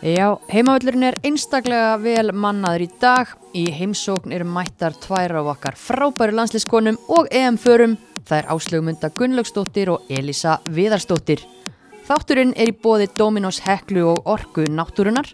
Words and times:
Já, 0.00 0.38
heimavöllurinn 0.48 1.04
er 1.04 1.16
einstaklega 1.28 1.98
vel 2.00 2.30
mannaður 2.32 2.86
í 2.86 2.88
dag. 3.02 3.34
Í 3.52 3.66
heimsókn 3.68 4.32
eru 4.32 4.46
mættar 4.48 4.94
tvær 4.96 5.34
af 5.42 5.50
okkar 5.52 5.76
frábæru 5.76 6.38
landsliskonum 6.38 6.96
og 7.12 7.28
EM-förum. 7.28 7.98
Það 8.24 8.38
er 8.38 8.48
Áslögumunda 8.54 9.10
Gunnlaugsdóttir 9.12 9.90
og 9.92 10.08
Elisa 10.08 10.56
Viðarsdóttir. 10.72 11.44
Þátturinn 12.08 12.56
er 12.56 12.72
í 12.72 12.76
bóði 12.80 13.10
Dominos 13.12 13.60
Heklu 13.66 14.06
og 14.14 14.24
Orku 14.24 14.64
Náttúrunar. 14.72 15.28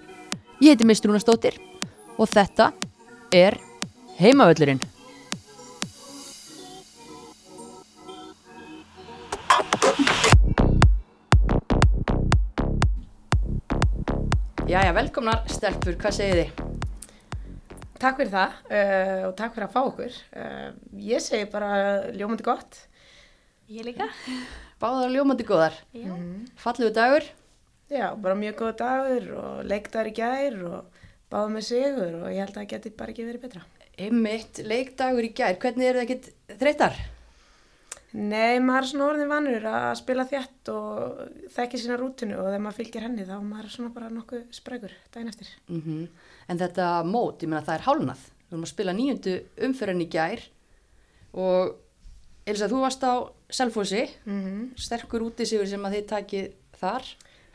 Ég 0.58 0.74
heiti 0.74 0.90
Mistrúnastóttir 0.90 1.60
og 2.18 2.26
þetta 2.26 2.72
er 3.30 3.60
heimavöllurinn. 4.18 4.82
Jæja, 14.66 14.90
velkomnar 14.96 15.44
stelpur, 15.46 15.94
hvað 15.94 16.14
segið 16.16 16.38
þið? 16.40 16.62
Takk 18.02 18.16
fyrir 18.18 18.32
það 18.32 18.56
uh, 18.66 19.20
og 19.28 19.34
takk 19.38 19.52
fyrir 19.54 19.66
að 19.68 19.76
fá 19.76 19.78
okkur. 19.84 20.16
Uh, 20.34 20.64
ég 21.06 21.22
segi 21.22 21.46
bara 21.52 21.68
ljómandi 22.10 22.42
gott. 22.48 22.80
Ég 23.70 23.86
líka. 23.86 24.08
Báðar 24.82 25.14
ljómandi 25.14 25.46
góðar. 25.46 25.78
Já. 25.94 26.10
Fallegu 26.58 26.90
dagur. 26.98 27.30
Já, 27.94 28.08
bara 28.18 28.34
mjög 28.42 28.58
góð 28.64 28.74
dagur 28.82 29.32
og 29.38 29.64
leikdagur 29.70 30.10
í 30.10 30.16
gær 30.18 30.58
og 30.72 31.02
báða 31.30 31.52
með 31.54 31.68
sigur 31.68 32.20
og 32.24 32.28
ég 32.34 32.42
held 32.42 32.56
að 32.56 32.58
það 32.58 32.70
geti 32.74 32.96
bara 32.98 33.14
ekki 33.14 33.28
verið 33.30 33.46
betra. 33.46 33.66
Einmitt, 33.94 34.64
leikdagur 34.66 35.30
í 35.30 35.30
gær. 35.30 35.60
Hvernig 35.62 35.92
eru 35.92 36.02
það 36.02 36.08
ekkert 36.08 36.58
þreytar? 36.58 37.04
Nei, 38.16 38.56
maður 38.64 38.78
er 38.78 38.88
svona 38.88 39.06
orðin 39.10 39.28
vannur 39.28 39.64
að 39.68 39.90
spila 39.98 40.24
þétt 40.30 40.70
og 40.72 41.18
þekki 41.52 41.80
sína 41.82 41.98
rútinu 42.00 42.38
og 42.38 42.46
þegar 42.48 42.62
maður 42.64 42.78
fylgir 42.78 43.04
henni 43.04 43.26
þá 43.28 43.34
er 43.36 43.42
maður 43.44 43.72
svona 43.74 43.92
bara 43.92 44.08
nokkuð 44.14 44.46
spregur 44.56 44.94
daginn 45.12 45.32
eftir. 45.32 45.50
Mm 45.68 46.06
En 46.48 46.60
þetta 46.60 47.02
mót, 47.02 47.42
ég 47.42 47.50
meina 47.50 47.64
það 47.66 47.74
er 47.74 47.84
hálnað. 47.88 48.20
Við 48.46 48.54
erum 48.54 48.64
að 48.64 48.70
spila 48.70 48.92
nýjöndu 48.94 49.32
umfyririnn 49.66 50.04
í 50.04 50.08
gær 50.08 50.44
og 51.34 51.74
Elisa, 52.46 52.68
þú 52.70 52.80
varst 52.84 53.02
á 53.02 53.14
Selfossi, 53.50 54.04
Mm 54.24 54.70
sterkur 54.78 55.26
útisigur 55.26 55.66
sem 55.66 55.84
að 55.84 55.98
þið 55.98 56.06
takið 56.12 56.52
þar. 56.80 57.08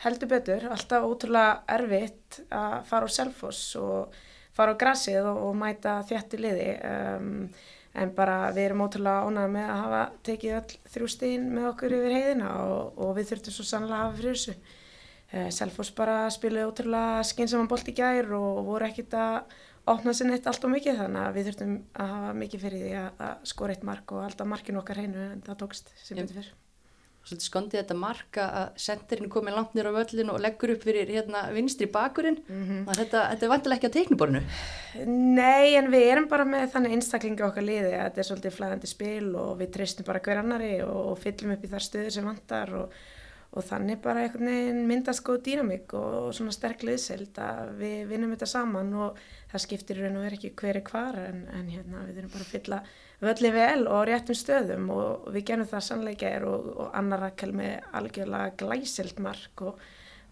Heldur 0.03 0.27
betur, 0.27 0.65
alltaf 0.69 1.05
ótrúlega 1.07 1.61
erfitt 1.69 2.41
að 2.49 2.85
fara 2.89 3.07
á 3.07 3.09
selfoss 3.09 3.75
og 3.79 4.13
fara 4.53 4.73
á 4.75 4.81
grassið 4.81 5.25
og, 5.25 5.37
og 5.47 5.55
mæta 5.55 6.01
þjættu 6.09 6.39
liði 6.41 6.69
um, 6.89 7.47
en 7.93 8.13
bara 8.15 8.51
við 8.55 8.69
erum 8.69 8.83
ótrúlega 8.85 9.25
ánægð 9.27 9.49
með 9.55 9.71
að 9.71 9.81
hafa 9.81 10.03
tekið 10.27 10.53
öll 10.59 10.77
þrjú 10.93 11.09
stíðin 11.11 11.49
með 11.55 11.67
okkur 11.71 11.95
yfir 11.97 12.15
heiðina 12.15 12.53
og, 12.67 13.01
og 13.03 13.11
við 13.17 13.31
þurftum 13.31 13.55
svo 13.57 13.65
sannlega 13.67 13.97
að 13.97 14.05
hafa 14.05 14.17
fyrir 14.19 14.37
þessu. 14.37 14.55
Uh, 15.31 15.49
selfoss 15.55 15.91
bara 15.95 16.15
spilaði 16.33 16.69
ótrúlega 16.69 17.27
skinsaman 17.27 17.69
bolt 17.71 17.91
í 17.91 17.95
gær 17.95 18.31
og 18.35 18.63
voru 18.67 18.87
ekkit 18.87 19.15
að 19.19 19.59
opna 19.91 20.15
sér 20.15 20.31
neitt 20.31 20.47
allt 20.47 20.65
og 20.67 20.75
mikið 20.75 20.99
þannig 21.03 21.23
að 21.25 21.37
við 21.37 21.47
þurftum 21.49 21.77
að 21.93 22.11
hafa 22.15 22.33
mikið 22.41 22.65
fyrir 22.65 22.83
því 22.85 22.97
að, 23.01 23.21
að 23.27 23.47
skora 23.53 23.75
eitt 23.75 23.87
mark 23.87 24.15
og 24.15 24.25
alltaf 24.27 24.51
markinu 24.51 24.83
okkar 24.83 25.01
hreinu 25.01 25.29
en 25.31 25.45
það 25.47 25.63
tókst 25.63 25.95
sem 26.03 26.19
betur 26.19 26.41
fyrr. 26.41 26.51
Svolítið 27.21 27.45
skondið 27.45 27.77
þetta 27.77 27.95
marka 28.01 28.43
að 28.57 28.69
sendirinn 28.81 29.29
komið 29.29 29.53
langt 29.53 29.75
nýra 29.77 29.91
á 29.93 29.97
völlin 29.99 30.31
og 30.33 30.39
leggur 30.41 30.71
upp 30.73 30.85
fyrir 30.87 31.09
hérna 31.13 31.43
vinstri 31.53 31.85
bakurinn. 31.85 32.39
Mm 32.47 32.63
-hmm. 32.65 32.95
Þetta, 32.97 33.19
þetta 33.29 33.45
er 33.45 33.51
vantilega 33.51 33.77
ekki 33.77 33.89
á 33.93 33.97
teikniborinu. 33.97 34.41
Nei, 35.05 35.75
en 35.77 35.91
við 35.93 36.05
erum 36.11 36.27
bara 36.27 36.45
með 36.45 36.71
þannig 36.73 36.95
einstaklingi 36.97 37.43
okkar 37.45 37.63
liði 37.63 37.93
að 37.93 38.05
þetta 38.07 38.19
er 38.19 38.29
svolítið 38.29 38.55
flæðandi 38.57 38.87
spil 38.89 39.35
og 39.35 39.51
við 39.59 39.71
treystum 39.71 40.05
bara 40.05 40.19
hver 40.19 40.41
annari 40.41 40.81
og, 40.81 40.99
og 41.11 41.19
fyllum 41.19 41.53
upp 41.53 41.63
í 41.63 41.69
þar 41.69 41.85
stöður 41.85 42.11
sem 42.11 42.25
vantar 42.25 42.73
og, 42.73 42.89
og 43.51 43.63
þannig 43.69 44.01
bara 44.01 44.23
einhvern 44.23 44.49
veginn 44.49 44.87
myndast 44.87 45.23
góð 45.23 45.43
dýramík 45.45 45.93
og 45.93 46.33
svona 46.33 46.51
sterk 46.51 46.81
liðsild 46.83 47.37
að 47.37 47.77
við 47.77 48.07
vinnum 48.09 48.33
þetta 48.33 48.49
saman 48.49 48.93
og 48.93 49.21
það 49.51 49.65
skiptir 49.67 50.01
raun 50.01 50.17
og 50.17 50.25
verið 50.25 50.39
ekki 50.39 50.55
hver 50.57 50.81
er 50.81 50.89
hvar 50.89 51.21
en, 51.21 51.45
en 51.53 51.69
hérna 51.69 52.05
við 52.09 52.17
erum 52.17 52.33
bara 52.33 52.47
að 52.47 52.53
fylla 52.55 52.83
völlin 53.21 53.53
vel 53.55 53.87
og 53.87 54.05
réttum 54.09 54.37
stöðum 54.37 54.89
og 54.95 55.27
við 55.33 55.47
genum 55.51 55.69
það 55.69 55.87
sannleika 55.87 56.29
er 56.29 56.45
og, 56.49 56.69
og 56.75 56.95
annar 56.97 57.25
rakkel 57.27 57.53
með 57.55 57.91
algjörlega 57.97 58.55
glæsild 58.61 59.21
mark 59.21 59.65
og 59.67 59.81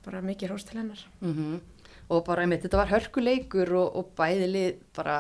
bara 0.06 0.24
mikið 0.26 0.54
hrós 0.54 0.66
til 0.70 0.82
hennar. 0.82 1.06
Mm 1.22 1.60
Og 2.10 2.24
bara 2.26 2.42
einmitt, 2.42 2.64
þetta 2.64 2.78
var 2.80 2.90
hörkuleikur 2.90 3.70
og, 3.78 3.98
og 4.00 4.08
bæðilið 4.18 4.80
bara 4.98 5.18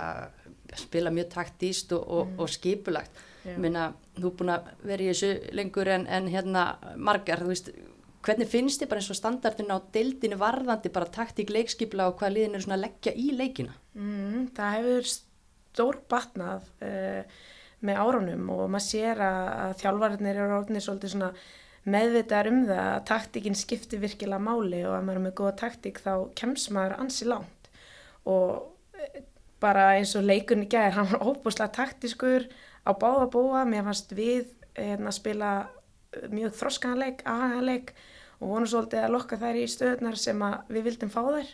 spila 0.73 1.11
mjög 1.13 1.27
taktíst 1.29 1.91
og, 1.93 2.07
og, 2.09 2.31
og 2.41 2.49
skipulagt. 2.49 3.19
Minna, 3.61 3.91
þú 4.17 4.31
er 4.31 4.33
búin 4.39 4.51
að 4.53 4.71
vera 4.89 5.05
í 5.05 5.11
þessu 5.11 5.53
lengur 5.53 5.91
en, 5.93 6.07
en 6.09 6.27
hérna 6.33 6.63
margar, 6.97 7.43
þú 7.45 7.51
veist, 7.51 7.69
hvernig 8.25 8.49
finnst 8.51 8.81
þið 8.81 8.89
bara 8.91 9.03
eins 9.03 9.11
og 9.13 9.19
standardin 9.19 9.71
á 9.71 9.77
deildinu 9.93 10.39
varðandi 10.41 10.91
bara 10.93 11.13
taktík 11.13 11.53
leikskipula 11.53 12.09
og 12.09 12.17
hvað 12.19 12.35
liðin 12.35 12.57
eru 12.57 12.65
svona 12.65 12.79
að 12.79 12.85
leggja 12.87 13.15
í 13.15 13.29
leikina? 13.37 13.77
Mm, 13.95 14.49
það 14.57 14.75
hefur 14.79 15.09
stór 15.13 16.01
batnað 16.11 16.67
uh, 16.83 17.39
með 17.85 18.01
árunum 18.03 18.51
og 18.53 18.65
maður 18.67 18.85
sér 18.85 19.23
að, 19.23 19.47
að 19.63 19.73
þjálfarinnir 19.81 20.39
eru 20.43 20.57
orðinir 20.57 20.85
svolítið 20.85 21.13
svona 21.13 21.31
meðvitaðar 21.89 22.49
um 22.51 22.59
það 22.67 22.81
að 22.83 23.05
taktíkinn 23.09 23.57
skiptir 23.57 24.01
virkilega 24.03 24.43
máli 24.43 24.81
og 24.83 24.97
ef 24.97 25.05
maður 25.05 25.21
er 25.21 25.25
með 25.25 25.35
góða 25.39 25.55
taktík 25.63 26.01
þá 26.03 26.13
kemst 26.39 26.71
maður 26.75 26.97
ansi 26.99 27.27
langt. 27.29 27.69
Og 28.29 28.99
eh, 28.99 29.21
bara 29.63 29.89
eins 29.95 30.15
og 30.19 30.27
leikunni 30.27 30.67
gæðir, 30.69 30.95
hann 30.97 31.11
var 31.13 31.25
óbúslega 31.25 31.71
taktískur 31.79 32.47
á 32.83 32.91
báða 32.91 33.29
búa, 33.31 33.65
mér 33.67 33.87
fannst 33.87 34.13
við 34.15 34.49
hérna, 34.77 35.13
spila 35.15 35.53
eh, 36.13 36.27
mjög 36.33 36.55
þroskaðanleik, 36.59 37.23
aðanleik 37.27 37.93
og 38.39 38.53
vonum 38.53 38.69
svolítið 38.71 39.05
að 39.05 39.15
lokka 39.15 39.39
þær 39.39 39.59
í 39.59 39.67
stöðunar 39.71 40.19
sem 40.19 40.43
að 40.45 40.73
við 40.75 40.89
vildum 40.89 41.11
fá 41.11 41.21
þær 41.27 41.53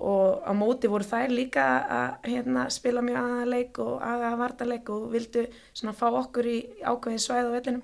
og 0.00 0.40
á 0.48 0.52
móti 0.56 0.88
voru 0.90 1.04
þær 1.04 1.32
líka 1.32 1.64
að 1.84 2.28
hérna, 2.32 2.66
spila 2.72 3.02
mjög 3.04 3.20
aðanleik 3.20 3.80
og 3.84 4.04
aðavartaleik 4.06 4.92
og 4.94 5.08
vildu 5.12 5.46
svona 5.72 5.96
fá 5.96 6.06
okkur 6.08 6.48
í 6.48 6.58
ákveðin 6.80 7.24
svæð 7.24 7.50
á 7.52 7.54
vellinum. 7.56 7.82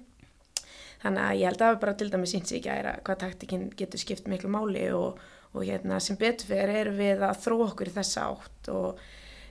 Þannig 1.02 1.26
að 1.26 1.38
ég 1.40 1.50
held 1.50 1.60
að 1.60 1.68
það 1.68 1.82
bara 1.84 1.96
til 2.00 2.10
dæmis 2.14 2.32
sínt 2.32 2.48
sig 2.48 2.62
ekki 2.62 2.72
að 2.72 3.02
hvað 3.06 3.20
taktikinn 3.22 3.68
getur 3.76 4.02
skipt 4.02 4.30
miklu 4.32 4.50
máli 4.50 4.88
og, 4.96 5.20
og 5.52 5.68
hérna, 5.68 6.00
sem 6.00 6.18
betur 6.18 6.48
fyrir 6.48 6.80
erum 6.80 6.98
við 6.98 7.22
að 7.26 7.44
þró 7.44 7.60
okkur 7.68 7.92
í 7.92 7.96
þessa 7.98 8.26
átt 8.32 8.72
og 8.72 9.04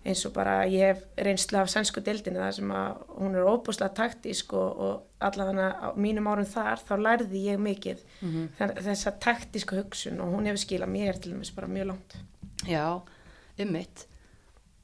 eins 0.05 0.21
og 0.27 0.35
bara 0.35 0.59
ég 0.69 0.91
hef 0.91 1.23
reynslu 1.25 1.57
af 1.57 1.71
sænsku 1.73 2.01
deildinu 2.05 2.41
þar 2.41 2.53
sem 2.59 2.73
að 2.77 2.99
hún 3.17 3.37
er 3.37 3.47
óbúslega 3.49 3.93
taktísk 3.97 4.53
og, 4.53 4.81
og 4.85 5.25
allavega 5.25 5.71
á 5.81 5.87
mínum 5.97 6.29
árum 6.29 6.45
þar 6.49 6.83
þá 6.85 6.93
lærði 7.01 7.41
ég 7.47 7.61
mikið 7.61 8.03
mm 8.21 8.29
-hmm. 8.29 8.75
þessa 8.85 9.15
taktísku 9.19 9.79
hugsun 9.79 10.21
og 10.21 10.33
hún 10.33 10.45
hefur 10.45 10.61
skilað 10.61 10.93
mér 10.93 11.19
til 11.19 11.33
dæmis 11.33 11.55
bara 11.55 11.67
mjög 11.67 11.87
langt. 11.87 12.17
Já, 12.69 13.01
ummitt. 13.61 14.05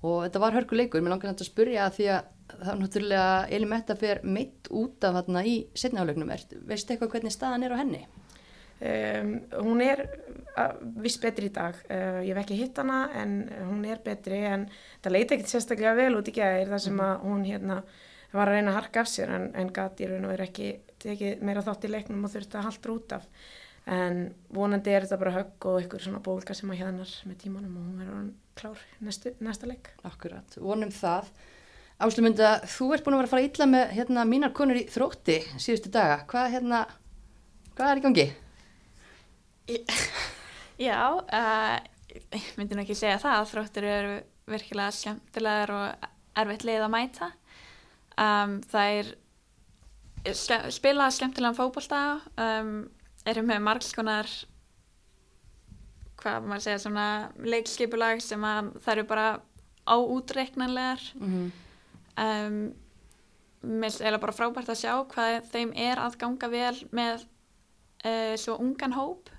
Og 0.02 0.24
þetta 0.26 0.42
var 0.42 0.56
hörkuleikur, 0.58 1.04
mér 1.04 1.16
langar 1.16 1.32
þetta 1.32 1.46
að 1.46 1.52
spurja 1.52 1.90
því 1.94 2.08
að 2.16 2.30
það 2.52 2.72
er 2.72 2.80
náttúrulega 2.82 3.28
Eli 3.56 3.70
Metta 3.70 3.96
fer 4.00 4.24
meitt 4.28 4.70
út 4.76 5.06
af 5.08 5.20
þarna 5.20 5.44
í 5.48 5.56
setnihálegnum. 5.78 6.32
Veistu 6.68 6.94
eitthvað 6.94 7.14
hvernig 7.16 7.36
staðan 7.36 7.66
er 7.68 7.76
á 7.76 7.82
henni? 7.82 8.02
Um, 8.82 9.36
hún 9.62 9.82
er 9.86 10.08
viss 11.04 11.20
betri 11.22 11.52
í 11.52 11.54
dag, 11.54 11.78
uh, 11.86 12.18
ég 12.26 12.34
hef 12.34 12.40
ekki 12.42 12.58
hitt 12.58 12.80
hana 12.82 13.04
en 13.14 13.36
hún 13.68 13.84
er 13.86 14.02
betri 14.02 14.40
en 14.50 14.64
það 15.04 15.14
leiti 15.14 15.36
ekkert 15.36 15.52
sérstaklega 15.52 15.94
vel 16.00 16.16
út 16.18 16.32
í 16.32 16.34
gæðir 16.34 16.72
þar 16.72 16.82
sem 16.88 17.04
að 17.06 17.28
hún 17.28 17.44
hérna 17.46 17.78
var 18.32 18.50
að 18.50 18.58
reyna 18.58 18.72
að 18.74 18.78
harka 18.80 19.04
af 19.04 19.12
sér 19.12 19.36
en, 19.36 19.46
en 19.54 19.70
gati 19.76 20.10
raun 20.10 20.26
og 20.26 20.34
er 20.34 20.46
ekki 20.48 20.72
tekið 21.04 21.44
meira 21.46 21.62
þátt 21.68 21.86
í 21.86 21.92
leiknum 21.94 22.26
og 22.26 22.34
þurfti 22.34 22.58
að 22.58 22.68
halda 22.72 22.96
út 22.96 23.16
af 23.20 23.30
en 23.90 24.20
vonandi 24.54 24.94
er 24.94 25.06
þetta 25.06 25.20
bara 25.22 25.34
högg 25.40 25.66
og 25.70 25.80
einhver 25.80 26.04
svona 26.04 26.22
bólka 26.24 26.54
sem 26.58 26.70
að 26.70 26.84
hérna 26.84 27.08
með 27.28 27.40
tímanum 27.42 27.80
og 27.80 27.88
hún 27.88 28.02
verður 28.02 28.30
klár 28.60 28.84
næstu, 29.02 29.34
næsta 29.42 29.70
leik. 29.70 29.90
Akkurat, 30.08 30.58
vonum 30.62 30.92
það. 30.94 31.32
Áslumunda, 32.02 32.56
þú 32.66 32.92
ert 32.96 33.06
búin 33.06 33.16
að 33.16 33.22
vera 33.22 33.30
að 33.30 33.34
fara 33.36 33.48
illa 33.48 33.68
með 33.70 33.96
hérna, 33.98 34.26
mínar 34.26 34.54
konur 34.58 34.80
í 34.80 34.88
þrótti 34.90 35.38
síðustu 35.62 35.92
daga. 35.94 36.22
Hvað, 36.30 36.48
hérna, 36.56 36.80
hvað 37.78 37.92
er 37.92 38.02
í 38.02 38.06
gangi? 38.06 38.28
Já, 40.88 41.02
uh, 41.22 41.76
ég 42.34 42.48
myndi 42.58 42.78
nú 42.78 42.86
ekki 42.86 42.98
segja 42.98 43.20
það. 43.22 43.52
Þróttur 43.52 43.86
eru 43.86 44.16
virkilega 44.50 44.96
skemmtilegar 44.98 45.76
og 45.76 46.08
erfitt 46.42 46.66
leið 46.66 46.88
að 46.88 46.94
mæta. 46.96 47.30
Um, 48.18 48.58
það 48.72 48.98
er 48.98 49.12
spila 50.74 51.10
skemmtilegan 51.14 51.58
fókbólta, 51.58 52.02
um, 52.42 52.74
eru 53.26 53.44
með 53.46 53.64
margskonar 53.66 54.30
hvað 56.22 56.46
maður 56.46 56.66
segja 56.66 56.84
svona 56.84 57.08
leikskipulag 57.42 58.22
sem 58.24 58.44
að 58.46 58.72
það 58.84 58.94
eru 58.96 59.08
bara 59.10 59.28
áútreiknanlegar 59.90 61.02
Mm 61.16 61.30
-hmm. 61.32 61.52
um, 62.26 62.74
mér 63.62 64.02
er 64.02 64.18
bara 64.18 64.34
frábært 64.34 64.70
að 64.70 64.82
sjá 64.82 64.94
hvað 65.06 65.44
þeim 65.52 65.74
er 65.76 65.98
að 65.98 66.18
ganga 66.18 66.48
vel 66.50 66.78
með 66.92 67.26
uh, 68.06 68.36
svo 68.38 68.58
ungan 68.58 68.94
hóp 68.94 69.30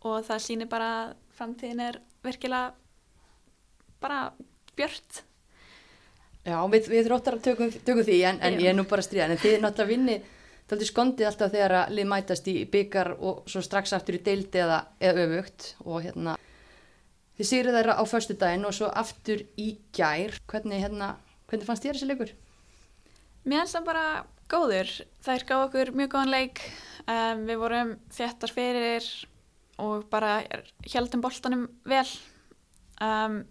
og 0.00 0.24
það 0.24 0.44
sýnir 0.44 0.68
bara 0.68 0.88
að 1.04 1.14
framtíðin 1.36 1.80
er 1.80 2.00
virkilega 2.22 2.74
bara 4.00 4.32
björt 4.76 5.24
Já, 6.44 6.58
við, 6.68 6.90
við 6.92 7.06
þróttar 7.08 7.38
tökum, 7.40 7.70
tökum 7.72 8.04
því 8.04 8.18
en, 8.28 8.38
en 8.44 8.58
ég 8.60 8.68
er 8.68 8.76
nú 8.76 8.84
bara 8.88 9.00
að 9.00 9.06
stríða. 9.06 9.30
En 9.32 9.40
þið 9.40 9.54
er 9.54 9.62
náttúrulega 9.62 9.92
vinni, 9.94 10.16
það 10.68 10.80
er 10.80 10.90
skondið 10.90 11.28
alltaf 11.28 11.52
þegar 11.52 11.76
að 11.82 11.94
lið 11.98 12.10
mætast 12.10 12.48
í 12.50 12.56
byggar 12.72 13.14
og 13.18 13.44
svo 13.50 13.62
strax 13.64 13.92
aftur 13.96 14.18
í 14.18 14.24
deildi 14.24 14.62
eða, 14.64 14.80
eða 15.00 15.26
öfugt 15.28 15.74
og 15.84 16.02
hérna 16.04 16.38
þið 17.38 17.48
sigrið 17.50 17.78
þeirra 17.78 17.96
á 17.98 18.02
förstu 18.06 18.36
daginn 18.38 18.66
og 18.68 18.74
svo 18.76 18.88
aftur 18.94 19.42
í 19.60 19.74
gær. 19.96 20.36
Hvernig, 20.50 20.82
hérna, 20.84 21.14
hvernig 21.50 21.68
fannst 21.68 21.86
þér 21.86 21.98
þessi 21.98 22.10
leikur? 22.10 22.34
Mér 23.44 23.64
finnst 23.64 23.76
það 23.76 23.88
bara 23.88 24.04
góður. 24.50 24.92
Þær 25.24 25.46
gáðu 25.48 25.64
okkur 25.68 25.94
mjög 25.98 26.12
góðan 26.14 26.34
leik. 26.34 26.62
Um, 27.04 27.42
við 27.48 27.58
vorum 27.60 27.96
þéttar 28.14 28.54
fyrir 28.54 29.08
og 29.82 30.06
bara 30.12 30.36
heldum 30.86 31.24
boltanum 31.24 31.66
vel. 31.88 32.06
Um, 33.02 33.42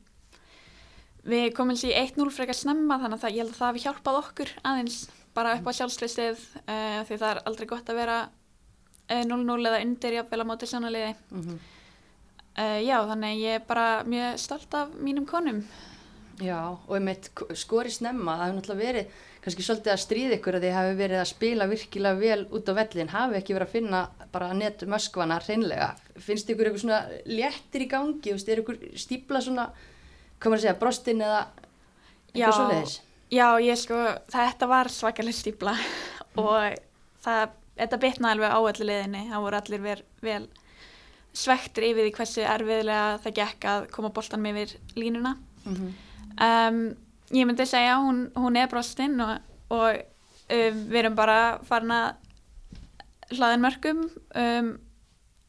við 1.27 1.51
komum 1.57 1.77
sér 1.79 1.91
í 1.91 2.07
1-0 2.07 2.31
frekar 2.33 2.57
snemma 2.57 2.97
þannig 3.01 3.19
að 3.19 3.25
það, 3.25 3.35
ég 3.35 3.43
held 3.43 3.53
að 3.53 3.59
það 3.59 3.69
hefði 3.69 3.83
hjálpað 3.83 4.19
okkur 4.21 4.55
aðeins 4.63 4.97
bara 5.33 5.55
upp 5.57 5.69
á 5.69 5.77
sjálfsleysið 5.77 6.41
uh, 6.63 6.99
því 7.07 7.17
það 7.17 7.29
er 7.29 7.41
aldrei 7.49 7.69
gott 7.69 7.89
að 7.89 7.99
vera 8.01 8.17
uh, 8.27 9.23
0-0 9.29 9.69
eða 9.69 9.81
undir 9.85 10.19
jafnvel 10.19 10.43
á 10.45 10.49
móti 10.49 10.69
sannaliði. 10.69 11.15
Mm 11.31 11.41
-hmm. 11.41 11.57
uh, 12.57 12.79
já, 12.83 12.97
þannig 13.09 13.41
ég 13.41 13.59
er 13.59 13.67
bara 13.67 14.03
mjög 14.03 14.39
stolt 14.39 14.73
af 14.73 14.95
mínum 14.99 15.25
konum. 15.25 15.63
Já, 16.41 16.77
og 16.87 16.95
einmitt 16.97 17.29
skori 17.53 17.91
snemma, 17.93 18.37
það 18.37 18.45
hefur 18.45 18.55
náttúrulega 18.57 18.85
verið 18.85 19.05
kannski 19.43 19.63
svolítið 19.65 19.91
að 19.93 20.01
stríða 20.01 20.35
ykkur 20.37 20.55
að 20.57 20.65
þið 20.65 20.75
hafi 20.77 20.93
verið 20.97 21.19
að 21.19 21.29
spila 21.29 21.67
virkilega 21.67 22.19
vel 22.19 22.45
út 22.49 22.69
á 22.71 22.73
vellin, 22.73 23.11
hafi 23.11 23.37
ekki 23.37 23.53
verið 23.53 23.67
að 23.67 23.75
finna 23.75 24.01
bara 24.31 24.53
nett 24.53 24.85
möskvana 24.89 25.39
hreinlega. 25.43 25.89
Finnst 26.17 26.49
ykkur 26.49 26.69
eitthvað 26.69 26.81
svona 26.85 27.01
léttir 27.25 27.85
í 27.85 27.89
gangi, 27.91 28.33
er 28.33 28.61
ykkur 28.63 28.79
stípla 28.95 29.41
svona, 29.43 29.67
maður 30.39 30.57
að 30.57 30.63
segja, 30.65 30.79
brostinn 30.79 31.21
eða 31.21 31.41
eitthvað 32.33 32.57
svoleiðis? 32.57 32.95
Já, 33.33 33.47
ég 33.63 33.77
sko, 33.79 33.97
þetta 34.29 34.67
var 34.69 34.89
svakalega 34.93 35.37
stípla 35.37 35.73
og 36.43 36.75
það, 37.23 37.55
þetta 37.79 38.01
bitnaði 38.03 38.35
alveg 38.35 38.53
á 38.53 38.59
öllu 38.61 38.89
liðinni, 38.89 39.23
það 39.31 39.45
voru 39.47 39.59
allir 39.59 39.83
ver, 39.83 40.03
vel 40.21 40.43
svektur 41.33 41.87
yfir 41.87 42.07
því 42.07 42.13
hversu 42.19 42.45
erfiðlega 42.45 43.17
það 43.23 43.37
gekk 43.39 43.69
að 43.71 43.87
koma 43.95 44.13
boltanum 44.13 44.51
yfir 44.51 44.75
línuna. 44.99 45.35
Mm 45.63 45.75
-hmm. 45.75 45.93
um, 46.47 46.81
ég 47.33 47.47
myndi 47.47 47.65
segja 47.65 47.97
hún, 47.97 48.27
hún 48.35 48.57
er 48.57 48.69
brostinn 48.69 49.19
og, 49.21 49.37
og 49.69 49.89
um, 49.97 50.83
við 50.91 50.99
erum 51.01 51.15
bara 51.15 51.59
farin 51.65 51.91
að 51.91 52.13
hlaðin 53.33 53.63
mörgum 53.63 54.03
um, 54.35 54.75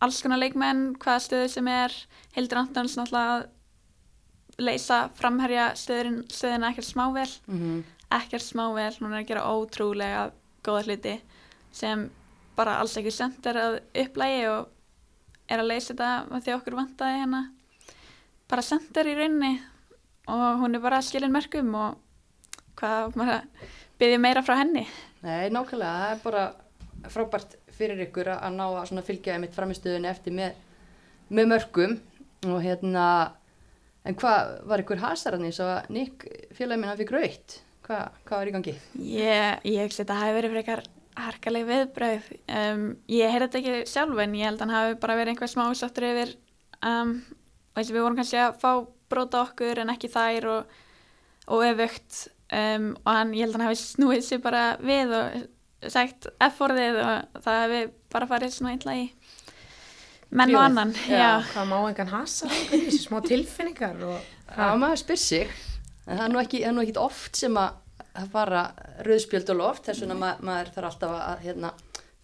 alls 0.01 0.23
konar 0.23 0.41
leikmenn 0.41 0.95
hvaða 0.97 1.21
stöðu 1.21 1.49
sem 1.49 1.69
er 1.69 1.93
Hildur 2.37 2.63
Antons 2.63 2.97
náttúrulega 2.97 3.37
að 3.37 3.47
leysa 4.59 5.09
framherja 5.19 5.73
stöðin, 5.79 6.23
stöðina 6.31 6.71
ekkert 6.71 6.87
smável 6.87 7.31
Mm 7.47 7.59
-hmm. 7.59 7.83
ekkert 8.11 8.43
smável, 8.43 8.93
hún 9.01 9.13
er 9.13 9.23
að 9.23 9.29
gera 9.29 9.49
ótrúlega 9.51 10.31
góða 10.65 10.85
hluti 10.85 11.21
sem 11.73 12.11
bara 12.57 12.79
alls 12.79 12.97
ekki 12.97 13.11
sendir 13.11 13.57
að 13.57 13.81
upplægi 13.95 14.49
og 14.49 14.69
er 15.49 15.59
að 15.59 15.71
leysa 15.71 15.95
þetta 15.95 16.41
því 16.41 16.55
okkur 16.55 16.79
vantaði 16.79 17.21
hérna. 17.21 17.43
Bara 18.49 18.63
sendir 18.63 19.07
í 19.07 19.15
rauninni 19.15 19.61
og 20.29 20.61
hún 20.61 20.75
er 20.75 20.81
bara 20.81 21.03
skilin 21.03 21.33
merkum 21.33 21.75
og 21.75 21.99
hvað 22.77 23.17
maður 23.17 23.43
byrði 24.01 24.19
meira 24.19 24.43
frá 24.43 24.57
henni. 24.57 24.87
Nei, 25.23 25.51
nákvæmlega, 25.51 25.99
það 26.01 26.11
er 26.11 26.23
bara 26.25 26.45
frábært 27.13 27.57
fyrir 27.75 28.03
ykkur 28.07 28.31
að 28.37 28.57
ná 28.57 28.65
að 28.65 29.07
fylgja 29.07 29.35
einmitt 29.35 29.57
framistöðunni 29.57 30.09
eftir 30.09 30.33
með, 30.37 30.55
með 31.29 31.51
mörgum 31.53 31.97
og 32.47 32.61
hérna 32.63 33.07
en 34.05 34.19
hvað 34.21 34.57
var 34.71 34.83
ykkur 34.85 35.03
hasarðan 35.05 35.47
eins 35.49 35.61
og 35.65 35.93
Nick 35.95 36.27
félagin 36.57 36.83
minna 36.83 36.97
fyrir 36.99 37.13
gröytt 37.13 37.61
Hva, 37.85 38.07
hvað 38.25 38.39
var 38.41 38.49
í 38.49 38.53
gangi? 38.55 38.73
Ég, 38.97 39.65
ég 39.69 39.83
held 39.83 39.93
að 39.93 39.99
þetta 39.99 40.15
hafi 40.17 40.37
verið 40.39 40.55
frekar 40.55 40.83
harkaleg 41.21 41.67
viðbröð 41.69 42.29
um, 42.49 42.85
ég 43.13 43.33
heyrði 43.33 43.49
þetta 43.49 43.61
ekki 43.61 43.91
sjálf 43.91 44.23
en 44.25 44.37
ég 44.39 44.49
held 44.49 44.59
að 44.59 44.65
hann 44.65 44.77
hafi 44.79 45.01
bara 45.03 45.17
verið 45.19 45.35
einhver 45.35 45.53
smá 45.53 45.65
sáttur 45.77 46.07
yfir 46.09 46.33
um, 46.81 47.19
og 47.75 47.81
þess 47.81 47.91
að 47.91 47.97
við 47.99 48.05
vorum 48.07 48.19
kannski 48.19 48.41
að 48.41 48.57
fá 48.63 48.71
brota 49.13 49.43
okkur 49.45 49.83
en 49.83 49.93
ekki 49.93 50.11
þær 50.11 50.49
og, 50.53 50.79
og 51.53 51.67
öfugt. 51.69 52.25
Um, 52.55 52.93
og 53.03 53.11
hann, 53.11 53.35
ég 53.35 53.47
held 53.47 53.55
að 53.55 53.61
hann 53.61 53.69
hafi 53.69 53.81
snúið 53.81 54.25
sér 54.27 54.43
bara 54.45 54.65
við 54.81 55.15
og 55.19 55.91
sagt 55.93 56.29
F-orðið 56.45 57.01
og 57.03 57.41
það 57.45 57.63
hefði 57.63 57.81
bara 58.15 58.29
farið 58.31 58.55
svona 58.55 58.75
illa 58.77 58.97
í 59.01 59.07
menn 60.35 60.55
og 60.55 60.65
annan 60.65 60.93
Já, 61.07 61.17
já. 61.19 61.31
hvað 61.53 61.69
má 61.71 61.77
engan 61.89 62.11
hasa 62.13 62.51
smá 62.99 63.21
tilfinningar 63.25 64.03
og 64.05 64.19
Já, 64.55 64.75
maður 64.79 65.01
spyr 65.01 65.19
sig. 65.19 65.55
En 66.05 66.19
það 66.19 66.25
er 66.27 66.33
nú 66.35 66.41
ekki, 66.43 66.61
það 66.63 66.69
er 66.69 66.77
nú 66.77 66.83
ekki 66.85 67.01
oft 67.01 67.39
sem 67.41 67.57
að 67.59 67.79
það 68.05 68.29
fara 68.35 68.65
rauðspjöld 69.07 69.53
og 69.55 69.59
loft. 69.59 69.87
Þess 69.89 70.05
vegna 70.05 70.17
ma 70.21 70.35
maður 70.45 70.71
þarf 70.77 70.91
alltaf 70.91 71.15
að 71.17 71.47
hérna, 71.47 71.71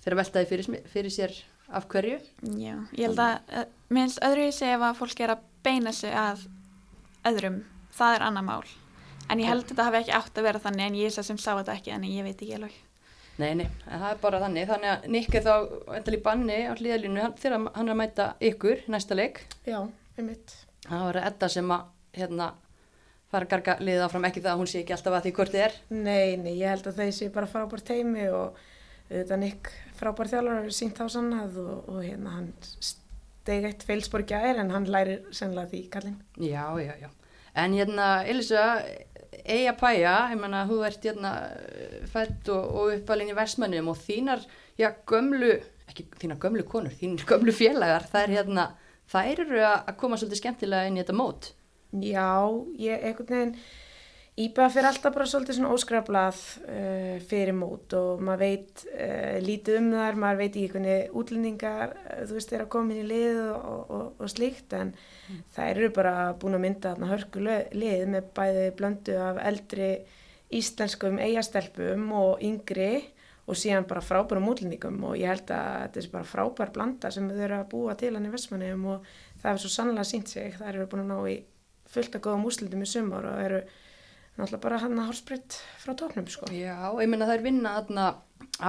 fyrir 0.04 0.16
að 0.16 0.20
velta 0.20 0.42
því 0.42 0.50
fyrir, 0.50 0.84
fyrir 0.92 1.14
sér 1.14 1.38
af 1.80 1.88
hverju. 1.90 2.18
Já, 2.60 2.76
ég 2.98 3.08
held 3.08 3.24
að 3.24 3.56
uh, 3.56 3.64
minnst 3.96 4.22
öðru 4.26 4.46
ég 4.46 4.54
segi 4.54 4.76
ef 4.76 4.84
að 4.90 5.00
fólk 5.00 5.24
er 5.24 5.34
að 5.36 5.48
beina 5.64 5.94
sig 5.96 6.14
að 6.14 6.44
öðrum, 7.30 7.58
það 7.96 8.18
er 8.18 8.26
annar 8.28 8.46
mál. 8.46 8.76
En 9.30 9.42
ég 9.42 9.50
held 9.50 9.64
að 9.64 9.72
þetta 9.72 9.88
hafi 9.88 10.00
ekki 10.04 10.16
átt 10.18 10.38
að 10.38 10.48
vera 10.50 10.62
þannig 10.62 10.86
en 10.86 11.00
ég 11.00 11.10
er 11.10 11.18
það 11.18 11.28
sem 11.30 11.40
sá 11.40 11.50
þetta 11.54 11.76
ekki 11.78 11.94
en 11.94 12.06
ég 12.10 12.26
veit 12.26 12.40
ekki 12.40 12.56
alveg 12.58 12.78
Nei, 13.40 13.52
nei, 13.56 13.66
en 13.88 14.02
það 14.02 14.10
er 14.10 14.18
bara 14.20 14.40
þannig. 14.42 14.66
Þannig 14.68 14.90
að 14.92 15.06
Nick 15.14 15.36
er 15.38 15.44
þá 15.46 15.54
endal 15.96 16.16
í 16.16 16.22
banni 16.24 16.58
á 16.68 16.72
hlýðalínu 16.76 17.28
þegar 17.40 17.54
hann 17.76 17.86
er 17.86 17.94
að 17.94 18.00
mæta 18.00 18.26
ykkur 18.50 18.82
næsta 18.92 19.16
leik. 19.16 19.44
Já, 19.68 19.78
einmitt. 20.18 20.56
það 20.88 21.04
var 21.06 21.20
Edda 21.22 21.48
sem 21.52 21.72
að 21.76 21.86
hérna, 22.18 22.48
fara 23.30 23.46
að 23.46 23.52
garga 23.54 23.76
liðið 23.80 24.04
áfram. 24.06 24.26
Ekki 24.28 24.42
það 24.44 24.52
að 24.52 24.60
hún 24.62 24.70
sé 24.72 24.82
ekki 24.82 24.96
alltaf 24.96 25.16
að 25.16 25.26
því 25.26 25.32
hvort 25.38 25.54
þið 25.54 25.64
er. 25.68 25.78
Nei, 25.94 26.36
nei, 26.42 26.52
ég 26.58 26.74
held 26.74 26.90
að 26.90 27.00
þeir 27.00 27.14
sé 27.16 27.30
bara 27.34 27.50
frábært 27.50 27.86
teimi 27.88 28.26
og 28.34 28.58
þetta 29.10 29.38
Nick 29.40 29.70
frábært 30.00 30.34
þjálfur 30.34 30.58
hefur 30.60 30.76
sínt 30.76 31.00
á 31.00 31.06
sannað 31.10 31.60
og, 31.62 31.76
og 31.90 32.02
hérna 32.04 32.34
hann 32.36 32.50
steg 32.66 33.70
eitt 33.70 33.86
feilspor 33.88 34.26
gær 34.28 34.60
en 34.60 34.74
hann 34.74 34.88
lærir 34.90 35.24
sennilega 35.32 35.72
því 35.72 35.84
kallinn. 35.94 36.20
Já, 36.36 36.66
já, 36.82 36.92
já. 37.00 37.08
En 37.58 37.74
hérna, 37.74 38.10
Elisa 38.30 38.66
Eija 39.50 39.74
Pæja, 39.78 40.14
ég 40.30 40.38
menna, 40.40 40.62
þú 40.68 40.80
ert 40.86 41.04
hérna 41.04 41.34
fætt 42.12 42.50
og, 42.54 42.64
og 42.80 42.94
uppalinn 42.96 43.32
í 43.32 43.36
versmannum 43.36 43.90
og 43.92 43.98
þínar, 43.98 44.44
já, 44.78 44.90
gömlu 45.10 45.56
ekki 45.90 46.06
þínar 46.20 46.38
gömlu 46.42 46.64
konur, 46.70 46.94
þínar 46.94 47.26
gömlu 47.26 47.54
félagar 47.54 48.06
það 48.10 48.26
er 48.26 48.34
hérna, 48.38 48.66
það 49.10 49.30
eru 49.34 49.62
að 49.66 49.94
koma 49.98 50.18
svolítið 50.20 50.42
skemmtilega 50.42 50.90
inn 50.90 50.98
í 50.98 51.02
þetta 51.02 51.18
mót. 51.18 51.52
Já, 51.90 52.30
ég 52.78 53.06
einhvern 53.08 53.30
veginn 53.34 53.54
Íbæða 54.40 54.68
fyrir 54.72 54.88
alltaf 54.88 55.12
bara 55.12 55.26
svolítið 55.28 55.56
svona 55.58 55.72
óskraflað 55.74 56.38
uh, 56.64 57.16
fyrir 57.28 57.52
mót 57.56 57.92
og 57.98 58.22
maður 58.24 58.40
veit 58.44 58.84
uh, 58.94 59.36
lítið 59.44 59.80
um 59.80 59.88
þar, 59.92 60.18
maður 60.22 60.40
veit 60.40 60.50
ekki 60.54 60.70
hvernig 60.74 61.18
útlendingar, 61.20 61.92
uh, 61.98 62.22
þú 62.28 62.38
veist, 62.38 62.54
er 62.54 62.64
að 62.64 62.70
koma 62.72 62.94
inn 62.94 63.02
í 63.02 63.08
lið 63.10 63.40
og, 63.50 63.90
og, 63.98 64.06
og 64.16 64.32
slíkt 64.32 64.76
en 64.78 64.94
mm. 64.94 65.42
það 65.56 65.72
eru 65.74 65.90
bara 65.98 66.14
búin 66.40 66.56
að 66.56 66.64
mynda 66.64 66.94
þarna 66.94 67.10
hörku 67.10 67.44
lið 67.44 68.06
með 68.14 68.30
bæði 68.38 68.66
blöndu 68.78 69.18
af 69.26 69.42
eldri 69.50 69.90
íslenskum 70.60 71.20
eigastelpum 71.20 72.08
og 72.16 72.46
yngri 72.46 72.92
og 73.50 73.58
síðan 73.58 73.86
bara 73.90 74.02
frábærum 74.04 74.48
útlendingum 74.52 74.98
og 75.10 75.18
ég 75.18 75.30
held 75.30 75.50
að 75.52 75.68
þetta 75.82 76.00
er 76.00 76.10
bara 76.14 76.30
frábær 76.32 76.72
blanda 76.74 77.10
sem 77.12 77.28
þau 77.28 77.44
eru 77.44 77.58
að 77.58 77.70
búa 77.72 77.96
til 77.98 78.14
hann 78.14 78.28
í 78.28 78.32
Vestmannum 78.32 78.88
og 78.94 79.06
það 79.42 79.52
er 79.52 79.62
svo 79.62 79.70
sannlega 79.74 80.06
sínt 80.06 80.30
sig, 80.30 80.54
það 80.58 80.72
eru 80.72 80.90
búin 80.90 81.04
að 81.04 81.10
ná 81.10 81.18
í 81.32 81.38
fullt 81.90 82.14
að 82.14 82.24
góða 82.26 82.42
múslindum 82.44 82.84
í 82.84 82.90
sumar 82.90 83.26
og 83.26 83.40
eru 83.42 83.62
náttúrulega 84.40 84.64
bara 84.64 84.80
hann 84.82 84.98
að 84.98 85.10
hálsbreytt 85.10 85.58
frá 85.82 85.94
tóknum 85.98 86.28
sko. 86.30 86.50
Já, 86.54 86.76
ég 87.00 87.08
menna 87.10 87.28
það 87.28 87.38
er 87.38 87.46
vinna 87.46 87.74
þarna 87.78 88.06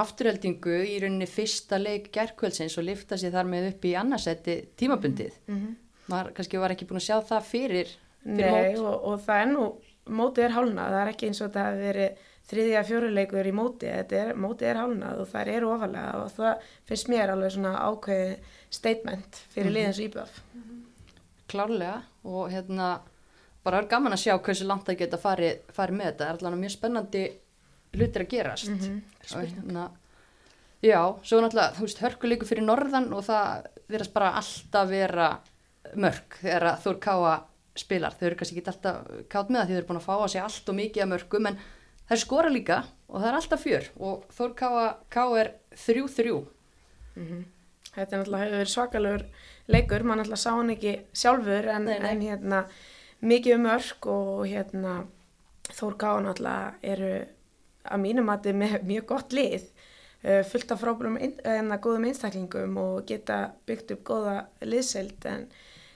afturheldingu 0.02 0.78
í 0.88 0.98
rauninni 1.02 1.28
fyrsta 1.30 1.80
leik 1.82 2.10
gerðkvöldsins 2.16 2.78
og 2.80 2.88
lifta 2.88 3.20
sér 3.20 3.34
þar 3.36 3.50
með 3.52 3.70
upp 3.72 3.88
í 3.88 3.94
annarsætti 4.00 4.58
tímabundið. 4.80 5.38
Mm 5.48 5.60
-hmm. 5.60 5.78
Maður 6.12 6.34
kannski 6.38 6.60
var 6.60 6.72
ekki 6.72 6.88
búin 6.90 7.02
að 7.02 7.08
sjá 7.08 7.18
það 7.28 7.48
fyrir, 7.48 7.94
fyrir 8.24 8.52
Nei, 8.52 8.74
mót. 8.76 8.84
og, 8.86 9.04
og 9.12 9.24
það 9.26 9.42
er 9.42 9.50
nú, 9.52 9.66
mótið 10.10 10.44
er 10.44 10.56
hálnað, 10.58 10.92
það 10.92 11.02
er 11.02 11.12
ekki 11.14 11.28
eins 11.28 11.42
og 11.42 11.48
þetta 11.48 11.66
hafi 11.66 11.82
verið 11.88 12.28
þriðja 12.52 12.84
fjóruleikur 12.84 13.48
í 13.48 13.54
mótið, 13.56 13.94
þetta 13.96 14.16
er, 14.22 14.34
mótið 14.36 14.68
er 14.68 14.80
hálnað 14.82 15.22
og 15.24 15.30
það 15.32 15.52
er 15.54 15.68
ofalega 15.68 16.24
og 16.24 16.32
það 16.36 16.66
finnst 16.90 17.12
mér 17.12 17.32
alveg 17.32 17.54
svona 17.56 17.74
ákveði 17.80 18.36
statement 18.70 19.42
fyrir 19.54 19.70
mm 19.70 19.70
-hmm. 19.70 19.78
liðins 19.78 20.00
íbjöf. 20.00 20.42
Klárlega 21.48 22.02
og 22.24 22.52
hérna 22.52 23.02
bara 23.64 23.82
er 23.82 23.90
gaman 23.92 24.16
að 24.16 24.24
sjá 24.24 24.36
hversu 24.38 24.68
langt 24.68 24.88
það 24.88 25.00
geta 25.04 25.18
farið, 25.22 25.60
farið 25.76 25.98
með 25.98 26.06
þetta. 26.06 26.24
Það 26.24 26.30
er 26.30 26.40
allavega 26.40 26.62
mjög 26.62 26.76
spennandi 26.76 27.24
hlutir 27.92 28.26
að 28.26 28.32
gerast. 28.32 28.70
Mm 28.70 28.80
-hmm. 28.80 29.02
og 29.36 29.42
hérna, 29.44 29.90
já, 30.82 31.02
svo 31.24 31.38
er 31.38 31.44
náttúrulega, 31.44 31.76
þú 31.78 31.82
veist, 31.82 32.02
hörkulíku 32.02 32.46
fyrir 32.46 32.64
norðan 32.64 33.14
og 33.14 33.24
það 33.24 33.66
verðast 33.88 34.14
bara 34.14 34.34
alltaf 34.40 34.90
vera 34.90 35.30
mörg 35.96 36.40
þegar 36.42 36.64
að 36.64 36.82
Þór 36.86 37.00
Káa 37.00 37.36
spilar. 37.76 38.16
Þau 38.18 38.26
eru 38.28 38.36
kannski 38.36 38.60
ekki 38.60 38.72
alltaf 38.72 38.96
kátt 39.32 39.50
með 39.50 39.62
það 39.62 39.68
því 39.68 39.74
þau 39.74 39.80
eru 39.80 39.88
búin 39.88 40.02
að 40.02 40.08
fá 40.08 40.16
á 40.20 40.28
sig 40.28 40.42
allt 40.42 40.70
og 40.70 40.76
mikið 40.76 41.04
af 41.04 41.12
mörgum 41.12 41.48
en 41.48 41.58
það 42.08 42.16
er 42.18 42.22
skora 42.26 42.50
líka 42.50 42.84
og 43.08 43.22
það 43.22 43.30
er 43.30 43.40
alltaf 43.40 43.64
fjör 43.66 43.90
og 44.00 44.26
Þór 44.38 44.54
Káa, 44.62 44.86
Káa 45.10 45.40
er 45.40 45.52
3-3. 45.76 46.46
Mm 47.16 47.28
-hmm. 47.28 47.44
Þetta 47.92 48.16
er 48.16 48.20
náttúrulega 48.20 48.44
hefur 48.44 48.58
verið 48.58 48.72
svakalegur 48.72 49.24
leikur, 49.68 50.04
maður 50.04 50.20
náttúrulega 50.22 50.44
sá 50.44 50.52
hann 50.56 50.70
ekki 50.70 50.94
sjálfur 51.14 51.68
en, 51.68 51.86
Nei, 51.86 52.00
nei. 52.00 52.10
en 52.12 52.22
hérna 52.22 52.66
mikið 53.22 53.58
um 53.58 53.70
örk 53.72 54.08
og 54.12 54.46
hérna 54.50 54.96
Þór 55.72 55.96
Káa 56.02 56.22
náttúrulega 56.26 56.74
eru 56.84 57.12
að 57.88 58.02
mínum 58.04 58.30
að 58.30 58.46
þetta 58.46 58.62
með 58.62 58.88
mjög 58.90 59.10
gott 59.10 59.36
lið 59.36 59.66
uh, 60.26 60.42
fullt 60.48 60.74
af 60.74 60.82
frábærum 60.82 61.18
ein, 61.22 61.36
enna 61.48 61.80
góðum 61.82 62.08
einstaklingum 62.10 62.80
og 62.82 63.04
geta 63.10 63.44
byggt 63.70 63.96
upp 63.96 64.08
góða 64.12 64.38
liðseld 64.66 65.28
en 65.30 65.48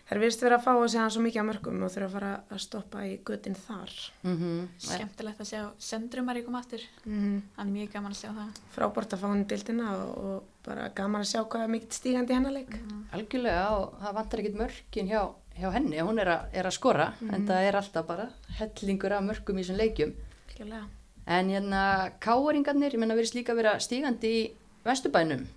þær 0.05 0.21
virðist 0.21 0.43
vera 0.45 0.59
að 0.59 0.65
fá 0.65 0.71
að 0.73 0.87
segja 0.93 1.05
svo 1.13 1.23
mikið 1.25 1.45
á 1.45 1.49
mörgum 1.49 1.85
og 1.85 1.93
þurfa 1.93 2.07
að 2.07 2.15
fara 2.15 2.31
að 2.53 2.61
stoppa 2.61 3.05
í 3.09 3.13
göttin 3.25 3.57
þar. 3.57 3.93
Mm 4.23 4.67
Skemmtilegt 4.87 5.41
að 5.41 5.49
sjá 5.49 5.61
Söndrumar 5.81 6.37
í 6.37 6.43
koma 6.45 6.61
aftur. 6.61 6.83
Mm. 7.05 7.39
Það 7.55 7.63
er 7.65 7.71
mjög 7.71 7.95
gaman 7.95 8.13
að 8.13 8.19
sjá 8.19 8.29
það. 8.29 8.59
Frábært 8.75 9.15
að 9.15 9.23
fá 9.23 9.27
hann 9.27 9.41
í 9.41 9.47
dildina 9.49 9.95
og, 9.95 10.11
og 10.25 10.67
bara 10.67 10.91
gaman 10.93 11.25
að 11.25 11.31
sjá 11.31 11.41
hvað 11.41 11.65
er 11.65 11.73
mikið 11.73 11.97
stígandi 11.97 12.37
hennar 12.37 12.53
leik. 12.53 12.77
Algjörlega 13.17 13.65
og 13.79 13.97
það 14.03 14.17
vantar 14.19 14.43
ekkit 14.43 14.61
mörkin 14.61 15.09
hjá, 15.09 15.21
hjá 15.55 15.71
henni, 15.71 15.99
hún 16.03 16.19
er, 16.19 16.27
a, 16.29 16.37
er 16.53 16.67
að 16.67 16.75
skora 16.77 17.09
en 17.31 17.45
það 17.47 17.67
er 17.69 17.77
alltaf 17.79 18.05
bara 18.07 18.29
hellingur 18.59 19.13
af 19.15 19.23
mörkum 19.23 19.57
í 19.59 19.63
þessum 19.63 19.79
leikjum. 19.79 20.13
Algjörlega. 20.49 20.85
en 21.25 21.49
hérna 21.49 21.81
káeringarnir, 22.21 22.93
ég 22.93 22.99
menna 23.01 23.15
verðist 23.17 23.35
líka 23.37 23.55
vera 23.57 23.77
stígandi 23.79 24.31
í 24.31 24.41
Vesturbænum. 24.85 25.47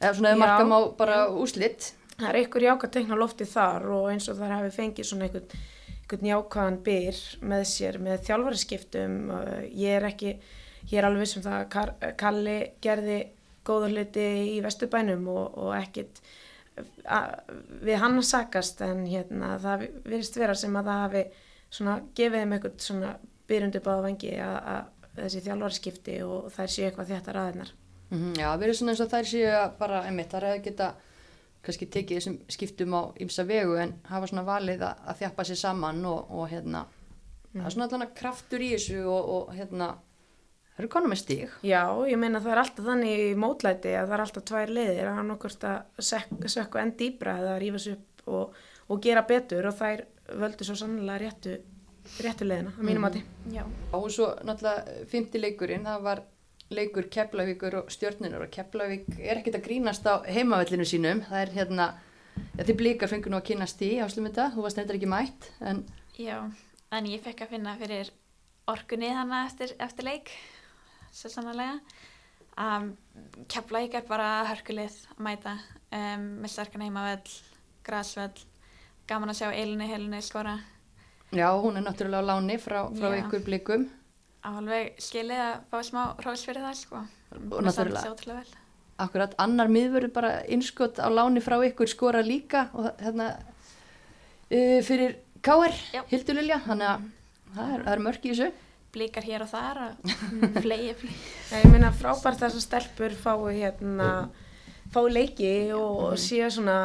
Eða 0.00 0.14
svona 0.16 0.30
ef 0.32 0.36
Já, 0.36 0.40
marka 0.40 0.64
má 0.68 0.78
bara 0.96 1.18
úslitt 1.32 1.92
Það 2.16 2.28
er 2.30 2.38
einhver 2.40 2.64
á 3.12 3.16
lofti 3.20 3.44
þar 3.44 3.84
og 3.92 4.06
eins 4.08 4.28
og 4.32 4.38
þær 4.38 4.54
hafi 4.56 4.70
fengið 4.72 5.04
svona 5.04 5.26
einhvern, 5.26 5.50
einhvern 6.00 6.28
jákvæðan 6.30 6.78
byr 6.86 7.18
með 7.50 7.64
sér 7.68 7.98
með 8.00 8.22
þjálfariskiptum. 8.28 9.16
Uh, 9.28 9.58
Ég 9.76 9.98
er 9.98 10.06
ekki, 10.08 10.32
ég 10.88 10.96
er 10.96 11.08
alveg 11.10 11.28
sem 11.28 11.44
það 11.44 11.58
að 11.58 11.68
Kar- 11.74 12.14
Kalli 12.16 12.56
gerði 12.80 13.18
góða 13.68 13.90
hluti 13.92 14.26
í 14.54 14.62
Vesturbænum 14.64 15.28
og, 15.28 15.58
og 15.60 15.74
ekkit 15.76 16.22
að, 16.22 16.30
við 16.76 17.96
hann 18.02 18.18
að 18.18 18.28
sakast 18.28 18.82
en 18.84 19.06
hérna 19.08 19.56
það 19.62 19.86
virðist 20.04 20.36
vera 20.36 20.56
sem 20.58 20.76
að 20.76 20.90
það 20.90 21.02
hafi 21.04 21.24
svona 21.70 21.96
gefið 22.18 22.42
þeim 22.42 22.54
einhvern 22.56 22.78
svona 22.82 23.16
byrjundu 23.46 23.82
báða 23.84 24.04
vengi 24.06 24.32
að, 24.42 24.56
að 24.74 25.10
þessi 25.16 25.42
þjálfariskipti 25.46 26.16
og 26.26 26.48
þær 26.52 26.72
séu 26.72 26.86
eitthvað 26.86 27.12
þetta 27.14 27.36
raðinnar. 27.36 27.72
mm 28.10 28.40
Já, 28.40 28.48
verður 28.60 28.78
svona 28.80 28.94
eins 28.94 29.04
og 29.04 29.12
þær 29.12 29.30
séu 29.32 29.52
að 29.56 29.76
bara, 29.78 30.02
einmitt, 30.08 30.30
þær 30.32 30.48
hefði 30.50 30.64
geta 30.68 30.90
kannski 31.66 31.88
tekið 31.90 32.20
þessum 32.20 32.36
skiptum 32.52 32.94
á 32.94 33.02
ymsa 33.24 33.44
vegu 33.46 33.78
en 33.80 33.96
hafa 34.06 34.28
svona 34.30 34.46
valið 34.46 34.84
að, 34.86 35.00
að 35.10 35.22
þjappa 35.22 35.46
sér 35.48 35.60
saman 35.62 36.04
og, 36.06 36.30
og 36.30 36.50
hérna 36.52 36.84
það 37.56 37.66
er 37.66 37.74
svona 37.74 37.88
allan 37.88 38.14
kraftur 38.14 38.62
í 38.62 38.72
þessu 38.74 39.00
og, 39.02 39.30
og 39.36 39.54
hérna 39.56 39.88
það 40.76 40.82
eru 40.84 40.92
konum 40.92 41.12
með 41.12 41.22
stíg 41.22 41.54
Já, 41.66 41.82
ég 42.06 42.20
meina 42.20 42.42
það 42.44 42.52
er 42.52 42.62
alltaf 42.62 42.90
þannig 42.90 43.22
í 43.24 43.30
mótlæti 43.40 43.94
að 43.96 44.10
það 44.10 44.16
er 44.18 44.24
alltaf 44.26 44.46
tvær 44.50 44.74
leiðir 44.78 45.10
að 45.10 45.18
hann 45.20 45.34
okkurt 45.36 45.66
að 45.70 46.04
sökku 46.52 46.82
enn 46.82 46.94
dýbra 47.00 47.38
eða 47.42 47.56
rífa 47.62 47.82
sig 47.82 47.96
upp 47.96 48.30
og, 48.36 48.60
og 48.90 49.02
gera 49.02 49.24
betur 49.26 49.70
og 49.70 49.76
þær 49.78 50.04
völdu 50.36 50.66
svo 50.66 50.76
sannlega 50.78 51.22
réttu, 51.22 51.58
réttu 52.22 52.46
leiðina, 52.46 52.72
að 52.74 52.88
mínum 52.88 53.06
mati. 53.06 53.22
Já. 53.54 53.62
og 53.94 54.08
svo 54.10 54.32
náttúrulega 54.46 55.06
fymti 55.10 55.42
leikurinn 55.42 55.86
það 55.86 56.08
var 56.08 56.24
leikur 56.74 57.06
Keflavíkur 57.10 57.78
og 57.82 57.90
stjörnunar 57.94 58.42
og 58.42 58.50
Keflavík 58.50 59.06
er 59.20 59.38
ekkert 59.38 59.60
að 59.60 59.66
grínast 59.68 60.06
á 60.06 60.18
heimavellinu 60.26 60.86
sínum. 60.88 61.22
Það 61.28 61.42
er 61.44 61.52
hérna, 61.54 61.86
ja, 62.56 62.64
þið 62.64 62.78
blíkar 62.80 63.12
fengur 63.12 63.32
nú 63.32 63.38
að 63.38 63.48
kynast 63.52 63.82
í 63.86 63.92
áslumita, 64.02 64.50
þú 64.54 64.64
varst 64.66 64.80
nefndar 64.80 64.98
ekki 64.98 65.10
mætt 65.10 65.50
en 65.62 65.84
Já, 66.18 66.40
en 66.90 67.10
ég 67.10 67.22
fekk 67.22 67.44
að 67.44 67.52
finna 67.54 67.76
fyrir 67.78 68.10
orkunni 68.66 69.12
þannig 69.14 69.46
eftir, 69.46 69.74
eftir 69.84 70.08
leik, 70.08 70.32
svo 71.12 71.30
sannlega. 71.30 71.78
Um, 72.56 72.94
Keflavík 73.52 73.94
er 73.98 74.06
bara 74.08 74.46
hörkulið 74.48 74.94
að 75.12 75.18
mæta 75.26 75.56
um, 75.92 76.22
með 76.40 76.52
sterkan 76.54 76.86
heimavell, 76.86 77.34
grasvell, 77.84 78.32
gaman 79.06 79.32
að 79.34 79.42
sjá 79.42 79.50
Eilinni 79.52 79.88
Helinu 79.90 80.22
skora. 80.24 80.56
já, 81.32 81.48
hún 81.60 81.76
er 81.76 81.84
náttúrulega 81.84 82.22
á 82.24 82.28
láni 82.32 82.56
frá, 82.58 82.86
frá 82.96 83.10
ykkur 83.18 83.42
blikum 83.44 83.88
Alveg 84.46 84.94
skilið 85.02 85.40
að 85.42 85.54
fá 85.72 85.80
smá 85.82 86.02
hrós 86.22 86.44
fyrir 86.46 86.62
það, 86.62 86.76
sko. 86.78 87.00
Og 87.50 87.62
náttúrulega- 87.66 88.46
akkurat 88.98 89.34
annar 89.42 89.68
miðvörður 89.68 90.12
bara 90.14 90.30
innskott 90.48 90.96
á 91.02 91.08
láni 91.12 91.42
frá 91.44 91.58
ykkur 91.66 91.90
skora 91.90 92.22
líka 92.24 92.68
og 92.72 92.88
hérna 93.02 93.34
uh, 93.36 94.80
fyrir 94.86 95.18
K.R. 95.42 95.74
Hildur 96.08 96.38
Lilja 96.38 96.60
þannig 96.64 96.88
að 96.88 97.04
það 97.56 97.74
er, 97.74 97.84
er 97.92 98.02
mörk 98.06 98.24
í 98.24 98.32
þessu 98.32 98.48
Blíkar 98.96 99.26
hér 99.28 99.44
og 99.44 99.50
þar 99.52 99.82
og 99.84 100.12
flegi, 100.64 100.94
ég 101.52 101.68
meina 101.68 101.92
frábært 101.92 102.40
þess 102.40 102.56
að 102.56 102.64
stelpur 102.64 103.16
fái 103.20 103.58
hérna, 103.58 104.10
fái 104.94 105.04
leiki 105.12 105.50
og 105.76 106.14
séu 106.20 106.48
svona 106.52 106.76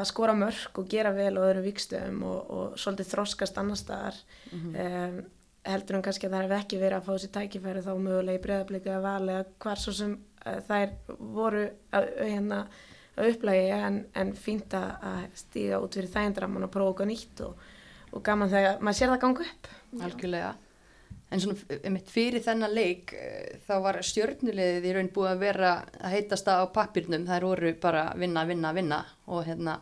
að 0.00 0.08
skora 0.10 0.34
mörk 0.36 0.82
og 0.82 0.90
gera 0.92 1.14
vel 1.16 1.32
á 1.40 1.46
öðrum 1.46 1.64
vikstöðum 1.64 2.20
og, 2.28 2.50
og 2.52 2.76
svolítið 2.80 3.14
þroskast 3.14 3.60
annar 3.62 3.80
staðar. 3.80 4.20
um, 4.52 5.22
heldur 5.64 5.96
hann 5.96 6.04
kannski 6.04 6.28
að 6.28 6.34
það 6.36 6.42
hef 6.44 6.58
ekki 6.58 6.80
verið 6.82 6.98
að 6.98 7.06
fá 7.06 7.22
sér 7.22 7.30
tækifæri 7.38 7.84
þá 7.86 7.92
mögulega 7.96 8.36
í 8.36 8.42
breðabliki 8.44 8.90
að 8.92 9.06
vali 9.06 9.36
að 9.38 9.54
hvar 9.64 9.80
svo 9.80 9.94
sem 9.96 10.12
uh, 10.44 10.58
þær 10.66 10.92
voru 11.38 11.62
að, 11.96 12.10
hérna, 12.20 12.58
að 13.14 13.30
upplægi 13.30 13.70
en, 13.78 14.02
en 14.20 14.34
fínt 14.36 14.76
að 14.76 15.08
að 15.14 15.24
stíga 15.40 15.80
út 15.80 15.96
fyrir 15.96 16.12
þægindraman 16.12 16.68
og 16.68 16.74
prófa 16.74 16.92
okkur 16.92 17.08
nýtt 17.08 17.42
og, 17.46 17.64
og 18.12 18.26
gaman 18.26 18.52
þegar 18.52 18.84
maður 18.84 19.00
sér 19.00 19.14
það 19.14 19.22
ganga 19.24 19.48
upp. 19.48 19.72
algjörlega 20.04 20.52
en 21.34 21.42
svona 21.42 21.78
einmitt 21.82 22.10
fyrir 22.14 22.42
þennan 22.44 22.72
leik 22.74 23.12
eh, 23.18 23.58
þá 23.66 23.74
var 23.82 23.98
stjörnulegðið 24.06 24.86
í 24.88 24.94
raun 24.96 25.10
búið 25.14 25.32
að 25.34 25.42
vera 25.42 25.72
að 26.00 26.14
heitast 26.14 26.46
á 26.48 26.62
pappirnum 26.72 27.26
þær 27.28 27.46
voru 27.50 27.74
bara 27.82 28.06
vinna, 28.20 28.44
vinna, 28.48 28.70
vinna 28.76 29.00
og 29.26 29.44
hérna 29.48 29.80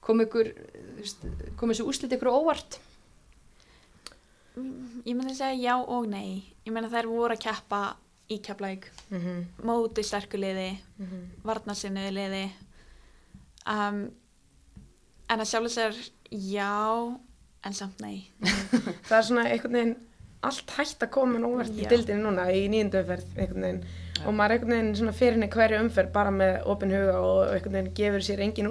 kom 0.00 0.22
ykkur 0.24 0.48
eh, 0.48 1.52
kom 1.60 1.70
þessu 1.74 1.86
úslit 1.90 2.14
ykkur 2.16 2.32
óvart 2.34 2.80
Ég 4.58 5.14
myndi 5.14 5.30
að 5.30 5.36
segja 5.38 5.58
já 5.70 5.74
og 5.86 6.08
nei. 6.10 6.40
Ég 6.66 6.72
meina 6.74 6.88
þær 6.90 7.06
voru 7.06 7.36
að 7.36 7.42
keppa 7.44 7.82
í 8.28 8.40
Keflavík, 8.44 8.88
Mm 9.10 9.18
-hmm. 9.22 9.44
móti 9.64 10.02
sterku 10.04 10.36
liði, 10.36 10.78
Mhm. 10.98 11.20
varnarsinnuði 11.44 12.10
liði. 12.12 12.50
Um, 13.66 14.10
en 15.30 15.40
að 15.40 15.46
sjálfur 15.46 15.70
sér 15.70 16.10
já, 16.30 17.18
en 17.64 17.72
samt 17.72 18.00
nei. 18.00 18.30
það 19.08 19.18
er 19.18 19.22
svona 19.22 19.44
einhvern 19.48 19.72
veginn 19.72 19.96
allt 20.46 20.70
hægt 20.76 21.02
að 21.02 21.10
koma 21.16 21.38
núvert 21.42 21.72
í 21.74 21.86
dildinu 21.90 22.28
núna 22.28 22.44
í 22.54 22.66
nýjöndu 22.70 23.00
umferð 23.02 23.32
og 24.26 24.34
maður 24.34 24.54
einhvern 24.56 24.72
veginn 24.74 24.94
svona 24.98 25.12
fyrir 25.14 25.34
henni 25.36 25.48
hverju 25.50 25.80
umferð 25.84 26.12
bara 26.14 26.30
með 26.34 26.60
opin 26.74 26.90
huga 26.94 27.16
og 27.22 27.40
einhvern 27.54 27.74
veginn 27.78 27.94
gefur 27.98 28.24
sér 28.28 28.40
engin 28.46 28.68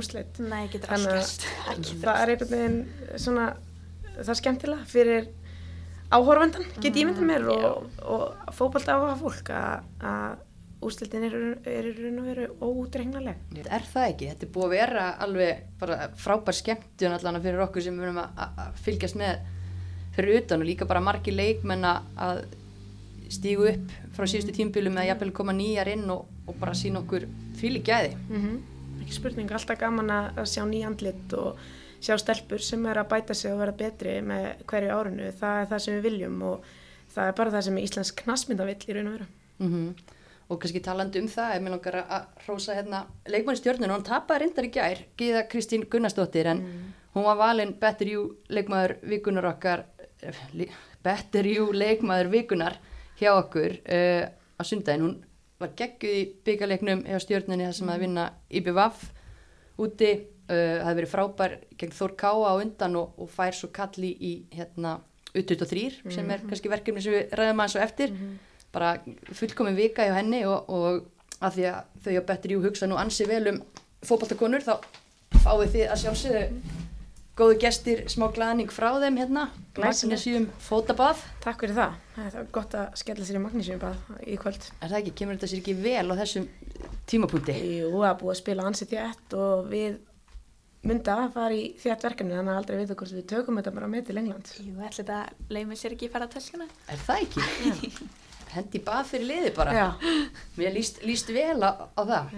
getur 0.74 0.94
Þannig 0.94 1.12
að 1.18 1.92
það 2.04 2.22
er 2.24 2.32
einhvern 2.34 2.54
veginn 2.56 2.80
svona 3.26 3.46
það 4.18 4.32
er 4.34 4.40
skemmtilega 4.42 4.88
fyrir 4.92 5.28
áhorfandan 6.12 6.68
get 6.84 6.96
ég 6.96 7.08
myndið 7.10 7.28
mér 7.28 7.48
og, 7.52 7.88
og 8.08 8.54
fókbalt 8.56 8.88
áhuga 8.94 9.16
fólk 9.20 9.50
að- 9.52 9.88
að 10.08 10.38
úrslitin 10.88 11.24
eru 11.26 11.40
er 11.66 11.88
í 11.90 11.94
raun 11.98 12.20
og 12.22 12.28
veru 12.30 12.48
óútreiknarleg 12.64 13.40
er 13.66 13.86
það 13.92 14.06
ekki, 14.12 14.28
þetta 14.32 14.46
er 14.46 14.52
búið 14.54 14.66
að 14.68 14.76
vera 14.78 15.06
alveg 15.26 15.64
bara 15.82 15.96
frábær 16.22 16.54
skemmtun 16.60 17.16
allan 17.18 17.42
fyrir 17.42 17.64
okkur 17.66 17.82
sem 17.88 17.98
við 17.98 18.04
erum 18.08 18.20
að 18.24 18.76
fylgjast 18.86 19.18
með 19.20 19.40
fyrir 20.18 20.42
utan 20.42 20.62
og 20.64 20.68
líka 20.68 20.88
bara 20.90 21.02
margir 21.04 21.34
leikmenn 21.38 21.86
að- 21.86 22.46
stígu 23.30 23.66
upp 23.68 23.90
frá 24.16 24.24
síðustu 24.30 24.54
tímbilum 24.56 24.96
eða 24.98 25.10
jafnvel 25.12 25.34
koma 25.36 25.54
nýjar 25.56 25.90
inn 25.92 26.06
og, 26.14 26.26
og 26.48 26.56
bara 26.62 26.72
sína 26.78 27.02
okkur 27.04 27.26
fíli 27.60 27.82
gæði. 27.84 28.16
Mm 28.32 28.58
ekki 29.08 29.14
spurning, 29.14 29.52
alltaf 29.54 29.78
gaman 29.80 30.10
að 30.12 30.40
sjá 30.52 30.64
nýjandlit 30.68 31.32
og 31.40 31.60
sjá 32.04 32.18
stelpur 32.20 32.60
sem 32.60 32.82
er 32.92 32.98
að 33.00 33.08
bæta 33.14 33.36
sig 33.38 33.54
og 33.54 33.60
vera 33.62 33.72
betri 33.72 34.18
með 34.26 34.48
hverju 34.68 34.90
árunu, 34.92 35.30
það 35.38 35.60
er 35.62 35.70
það 35.70 35.80
sem 35.86 35.94
við 35.96 36.02
viljum 36.10 36.42
og 36.44 36.66
það 37.14 37.28
er 37.30 37.36
bara 37.38 37.54
það 37.54 37.64
sem 37.68 37.78
íslensk 37.84 38.24
knasmynda 38.26 38.66
vill 38.68 38.76
í 38.90 38.96
raun 38.98 39.08
og 39.08 39.14
veru. 39.18 39.28
mm 39.60 39.94
og 40.50 40.60
kannski 40.64 40.80
talandi 40.80 41.20
um 41.20 41.28
það, 41.28 41.56
ef 41.58 41.62
mér 41.64 41.74
langar 41.76 41.96
að- 42.08 42.28
hrósa 42.46 42.76
hérna 42.76 43.00
leikmanni 43.28 43.60
stjórnun 43.60 43.90
og 43.92 43.96
hann 43.98 44.04
tapaði 44.10 44.40
reyndar 44.46 44.64
í 44.68 44.72
gær 44.72 45.00
Gíða 45.20 45.42
Kristín 45.52 45.84
Gunnarsdóttir 45.92 46.48
en 46.48 46.62
hún 47.16 47.24
var 47.28 47.36
valinn 47.38 47.74
Better 47.80 48.08
You 48.08 48.38
leikmaður 48.50 48.94
vikunar 49.04 49.46
okkar 49.54 49.84
Better 51.04 51.48
You 51.48 51.72
leikmaður 51.76 52.32
vikunar 52.34 52.78
hjá 53.20 53.34
okkur 53.36 53.78
uh, 53.84 54.26
á 54.30 54.62
sundaginn, 54.66 55.06
hún 55.06 55.18
var 55.62 55.74
gegguð 55.78 56.16
í 56.18 56.24
byggarleiknum 56.46 57.04
hjá 57.08 57.20
stjórnunni 57.22 57.68
þar 57.68 57.78
sem 57.80 57.92
að 57.94 58.04
vinna 58.06 58.26
IBVF 58.60 59.06
úti 59.82 60.12
uh, 60.14 60.50
það 60.50 60.88
hefði 60.88 60.98
verið 61.00 61.14
frábær 61.14 61.56
gegn 61.78 61.96
Þór 61.98 62.16
Káa 62.22 62.52
á 62.52 62.54
undan 62.62 62.98
og, 63.00 63.14
og 63.18 63.32
fær 63.34 63.58
svo 63.58 63.72
kalli 63.74 64.14
í 64.18 64.34
hérna 64.54 64.98
U23 65.38 66.12
sem 66.14 66.30
er 66.34 66.46
kannski 66.48 66.72
verkefni 66.72 67.04
sem 67.04 67.14
við 67.14 67.36
ræðum 67.38 67.62
aðeins 67.62 67.78
og 67.78 67.84
eftir. 67.84 68.14
Bara 68.74 68.96
fullkomin 69.38 69.78
vika 69.78 70.06
hjá 70.08 70.16
henni 70.18 70.44
og, 70.50 70.70
og 70.72 71.44
að 71.44 71.60
því 71.60 71.68
að 71.70 72.02
þau 72.06 72.14
á 72.18 72.28
Better 72.32 72.54
You 72.54 72.64
hugsa 72.64 72.90
nú 72.90 72.98
ansi 73.00 73.28
vel 73.30 73.44
um 73.52 73.62
fótballtakonur 74.06 74.66
þá 74.66 74.74
fáið 75.44 75.72
þið 75.76 75.88
að 75.92 76.02
sjálfsögðu 76.04 76.77
góðu 77.38 77.58
gestir, 77.62 78.00
smá 78.10 78.28
glaðning 78.34 78.72
frá 78.74 78.90
þeim 79.02 79.18
hérna. 79.22 79.44
Magnesium 79.78 80.48
fótabað 80.66 81.20
Takk 81.44 81.62
fyrir 81.62 81.76
það, 81.78 81.96
það 82.16 82.38
er 82.42 82.48
gott 82.56 82.74
að 82.80 82.96
skella 82.98 83.28
sér 83.28 83.38
í 83.38 83.42
magnísjum 83.44 83.80
bara 83.84 84.20
í 84.26 84.38
kvöld. 84.42 84.64
er 84.82 84.90
það 84.90 85.00
ekki, 85.04 85.14
kemur 85.22 85.38
þetta 85.38 85.50
sér 85.52 85.62
ekki 85.62 85.76
vel 85.84 86.06
á 86.10 86.14
þessum 86.24 86.48
tímapunkti 87.12 87.56
Jú, 87.78 87.92
það 87.94 88.10
er 88.10 88.18
búið 88.24 88.34
að 88.34 88.40
spila 88.42 88.66
ansið 88.72 88.92
þétt 88.96 89.38
og 89.38 89.68
við 89.72 90.00
mynda 90.88 91.16
að 91.26 91.32
fara 91.38 91.54
í 91.58 91.64
þétt 91.82 92.04
verkefni 92.08 92.36
þannig 92.38 92.54
að 92.54 92.60
aldrei 92.62 92.78
vita 92.82 92.96
hvort 92.98 93.16
við 93.18 93.26
tökum 93.30 93.58
þetta 93.60 93.74
bara 93.78 93.88
með 93.92 94.06
til 94.10 94.18
England. 94.22 94.52
Jú, 94.64 94.74
ætli 94.82 95.04
þetta 95.04 95.22
leið 95.54 95.66
mér 95.72 95.80
sér 95.82 95.96
ekki 95.98 96.08
í 96.08 96.12
fara 96.14 96.28
töskuna. 96.32 96.68
er 96.90 97.02
það 97.06 97.24
ekki? 97.26 97.92
hendi 98.58 98.80
bað 98.88 99.10
fyrir 99.14 99.28
liði 99.28 99.50
bara 99.58 99.74
Já. 99.76 99.88
mér 100.58 100.74
líst, 100.78 101.02
líst 101.06 101.30
vel 101.36 101.60
á, 101.62 101.72
á 101.94 102.02
það 102.02 102.38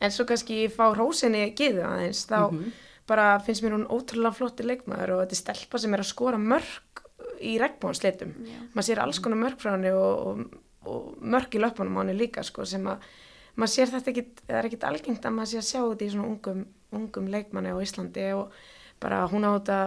En 0.00 0.10
svo 0.14 0.24
kannski 0.24 0.62
fá 0.72 0.86
hrósinni 0.94 1.42
giðu 1.54 1.82
aðeins, 1.84 2.22
þá 2.26 2.38
Mhm. 2.50 2.70
Bara 3.10 3.28
finnst 3.44 3.64
mér 3.64 3.76
hún 3.76 3.88
ótrúlega 3.90 4.36
flotti 4.36 4.66
leikmaður 4.66 5.16
og 5.16 5.22
þetta 5.24 5.36
er 5.36 5.42
stelpa 5.42 5.82
sem 5.82 5.94
er 5.96 6.04
að 6.04 6.12
skora 6.12 6.40
mörg 6.40 7.04
í 7.40 7.56
regnbónsleitum 7.60 8.34
maður 8.74 8.88
sér 8.88 9.02
alls 9.02 9.20
konar 9.22 9.40
mörg 9.40 9.60
frá 9.60 9.74
henni 9.74 9.92
og, 9.96 10.26
og, 10.30 10.60
og 10.86 11.24
mörg 11.34 11.56
í 11.56 11.62
löpunum 11.62 11.98
á 11.98 12.00
henni 12.02 12.16
líka 12.18 12.44
sko, 12.46 12.66
sem 12.68 12.86
að 12.88 13.06
maður 13.56 13.72
sér 13.74 13.94
þetta 13.94 14.12
ekki, 14.12 14.26
það 14.46 14.58
er 14.58 14.68
ekkit 14.68 14.86
algengt 14.88 15.26
að 15.26 15.34
maður 15.36 15.52
sé 15.52 15.60
að 15.60 15.68
sjá 15.70 15.80
þetta 15.80 16.06
í 16.06 16.12
svona 16.14 16.28
ungum, 16.28 16.62
ungum 16.96 17.32
leikmanni 17.32 17.72
á 17.74 17.82
Íslandi 17.82 18.26
og 18.36 18.54
bara 19.00 19.24
hún 19.32 19.46
á 19.48 19.50
þetta 19.56 19.78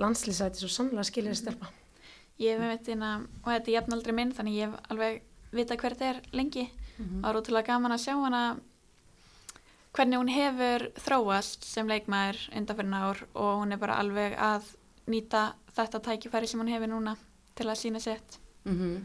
landslýsæti 0.00 0.62
svo 0.62 0.70
sannlega 0.72 1.04
skilir 1.08 1.36
stelpa. 1.36 1.68
Ég 2.40 2.56
hef 2.56 2.64
veit 2.64 2.88
hérna, 2.88 3.12
og 3.42 3.50
þetta 3.50 3.70
er 3.70 3.76
jafnaldri 3.76 4.14
minn, 4.16 4.32
þannig 4.34 4.58
ég 4.58 4.70
hef 4.70 4.92
alveg 4.92 5.20
vita 5.52 5.76
hver 5.76 5.96
þetta 5.96 6.08
er 6.08 6.20
lengi. 6.32 6.64
Það 6.96 7.26
var 7.26 7.38
útrúlega 7.40 7.68
gaman 7.68 7.94
að 7.94 8.04
sjá 8.06 8.14
hana 8.16 8.42
hvernig 9.92 10.20
hún 10.20 10.30
hefur 10.32 10.86
þróast 11.04 11.66
sem 11.68 11.88
leikmaður 11.88 12.40
undanfyrin 12.58 12.96
ár 12.96 13.24
og 13.32 13.62
hún 13.62 13.74
er 13.74 13.80
bara 13.82 13.98
alveg 14.00 14.36
að 14.40 14.70
nýta 15.12 15.52
þetta 15.76 16.02
tækifæri 16.08 16.48
sem 16.48 16.62
hún 16.62 16.72
hefur 16.72 16.92
núna 16.92 17.16
til 17.58 17.68
að 17.68 17.80
sína 17.80 18.00
sett. 18.00 18.38
Mm 18.64 18.78
-hmm. 18.78 19.02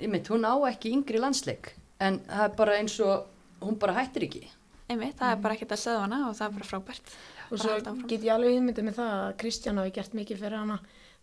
Ég 0.00 0.08
mynd, 0.08 0.28
hún 0.28 0.44
á 0.48 0.54
ekki 0.70 0.92
yngri 0.92 1.18
landsleik 1.18 1.74
en 2.00 2.20
það 2.20 2.44
er 2.44 2.56
bara 2.56 2.78
eins 2.78 3.00
og 3.00 3.26
hún 3.60 3.78
bara 3.78 3.92
hættir 3.92 4.22
ekki. 4.22 4.48
Einmitt, 4.88 5.18
það 5.18 5.32
er 5.32 5.42
bara 5.42 5.54
ekkert 5.54 5.72
að 5.72 5.78
segja 5.78 6.00
hana 6.00 6.28
og 6.28 6.36
það 6.36 6.46
er 6.46 6.52
bara 6.52 6.64
frábært. 6.64 7.06
og 7.50 7.58
Bara 7.58 7.80
svo 7.80 8.08
get 8.08 8.22
ég 8.22 8.32
alveg 8.32 8.56
ímyndið 8.56 8.84
með 8.84 8.94
það 8.94 9.12
að 9.28 9.36
Kristján 9.36 9.78
hafi 9.78 9.90
gert 9.90 10.14
mikið 10.14 10.38
fyrir 10.38 10.58
hana 10.58 10.78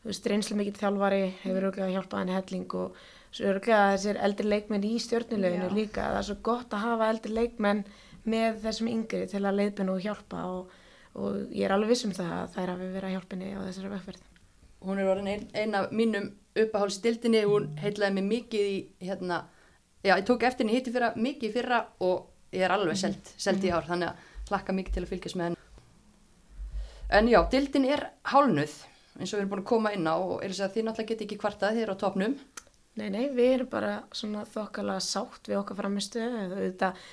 þú 0.05 0.11
veist, 0.11 0.27
reynslu 0.29 0.55
mikið 0.59 0.75
þjálfari 0.77 1.21
hefur 1.41 1.63
örgulega 1.65 1.93
hjálpað 1.95 2.19
henni 2.19 2.35
helling 2.35 2.73
og 2.77 2.97
svo 3.31 3.47
örgulega 3.49 3.95
þessir 3.95 4.19
eldri 4.27 4.49
leikmenn 4.51 4.83
í 4.85 4.99
stjórnuleginu 5.01 5.69
líka, 5.73 6.03
það 6.11 6.17
er 6.19 6.27
svo 6.27 6.35
gott 6.45 6.75
að 6.77 6.83
hafa 6.85 7.07
eldri 7.09 7.33
leikmenn 7.33 7.81
með 8.29 8.61
þessum 8.63 8.91
yngri 8.91 9.25
til 9.31 9.43
að 9.43 9.59
leiðbina 9.59 9.95
og 9.95 10.05
hjálpa 10.05 10.45
og, 10.51 10.71
og 11.19 11.41
ég 11.51 11.67
er 11.67 11.75
alveg 11.75 11.93
viss 11.93 12.07
um 12.07 12.15
það 12.15 12.33
að 12.39 12.57
hafi 12.73 12.87
verið 12.87 13.09
að 13.09 13.15
hjálpa 13.15 13.37
henni 13.37 13.51
á 13.55 13.61
þessari 13.65 13.93
vegferð 13.93 14.31
Hún 14.85 14.99
er 15.01 15.09
orðin 15.09 15.31
ein, 15.31 15.45
ein 15.57 15.75
af 15.77 15.93
mínum 15.95 16.27
uppáhalds 16.55 16.99
dildinni, 17.01 17.41
hún 17.49 17.71
heitlaði 17.81 18.15
mig 18.19 18.25
mikið 18.29 18.67
í 18.69 18.75
hérna, 19.07 19.41
já, 20.05 20.13
ég 20.13 20.25
tók 20.27 20.45
eftir 20.45 20.65
henni 20.65 20.77
hitti 20.77 20.93
fyrra, 20.93 21.11
mikið 21.17 21.55
fyrra 21.55 21.79
og 22.05 22.27
ég 22.53 22.65
er 22.67 22.73
alveg 22.75 22.99
selt, 22.99 23.31
selt 23.41 23.65
í 23.65 23.71
ár, 23.73 23.87
þannig 23.87 24.11
að 24.11 24.51
hlakka 24.51 24.75
mikið 24.77 24.97
til 24.97 25.03
að 25.03 25.13
fylgjast 25.13 25.39
með 25.39 25.49
henni. 25.49 25.63
En 27.17 27.31
já, 27.31 27.39
dildin 27.51 27.89
er 27.89 28.05
hálnuð, 28.29 28.77
eins 29.17 29.33
og 29.33 29.39
við 29.39 29.41
erum 29.41 29.51
búin 29.55 29.63
að 29.63 29.71
koma 29.73 29.93
inn 29.95 30.07
á 30.07 30.15
og 30.15 30.37
er 30.37 30.53
þess 30.53 30.67
að 30.67 30.77
þið 30.77 30.87
náttúrulega 30.87 31.11
geti 31.11 31.27
ekki 31.27 31.41
kvartað, 31.41 31.75
þið 31.75 31.85
eru 31.87 31.97
á 31.97 32.03
topnum. 32.05 32.37
Nei, 32.95 33.09
nei, 33.11 33.25
við 33.35 33.51
erum 33.57 33.71
bara 33.73 33.93
svona 34.15 34.45
þokkalega 34.47 35.03
sátt 35.03 35.49
við 35.49 35.59
okkar 35.59 35.89
eða 35.89 36.45
auðvitað 36.53 37.05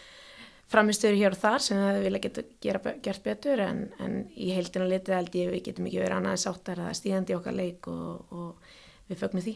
framistöður 0.73 1.19
hér 1.21 1.37
og 1.37 1.41
þar 1.43 1.65
sem 1.65 1.81
við 1.83 2.07
vilja 2.07 2.23
geta 2.27 2.45
gera, 2.65 2.95
gert 3.05 3.23
betur 3.27 3.63
en, 3.65 3.85
en 4.03 4.17
í 4.33 4.51
heildina 4.57 4.89
litið 4.89 5.19
held 5.19 5.39
ég 5.39 5.53
við 5.53 5.65
getum 5.69 5.89
ekki 5.89 6.01
verið 6.01 6.17
annað 6.19 6.37
en 6.37 6.43
sáttar 6.43 6.81
að 6.81 6.91
það 6.91 6.99
stíðandi 7.01 7.37
okkar 7.37 7.57
leik 7.59 7.89
og, 7.93 8.35
og 8.35 8.75
við 9.11 9.23
fögnum 9.23 9.47
því. 9.47 9.55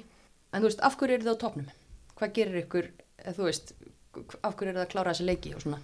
En 0.52 0.62
þú 0.62 0.70
veist, 0.70 0.86
af 0.86 0.96
hverju 1.00 1.16
eru 1.16 1.26
þið 1.26 1.36
á 1.36 1.42
topnum? 1.42 1.68
Hvað 2.16 2.32
gerir 2.38 2.62
ykkur, 2.62 2.88
þú 3.26 3.48
veist, 3.48 3.74
af 4.16 4.56
hverju 4.56 4.70
eru 4.70 4.78
það 4.78 4.86
að 4.86 4.92
klára 4.94 5.12
þessi 5.12 5.28
leiki 5.28 5.54
og 5.56 5.64
svona? 5.64 5.82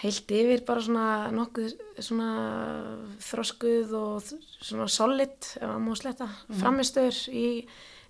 Heilt 0.00 0.32
yfir 0.34 0.62
bara 0.66 0.82
svona 0.82 1.08
nokkuð 1.32 1.74
svona 2.02 2.28
þroskuð 3.22 3.92
og 3.98 4.30
svona 4.58 4.88
solid 4.90 5.36
ef 5.60 5.68
að 5.68 5.82
má 5.84 5.92
sletta 5.96 6.26
mm. 6.26 6.56
framistöður 6.60 7.20
í 7.30 7.46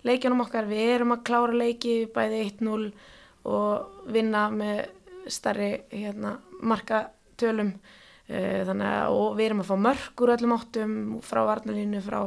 leikjunum 0.07 0.43
okkar. 0.45 0.69
Við 0.69 0.93
erum 0.95 1.13
að 1.15 1.25
klára 1.29 1.59
leiki 1.61 1.95
bæði 2.15 2.41
1-0 2.47 2.89
og 3.45 4.09
vinna 4.15 4.47
með 4.53 4.87
starri 5.31 5.69
hérna, 5.91 6.35
markatölum 6.61 7.73
uh, 7.75 8.61
þannig 8.69 8.89
að 8.89 9.21
við 9.37 9.45
erum 9.47 9.63
að 9.63 9.69
fá 9.71 9.75
mörg 9.87 10.25
úr 10.25 10.33
öllum 10.35 10.55
áttum 10.57 10.97
frá 11.25 11.41
varnalínu, 11.49 12.01
frá 12.05 12.19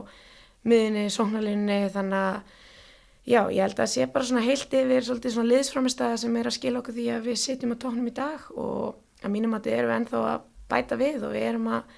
miðinni, 0.68 1.06
sóknalínu 1.12 1.80
þannig 1.94 2.18
að 2.18 2.56
já, 3.28 3.40
ég 3.52 3.62
held 3.62 3.76
að 3.76 3.82
það 3.82 3.92
sé 3.94 4.08
bara 4.12 4.28
svona 4.30 4.44
heilt 4.46 4.76
yfir 4.80 5.06
svolítið 5.06 5.34
svona 5.36 5.52
liðsframistæða 5.52 6.20
sem 6.24 6.36
er 6.40 6.50
að 6.50 6.58
skila 6.58 6.82
okkur 6.82 6.96
því 6.98 7.08
að 7.14 7.30
við 7.30 7.40
sitjum 7.44 7.74
á 7.76 7.82
tóknum 7.84 8.10
í 8.10 8.14
dag 8.16 8.50
og 8.54 8.98
að 9.22 9.34
mínum 9.34 9.56
að 9.56 9.70
þetta 9.70 9.88
við 9.88 9.96
ennþá 9.96 10.22
að 10.32 10.46
bæta 10.68 11.00
við 11.00 11.24
og 11.26 11.34
við 11.34 11.48
erum 11.48 11.72
að 11.78 11.96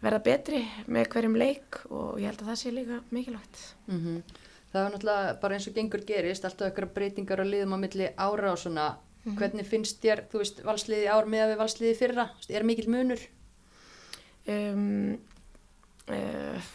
verða 0.00 0.20
betri 0.24 0.60
með 0.88 1.10
hverjum 1.12 1.36
leik 1.36 1.80
og 1.90 2.20
ég 2.20 2.30
held 2.30 2.44
að 2.44 2.52
það 2.52 2.60
sé 2.62 2.72
líka 2.74 3.02
mikilvægt. 3.12 3.66
Mm 3.86 4.22
Það 4.70 4.84
var 4.84 4.92
náttúrulega 4.92 5.30
bara 5.42 5.56
eins 5.56 5.64
og 5.66 5.74
gengur 5.74 6.02
gerist, 6.06 6.44
alltaf 6.46 6.68
ykkur 6.70 6.84
breytingar 6.94 7.40
og 7.42 7.48
liðum 7.50 7.72
á 7.74 7.78
milli 7.82 8.06
ára 8.14 8.52
og 8.52 8.58
svona. 8.58 8.84
Hvernig 9.20 9.66
finnst 9.68 10.00
þér, 10.00 10.24
þú 10.32 10.40
veist, 10.40 10.62
valsliði 10.64 11.10
ár 11.12 11.26
með 11.28 11.42
að 11.44 11.50
við 11.52 11.58
valsliði 11.60 11.96
fyrra? 11.98 12.24
Er 12.48 12.64
mikil 12.64 12.88
munur? 12.88 13.20
um, 14.48 15.18
uh, 16.08 16.70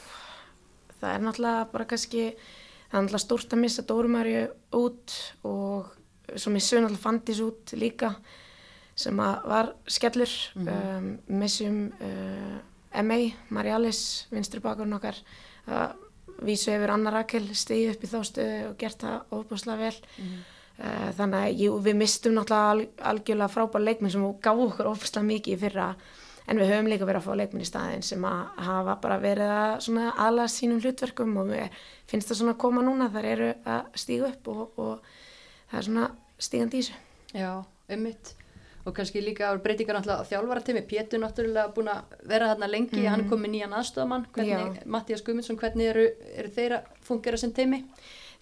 það 1.00 1.12
er 1.12 1.26
náttúrulega 1.26 1.68
bara 1.74 1.90
kannski 1.90 2.26
það 2.30 2.98
er 2.98 3.06
náttúrulega 3.06 3.26
stórt 3.26 3.56
að 3.56 3.64
missa 3.64 3.86
Dórumarju 3.88 4.46
út 4.80 5.18
og 5.48 5.94
svo 6.36 6.54
missu 6.54 6.80
náttúrulega 6.80 7.04
Fandís 7.04 7.42
út 7.46 7.76
líka 7.80 8.16
sem 8.96 9.20
að 9.20 9.50
var 9.52 9.74
skellur 9.92 10.34
um, 10.62 11.12
missum 11.28 11.80
uh, 12.00 12.58
M.A. 12.96 13.20
Marialis 13.52 14.02
vinstri 14.32 14.62
bakurinn 14.64 14.96
okkar 14.96 15.18
að 15.68 15.98
vísu 16.46 16.72
hefur 16.72 16.94
Anna 16.94 17.12
Rakel 17.12 17.48
stegið 17.56 17.96
upp 17.96 18.04
í 18.04 18.12
þá 18.12 18.20
stöðu 18.28 18.62
og 18.70 18.78
gert 18.80 19.04
það 19.04 19.36
ofbúslega 19.36 19.82
vel 19.82 19.98
uh, 19.98 20.55
þannig 20.78 21.40
að 21.40 21.64
jú, 21.64 21.80
við 21.86 21.98
mistum 22.02 22.36
náttúrulega 22.36 22.72
al, 22.74 22.86
algjörlega 23.14 23.54
frábær 23.54 23.84
leikminn 23.84 24.12
sem 24.12 24.26
gaf 24.44 24.62
okkur 24.66 24.92
ofbúslega 24.92 25.30
mikið 25.30 25.56
í 25.56 25.60
fyrra 25.62 25.90
en 26.46 26.60
við 26.62 26.72
höfum 26.74 26.90
líka 26.92 27.08
verið 27.08 27.22
að 27.22 27.28
fá 27.28 27.40
leikminn 27.40 27.64
í 27.64 27.70
staðin 27.70 28.06
sem 28.06 28.26
að 28.28 28.42
hafa 28.68 28.96
bara 29.02 29.20
verið 29.22 29.54
að 29.56 30.10
aðla 30.26 30.48
sínum 30.52 30.82
hlutverkum 30.84 31.38
og 31.42 31.52
við 31.54 31.78
finnst 32.10 32.30
það 32.30 32.42
svona 32.42 32.56
að 32.56 32.62
koma 32.66 32.84
núna 32.86 33.10
þar 33.14 33.30
eru 33.32 33.52
að 33.76 34.02
stíga 34.04 34.32
upp 34.34 34.50
og, 34.54 34.82
og 34.82 35.14
það 35.72 35.78
er 35.80 35.88
svona 35.88 36.10
stígandi 36.38 36.82
í 36.82 36.84
þessu. 36.84 37.00
Já, 37.36 37.52
ummitt. 37.96 38.36
Og 38.86 38.94
kannski 38.94 39.24
líka 39.24 39.50
á 39.50 39.58
breytingar 39.58 39.98
náttúrulega 39.98 40.22
á 40.22 40.30
þjálfaratími. 40.30 40.84
Pétur 40.86 41.24
náttúrulega 41.24 41.72
búin 41.74 41.90
að 41.90 42.12
vera 42.30 42.52
þarna 42.52 42.70
lengi, 42.70 43.08
hann 43.10 43.24
er 43.24 43.32
komið 43.32 43.56
nýjan 43.56 43.74
aðstofamann. 43.80 44.28
Mattías 44.86 45.26
Guðmundsson, 45.26 45.58
hvernig 45.58 45.90
eru, 45.90 46.04
eru 46.36 46.52
þeir 46.54 46.78
að 46.78 46.92
fungera 47.08 47.40
sem 47.42 47.56
teimi? 47.56 47.82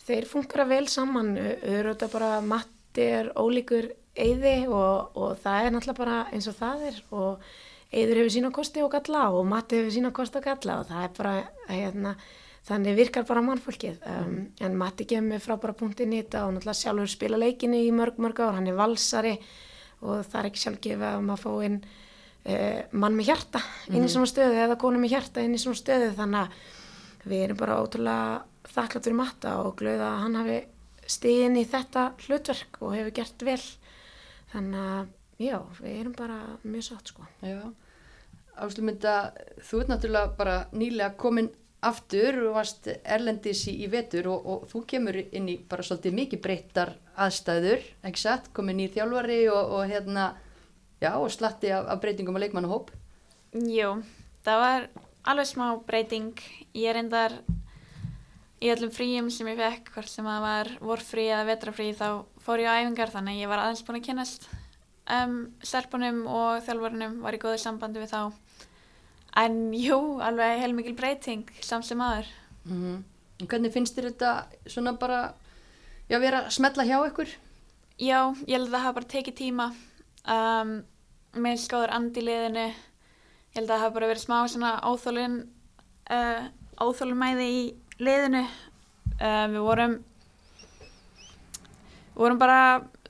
Þeir 0.03 0.27
fungera 0.27 0.65
vel 0.67 0.85
saman, 0.91 1.35
auðvitað 1.39 2.09
bara 2.11 2.31
Matti 2.43 3.05
er 3.07 3.29
ólíkur 3.39 3.91
eyði 4.13 4.67
og, 4.67 5.15
og 5.17 5.37
það 5.41 5.65
er 5.65 5.73
náttúrulega 5.73 5.99
bara 6.01 6.17
eins 6.35 6.47
og 6.51 6.57
það 6.57 6.87
er 6.89 6.97
og 7.15 7.45
eyður 7.93 8.19
hefur 8.21 8.33
sína 8.35 8.51
kosti 8.53 8.83
og 8.83 8.91
galla 8.93 9.25
og 9.33 9.45
Matti 9.49 9.79
hefur 9.79 9.95
sína 9.95 10.11
kosti 10.13 10.39
og 10.41 10.47
galla 10.47 10.79
og 10.81 10.89
það 10.89 11.05
er 11.07 11.13
bara, 11.17 11.33
hérna, 11.69 12.13
þannig 12.67 12.97
virkar 12.99 13.25
bara 13.29 13.45
mannfólkið. 13.47 13.97
Um, 14.09 14.37
en 14.65 14.77
Matti 14.79 15.07
kemur 15.09 15.41
frábæra 15.43 15.77
punktinn 15.77 16.13
í 16.13 16.21
þetta 16.21 16.45
og 16.47 16.55
náttúrulega 16.57 16.81
sjálfur 16.81 17.13
spila 17.15 17.41
leikinni 17.41 17.83
í 17.87 17.91
mörg, 17.95 18.19
mörg 18.21 18.43
ár, 18.43 18.57
hann 18.57 18.69
er 18.69 18.77
valsari 18.77 19.35
og 20.03 20.23
það 20.27 20.39
er 20.39 20.49
ekki 20.51 20.63
sjálfgefa 20.65 21.11
að 21.15 21.27
maður 21.29 21.43
fá 21.45 21.67
inn 21.69 21.81
uh, 21.83 22.79
mann 22.91 23.17
með 23.17 23.29
hjarta 23.31 23.61
inn 23.89 24.03
í 24.03 24.11
svona 24.11 24.29
stöðu 24.29 24.63
eða 24.65 24.79
konu 24.81 24.99
með 25.01 25.15
hjarta 25.15 25.43
inn 25.45 25.55
í 25.55 25.61
svona 25.61 25.79
stöðu 25.79 26.09
þannig 26.17 26.41
að 26.43 27.29
við 27.31 27.45
erum 27.45 27.59
bara 27.61 27.79
ótrúlega 27.79 28.41
þakklátt 28.67 29.07
fyrir 29.07 29.19
matta 29.19 29.57
og 29.63 29.75
glöða 29.79 30.09
að 30.13 30.21
hann 30.23 30.39
hafi 30.39 30.59
stíðin 31.09 31.59
í 31.59 31.65
þetta 31.67 32.11
hlutverk 32.25 32.79
og 32.81 32.95
hefur 32.95 33.15
gert 33.17 33.45
vel 33.45 33.61
þannig 34.53 34.85
að 34.93 35.09
já, 35.43 35.57
við 35.81 35.97
erum 35.97 36.15
bara 36.17 36.37
mjög 36.63 36.85
sátt 36.87 37.11
sko. 37.11 37.25
Áslumynda, 38.53 39.33
þú 39.65 39.81
ert 39.81 39.91
náttúrulega 39.91 40.37
bara 40.37 40.57
nýlega 40.77 41.15
komin 41.19 41.49
aftur 41.83 42.37
og 42.47 42.57
varst 42.59 42.87
erlendis 42.87 43.65
í, 43.67 43.75
í 43.83 43.89
vetur 43.91 44.29
og, 44.31 44.45
og 44.45 44.67
þú 44.71 44.83
kemur 44.93 45.17
inn 45.23 45.49
í 45.51 45.57
bara 45.69 45.83
svolítið 45.83 46.17
mikið 46.19 46.43
breyttar 46.45 46.93
aðstæður, 47.19 47.83
ekki 48.05 48.21
satt, 48.21 48.51
komin 48.55 48.79
í 48.83 48.89
þjálfari 48.93 49.41
og, 49.51 49.73
og 49.79 49.89
hérna, 49.89 50.29
já, 51.03 51.11
og 51.17 51.31
slatti 51.33 51.73
af, 51.75 51.89
af 51.91 52.03
breytingum 52.03 52.39
á 52.39 52.43
leikmannahóp. 52.45 52.93
Jú, 53.53 53.97
það 54.45 54.63
var 54.63 54.87
alveg 55.33 55.49
smá 55.49 55.67
breyting. 55.87 56.31
Ég 56.77 56.93
er 56.93 57.01
endar 57.03 57.35
í 58.63 58.71
öllum 58.71 58.91
fríum 58.95 59.29
sem 59.33 59.47
ég 59.51 59.59
fekk, 59.59 59.91
hvort 59.95 60.09
sem 60.11 60.27
það 60.27 60.43
var 60.45 60.69
vorfrí 60.79 61.27
eða 61.27 61.47
vetrafrí, 61.51 61.89
þá 61.97 62.23
fór 62.45 62.63
ég 62.63 62.71
á 62.71 62.79
æfingar 62.79 63.11
þannig 63.11 63.35
að 63.35 63.41
ég 63.43 63.51
var 63.51 63.63
aðeins 63.63 63.83
búin 63.83 63.99
að 63.99 64.05
kynast 64.07 64.47
um, 65.11 65.35
stelpunum 65.63 66.21
og 66.31 66.63
þjálfurunum, 66.63 67.17
var 67.25 67.35
í 67.35 67.41
góðu 67.41 67.59
sambandi 67.61 68.03
við 68.03 68.13
þá. 68.13 68.21
En 69.43 69.57
jú, 69.75 69.97
alveg 70.23 70.61
heilmikil 70.61 70.95
breyting, 70.95 71.49
samt 71.65 71.87
sem 71.89 72.01
aður. 72.01 72.29
Mm 72.63 72.79
-hmm. 72.83 73.47
Hvernig 73.49 73.73
finnst 73.73 73.97
þér 73.97 74.11
þetta 74.11 74.31
svona 74.67 74.93
bara, 74.93 75.33
já, 76.09 76.19
vera 76.19 76.45
að 76.45 76.51
smetla 76.51 76.85
hjá 76.85 76.97
ykkur? 77.07 77.29
Já, 77.99 78.33
ég 78.47 78.55
held 78.55 78.67
að 78.67 78.73
það 78.73 78.83
hafa 78.83 78.93
bara 78.93 79.13
tekið 79.13 79.35
tíma. 79.35 79.73
Um, 80.25 80.83
með 81.35 81.57
skóður 81.59 81.91
andi 81.91 82.21
liðinu. 82.21 82.67
Ég 82.69 83.55
held 83.55 83.69
að 83.69 83.75
það 83.75 83.83
hafa 83.83 83.93
bara 83.93 84.07
verið 84.07 84.23
smá 84.23 84.47
svona 84.47 84.79
óþólun, 84.81 85.47
uh, 86.09 86.43
óþólumæði 86.79 87.47
í 87.49 87.75
liðinu. 87.99 88.43
Uh, 89.21 89.45
við 89.53 89.61
vorum, 89.61 89.93
við 92.13 92.19
vorum 92.23 92.39
bara 92.41 92.59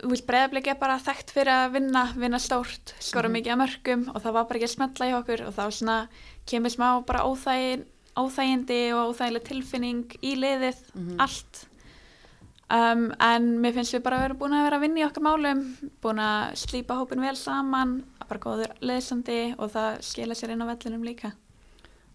breyðarblik 0.03 0.67
er 0.67 0.79
bara 0.79 0.99
þekkt 0.99 1.31
fyrir 1.31 1.53
að 1.53 1.75
vinna, 1.77 2.03
vinna 2.19 2.39
stórt, 2.39 2.93
skora 2.99 3.29
Mhm. 3.29 3.37
mikið 3.37 3.53
að 3.53 3.61
mörgum 3.63 4.07
og 4.15 4.21
það 4.21 4.33
var 4.33 4.45
bara 4.45 4.59
ekki 4.59 4.67
að 4.69 4.75
smetla 4.75 5.09
í 5.09 5.13
okkur 5.19 5.47
og 5.47 5.53
þá 5.55 5.63
svona 5.71 6.07
kemur 6.45 6.69
smá 6.69 7.05
bara 7.05 7.23
óþægin, 7.23 7.85
óþægindi 8.17 8.93
og 8.93 9.13
óþægileg 9.15 9.43
tilfinning 9.43 10.05
í 10.21 10.35
liðið, 10.35 10.77
Mhm. 10.95 11.19
allt. 11.19 11.65
Um, 12.69 13.13
en 13.19 13.59
mér 13.61 13.73
finnst 13.73 13.93
við 13.93 14.03
bara 14.03 14.17
að 14.17 14.21
vera 14.21 14.33
búin 14.33 14.53
að 14.53 14.63
vera 14.63 14.77
að 14.77 14.81
vinna 14.81 14.99
í 14.99 15.05
okkar 15.07 15.23
málum, 15.23 15.75
búin 16.01 16.17
að 16.19 16.55
slípa 16.55 16.95
hópin 16.97 17.21
vel 17.21 17.35
saman, 17.35 18.03
bara 18.27 18.39
góður 18.39 18.71
leðsandi 18.81 19.55
og 19.59 19.71
það 19.71 20.01
skila 20.01 20.33
sér 20.33 20.49
inn 20.51 20.61
á 20.61 20.65
vellinum 20.65 21.03
líka. 21.03 21.33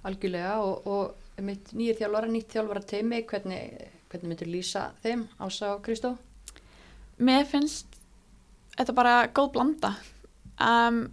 Algjörlega 0.05 0.57
og, 0.59 0.87
og 0.87 1.15
nýjir 1.45 1.99
þjálfara, 1.99 2.31
nýtt 2.33 2.55
þjálfara 2.57 2.83
teimi, 2.89 3.23
hvernig, 3.29 3.93
hvernig 4.11 4.33
myndir 4.33 4.51
lýsa 4.51 4.89
þeim, 5.05 5.27
Ása 5.39 5.75
og 5.77 5.85
Kristó? 5.87 6.15
Mér 7.19 7.47
finnst 7.51 7.99
þetta 8.79 8.95
bara 8.95 9.15
góð 9.35 9.53
blanda. 9.57 9.93
Um, 10.63 11.05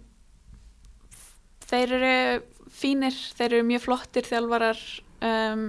þeir 1.66 1.96
eru 1.98 2.16
fínir, 2.76 3.16
þeir 3.38 3.58
eru 3.58 3.66
mjög 3.66 3.84
flottir 3.86 4.28
þjálfarar 4.28 4.82
um, 5.26 5.68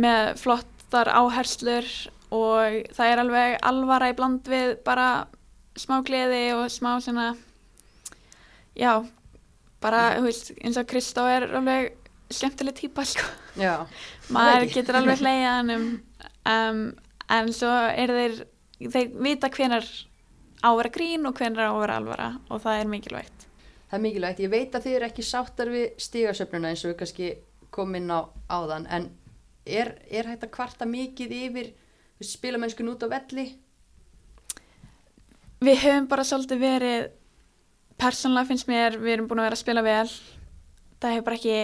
með 0.00 0.34
flottar 0.40 1.10
áherslur 1.12 1.88
og 2.34 2.92
það 2.94 3.10
er 3.10 3.22
alveg 3.22 3.56
alvara 3.70 4.10
í 4.10 4.16
bland 4.18 4.48
við 4.50 4.76
bara 4.86 5.26
smá 5.78 6.00
gleði 6.06 6.46
og 6.54 6.70
smá 6.70 6.96
svona, 7.02 7.32
já, 8.78 9.02
bara, 9.82 10.14
þú 10.18 10.28
veist, 10.28 10.54
eins 10.62 10.78
og 10.80 10.88
Kristó 10.90 11.26
er 11.30 11.48
alveg 11.50 12.03
skemmtileg 12.32 12.76
típa, 12.78 13.04
sko. 13.08 13.26
Maður 14.34 14.68
getur 14.72 14.98
alveg 15.00 15.22
hleyja 15.22 15.54
hann 15.58 15.74
um, 15.74 15.86
um, 16.50 16.82
en 17.36 17.52
svo 17.54 17.70
er 17.70 18.12
þeir 18.14 18.36
þeir 18.84 19.10
vita 19.24 19.50
hvenar 19.52 19.86
á 20.64 20.68
að 20.72 20.78
vera 20.80 20.94
grín 20.96 21.28
og 21.28 21.36
hvenar 21.38 21.68
á 21.68 21.72
að 21.72 21.82
vera 21.84 21.98
alvara 22.00 22.28
og 22.48 22.62
það 22.64 22.80
er 22.80 22.92
mikilvægt. 22.94 23.48
Það 23.90 23.98
er 23.98 24.04
mikilvægt. 24.06 24.44
Ég 24.44 24.54
veit 24.54 24.74
að 24.74 24.86
þið 24.86 24.96
eru 24.98 25.08
ekki 25.10 25.26
sáttar 25.26 25.72
við 25.72 25.84
stígasöfnuna 26.02 26.72
eins 26.72 26.84
og 26.84 26.92
við 26.92 26.98
kannski 27.02 27.32
komum 27.74 27.98
inn 28.00 28.10
á 28.10 28.20
áðan, 28.50 28.88
en 28.88 29.10
er, 29.66 29.96
er 30.10 30.30
hægt 30.30 30.46
að 30.46 30.54
kvarta 30.54 30.88
mikið 30.88 31.36
yfir 31.40 31.70
spilamennskun 32.24 32.92
út 32.94 33.04
á 33.04 33.08
velli? 33.10 33.52
við 35.64 35.80
höfum 35.84 36.08
bara 36.10 36.24
svolítið 36.26 36.60
verið 36.62 37.06
persónulega 38.00 38.50
finnst 38.50 38.68
mér 38.68 38.98
við 39.00 39.16
erum 39.16 39.28
búin 39.30 39.42
að 39.42 39.48
vera 39.48 39.58
að 39.58 39.62
spila 39.62 39.84
vel. 39.84 40.10
Það 41.00 41.14
hefur 41.14 41.26
bara 41.28 41.38
ekki 41.38 41.58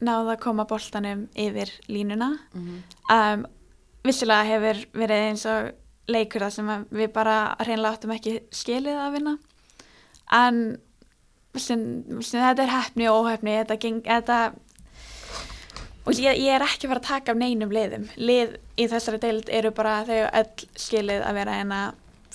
náða 0.00 0.34
að 0.34 0.42
koma 0.44 0.66
boltanum 0.68 1.28
yfir 1.34 1.72
línuna. 1.88 2.38
Mm 2.54 2.66
-hmm. 2.66 2.80
um, 3.16 3.46
vissilega 4.04 4.48
hefur 4.48 4.86
verið 4.92 5.28
eins 5.28 5.46
og 5.46 5.72
leikur 6.08 6.40
það 6.40 6.50
sem 6.50 6.86
við 6.90 7.12
bara 7.12 7.56
hreinlega 7.60 7.92
áttum 7.94 8.14
ekki 8.14 8.40
skilið 8.50 8.96
að 8.96 9.12
vinna. 9.12 9.38
En 10.32 10.78
sem, 11.56 11.80
sem 12.22 12.40
þetta 12.40 12.62
er 12.62 12.74
hefni 12.74 13.08
og 13.10 13.24
óhefni 13.24 13.56
þetta, 13.58 13.76
geng, 13.76 14.02
þetta 14.06 14.52
og 16.06 16.18
ég, 16.18 16.38
ég 16.40 16.54
er 16.54 16.64
ekki 16.64 16.86
að 16.86 16.92
fara 16.94 17.02
að 17.02 17.08
taka 17.08 17.32
af 17.32 17.40
neinum 17.40 17.70
liðum. 17.74 18.08
Lið 18.16 18.56
í 18.76 18.88
þessari 18.90 19.20
deild 19.22 19.48
eru 19.48 19.70
bara 19.76 20.00
þau 20.08 20.20
öll 20.40 20.68
skilið 20.76 21.24
að 21.26 21.40
vera 21.40 21.58
eina 21.60 21.80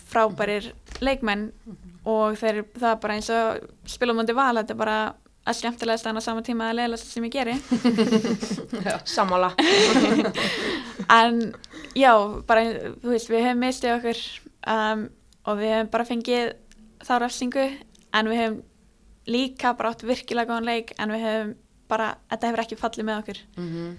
frábærir 0.06 0.71
leikmenn 1.04 1.49
og 2.06 2.38
þeir, 2.39 2.63
það 2.78 2.91
er 2.91 2.99
bara 3.01 3.17
eins 3.17 3.30
og 3.34 3.69
spilum 3.89 4.19
múndi 4.19 4.36
val, 4.38 4.54
þetta 4.60 4.75
er 4.75 4.80
bara 4.80 4.99
að 5.45 5.58
skemmtilegast 5.60 6.08
en 6.10 6.17
á 6.17 6.21
sama 6.25 6.41
tíma 6.45 6.69
að 6.71 6.79
leiðast 6.79 7.12
sem 7.12 7.25
ég 7.27 7.34
geri 7.36 7.55
Sammála. 9.15 9.51
en 11.19 11.53
já, 11.95 12.12
bara, 12.47 12.63
þú 13.03 13.12
veist, 13.13 13.29
við 13.29 13.45
höfum 13.45 13.62
mistið 13.62 13.93
okkur 13.99 14.23
um, 14.73 15.05
og 15.45 15.60
við 15.62 15.75
höfum 15.75 15.91
bara 15.93 16.08
fengið 16.10 16.55
þá 17.05 17.13
rafsingu 17.21 17.67
en 18.15 18.31
við 18.31 18.41
höfum 18.41 18.58
líka 19.29 19.73
bara 19.77 19.93
átt 19.93 20.03
virkilega 20.05 20.49
góðan 20.49 20.69
leik 20.69 20.93
en 20.97 21.13
við 21.13 21.25
höfum 21.27 21.53
bara, 21.89 22.12
þetta 22.31 22.49
hefur 22.51 22.63
ekki 22.65 22.81
fallið 22.81 23.05
með 23.12 23.21
okkur 23.23 23.39
Mm 23.58 23.69
-hmm. 23.71 23.95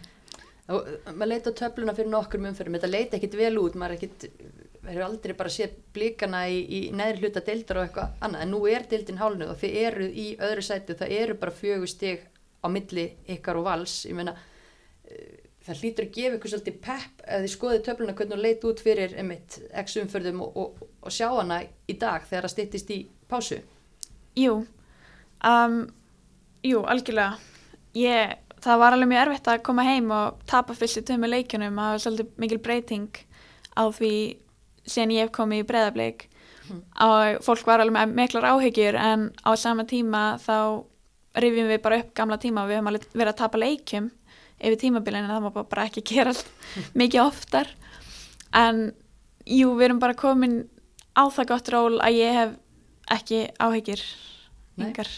og 0.74 1.14
maður 1.14 1.30
leita 1.32 1.52
töfluna 1.52 1.94
fyrir 1.94 2.10
nokkur 2.10 2.40
umfyrum, 2.42 2.74
þetta 2.74 2.90
leita 2.90 3.16
ekkit 3.16 3.34
vel 3.38 3.58
út 3.62 3.74
maður 3.78 3.94
ekkit, 4.00 4.30
hefur 4.90 5.06
aldrei 5.06 5.34
bara 5.36 5.52
séð 5.52 5.76
blíkana 5.94 6.44
í, 6.52 6.60
í 6.62 6.80
neðri 6.96 7.26
hluta 7.26 7.42
deildar 7.46 7.80
og 7.80 7.86
eitthvað 7.86 8.22
annað, 8.26 8.44
en 8.44 8.52
nú 8.54 8.60
er 8.70 8.86
deildin 8.90 9.20
hálnuð 9.20 9.52
og 9.52 9.60
þið 9.62 9.78
eru 9.82 10.06
í 10.10 10.26
öðru 10.48 10.64
sæti, 10.66 10.96
það 10.98 11.16
eru 11.20 11.38
bara 11.40 11.56
fjögur 11.60 11.90
stig 11.90 12.24
á 12.62 12.66
milli 12.72 13.06
ykkar 13.36 13.60
og 13.60 13.66
vals. 13.66 13.98
Ég 14.08 14.16
meina, 14.18 14.36
eh, 15.10 15.42
það 15.66 15.82
hlýtur 15.82 16.06
að 16.06 16.14
gefa 16.16 16.38
ykkur 16.38 16.52
svolítið 16.52 16.80
pepp 16.86 17.26
ef 17.26 17.42
þið 17.42 17.52
skoðið 17.54 17.84
töfluna 17.88 18.14
hvernig 18.14 18.36
hún 18.36 18.44
leit 18.44 18.64
út 18.64 18.82
fyrir 18.82 19.14
emitt, 19.18 19.58
x 19.84 19.98
umförðum 20.02 20.42
og, 20.46 20.56
og, 20.56 20.88
og 21.02 21.14
sjá 21.14 21.28
hana 21.34 21.62
í 21.64 21.98
dag 21.98 22.26
þegar 22.26 22.46
það 22.46 22.54
styttist 22.54 22.90
í 22.94 22.98
pásu. 23.30 23.60
Jú, 24.36 24.66
um, 25.42 25.78
jú, 26.62 26.82
algjörlega. 26.84 27.38
Ég, 27.96 28.36
það 28.62 28.82
var 28.82 28.94
alveg 28.94 29.10
mjög 29.10 29.22
erfitt 29.24 29.50
að 29.50 29.62
koma 29.66 29.86
heim 29.86 30.10
og 30.12 30.42
tapa 30.46 30.76
fyrstu 30.76 31.02
tömu 31.06 31.30
leikjunum. 31.30 31.78
Það 31.80 31.94
var 31.94 32.04
svolítið 32.04 32.42
mikil 32.44 32.60
breyting 32.62 33.22
á 33.76 33.84
því 33.88 34.12
síðan 34.86 35.14
ég 35.14 35.26
hef 35.26 35.34
komið 35.36 35.62
í 35.62 35.68
breðableik 35.68 36.26
og 37.02 37.40
fólk 37.46 37.66
var 37.68 37.82
alveg 37.82 37.94
með 37.94 38.14
miklar 38.18 38.46
áhyggjur 38.52 38.98
en 38.98 39.28
á 39.46 39.50
sama 39.58 39.86
tíma 39.88 40.36
þá 40.42 40.82
rifjum 41.36 41.68
við 41.70 41.82
bara 41.84 42.00
upp 42.02 42.14
gamla 42.16 42.38
tíma 42.42 42.64
og 42.64 42.70
við 42.70 42.78
höfum 42.78 42.90
alveg 42.90 43.08
verið 43.12 43.32
að 43.32 43.40
tapa 43.42 43.60
leikjum 43.60 44.10
yfir 44.56 44.78
tímabilinu, 44.80 45.28
það 45.28 45.44
má 45.44 45.50
bara 45.68 45.84
ekki 45.84 46.02
gerast 46.06 46.48
mikið 47.00 47.22
oftar. 47.26 47.70
En 48.56 48.88
jú, 49.44 49.74
við 49.76 49.90
erum 49.90 50.02
bara 50.02 50.16
komin 50.16 50.62
á 51.12 51.28
það 51.28 51.50
gott 51.52 51.72
ról 51.74 51.98
að 52.00 52.20
ég 52.20 52.38
hef 52.40 52.54
ekki 53.16 53.42
áhyggjur 53.62 54.04
yngar. 54.80 55.10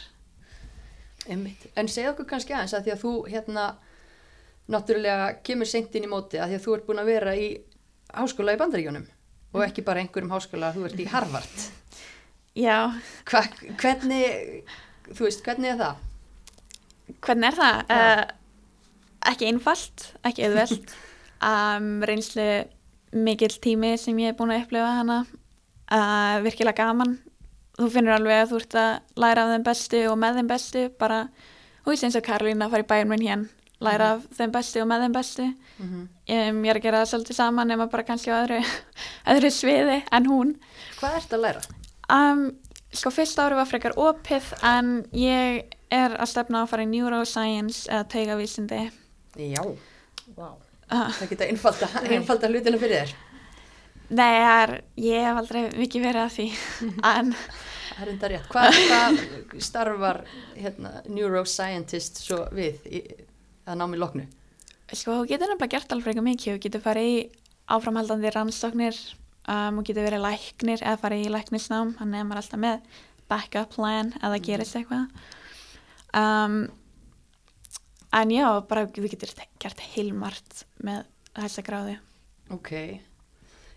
En 1.28 1.90
segð 1.90 2.14
okkur 2.14 2.28
kannski 2.32 2.56
aðeins 2.56 2.74
að 2.76 2.88
því 2.88 2.94
að 2.94 3.04
þú 3.04 3.12
hérna 3.28 3.68
náttúrulega 4.68 5.28
kemur 5.46 5.68
seint 5.68 5.94
inn 5.96 6.08
í 6.08 6.10
móti 6.10 6.40
að 6.40 6.50
því 6.50 6.58
að 6.58 6.64
þú 6.66 6.74
ert 6.74 6.88
búin 6.88 7.02
að 7.02 7.10
vera 7.12 7.36
í 7.36 7.48
háskóla 8.16 8.56
í 8.56 8.60
bandaríkjónum 8.60 9.06
og 9.54 9.64
ekki 9.64 9.84
bara 9.86 10.02
einhverjum 10.02 10.32
háskóla, 10.34 10.72
þú 10.74 10.86
ert 10.88 11.00
í 11.00 11.06
Harvard. 11.08 11.62
Já, 12.58 12.78
Hva, 13.28 13.42
hvernig, 13.78 14.64
þú 15.12 15.28
veist, 15.28 15.44
hvernig 15.46 15.74
er 15.74 15.80
það? 15.82 16.04
hvernig 17.24 17.48
er 17.48 17.56
það? 17.56 17.92
Uh, 17.94 18.24
ekki 19.30 19.46
einfalt, 19.52 20.08
ekki 20.28 20.48
auðvelt. 20.48 20.94
Um, 21.38 22.00
reynslu 22.02 22.44
mikill 23.14 23.60
tími 23.62 23.92
sem 23.94 24.16
ég 24.18 24.32
er 24.32 24.34
búin 24.34 24.50
að 24.50 24.64
upplifa 24.64 24.88
hana. 24.96 25.18
Uh, 25.86 26.40
virkilega 26.42 26.82
gaman. 26.88 27.12
Þú 27.78 27.86
finnur 27.94 28.16
alveg 28.16 28.40
að 28.42 28.48
þú 28.50 28.58
ert 28.58 28.74
að 28.80 29.20
læra 29.22 29.44
af 29.44 29.52
þeim 29.52 29.66
bestu 29.68 30.00
og 30.10 30.16
með 30.18 30.40
þeim 30.40 30.48
bestu. 30.50 30.82
Bara, 30.98 31.20
þú 31.84 31.92
veist 31.92 32.08
eins 32.08 32.18
og 32.18 32.24
Karolína 32.26 32.66
að 32.66 32.74
fara 32.74 32.82
í 32.82 32.88
bæjum 32.90 33.12
minn 33.14 33.22
hér 33.28 33.44
læra 33.80 34.12
af 34.16 34.24
þeim 34.38 34.52
bestu 34.54 34.80
og 34.82 34.88
með 34.90 35.04
þeim 35.06 35.16
bestu 35.18 35.48
Mm 35.78 35.86
-hmm. 35.86 36.06
um, 36.50 36.64
ég 36.64 36.70
er 36.70 36.76
að 36.76 36.82
gera 36.82 37.00
það 37.02 37.10
svolítið 37.12 37.36
saman 37.36 37.68
nema 37.68 37.86
bara 37.86 38.02
kannski 38.02 38.30
á 38.34 38.42
öðru, 38.42 38.62
öðru 39.32 39.50
sviði 39.50 40.02
en 40.12 40.26
hún 40.26 40.56
Hvað 40.98 41.16
ert 41.16 41.32
að 41.32 41.40
læra? 41.40 41.60
Um, 42.10 42.56
sko 42.92 43.10
fyrsta 43.10 43.44
ári 43.46 43.54
var 43.54 43.66
frekar 43.66 43.92
opið 43.96 44.42
en 44.62 45.06
ég 45.12 45.64
er 45.90 46.16
að 46.18 46.26
stefna 46.28 46.62
að 46.62 46.68
fara 46.68 46.82
í 46.82 46.86
neuroscience 46.86 47.88
eða 47.90 48.04
taugavísindi. 48.08 48.90
Já, 49.36 49.62
Wow. 50.36 50.58
Uh, 50.92 51.08
það 51.12 51.28
geta 51.28 51.44
einfalda, 51.50 52.48
hlutina 52.48 52.78
fyrir 52.78 53.02
þér. 53.02 53.14
nei, 54.08 54.34
er, 54.40 54.82
ég 54.96 55.24
hef 55.26 55.36
aldrei 55.36 55.62
mikið 55.76 56.02
verið 56.02 56.22
að 56.22 56.32
því 56.36 56.46
en 57.18 57.34
hvað 58.48 59.18
starfar 59.60 60.22
hérna, 60.56 61.02
neuroscientist 61.08 62.22
svo 62.24 62.46
við 62.56 62.86
í, 62.88 63.02
að 63.68 63.80
námi 63.82 64.00
loknu? 64.00 64.26
sko 64.88 65.18
þú 65.18 65.28
getur 65.28 65.50
nefnilega 65.50 65.74
gert 65.76 65.92
alveg 65.92 66.20
mikið 66.24 66.54
þú 66.54 66.60
getur 66.64 66.84
farið 66.84 67.08
í 67.12 67.16
áframhaldandi 67.68 68.32
rannsóknir 68.32 68.96
um, 69.48 69.80
og 69.80 69.86
getur 69.86 70.06
verið 70.06 70.24
læknir 70.24 70.82
eða 70.82 71.00
farið 71.02 71.26
í 71.26 71.32
læknisnám, 71.32 71.94
hann 72.00 72.14
er 72.14 72.26
maður 72.26 72.42
alltaf 72.42 72.62
með 72.62 72.94
backup 73.28 73.74
plan 73.74 74.14
eða 74.22 74.40
gerist 74.44 74.78
eitthvað. 74.78 75.08
Um, 76.16 76.62
en 78.16 78.32
já, 78.32 78.46
bara 78.70 78.86
þú 78.88 79.10
getur 79.12 79.34
gert 79.60 79.84
heilmart 79.92 80.64
með 80.84 81.04
þessa 81.36 81.64
gráðu. 81.66 81.98
Ok, 82.56 82.72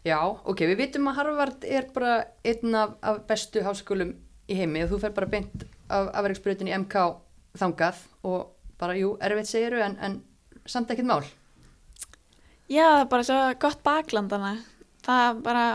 já, 0.08 0.17
ok, 0.23 0.63
við 0.71 0.77
vitum 0.86 1.12
að 1.12 1.19
Harvard 1.19 1.67
er 1.67 1.89
bara 1.91 2.21
einn 2.47 2.77
af, 2.80 2.95
af 3.04 3.19
bestu 3.27 3.63
háskólum 3.65 4.15
í 4.47 4.56
heimi 4.56 4.86
og 4.86 4.93
þú 4.93 5.04
fer 5.04 5.15
bara 5.15 5.32
beint 5.32 5.67
af 5.91 6.08
afverksbreytin 6.15 6.71
í 6.71 6.77
MK 6.80 7.04
þangað 7.60 7.99
og 8.23 8.47
bara, 8.81 8.97
jú, 8.99 9.13
erfitt 9.23 9.49
segiru 9.49 9.81
en, 9.85 9.95
en 10.01 10.19
samt 10.69 10.91
ekkert 10.93 11.09
mál. 11.09 11.23
Já, 12.71 12.85
það 12.85 12.99
er 12.99 13.09
bara 13.13 13.27
svo 13.27 13.39
gott 13.61 13.81
baklandana. 13.85 14.53
Það 15.05 15.23
er 15.25 15.41
bara, 15.47 15.65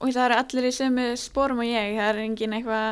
og 0.00 0.12
það 0.12 0.26
eru 0.26 0.38
allir 0.42 0.68
í 0.68 0.76
sömu 0.76 1.08
spórum 1.20 1.62
og 1.64 1.68
ég, 1.70 1.96
það 1.98 2.10
er 2.10 2.22
engin 2.26 2.56
eitthvað, 2.58 2.88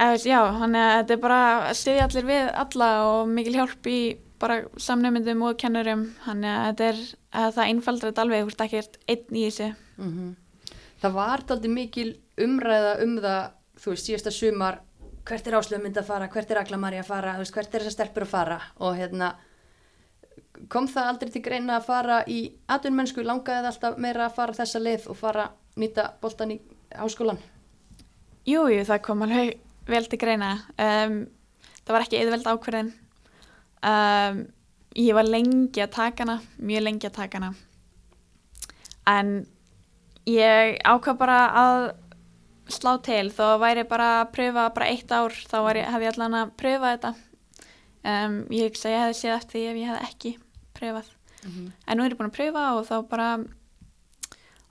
veist, 0.00 0.28
já, 0.30 0.40
þannig 0.62 0.84
að 0.86 0.96
þetta 0.98 1.16
er 1.16 1.24
bara 1.24 1.40
að 1.54 1.78
styðja 1.82 2.08
allir 2.08 2.28
við 2.30 2.52
alla 2.64 2.90
og 3.08 3.32
mikil 3.38 3.56
hjálp 3.58 3.90
í 3.90 4.00
bara 4.40 4.62
samnefndum 4.80 5.42
og 5.44 5.58
kennurum, 5.60 6.06
þannig 6.24 6.54
að 6.54 6.68
þetta 6.70 6.86
er, 6.92 7.02
að 7.42 7.50
það 7.58 7.72
einfaldra 7.74 8.12
þetta 8.12 8.22
alveg, 8.24 8.46
þú 8.46 8.54
ert 8.54 8.62
ekkert 8.66 9.02
einn 9.12 9.36
í 9.36 9.48
þessu. 9.50 9.74
Mm 10.00 10.30
það 11.00 11.16
var 11.16 11.44
aldrei 11.48 11.72
mikil 11.72 12.10
umræða 12.40 12.94
um 13.04 13.16
það, 13.22 13.52
þú 13.80 13.94
veist, 13.94 14.08
síðasta 14.08 14.32
sumar, 14.34 14.80
hvert 15.30 15.46
er 15.46 15.56
áslöfum 15.60 15.86
mynd 15.86 16.00
að 16.00 16.08
fara, 16.08 16.28
hvert 16.32 16.50
er 16.50 16.58
Agla 16.60 16.78
Marí 16.80 16.98
að 16.98 17.08
fara, 17.12 17.36
veist, 17.38 17.54
hvert 17.54 17.74
er 17.74 17.84
þessar 17.84 17.94
stelpur 17.94 18.26
að 18.26 18.32
fara 18.32 18.58
og 18.82 18.98
hérna, 18.98 19.30
kom 20.72 20.88
það 20.90 21.10
aldrei 21.12 21.32
til 21.34 21.42
greina 21.44 21.76
að 21.78 21.86
fara 21.86 22.20
í 22.26 22.40
atvinnmennsku, 22.70 23.22
langaði 23.26 23.62
það 23.62 23.70
alltaf 23.70 24.00
meira 24.02 24.26
að 24.26 24.36
fara 24.38 24.56
þessa 24.58 24.82
leið 24.82 25.08
og 25.12 25.18
fara 25.20 25.46
nýta 25.78 26.08
boltan 26.22 26.54
í 26.56 26.58
háskólan? 26.98 27.38
Jú, 28.48 28.66
jú, 28.72 28.82
það 28.88 29.02
kom 29.06 29.22
alveg 29.26 29.54
vel 29.90 30.02
til 30.10 30.18
greina. 30.20 30.50
Um, 30.80 31.22
það 31.84 31.94
var 31.94 32.06
ekki 32.06 32.20
eðveld 32.20 32.50
ákverðin. 32.50 32.92
Um, 33.86 34.44
ég 34.98 35.16
var 35.16 35.28
lengi 35.28 35.84
að 35.84 35.94
taka 35.94 36.26
hana, 36.26 36.38
mjög 36.58 36.86
lengi 36.88 37.08
að 37.08 37.16
taka 37.20 37.40
hana. 37.40 37.52
En 39.10 39.34
ég 40.28 40.80
ákvað 40.84 41.20
bara 41.22 41.40
að 41.62 41.90
slá 42.74 42.92
til 43.04 43.30
þó 43.34 43.58
væri 43.62 43.84
bara 43.88 44.10
að 44.20 44.32
pröfa 44.36 44.66
bara 44.74 44.90
eitt 44.90 45.12
ár, 45.12 45.32
þá 45.32 45.58
ég, 45.76 45.86
hef 45.92 46.04
ég 46.04 46.12
allan 46.14 46.38
að 46.40 46.52
pröfa 46.60 46.92
þetta. 46.94 47.14
Um, 48.00 48.36
ég 48.48 48.70
hugsa 48.70 48.88
að 48.88 48.94
ég 48.94 49.02
hefði 49.04 49.18
séð 49.20 49.36
eftir 49.36 49.58
því 49.58 49.64
ef 49.70 49.80
ég 49.80 49.90
hef 49.90 50.04
ekki 50.08 50.34
pröfað. 50.76 51.08
Mm 51.40 51.50
-hmm. 51.50 51.72
En 51.86 51.98
nú 51.98 52.04
er 52.04 52.12
ég 52.12 52.18
búin 52.18 52.30
að 52.30 52.38
pröfa 52.38 52.64
og 52.76 52.86
þá 52.86 53.08
bara, 53.08 53.28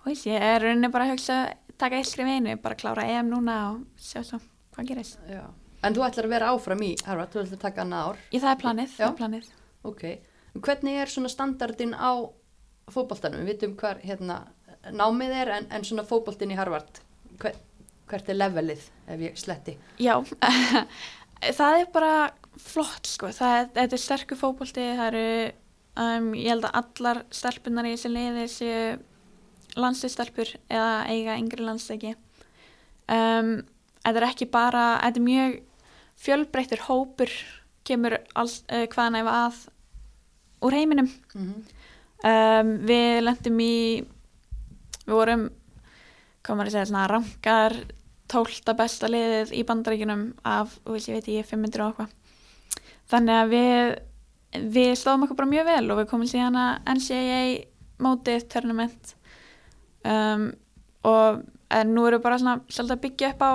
veist, 0.06 0.26
ég 0.26 0.42
er 0.42 0.62
rauninni 0.62 0.92
bara 0.92 1.06
að 1.06 1.12
hugsa 1.12 1.54
taka 1.78 1.96
eitt 1.96 2.08
skrif 2.08 2.28
einu, 2.28 2.56
bara 2.58 2.76
klára 2.76 3.06
EM 3.08 3.30
núna 3.30 3.72
og 3.72 3.86
sjá 3.98 4.24
svo 4.24 4.40
hvað 4.76 4.88
gerist. 4.88 5.20
Já. 5.30 5.46
En 5.84 5.96
þú 5.96 6.04
ætlar 6.04 6.28
að 6.28 6.34
vera 6.34 6.52
áfram 6.52 6.82
í 6.84 6.92
Harvard, 7.06 7.32
þú 7.32 7.44
ætlar 7.44 7.58
að 7.58 7.64
taka 7.64 7.82
annað 7.86 8.10
ár. 8.10 8.18
Í 8.32 8.42
það 8.44 8.52
er 8.52 8.62
planið, 8.64 8.96
það 8.98 9.08
er 9.08 9.18
planið. 9.22 9.52
Ok. 9.88 10.04
Hvernig 10.60 11.00
er 11.00 11.12
svona 11.14 11.32
standardin 11.32 11.94
á 11.96 12.12
fótboltanum? 12.92 13.46
Við 13.46 13.54
vitum 13.54 13.76
hvar 13.80 14.02
hérna, 14.04 14.42
námið 14.92 15.36
er 15.38 15.54
en, 15.56 15.70
en 15.72 15.88
svona 15.88 16.04
fótboltin 16.08 16.52
í 16.52 16.58
Harvard, 16.60 17.00
hver, 17.40 17.56
hvert 18.10 18.30
er 18.30 18.38
levelið 18.38 18.84
ef 19.08 19.24
ég 19.24 19.40
sletti? 19.40 19.76
Já, 20.02 20.16
það 21.60 21.80
er 21.80 21.90
bara 21.94 22.14
flott 22.60 23.08
sko, 23.08 23.32
það 23.36 23.56
er, 23.58 23.70
þetta 23.78 23.98
er 23.98 24.04
sterkur 24.04 24.40
fótbolti, 24.40 24.86
það 24.98 25.06
eru, 25.12 25.52
um, 26.04 26.32
ég 26.38 26.52
held 26.54 26.68
að 26.68 26.80
allar 26.82 27.22
stelpunar 27.34 27.88
í 27.88 27.94
þessi 27.96 28.12
liði 28.14 28.46
séu 28.52 28.82
landsleistelpur 29.80 30.56
eða 30.68 30.94
eiga 31.12 31.38
yngri 31.40 31.64
landsleiki. 31.64 32.16
Um, 33.10 33.60
þetta 34.04 34.22
er 34.22 34.28
ekki 34.28 34.50
bara, 34.52 34.86
þetta 35.04 35.22
er 35.22 35.28
mjög 35.28 35.60
fjölbreyttur 36.20 36.86
hópur, 36.90 37.36
kemur 37.88 38.18
alls, 38.38 38.62
uh, 38.68 38.86
hvaðan 38.92 39.22
ef 39.22 39.30
að 39.34 39.62
úr 40.68 40.76
heiminum. 40.76 41.12
Mm 41.34 41.46
-hmm. 41.46 41.76
Um, 42.20 42.74
við 42.84 43.22
lendum 43.24 43.60
í, 43.64 44.04
við 45.06 45.14
vorum, 45.16 45.46
maður 46.50 46.68
að 46.68 46.74
segja, 46.74 46.90
svona 46.90 47.08
rankar 47.08 47.76
tólta 48.30 48.76
besta 48.78 49.10
liðið 49.10 49.54
í 49.58 49.64
bandaríkunum 49.68 50.24
af, 50.48 50.78
ég 50.94 51.18
veit 51.18 51.30
ég, 51.34 51.48
500 51.50 51.84
og 51.84 51.92
eitthvað. 51.92 52.16
Þannig 53.10 53.40
að 53.40 53.54
við, 53.54 53.94
við 54.76 54.92
stóðum 55.00 55.26
okkur 55.26 55.40
bara 55.40 55.54
mjög 55.54 55.70
vel 55.70 55.86
og 55.90 56.02
við 56.02 56.10
komum 56.12 56.30
síðan 56.30 56.60
að 56.60 56.94
NCAA 56.94 57.42
mótið 58.00 58.46
tournament 58.54 59.16
um, 60.08 60.46
og 61.10 61.42
nú 61.90 62.06
erum 62.08 62.20
við 62.20 62.26
bara 62.26 62.40
svolítið 62.40 62.96
að 62.96 63.04
byggja 63.06 63.34
upp 63.34 63.44
á, 63.44 63.52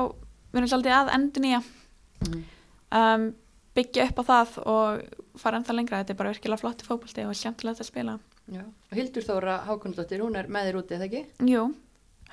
við 0.53 0.61
erum 0.61 0.73
svolítið 0.73 0.97
að 0.99 1.15
endur 1.17 1.45
nýja 1.45 1.63
um, 2.95 3.27
byggja 3.75 4.09
upp 4.11 4.21
á 4.23 4.25
það 4.31 4.59
og 4.71 5.23
fara 5.41 5.59
ennþá 5.59 5.75
lengra, 5.75 6.03
þetta 6.03 6.15
er 6.15 6.21
bara 6.21 6.35
virkilega 6.35 6.63
flotti 6.63 6.87
fókbalti 6.87 7.27
og 7.27 7.39
skemmtilegt 7.39 7.83
að 7.83 7.89
spila. 7.91 8.19
Já. 8.53 8.63
Og 8.63 8.99
Hildur 8.99 9.25
Þóra 9.27 9.57
Hákonundóttir, 9.67 10.23
hún 10.23 10.37
er 10.39 10.51
með 10.53 10.69
þér 10.69 10.79
úti, 10.79 10.97
eða 10.99 11.09
ekki? 11.09 11.23
Jú, 11.49 11.65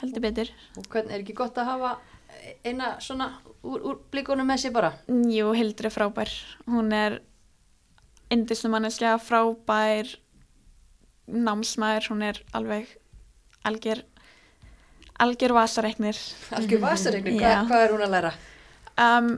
heldur 0.01 0.25
betur. 0.25 0.51
Og 0.77 0.89
hvernig 0.91 1.15
er 1.15 1.23
ekki 1.23 1.37
gott 1.37 1.57
að 1.57 1.71
hafa 1.71 1.93
eina 2.65 2.95
svona 3.03 3.31
úr, 3.63 3.81
úr 3.81 3.99
blikunum 4.13 4.47
með 4.49 4.65
sér 4.65 4.73
bara? 4.75 4.93
Jú, 5.07 5.51
Hildur 5.57 5.89
er 5.89 5.93
frábær. 5.93 6.31
Hún 6.69 6.91
er 6.95 7.19
indisnum 8.31 8.75
manneskja, 8.75 9.17
frábær 9.21 10.09
námsmaður, 11.31 12.09
hún 12.11 12.25
er 12.27 12.41
alveg 12.57 12.89
algjör 13.67 14.03
algjör 15.21 15.53
vasareiknir. 15.53 16.17
Algjör 16.57 16.81
vasareiknir, 16.81 17.37
Já. 17.37 17.61
Hva, 17.61 17.67
hvað 17.69 17.85
er 17.85 17.93
hún 17.95 18.05
að 18.05 18.15
læra? 18.15 18.31
Um, 19.01 19.29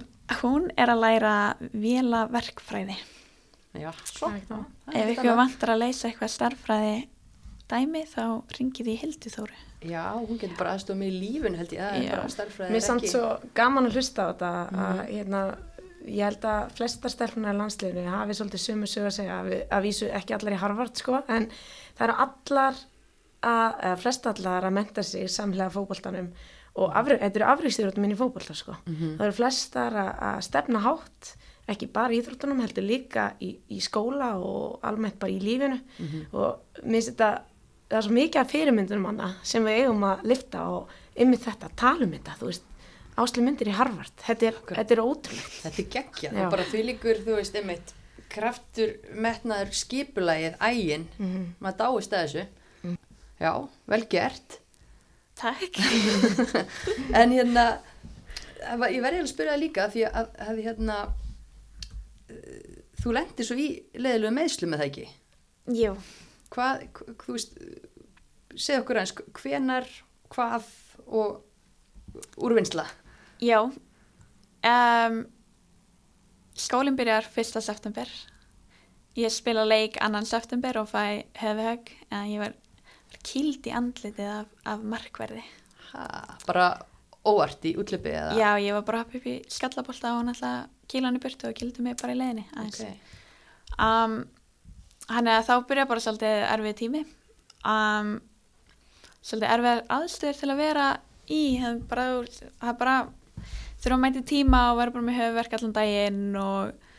hún 0.42 0.70
er 0.80 0.94
að 0.94 1.02
læra 1.04 1.34
vila 1.74 2.24
verkfræði. 2.32 2.96
Já, 3.74 3.90
svo. 4.06 4.30
Ef 4.94 5.12
ykkur 5.16 5.36
vantar 5.38 5.74
að 5.74 5.82
leysa 5.88 6.08
eitthvað 6.08 6.32
starffræði 6.32 6.96
dæmi 7.72 8.04
þá 8.10 8.24
ringið 8.58 8.90
í 8.94 8.96
Hildu 9.02 9.30
Þóru. 9.34 9.56
Já, 9.84 10.04
hún 10.16 10.38
getur 10.40 10.56
bara 10.60 10.74
aðstofa 10.78 10.98
mig 11.00 11.12
í 11.12 11.20
lífun 11.20 11.58
held 11.60 11.74
ég, 11.76 11.80
það 11.80 12.06
er 12.08 12.16
bara 12.18 12.30
starffræði 12.32 12.72
Mér 12.72 12.80
er 12.80 12.86
samt 12.88 13.08
svo 13.12 13.30
gaman 13.58 13.88
að 13.90 13.98
hlusta 13.98 14.24
á 14.24 14.28
þetta 14.32 14.52
að 14.54 14.72
Mhm. 14.74 15.08
hérna, 15.14 15.42
ég 16.08 16.24
held 16.24 16.42
að 16.48 16.72
flesta 16.78 17.10
stelpunar 17.10 17.54
í 17.54 17.58
landsliðinu 17.58 18.10
hafi 18.12 18.34
svolítið 18.38 18.64
sumu 18.64 18.86
sög 18.88 19.06
að 19.08 19.16
segja 19.18 19.40
að, 19.42 19.50
við, 19.50 19.68
að 19.72 19.84
vísu 19.84 20.10
ekki 20.12 20.34
allar 20.38 20.54
í 20.54 20.60
Harvard 20.64 20.96
sko 20.98 21.24
en 21.28 21.50
það 21.98 22.04
eru 22.08 22.14
allar 22.26 22.74
að, 23.44 23.80
eða 23.84 23.98
flest 24.00 24.28
allar 24.28 24.64
að 24.64 24.74
menta 24.74 25.04
sig 25.04 25.28
samlega 25.30 25.70
fótboltanum 25.72 26.30
og 26.76 26.92
afri, 26.96 27.18
þetta 27.20 27.36
eru 27.40 27.46
afríðstjóðum 27.54 28.04
inn 28.06 28.12
í 28.16 28.18
fótbolta 28.20 28.56
sko 28.56 28.76
Mhm. 28.88 29.18
það 29.18 29.26
eru 29.28 29.32
flestar 29.34 29.92
að, 29.94 30.20
að 30.20 30.42
stefna 30.44 30.80
hátt 30.80 31.36
ekki 31.68 31.88
bara 31.94 32.12
í 32.14 32.22
íþróttunum 32.22 32.60
heldur 32.62 32.84
líka 32.84 33.34
í, 33.42 33.58
í 33.72 33.80
skóla 33.80 34.36
og 34.36 34.80
almennt 34.84 35.20
bara 35.20 35.32
í 35.32 35.40
lífinu 35.40 35.80
Mhm. 36.00 36.26
og 36.34 36.60
mér 36.84 37.02
finnst 37.02 37.16
þetta 37.18 37.42
það 37.94 38.00
er 38.00 38.06
svo 38.08 38.18
mikið 38.18 38.42
af 38.42 38.54
fyrirmyndunum 38.54 39.10
hana 39.12 39.32
sem 39.46 39.66
við 39.68 39.84
eigum 39.84 40.06
að 40.10 40.24
lifta 40.34 40.68
og 40.74 40.94
ymmið 41.14 41.44
þetta, 41.46 41.74
tala 41.78 42.08
um 42.08 42.16
þetta, 42.18 42.38
þú 42.40 42.50
veist 42.50 42.70
Ásli 43.14 43.44
myndir 43.46 43.70
í 43.70 43.74
Harvard, 43.78 44.14
þetta 44.26 44.48
er, 44.48 44.56
þetta 44.66 44.94
er 44.96 45.00
ótrúlegt. 45.04 45.58
Þetta 45.62 45.82
er 45.84 45.90
geggjað 45.94 46.38
og 46.42 46.48
bara 46.50 46.64
því 46.66 46.80
líkur, 46.88 47.20
þú 47.22 47.36
veist, 47.38 47.58
einmitt 47.60 47.92
kraftur, 48.34 48.96
metnaður, 49.14 49.70
skipulagið, 49.78 50.58
ægin, 50.58 51.06
Mm 51.20 51.52
maður 51.62 51.78
dáist 51.84 52.16
að 52.18 52.24
þessu. 52.24 52.96
Já, 53.44 53.52
vel 53.94 54.02
gert. 54.10 54.58
Takk. 55.38 55.78
En 57.20 57.34
hérna, 57.34 57.68
ég 58.90 59.02
verði 59.04 59.22
að 59.22 59.30
spyrja 59.30 59.54
það 59.54 59.62
líka 59.62 59.88
því 59.94 60.06
að, 60.10 60.34
að 60.48 60.64
hérna, 60.66 60.98
eh, 62.34 62.84
þú 63.04 63.16
lendir 63.20 63.46
svo 63.46 63.58
í 63.62 63.70
leðilegu 63.94 64.34
meðslu 64.40 64.70
með 64.72 64.84
það 64.84 64.90
ekki. 64.90 65.08
Jú. 65.78 65.96
Hvað, 66.54 66.84
hv- 66.94 67.16
þú 67.24 67.36
veist, 67.38 67.56
segð 68.54 68.84
okkur 68.84 69.00
eins, 69.02 69.14
hvenar, 69.40 69.88
hvað 70.34 70.68
og 71.08 71.42
úrvinnsla? 72.46 72.86
Já. 73.42 73.60
Um, 74.64 75.24
skólinn 76.56 76.96
byrjar 77.00 77.26
1. 77.34 77.58
september. 77.66 78.10
Ég 79.18 79.30
spila 79.34 79.66
leik 79.66 79.98
annan 80.02 80.26
september 80.26 80.78
og 80.82 80.88
fæ 80.90 81.26
höfuhögg 81.38 81.92
en 82.10 82.30
ég 82.32 82.40
var, 82.42 82.54
var 83.12 83.20
kýld 83.26 83.68
í 83.70 83.74
andlitið 83.78 84.30
af, 84.40 84.48
af 84.66 84.86
markverði. 84.94 85.44
Ha, 85.92 86.08
bara 86.48 86.70
óvart 87.30 87.66
í 87.70 87.76
útlöpi 87.80 88.10
eða? 88.14 88.34
Já, 88.40 88.50
ég 88.62 88.74
var 88.78 88.86
bara 88.88 89.04
hoppa 89.04 89.20
upp 89.20 89.28
í 89.30 89.36
skallabólta 89.54 90.14
og 90.16 90.22
hún 90.24 90.32
alltaf 90.34 90.70
kýla 90.90 91.10
hann 91.12 91.20
í 91.20 91.22
burtu 91.24 91.50
og 91.50 91.58
kýldi 91.60 91.86
mig 91.86 91.98
bara 92.02 92.16
í 92.16 92.20
leiðinni. 92.22 92.46
aðeins. 92.58 92.82
Ok. 92.82 93.20
Um, 93.78 94.18
Þannig 95.10 95.34
að 95.34 95.50
þá 95.50 95.56
byrja 95.70 95.90
bara 95.90 96.04
svolítið 96.04 96.46
erfið 96.48 96.78
tími. 96.80 97.02
Um, 97.68 98.14
svolítið 99.24 99.52
erfið 99.58 99.84
aðstöður 99.98 100.40
til 100.40 100.52
að 100.54 100.64
vera 100.64 100.88
í. 101.28 101.44
Það 101.60 101.84
bara, 101.92 102.08
það 102.62 102.72
er 102.72 102.80
bara 102.80 102.96
þurfa 103.84 103.98
að 103.98 104.02
mæti 104.06 104.24
tíma 104.34 104.64
og 104.72 104.80
vera 104.80 104.96
bara 104.96 105.08
með 105.10 105.20
höfuverk 105.20 105.58
allan 105.58 105.76
daginn 105.76 106.26
og 106.40 106.90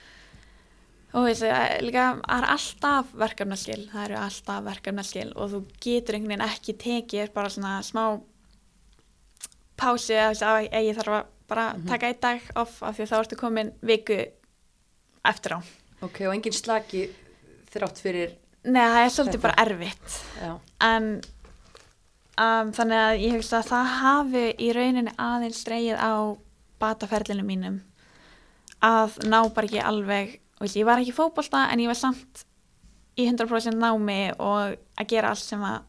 og 1.15 1.29
er 1.31 1.83
líka, 1.85 2.05
það 2.25 2.41
er 2.41 2.47
alltaf 2.51 3.11
verkefnaskil, 3.23 3.83
það 3.93 4.05
eru 4.09 4.17
alltaf 4.19 4.65
verkefnaskil 4.67 5.29
og 5.39 5.53
þú 5.53 5.61
getur 5.85 6.17
einhvern 6.17 6.33
veginn 6.33 6.49
ekki 6.49 6.75
tekið 6.83 7.31
bara 7.37 7.53
svona 7.55 7.75
smá 7.87 8.03
pási 9.79 10.19
að 10.19 10.67
ég 10.75 10.99
þarf 10.99 11.15
að 11.21 11.31
bara 11.51 11.67
taka 11.87 12.11
einn 12.11 12.21
dag 12.23 12.49
off 12.59 12.81
af 12.83 12.99
því 12.99 13.07
þá 13.11 13.15
ertu 13.21 13.39
komin 13.39 13.71
viku 13.85 14.19
eftir 15.25 15.55
á. 15.55 15.59
Ok, 16.03 16.25
og 16.27 16.35
engin 16.35 16.57
slaki 16.57 17.07
þrátt 17.75 18.01
fyrir, 18.05 18.35
Nei, 18.65 18.81
það 18.81 19.01
er 19.05 19.11
svolítið 19.13 19.35
Þetta. 19.35 19.45
bara 19.45 19.65
erfitt 19.67 20.15
já, 20.41 20.53
en 20.89 21.09
um, 22.41 22.71
þannig 22.79 23.01
að 23.03 23.19
ég 23.25 23.35
hugsa 23.37 23.59
að 23.61 23.69
það 23.73 23.91
hafi 24.01 24.45
í 24.65 24.71
rauninni 24.77 25.13
aðeins 25.21 25.61
dreigið 25.69 26.01
á 26.01 26.13
bataferlinu 26.81 27.45
mínum 27.47 27.77
að 28.85 29.19
ná 29.29 29.39
bara 29.55 29.69
ekki 29.69 29.83
alveg 29.85 30.33
og 30.61 30.69
ég 30.77 30.87
var 30.89 31.01
ekki 31.03 31.13
í 31.13 31.17
fótbolta 31.17 31.67
en 31.73 31.83
ég 31.85 31.91
var 31.93 31.99
samt 31.99 32.45
í 33.21 33.27
100% 33.31 33.79
námi 33.79 34.21
og 34.43 34.75
að 34.99 35.11
gera 35.13 35.31
allt 35.35 35.45
sem 35.45 35.63
að 35.65 35.83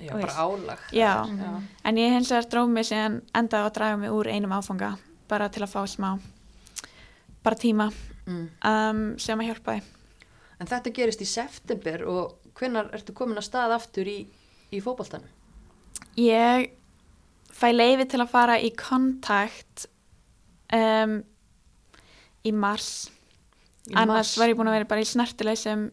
já 0.00 0.12
bara 0.14 0.44
álag. 0.44 0.84
Já. 0.96 1.14
já. 1.28 1.50
en 1.84 1.98
ég 2.00 2.14
hins 2.14 2.30
vegar 2.32 2.46
dróð 2.52 2.70
mig 2.76 2.86
síðan 2.88 3.18
endaði 3.36 3.66
að 3.68 3.74
draga 3.76 3.96
mig 4.00 4.12
úr 4.14 4.30
einum 4.32 4.54
áfanga 4.56 4.94
bara 5.28 5.48
til 5.52 5.64
að 5.66 5.72
fá 5.74 5.82
smá 5.88 6.12
bara 7.44 7.56
tíma 7.56 7.90
Mm. 8.30 8.44
um, 8.68 8.98
sem 9.18 9.40
að 9.40 9.48
hjálpaði 9.48 9.80
En 10.60 10.68
þetta 10.68 10.92
gerist 10.92 11.22
í 11.24 11.28
september 11.28 12.02
og 12.10 12.50
hvenær 12.58 12.90
ertu 12.96 13.14
komin 13.16 13.38
að 13.40 13.46
stað 13.48 13.72
aftur 13.78 14.08
í, 14.12 14.18
í 14.76 14.80
fótboltanum? 14.84 15.30
Ég 16.20 16.70
fæ 17.56 17.70
leifi 17.72 18.04
til 18.12 18.20
að 18.20 18.32
fara 18.32 18.58
í 18.60 18.68
kontakt 18.76 19.86
um, 20.76 21.20
í 22.44 22.52
mars 22.52 22.90
Í 23.90 23.94
annars 23.96 24.34
mars. 24.34 24.34
var 24.38 24.52
ég 24.52 24.58
búin 24.58 24.68
að 24.70 24.76
vera 24.78 24.88
bara 24.92 25.02
í 25.04 25.08
snertileysum 25.08 25.86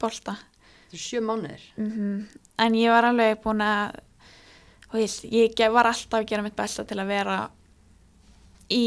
bolta 0.00 0.36
Þetta 0.36 0.96
er 0.96 1.02
sjö 1.02 1.20
mánuðir. 1.26 1.64
mm 1.82 2.42
en 2.62 2.72
ég 2.78 2.88
var 2.88 3.04
alveg 3.04 3.42
búin 3.44 3.60
að 3.60 3.98
veist, 4.94 5.26
ég 5.28 5.52
ge- 5.58 5.68
var 5.74 5.84
alltaf 5.90 6.22
að 6.22 6.28
gera 6.30 6.42
mitt 6.46 6.54
besta 6.56 6.86
til 6.88 6.96
að 7.02 7.10
vera 7.10 7.34
í 8.72 8.84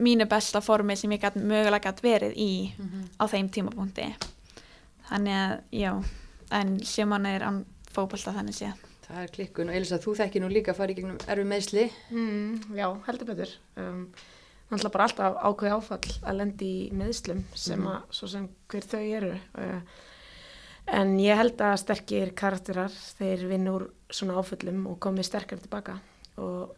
mínu 0.00 0.26
besta 0.30 0.62
formi 0.64 0.96
sem 0.96 1.12
ég 1.12 1.22
gat, 1.22 1.36
mögulega 1.36 1.90
gætt 1.90 2.02
verið 2.04 2.36
í 2.36 2.50
á 3.20 3.24
þeim 3.30 3.50
tímapunkti 3.52 4.08
þannig 5.10 5.34
að, 5.36 5.56
já 5.70 5.92
en 6.50 6.78
sjöman 6.82 7.26
er 7.26 7.44
án 7.46 7.64
fótbolta 7.90 8.34
þannig 8.34 8.56
séð 8.58 8.86
Það 9.10 9.24
er 9.24 9.32
klikkun 9.34 9.70
og 9.72 9.74
Elisa, 9.74 9.98
þú 9.98 10.12
þekki 10.20 10.40
nú 10.42 10.48
líka 10.52 10.70
að 10.70 10.76
fara 10.78 10.92
í 10.92 10.94
gegnum 10.94 11.16
erfi 11.32 11.44
meðsli. 11.50 11.86
Mm, 12.14 12.76
já, 12.78 12.84
heldur 13.08 13.26
betur. 13.26 13.54
Um, 13.74 14.04
náttúrulega 14.70 14.92
bara 14.94 15.06
alltaf 15.08 15.38
ákveði 15.48 15.72
áfall 15.74 16.12
að 16.30 16.36
lendi 16.38 16.68
í 16.84 16.84
meðslum 16.94 17.40
sem 17.58 17.88
að, 17.90 18.04
svo 18.14 18.28
sem 18.30 18.46
hver 18.70 18.86
þau 18.86 19.00
eru. 19.02 19.32
Uh, 19.58 19.80
en 21.00 21.16
ég 21.18 21.42
held 21.42 21.64
að 21.66 21.74
sterkir 21.82 22.30
karakterar, 22.38 22.94
þeir 23.18 23.42
vinna 23.50 23.74
úr 23.80 23.88
svona 24.14 24.38
áföllum 24.38 24.86
og 24.92 25.00
komi 25.02 25.26
sterkar 25.26 25.58
tilbaka 25.58 25.98
og 26.38 26.76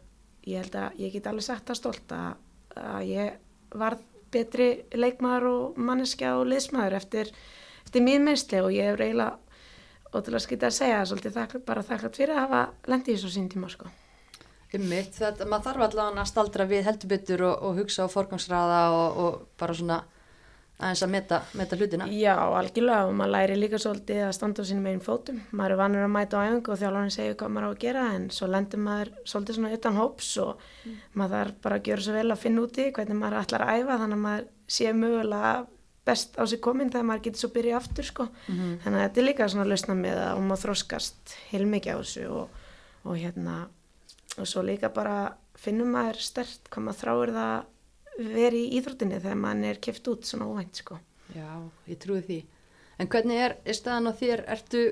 ég 0.49 0.63
held 0.63 0.79
að 0.81 0.97
ég 1.05 1.13
get 1.13 1.29
alveg 1.29 1.45
sagt 1.45 1.69
það 1.69 1.81
stolt 1.83 2.17
að, 2.17 2.41
að 2.79 3.07
ég 3.09 3.39
varð 3.77 4.03
betri 4.33 4.69
leikmaður 4.97 5.49
og 5.49 5.77
manneskja 5.77 6.35
og 6.39 6.47
liðsmaður 6.49 6.97
eftir, 6.97 7.33
eftir 7.85 8.05
mín 8.05 8.25
meðsli 8.25 8.61
og 8.63 8.71
ég 8.73 8.89
hefur 8.89 9.05
eiginlega 9.05 9.39
ótrúlega 10.13 10.45
skýta 10.45 10.69
að 10.69 10.77
segja 10.77 11.03
svolítið 11.09 11.37
þakklátt, 11.37 11.65
bara 11.67 11.85
þakklátt 11.85 12.17
fyrir 12.17 12.35
að 12.37 12.43
hafa 12.45 12.63
lendi 12.89 13.13
í 13.13 13.19
svo 13.21 13.31
sín 13.33 13.49
tíma 13.49 13.69
sko. 13.71 13.89
Ummitt, 14.73 15.13
þetta, 15.19 15.45
maður 15.45 15.67
þarf 15.67 15.85
allavega 15.87 16.23
að 16.23 16.29
staldra 16.31 16.65
við 16.69 16.87
heldur 16.87 17.11
betur 17.11 17.43
og, 17.45 17.55
og 17.61 17.79
hugsa 17.81 18.07
á 18.09 18.13
forgangsraða 18.13 18.79
og, 18.93 19.19
og 19.23 19.41
bara 19.61 19.75
svona 19.77 19.99
aðeins 20.79 21.03
að 21.05 21.11
meta, 21.13 21.39
meta 21.57 21.77
hlutina. 21.77 22.07
Já, 22.11 22.33
algjörlega 22.57 23.07
og 23.07 23.13
maður 23.17 23.33
læri 23.35 23.57
líka 23.59 23.79
svolítið 23.81 24.23
að 24.27 24.33
standa 24.37 24.65
á 24.65 24.69
sínum 24.69 24.87
einn 24.89 25.03
fótum. 25.03 25.41
Maður 25.53 25.75
er 25.75 25.81
vanur 25.83 26.05
að 26.05 26.13
mæta 26.15 26.41
á 26.41 26.45
æfingu 26.47 26.73
og 26.73 26.79
þjálfarni 26.81 27.13
segir 27.13 27.37
hvað 27.39 27.53
maður 27.53 27.67
á 27.67 27.71
að 27.71 27.83
gera 27.83 28.07
en 28.15 28.25
svo 28.33 28.49
lendur 28.49 28.81
maður 28.83 29.11
svolítið 29.29 29.59
svona 29.59 29.77
utan 29.77 29.99
hóps 29.99 30.31
og 30.43 30.65
maður 31.13 31.35
þarf 31.37 31.61
bara 31.67 31.77
að 31.79 31.91
gjöra 31.91 32.07
svo 32.07 32.17
vel 32.17 32.25
að 32.33 32.41
finna 32.43 32.65
úti 32.65 32.87
hvernig 32.97 33.19
maður 33.21 33.39
ætlar 33.43 33.65
að 33.67 33.83
æfa 33.83 33.99
þannig 34.01 34.19
að 34.19 34.25
maður 34.25 34.49
sé 34.77 34.93
mögulega 34.97 35.53
best 36.03 36.35
á 36.35 36.43
sig 36.43 36.59
komin 36.59 36.91
þegar 36.91 37.07
maður 37.07 37.23
getur 37.29 37.43
svo 37.45 37.51
byrjað 37.53 37.79
aftur 37.79 38.09
sko. 38.09 38.27
Þannig 38.83 38.97
að 38.97 39.05
þetta 39.05 39.21
er 39.21 39.27
líka 39.29 39.47
svona 39.53 39.69
lausna 39.69 39.95
með 39.95 40.17
að 40.25 40.41
maður 40.49 40.63
þroskast 40.65 41.37
heilmikið 41.53 41.95
á 41.95 41.99
þessu 42.01 42.25
og, 42.33 42.59
og 43.07 43.15
hérna 43.21 43.55
og 44.41 44.49
svo 44.49 44.65
líka 44.65 44.89
bara 44.91 45.37
finnum 45.55 45.93
maður 45.93 46.19
stert 46.19 46.67
hvað 46.73 46.83
maður 46.89 46.99
þráir 47.03 47.31
það 47.37 47.69
veri 48.17 48.65
í 48.67 48.77
íþróttinni 48.79 49.19
þegar 49.21 49.39
maður 49.41 49.69
er 49.71 49.81
kift 49.83 50.07
út 50.11 50.27
svona 50.27 50.47
óvænt 50.49 50.81
sko. 50.83 50.99
Já, 51.33 51.49
ég 51.89 51.99
trúi 52.01 52.21
því. 52.21 52.39
En 53.01 53.09
hvernig 53.09 53.41
er, 53.41 53.57
er 53.65 53.77
staðan 53.77 54.11
á 54.11 54.13
þér? 54.19 54.43
Ertu, 54.53 54.83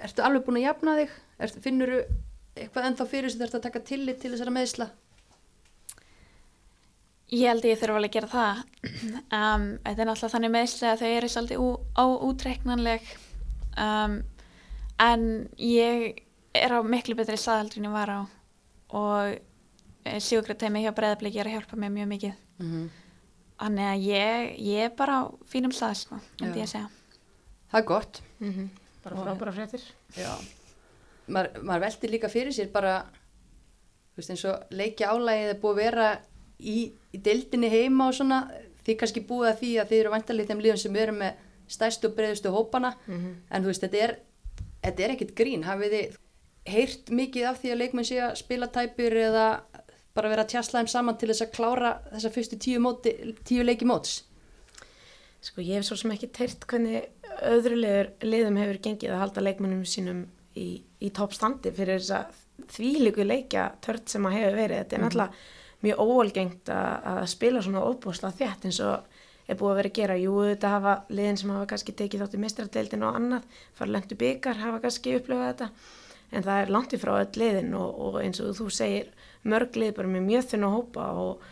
ertu 0.00 0.24
alveg 0.24 0.46
búin 0.46 0.60
að 0.60 0.66
jafna 0.68 0.96
þig? 1.00 1.14
Ertu, 1.46 1.62
finnur 1.64 1.94
eitthvað 2.54 2.90
ennþá 2.90 3.06
fyrir 3.10 3.32
sem 3.32 3.40
þú 3.40 3.46
ert 3.48 3.58
að 3.58 3.66
taka 3.66 3.84
tillit 3.90 4.20
til 4.22 4.32
þessara 4.34 4.54
meðsla? 4.54 4.88
Ég 7.30 7.46
held 7.46 7.64
að 7.64 7.70
ég 7.70 7.80
þurfa 7.80 7.98
alveg 8.00 8.10
að 8.10 8.16
gera 8.18 8.32
það. 8.34 8.62
Um, 9.30 9.64
þetta 9.84 10.02
er 10.02 10.08
náttúrulega 10.08 10.32
þannig 10.32 10.50
meðsli 10.54 10.86
að 10.90 11.02
þau 11.02 11.10
eru 11.10 11.28
svolítið 11.30 11.60
óútreiknanleg 12.02 13.10
um, 13.78 14.16
en 15.00 15.22
ég 15.62 16.24
er 16.58 16.74
á 16.74 16.78
miklu 16.82 17.14
betri 17.18 17.38
staðaldur 17.38 17.78
en 17.78 17.86
ég 17.86 17.94
var 17.94 18.10
á 18.10 18.20
og 18.98 19.38
sjúkrateimi 20.04 20.84
hjá 20.84 20.92
breðabliki 20.96 21.40
er 21.40 21.50
að 21.50 21.58
hjálpa 21.58 21.78
mér 21.78 21.92
mjög 21.94 22.08
mikið. 22.14 22.34
Mm 22.58 22.70
-hmm. 22.70 22.88
Þannig 23.60 23.84
að 23.84 24.06
ég, 24.08 24.58
ég 24.58 24.84
er 24.84 24.96
bara 24.96 25.20
á 25.20 25.22
fínum 25.44 25.72
stað, 25.72 25.94
sko, 25.94 26.20
myndi 26.40 26.58
Já. 26.58 26.62
ég 26.62 26.68
að 26.68 26.72
segja. 26.72 26.88
Það 27.70 27.80
er 27.80 27.86
gott. 27.86 28.22
Bara 29.04 29.16
frábæra 29.16 29.52
fréttir. 29.52 29.82
Já. 30.16 30.32
Maður, 31.28 31.62
maður 31.62 31.80
veltir 31.80 32.10
líka 32.10 32.28
fyrir 32.28 32.52
sér 32.52 32.70
bara, 32.72 33.04
veist 34.16 34.30
eins 34.30 34.44
og 34.44 34.64
leikja 34.70 35.12
álægið 35.12 35.52
er 35.52 35.60
búið 35.60 35.70
að 35.70 35.82
vera 35.82 36.08
í, 36.58 36.92
í 37.12 37.18
deildinni 37.18 37.68
heima 37.68 38.08
og 38.08 38.14
svona, 38.14 38.50
því 38.84 38.96
kannski 38.96 39.20
búið 39.28 39.50
að 39.50 39.60
því 39.60 39.70
að 39.78 39.88
þið 39.88 40.00
eru 40.00 40.10
vantarlega 40.10 40.44
í 40.44 40.48
þeim 40.48 40.60
liðum 40.60 40.82
sem 40.82 40.96
eru 40.96 41.12
með 41.12 41.32
stærstu 41.68 42.08
og 42.08 42.16
breiðustu 42.16 42.50
hópana, 42.50 42.96
en 43.50 43.62
þú 43.62 43.66
veist, 43.66 43.80
þetta 43.80 43.96
er, 43.96 44.16
þetta 44.82 45.02
er 45.02 45.10
ekkit 45.10 45.36
grín, 45.36 45.64
hafið 45.64 45.90
þið 45.90 46.18
heyrt 46.70 47.10
mikið 47.10 47.46
af 47.46 47.60
því 47.60 47.70
að 47.70 47.80
leikmenn 47.80 48.04
sé 48.04 48.18
að 48.20 48.34
spila 48.36 48.66
tæpur 48.66 49.16
eða 49.16 49.46
bara 50.20 50.32
vera 50.34 50.44
að 50.46 50.52
tjasla 50.54 50.82
þeim 50.82 50.90
saman 50.92 51.20
til 51.20 51.30
þess 51.32 51.46
að 51.46 51.54
klára 51.56 51.94
þessa 52.10 52.34
fyrstu 52.34 52.58
tíu, 52.60 52.82
móti, 52.84 53.14
tíu 53.48 53.64
leiki 53.64 53.88
móts? 53.88 54.20
Sko 55.40 55.64
ég 55.64 55.80
hef 55.80 55.88
svo 55.88 55.96
sem 55.96 56.12
ekki 56.12 56.28
teirt 56.36 56.66
hvernig 56.68 57.08
öðru 57.48 57.78
liðum 57.80 58.58
hefur 58.60 58.80
gengið 58.84 59.14
að 59.14 59.22
halda 59.22 59.44
leikmennum 59.46 59.86
sínum 59.88 60.26
í, 60.58 60.82
í 61.00 61.08
toppstandi 61.16 61.72
fyrir 61.72 62.02
þess 62.02 62.12
að 62.18 62.42
þvílíku 62.74 63.24
leikja 63.24 63.70
tört 63.84 64.12
sem 64.12 64.26
að 64.28 64.36
hefur 64.36 64.58
verið. 64.58 64.82
Þetta 64.82 64.96
er 64.96 65.04
náttúrulega 65.04 65.86
mjög 65.86 66.02
óalgengt 66.04 66.72
að, 66.74 67.08
að 67.14 67.22
spila 67.32 67.64
svona 67.64 67.86
óbúsla 67.88 68.32
þétt 68.36 68.68
eins 68.68 68.82
og 68.84 69.16
er 69.50 69.58
búið 69.58 69.72
að 69.72 69.80
vera 69.80 69.90
að 69.90 69.96
gera. 70.00 70.18
Jú, 70.20 70.34
þetta 70.50 70.74
hafa 70.74 70.94
liðin 71.08 71.40
sem 71.40 71.54
hafa 71.54 71.70
kannski 71.72 71.96
tekið 71.96 72.24
þátt 72.24 72.36
í 72.36 72.42
mistradeildin 72.44 73.06
og 73.06 73.18
annað, 73.18 73.58
fara 73.78 73.94
lengt 73.96 74.14
byggar, 74.20 74.60
hafa 74.60 74.82
kannski 74.84 75.16
upplifað 75.16 75.48
þetta. 75.48 75.70
En 76.30 76.46
það 76.46 76.60
er 76.60 76.74
langt 76.76 76.94
ifrá 76.94 77.16
öll 77.16 77.40
liðin 77.40 77.72
og, 77.78 77.96
og 78.06 78.20
eins 78.20 78.42
og 78.44 78.52
þú 78.60 78.68
segir 78.74 79.08
mörg 79.44 79.76
lið 79.80 79.94
bara 79.96 80.08
með 80.08 80.26
mjög 80.28 80.52
þunna 80.52 80.74
hópa 80.76 81.08
og 81.24 81.48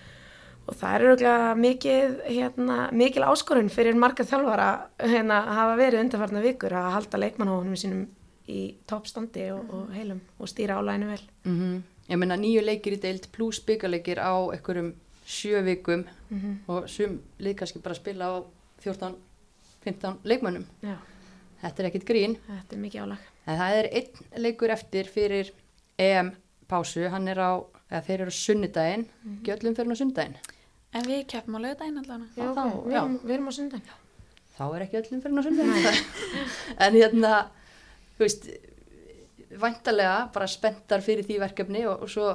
Og 0.68 0.76
það 0.76 0.94
er 0.94 1.02
auðvitað 1.08 1.60
mikið, 1.62 2.16
hérna, 2.28 2.74
mikil 2.92 3.22
áskorun 3.24 3.70
fyrir 3.72 3.96
marga 3.96 4.20
þjálfara 4.28 4.66
hérna, 5.00 5.38
að 5.48 5.54
hafa 5.56 5.76
verið 5.78 6.02
undarfarna 6.02 6.42
vikur 6.44 6.74
að 6.76 6.88
halda 6.92 7.20
leikmannhóðunum 7.22 7.78
sínum 7.80 8.02
í 8.52 8.74
toppstandi 8.84 9.46
og, 9.54 9.62
og 9.72 9.94
heilum 9.96 10.20
og 10.36 10.50
stýra 10.52 10.76
álæginu 10.76 11.08
vel. 11.08 11.22
Mm 11.48 11.78
Ég 12.08 12.16
meina 12.20 12.36
nýju 12.40 12.60
leikir 12.64 12.98
í 12.98 13.00
deild 13.00 13.30
pluss 13.32 13.62
byggarleikir 13.64 14.20
á 14.20 14.32
einhverjum 14.52 14.92
sjö 15.28 15.62
vikum 15.64 16.04
og 16.68 16.84
sum 16.88 17.16
lið 17.40 17.56
kannski 17.62 17.80
bara 17.84 17.96
spila 17.96 18.28
á 18.28 18.34
14-15 18.84 20.20
leikmönnum. 20.24 20.64
Já, 20.84 20.96
Þetta 21.62 21.82
er 21.82 21.88
ekkit 21.88 22.06
grín. 22.08 22.36
þetta 22.46 22.76
er 22.76 22.80
mikið 22.84 23.02
álag. 23.02 23.24
En 23.46 23.58
það 23.58 23.78
er 23.80 23.88
einn 23.98 24.42
leikur 24.44 24.70
eftir 24.70 25.08
fyrir 25.10 25.50
EM 25.98 26.30
pásu, 26.68 27.08
hann 27.10 27.28
er 27.28 27.40
á, 27.40 27.52
eða 27.90 28.02
þeir 28.06 28.24
eru 28.24 28.34
sunnudaginn, 28.36 29.06
mm 29.08 29.30
-hmm. 29.30 29.42
gjöllum 29.46 29.76
fyrir 29.76 29.92
á 29.92 30.00
sunnudaginn. 30.00 30.36
En 30.92 31.04
við 31.04 31.26
keppum 31.26 31.56
á 31.56 31.60
lögudaginn 31.60 31.98
allavega. 31.98 32.30
Já, 32.36 32.54
þá, 32.54 32.64
ok, 32.66 32.86
við, 32.86 32.92
já. 32.92 32.98
erum, 33.00 33.18
við 33.24 33.34
erum 33.34 33.48
á 33.48 33.52
sundan. 33.52 33.82
Þá 34.58 34.64
er 34.74 34.82
ekki 34.82 35.00
öllum 35.00 35.22
fyrir 35.22 35.38
á 35.38 35.42
sunnudaginn. 35.46 36.04
en 36.84 36.92
hérna, 36.94 37.32
þú 38.16 38.24
veist, 38.24 38.48
væntalega 39.60 40.30
bara 40.34 40.46
spenntar 40.46 41.04
fyrir 41.04 41.24
því 41.24 41.40
verkefni 41.40 41.86
og, 41.86 42.02
og 42.02 42.12
svo 42.12 42.28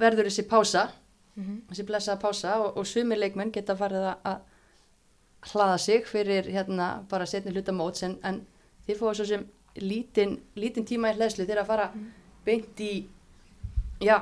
verður 0.00 0.30
þessi 0.30 0.46
pása, 0.48 0.86
þessi 1.70 1.86
blessaða 1.88 2.20
pása 2.20 2.56
og, 2.60 2.76
og 2.76 2.86
sumir 2.86 3.18
leikmenn 3.18 3.52
geta 3.52 3.76
farið 3.76 4.06
að, 4.10 4.16
að 4.30 5.50
hlaða 5.52 5.78
sig 5.78 6.06
fyrir 6.08 6.48
hérna 6.52 6.90
bara 7.08 7.26
setni 7.26 7.52
hluta 7.54 7.72
móts 7.72 8.04
en, 8.04 8.18
en 8.24 8.42
þið 8.86 8.98
fóðu 8.98 9.14
svo 9.20 9.28
sem 9.30 9.46
lítinn 9.80 10.36
lítin 10.58 10.86
tíma 10.88 11.12
í 11.12 11.16
hlæðslu 11.16 11.46
þegar 11.46 11.62
að 11.62 11.70
fara 11.70 11.86
beint 12.44 12.82
í, 12.84 13.06
já, 14.02 14.16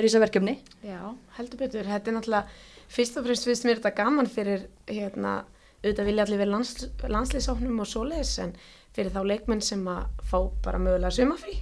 risaverkefni. 0.00 0.58
Já, 0.86 1.00
heldur 1.38 1.62
betur. 1.64 1.88
Þetta 1.88 2.12
er 2.12 2.16
náttúrulega, 2.18 2.60
fyrst 2.92 3.18
og 3.18 3.26
fremst 3.26 3.48
finnst 3.48 3.66
mér 3.68 3.80
þetta 3.80 3.94
gaman 3.98 4.30
fyrir, 4.30 4.68
hérna, 4.90 5.42
auðvitað 5.82 6.08
vilja 6.10 6.26
allir 6.26 6.42
vera 6.42 6.54
lands, 6.54 6.72
landslýsáknum 7.02 7.82
og 7.82 7.90
svoleiðis 7.90 8.36
en 8.44 8.56
fyrir 8.94 9.12
þá 9.14 9.22
leikmenn 9.26 9.62
sem 9.64 9.82
að 9.88 10.24
fá 10.28 10.38
bara 10.64 10.80
mögulega 10.82 11.14
sumafrí. 11.16 11.58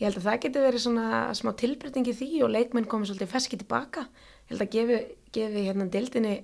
Ég 0.00 0.08
held 0.08 0.22
að 0.22 0.28
það 0.30 0.38
getur 0.46 0.64
verið 0.64 0.82
svona 0.86 1.08
smá 1.36 1.50
tilbreyting 1.60 2.06
í 2.08 2.16
því 2.16 2.28
og 2.46 2.54
leikmenn 2.54 2.88
komið 2.88 3.10
svolítið 3.10 3.32
feski 3.34 3.58
tilbaka. 3.60 4.06
Ég 4.48 4.54
held 4.54 4.64
að 4.64 4.70
gefi, 4.76 5.00
gefi 5.36 5.64
hérna 5.66 5.86
deildinni 5.92 6.38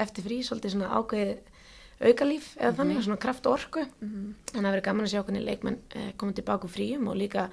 eftir 0.00 0.24
frí 0.24 0.38
svolítið 0.46 0.76
svona 0.76 0.92
ákveðið 1.00 1.50
aukalíf 2.02 2.52
eða 2.58 2.76
þannig, 2.78 3.02
svona 3.04 3.20
kraft 3.22 3.46
og 3.46 3.56
orku. 3.58 3.84
Þannig 4.52 4.54
að 4.54 4.62
það 4.62 4.74
verið 4.76 4.86
gaman 4.88 5.06
að 5.06 5.12
sjá 5.12 5.22
hvernig 5.22 5.44
leikmenn 5.48 5.78
eh, 5.98 6.10
komið 6.18 6.38
tilbaka 6.40 6.68
úr 6.68 6.74
fríum 6.76 7.10
og 7.10 7.18
líka, 7.18 7.48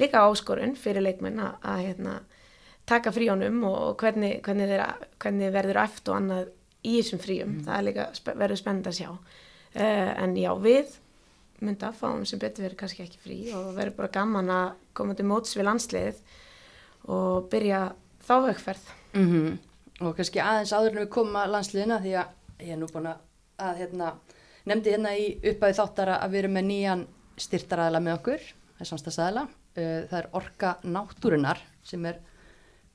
líka 0.00 0.24
áskorun 0.26 0.76
fyrir 0.78 1.04
leikmenn 1.04 1.40
að, 1.42 1.56
að 1.62 1.82
hérna, 1.86 2.14
taka 2.86 3.12
fríunum 3.14 3.64
og 3.68 3.96
hvernig, 4.00 4.38
hvernig, 4.46 4.70
þeirra, 4.70 4.90
hvernig 5.22 5.52
verður 5.54 5.82
æft 5.82 6.10
og 6.10 6.20
annað 6.20 6.52
í 6.86 6.94
þessum 7.00 7.22
fríum. 7.22 7.58
Það 7.66 7.78
er 7.78 7.86
líka 7.88 8.06
spe 8.16 8.36
verður 8.38 8.62
spennend 8.62 8.90
að 8.90 8.98
sjá. 9.00 9.10
Uh, 9.76 10.10
en 10.22 10.36
já, 10.38 10.50
við 10.62 10.94
mynda 11.64 11.92
fáum 11.96 12.24
sem 12.28 12.40
betur 12.40 12.66
verið 12.66 12.80
kannski 12.80 13.04
ekki 13.06 13.20
frí 13.22 13.38
og 13.56 13.72
verður 13.76 13.96
bara 14.00 14.12
gaman 14.12 14.52
að 14.52 14.66
koma 14.96 15.16
til 15.16 15.26
móts 15.28 15.56
við 15.56 15.66
landsliðið 15.70 16.20
og 17.16 17.48
byrja 17.52 17.80
þá 18.26 18.34
aukferð. 18.36 18.90
Mm 19.16 19.56
Og 20.04 20.12
kannski 20.12 20.42
aðeins 20.44 20.74
áður 20.76 20.90
en 20.90 20.98
við 21.00 21.12
komum 21.14 21.38
að 21.40 21.52
landsliðina 21.54 21.96
því 22.04 22.10
að 22.20 22.64
ég 22.66 22.72
er 22.74 22.76
nú 22.76 22.88
búin 22.90 23.06
að, 23.08 23.20
að 23.64 23.78
hérna, 23.78 24.08
nefndi 24.68 24.92
hérna 24.92 25.12
í 25.16 25.30
uppæði 25.40 25.76
þáttara 25.78 26.18
að 26.20 26.34
við 26.34 26.40
erum 26.42 26.52
með 26.58 26.66
nýjan 26.66 27.04
styrtaraðala 27.40 28.02
með 28.04 28.16
okkur, 28.18 28.44
það 28.74 28.82
er 28.84 28.90
samstagsæðala, 28.90 29.44
uh, 29.78 30.06
það 30.10 30.18
er 30.20 30.30
Orka 30.38 30.76
Náttúrunar 30.84 31.60
sem 31.86 32.04
er 32.08 32.20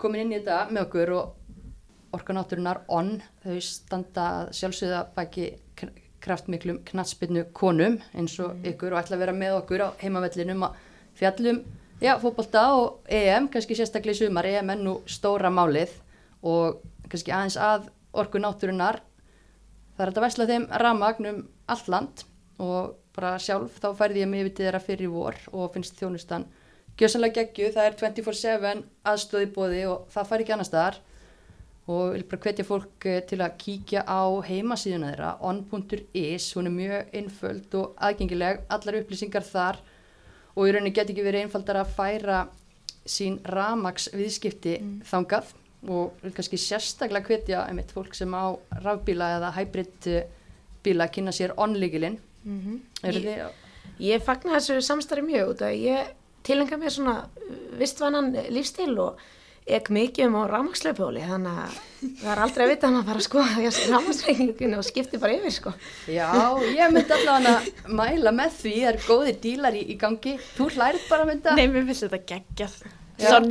komin 0.01 0.25
inn 0.25 0.33
í 0.35 0.39
þetta 0.39 0.67
með 0.71 0.87
okkur 0.87 1.13
og 1.17 2.15
Orka 2.17 2.35
Náttúrunar 2.35 2.81
ON, 2.91 3.13
þau 3.43 3.59
standa 3.63 4.25
sjálfsögða 4.55 5.05
baki 5.15 5.45
kr- 5.79 5.93
kraftmiklum 6.21 6.81
knatsbyrnu 6.85 7.45
konum 7.57 7.99
eins 8.13 8.35
og 8.43 8.65
ykkur 8.67 8.93
og 8.93 9.01
ætla 9.01 9.17
að 9.17 9.23
vera 9.23 9.35
með 9.35 9.59
okkur 9.61 9.85
á 9.85 9.87
heimavellinum 10.01 10.65
að 10.67 10.81
fjallum, 11.17 11.61
já, 12.01 12.15
fótbolta 12.21 12.65
og 12.77 13.07
EM, 13.09 13.47
kannski 13.51 13.77
sérstaklega 13.77 14.17
í 14.17 14.19
sumar, 14.25 14.47
EM 14.47 14.73
er 14.73 14.83
nú 14.83 14.97
stóra 15.09 15.51
málið 15.53 15.93
og 16.41 16.81
kannski 17.07 17.33
aðeins 17.33 17.57
að 17.61 17.89
Orku 18.11 18.41
Náttúrunar 18.41 18.99
það 19.95 20.05
er 20.05 20.11
að 20.11 20.25
vesla 20.25 20.49
þeim 20.49 20.67
ramagn 20.81 21.29
um 21.29 21.41
allt 21.71 21.89
land 21.91 22.25
og 22.61 22.97
bara 23.15 23.35
sjálf 23.41 23.79
þá 23.81 23.91
færði 23.97 24.23
ég 24.23 24.29
mig 24.31 24.43
yfir 24.43 24.55
til 24.55 24.65
þeirra 24.67 24.83
fyrir 24.83 25.11
vor 25.13 25.37
og 25.51 25.71
finnst 25.75 25.99
þjónustan 25.99 26.47
gjössanlega 27.01 27.39
geggju, 27.41 27.71
það 27.75 27.87
er 27.89 27.95
24-7 28.01 28.83
aðstöði 29.11 29.47
bóði 29.55 29.81
og 29.89 30.05
það 30.13 30.29
fær 30.29 30.43
ekki 30.45 30.53
annar 30.55 30.67
staðar. 30.69 30.99
Og 31.91 32.11
vil 32.13 32.23
bara 32.29 32.41
hvetja 32.45 32.63
fólk 32.67 33.05
eh, 33.09 33.21
til 33.27 33.39
að 33.41 33.55
kíkja 33.59 34.03
á 34.05 34.21
heimasíðuna 34.45 35.09
þeirra 35.11 35.31
on.is, 35.49 36.51
hún 36.55 36.69
er 36.69 36.75
mjög 36.75 37.15
einföld 37.17 37.73
og 37.79 37.95
aðgengileg, 38.05 38.61
allar 38.71 38.99
upplýsingar 39.01 39.43
þar. 39.47 39.79
Og 40.55 40.67
í 40.67 40.75
rauninni 40.75 40.93
get 40.93 41.09
ekki 41.09 41.25
verið 41.25 41.47
einfaldar 41.47 41.81
að 41.81 41.93
færa 41.97 42.41
sín 43.09 43.39
ramags 43.49 44.09
viðskipti 44.13 44.77
þangað. 45.09 45.51
Og 45.89 46.13
vil 46.21 46.33
kannski 46.37 46.59
sérstaklega 46.61 47.25
hvetja 47.31 47.63
einmitt 47.65 47.89
fólk 47.95 48.13
sem 48.13 48.29
á 48.37 48.53
rafbíla 48.85 49.31
eða 49.39 49.49
hybrid 49.57 50.07
eh, 50.13 50.27
bíla 50.85 51.07
að 51.09 51.15
kynna 51.17 51.33
sér 51.33 51.55
onlíkilinn 51.57 52.19
Mm 52.45 52.79
eru 53.03 53.19
Ég- 53.21 53.59
Ég 54.01 54.21
fagnar 54.25 54.55
þessu 54.59 54.79
samstarfi 54.81 55.21
mjög 55.25 55.49
út 55.55 55.59
að 55.65 55.75
ég 55.81 56.07
tilenga 56.47 56.77
mér 56.81 56.93
svona 56.95 57.15
uh, 57.27 57.53
vistvænan 57.79 58.31
lífstil 58.53 58.95
og 59.03 59.19
ek 59.71 59.91
mikið 59.93 60.25
um 60.25 60.35
á 60.41 60.43
rámakslöfbóli 60.49 61.21
þannig 61.21 61.57
að 61.63 61.75
það 62.23 62.31
er 62.33 62.39
aldrei 62.43 62.63
að 62.65 62.71
vita 62.71 62.87
að 62.87 62.93
maður 62.95 63.09
bara 63.11 63.19
að 63.21 63.25
skoða 63.27 63.73
rámaksreikninginu 63.91 64.79
og 64.81 64.87
skipti 64.87 65.19
bara 65.21 65.35
yfir 65.37 65.53
sko. 65.53 65.73
já, 66.09 66.29
ég 66.73 66.95
myndi 66.95 67.13
allavega 67.17 67.53
að 67.59 67.93
mæla 67.99 68.33
með 68.39 68.55
því, 68.57 68.73
það 68.79 68.89
eru 68.93 69.03
góðir 69.05 69.37
dílar 69.45 69.77
í, 69.77 69.83
í 69.93 69.99
gangi, 70.01 70.33
þú 70.57 70.67
hlærið 70.73 71.05
bara 71.11 71.29
mynda 71.29 71.53
Nei, 71.55 71.67
mér 71.69 71.85
finnst 71.91 72.07
þetta 72.07 72.19
er 72.19 72.25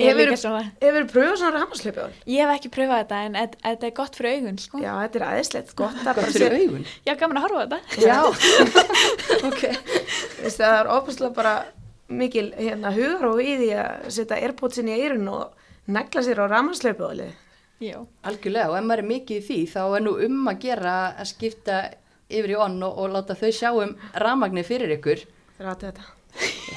hefur-. 0.03 0.35
Hefur 0.83 1.05
pröfuð 1.15 1.37
svona 1.39 1.61
rámakslöfból? 1.61 2.11
Ég 2.27 2.43
hef 2.43 2.57
ekki 2.59 2.73
pröfað 2.75 3.05
þetta 3.05 3.19
en 3.29 3.37
et- 3.45 3.59
þetta 3.63 3.87
er 3.87 3.97
gott 4.01 4.17
fyrir 4.19 4.41
augun, 4.41 4.59
sko. 4.59 4.81
Já, 4.83 4.91
þetta 5.05 5.21
er 5.21 5.27
aðeinslegt, 5.31 5.75
gott 5.79 5.95
að 6.01 6.09
bara 6.11 6.25
gott 6.27 6.35
fyrir 6.35 6.57
sé- 6.57 6.65
augun 6.67 6.87
Já, 7.07 7.13
gaman 7.23 7.39
að 7.39 7.47
horfa 7.47 7.61
á 7.63 7.67
þetta. 7.71 7.79
já, 8.03 8.19
ok 9.49 9.63
það 10.59 10.73
er 10.81 10.91
óbúslega 10.97 11.37
bara 11.39 11.55
mikil 12.11 12.51
hérna, 12.57 12.93
hugar 12.95 13.31
og 13.31 13.41
í 13.43 13.57
því 13.61 13.71
að 13.79 14.11
setja 14.17 14.41
airpodsin 14.43 14.91
í 14.91 14.99
eirun 14.99 15.31
og 15.31 15.91
negla 15.91 16.23
sér 16.27 16.43
á. 16.43 16.47
Já. 17.81 17.97
algjörlega 18.29 18.69
og 18.69 18.77
ef 18.77 18.85
maður 18.85 19.01
er 19.01 19.09
mikið 19.09 19.37
í 19.39 19.45
því 19.47 19.59
þá 19.73 19.83
er 19.97 20.03
nú 20.05 20.11
um 20.27 20.49
að 20.51 20.59
gera 20.67 20.95
að 21.17 21.29
skipta 21.31 21.77
yfir 22.29 22.53
í 22.53 22.57
onn 22.61 22.83
og, 22.85 22.99
og 23.01 23.15
láta 23.15 23.37
þau 23.39 23.53
sjá 23.57 23.71
um 23.73 23.95
ramagni 24.21 24.65
fyrir 24.67 24.93
ykkur 24.99 25.23
aðtöð 25.61 25.87
þetta. 25.87 26.05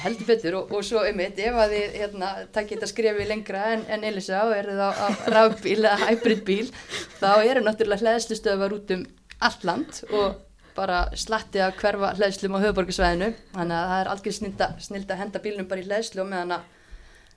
heldur 0.00 0.30
betur 0.30 0.56
og, 0.62 0.72
og 0.72 0.86
svo 0.88 1.02
einmitt 1.04 1.38
ef 1.44 1.58
að 1.60 1.74
þið 1.76 1.98
hérna, 2.00 2.30
takkið 2.56 2.78
þetta 2.78 2.90
skrefi 2.90 3.28
lengra 3.28 3.66
en, 3.74 3.84
en 3.92 4.08
Elisa 4.08 4.46
og 4.48 4.56
eruð 4.56 4.80
á, 4.80 4.90
á 4.96 5.06
rafbíl 5.36 5.76
eða 5.82 6.08
hybridbíl 6.08 6.72
þá 7.20 7.30
eru 7.44 7.66
náttúrulega 7.68 8.06
hlæðslustöðvar 8.06 8.78
út 8.78 8.96
um 8.96 9.04
allt 9.44 9.68
land 9.68 10.00
og 10.08 10.40
bara 10.76 11.02
slatti 11.18 11.62
að 11.62 11.76
hverfa 11.80 12.14
hlæðslum 12.18 12.56
á 12.58 12.62
höfuborgarsvæðinu 12.64 13.30
þannig 13.54 13.76
að 13.78 13.90
það 13.92 14.00
er 14.00 14.10
algjör 14.14 14.36
snilda, 14.38 14.68
snilda 14.82 15.14
að 15.14 15.22
henda 15.22 15.42
bílnum 15.44 15.68
bara 15.70 15.84
í 15.84 15.86
hlæðslu 15.88 16.24
og 16.24 16.30
meðan 16.32 16.56
að 16.56 16.66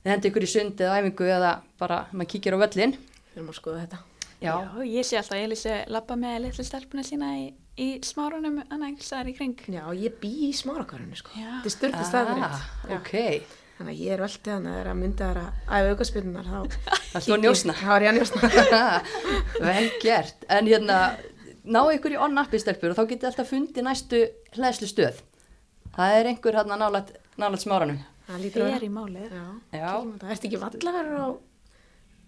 þið 0.01 0.11
hendi 0.13 0.31
ykkur 0.31 0.47
í 0.47 0.51
sund 0.51 0.81
eða 0.81 0.97
æfingu 1.01 1.29
eða 1.38 1.53
bara 1.81 1.99
maður 2.13 2.31
kíkir 2.33 2.57
á 2.57 2.63
völlin 2.63 2.97
Við 3.38 3.43
erum 3.43 3.53
að 3.53 3.57
skoða 3.59 3.81
þetta. 3.83 3.97
Já, 4.41 4.53
ég 4.85 5.05
sé 5.05 5.17
alltaf 5.19 5.38
Elísu 5.38 5.73
labba 5.93 6.15
með 6.17 6.39
litlu 6.47 6.63
stelpuna 6.65 7.03
sína 7.05 7.27
í, 7.38 7.43
í 7.77 7.88
smárunum 8.05 8.55
annað 8.63 8.88
einhvers 8.88 9.09
staðar 9.11 9.29
í 9.29 9.33
kring. 9.38 9.61
Já, 9.69 9.83
ég 9.93 10.15
bý 10.21 10.31
í 10.47 10.49
smárakarinu 10.57 11.17
sko. 11.17 11.33
Já. 11.38 11.51
Þetta 11.59 11.69
er 11.69 11.75
styrtið 11.75 12.09
staður 12.09 12.43
ah, 12.47 12.65
ok 12.97 13.13
Þannig 13.77 13.93
að 13.93 14.01
ég 14.01 14.15
er 14.15 14.21
veldið 14.23 14.53
hann 14.55 14.65
að 14.65 14.73
það 14.73 14.81
er 14.81 14.88
að 14.89 14.99
mynda 15.03 15.25
að 15.29 15.39
æfa 15.67 15.91
aukarspilnunar 15.93 16.47
þá... 16.49 16.59
Það 17.11 17.19
er. 17.19 17.27
Já, 17.77 17.91
er 17.93 18.05
ég 18.05 18.09
að 18.09 18.15
njósna. 18.17 18.47
Vel 19.67 19.83
gert, 20.01 20.47
en 20.49 20.69
hérna 20.71 20.97
ná 21.68 21.82
ykkur 21.95 22.15
í 22.15 22.20
on-appi 22.28 22.61
stelpur 22.61 22.93
og 22.93 22.99
þá 22.99 23.09
getið 23.13 23.30
alltaf 23.32 23.51
fundið 23.51 23.88
næstu 23.88 24.22
hlæðslu 24.57 24.91
stöð 24.91 25.24
það 25.97 26.20
er 26.20 26.32
einhver 26.32 26.59
hérna 26.59 26.78
nálægt, 26.80 27.18
nálægt 27.39 27.65
smáranum 27.65 27.99
Það 28.28 28.41
lítur 28.43 28.63
að 28.65 28.72
vera. 28.74 28.84
í 28.84 28.89
málið. 28.91 29.36
Það 29.72 30.32
ertu 30.34 30.47
ekki 30.49 30.57
vallaverður 30.59 31.20
á 31.24 31.28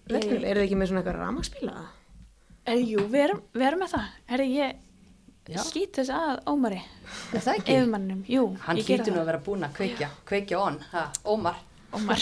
vellinu? 0.10 0.46
Eru 0.48 0.62
þið 0.62 0.66
ekki 0.66 0.78
með 0.80 0.92
svona 0.92 1.02
eitthvað 1.02 1.18
ramagsbíla? 1.20 1.74
Er, 2.70 2.84
jú, 2.88 3.02
við 3.12 3.24
erum, 3.26 3.42
við 3.52 3.66
erum 3.68 3.82
með 3.84 3.92
það. 3.96 4.06
Herri, 4.30 4.46
ég 4.56 4.78
Já. 5.50 5.60
skýt 5.66 5.98
þess 5.98 6.14
að 6.14 6.40
Ómari, 6.52 6.80
er 7.34 7.60
yfirmannum, 7.64 8.22
jú, 8.30 8.44
hann 8.68 8.78
hlýtur 8.80 9.16
nú 9.16 9.22
að 9.24 9.30
vera 9.32 9.42
búinn 9.44 9.66
að 9.66 9.72
kveikja 9.80 10.10
kveikja 10.30 10.60
on, 10.62 10.78
ha, 10.92 11.08
Ómar 11.26 11.58
Ómar. 11.98 12.22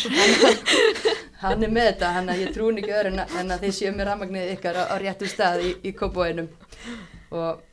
hann 1.44 1.66
er 1.68 1.74
með 1.76 1.90
þetta, 1.90 2.12
hann 2.16 2.32
að 2.32 2.46
ég 2.46 2.54
trúin 2.56 2.80
ekki 2.80 2.94
öðru 2.96 3.12
en 3.18 3.52
að, 3.52 3.66
þið 3.66 3.74
séu 3.76 3.92
með 3.98 4.08
rafmagnið 4.08 4.54
ykkar 4.54 4.80
á, 4.80 4.84
á 4.88 4.96
réttum 5.04 5.32
stað 5.34 5.66
í, 5.66 5.74
í 5.84 5.94
kópóinum 5.98 6.48
og 7.32 7.64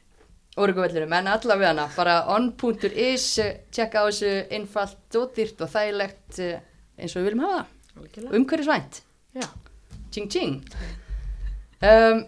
orguvellinum, 0.57 1.13
en 1.19 1.27
allavega 1.33 1.73
hana 1.73 1.89
bara 1.97 2.19
on.is, 2.35 3.25
tjekka 3.75 4.03
á 4.03 4.07
þessu 4.07 4.35
einfalt 4.55 5.19
og 5.19 5.33
dýrt 5.35 5.65
og 5.67 5.73
þægilegt 5.73 6.39
eh, 6.45 6.61
eins 6.99 7.15
og 7.17 7.23
við 7.25 7.31
viljum 7.33 7.43
hafa 7.47 7.65
það. 7.65 7.73
Já. 9.35 9.49
tjing 10.15 10.29
tjing 10.31 10.61
um, 11.83 12.21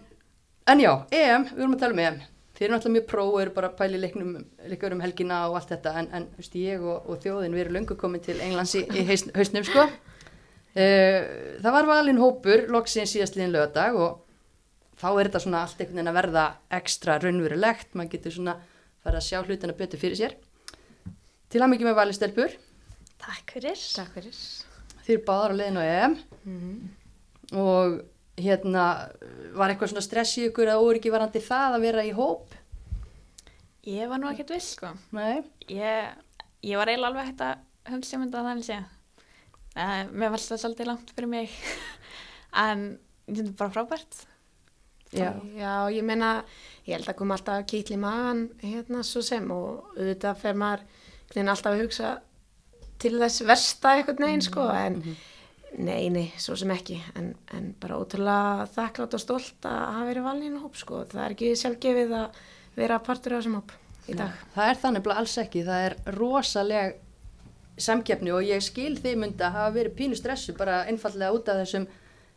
en 0.67 0.81
já 0.83 0.91
EM, 1.15 1.45
við 1.53 1.61
vorum 1.63 1.77
að 1.77 1.85
tala 1.85 1.95
um 1.95 2.03
EM 2.03 2.17
þeir 2.57 2.65
eru 2.67 2.73
náttúrulega 2.75 2.95
mjög 2.97 3.07
pró 3.13 3.25
og 3.31 3.39
eru 3.45 3.53
bara 3.55 3.69
að 3.71 3.77
pæli 3.79 3.99
leiknum, 4.01 4.35
leikar 4.67 4.95
um 4.97 5.03
helgina 5.05 5.41
og 5.51 5.59
allt 5.61 5.71
þetta 5.75 5.93
en, 6.01 6.09
en 6.17 6.27
veist, 6.39 6.55
ég 6.59 6.83
og, 6.83 7.07
og 7.07 7.21
þjóðin 7.23 7.55
við 7.55 7.65
erum 7.67 7.77
löngu 7.79 7.97
komin 8.01 8.23
til 8.25 8.41
Englands 8.41 8.75
í, 8.79 8.83
í 8.91 9.05
haus- 9.07 9.29
hausnum 9.37 9.67
sko. 9.69 9.85
Uh, 10.77 11.21
það 11.63 11.73
var 11.79 11.87
valinn 11.89 12.19
hópur 12.21 12.67
loksins 12.73 13.15
síðast 13.15 13.37
liðin 13.39 13.55
lögadag 13.55 13.95
og 13.97 14.23
þá 14.97 15.07
er 15.21 15.29
þetta 15.29 15.43
svona 15.45 15.63
allt 15.65 15.81
einhvern 15.81 15.97
veginn 15.99 16.11
að 16.13 16.19
verða 16.21 16.45
ekstra 16.79 17.19
raunverulegt, 17.23 17.95
maður 17.95 18.13
getur 18.17 18.33
svona 18.37 18.57
farið 19.05 19.21
að 19.21 19.27
sjá 19.29 19.39
hlutina 19.47 19.77
betur 19.79 20.01
fyrir 20.03 20.17
sér 20.19 20.37
til 21.53 21.61
að 21.63 21.71
mikið 21.75 21.91
með 21.91 21.99
valið 22.01 22.19
stelpur 22.21 22.57
Takk 23.17 23.53
fyrir. 23.57 23.81
Takk 23.97 24.13
fyrir. 24.13 24.37
eru 25.09 25.23
báðar 25.25 25.55
á 25.55 25.59
leiðin 25.61 25.79
á 25.81 25.85
EM 25.87 26.17
Mhm. 26.45 26.91
og 27.57 28.01
hérna 28.37 28.85
var 29.57 29.71
eitthvað 29.73 29.93
svona 29.95 30.03
stress 30.05 30.37
í 30.39 30.49
ykkur 30.51 30.69
eða 30.69 30.83
óryggi 30.85 31.11
varandi 31.15 31.41
það 31.41 31.77
að 31.79 31.85
vera 31.87 32.05
í 32.05 32.13
hóp 32.13 32.53
Ég 33.87 34.09
var 34.11 34.19
nú 34.19 34.27
ekkert 34.33 34.51
viss, 34.51 34.73
sko. 34.75 34.89
Nei. 35.15 35.45
Ég, 35.71 36.09
ég 36.67 36.77
var 36.77 36.89
eiginlega 36.91 37.07
alveg 37.13 37.27
hægt 37.29 37.43
að 37.47 37.93
hugsa 37.93 38.17
um 38.19 38.25
þetta 38.25 38.41
þannig 38.43 38.65
sé. 38.67 38.79
Uh, 39.77 40.09
mér 40.11 40.33
var 40.35 40.43
það 40.43 40.59
svolítið 40.59 40.89
langt 40.91 41.13
fyrir 41.15 41.29
mig. 41.31 41.51
en 42.67 42.83
þetta 43.29 43.45
er 43.47 43.53
bara 43.61 43.71
frábært. 43.77 44.19
Já. 45.15 45.31
Já, 45.55 45.87
ég 45.95 46.03
meina, 46.03 46.45
ég 46.87 46.97
held 46.97 47.09
að 47.09 47.19
koma 47.21 47.37
alltaf 47.37 47.63
kýtli 47.71 47.95
í 47.95 48.01
magan 48.03 48.49
hérna 48.63 49.05
svo 49.07 49.23
sem 49.25 49.45
og 49.55 49.93
auðvitað 49.95 50.41
fer 50.43 50.59
maður 50.59 50.83
alltaf 51.37 51.73
að 51.73 51.83
hugsa 51.85 52.11
til 52.99 53.17
þess 53.21 53.45
versta 53.47 53.95
einhvern 53.95 54.27
veginn 54.27 54.45
sko 54.45 54.67
en 54.73 55.01
nei, 55.77 56.09
nei, 56.13 56.27
svo 56.41 56.57
sem 56.59 56.71
ekki 56.73 56.99
en, 57.19 57.33
en 57.55 57.73
bara 57.81 57.99
ótrúlega 58.01 58.69
þakklátt 58.75 59.17
og 59.19 59.23
stolt 59.23 59.69
að 59.69 59.81
hafa 59.97 60.07
verið 60.11 60.29
valin 60.29 60.59
í 60.59 60.63
hóp 60.63 60.79
sko 60.81 61.03
það 61.11 61.25
er 61.25 61.35
ekki 61.37 61.51
sjálfgefið 61.61 62.15
að 62.21 62.41
vera 62.77 63.01
partur 63.05 63.37
af 63.37 63.43
þessum 63.43 63.59
hóp 63.61 63.75
í 64.07 64.17
dag. 64.17 64.41
það 64.55 64.71
er 64.71 64.81
þannig 64.85 65.11
alls 65.17 65.37
ekki 65.43 65.67
það 65.67 65.89
er 65.89 65.99
rosaleg 66.17 67.03
samkeppni 67.87 68.33
og 68.33 68.47
ég 68.47 68.65
skil 68.65 68.95
þið 68.97 69.21
myndi 69.21 69.45
að 69.45 69.59
hafa 69.59 69.75
verið 69.75 69.97
pínu 69.99 70.19
stressu 70.19 70.55
bara 70.57 70.85
einfallega 70.89 71.35
út 71.37 71.51
af 71.53 71.61
þessum 71.61 71.87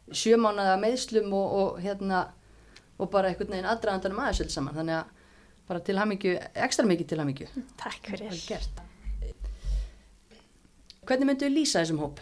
sjömánaða 0.09 0.75
meðslum 0.81 1.31
og, 1.37 1.55
og 1.61 1.79
hérna 1.83 2.25
og 2.99 3.09
bara 3.13 3.31
einhvern 3.31 3.53
veginn 3.55 3.69
aðdraðandanum 3.71 4.21
aðeins 4.23 4.43
öll 4.43 4.53
saman 4.53 4.77
þannig 4.77 4.99
að 4.99 5.17
bara 5.69 5.83
til 5.85 5.97
hamingju, 6.01 6.33
ekstra 6.65 6.85
mikið 6.89 7.11
til 7.11 7.19
hamingju 7.21 7.47
Takk 7.79 8.09
fyrir. 8.11 8.33
Vel 8.49 8.87
Hvernig 11.09 11.25
myndu 11.29 11.47
lýsa 11.49 11.81
þessum 11.81 12.01
hóp? 12.03 12.19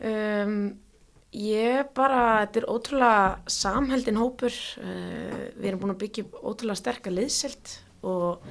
Um, 0.00 0.54
ég 1.36 1.92
bara, 1.94 2.40
þetta 2.42 2.62
er 2.62 2.66
ótrúlega 2.72 3.52
samheldin 3.54 4.18
hópur, 4.18 4.56
uh, 4.80 5.44
við 5.54 5.68
erum 5.70 5.84
búin 5.84 5.94
að 5.94 6.00
byggja 6.00 6.26
ótrúlega 6.40 6.80
sterkar 6.80 7.14
liðselt 7.14 7.76
og 8.02 8.48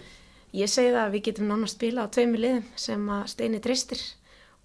ég 0.56 0.72
segi 0.72 0.94
það 0.94 1.02
að 1.02 1.14
við 1.18 1.26
getum 1.28 1.50
nána 1.50 1.68
að 1.68 1.74
spila 1.74 2.06
á 2.08 2.14
tveimur 2.14 2.44
liðum 2.46 2.70
sem 2.80 3.10
að 3.18 3.26
Steini 3.34 3.60
treystir 3.64 4.04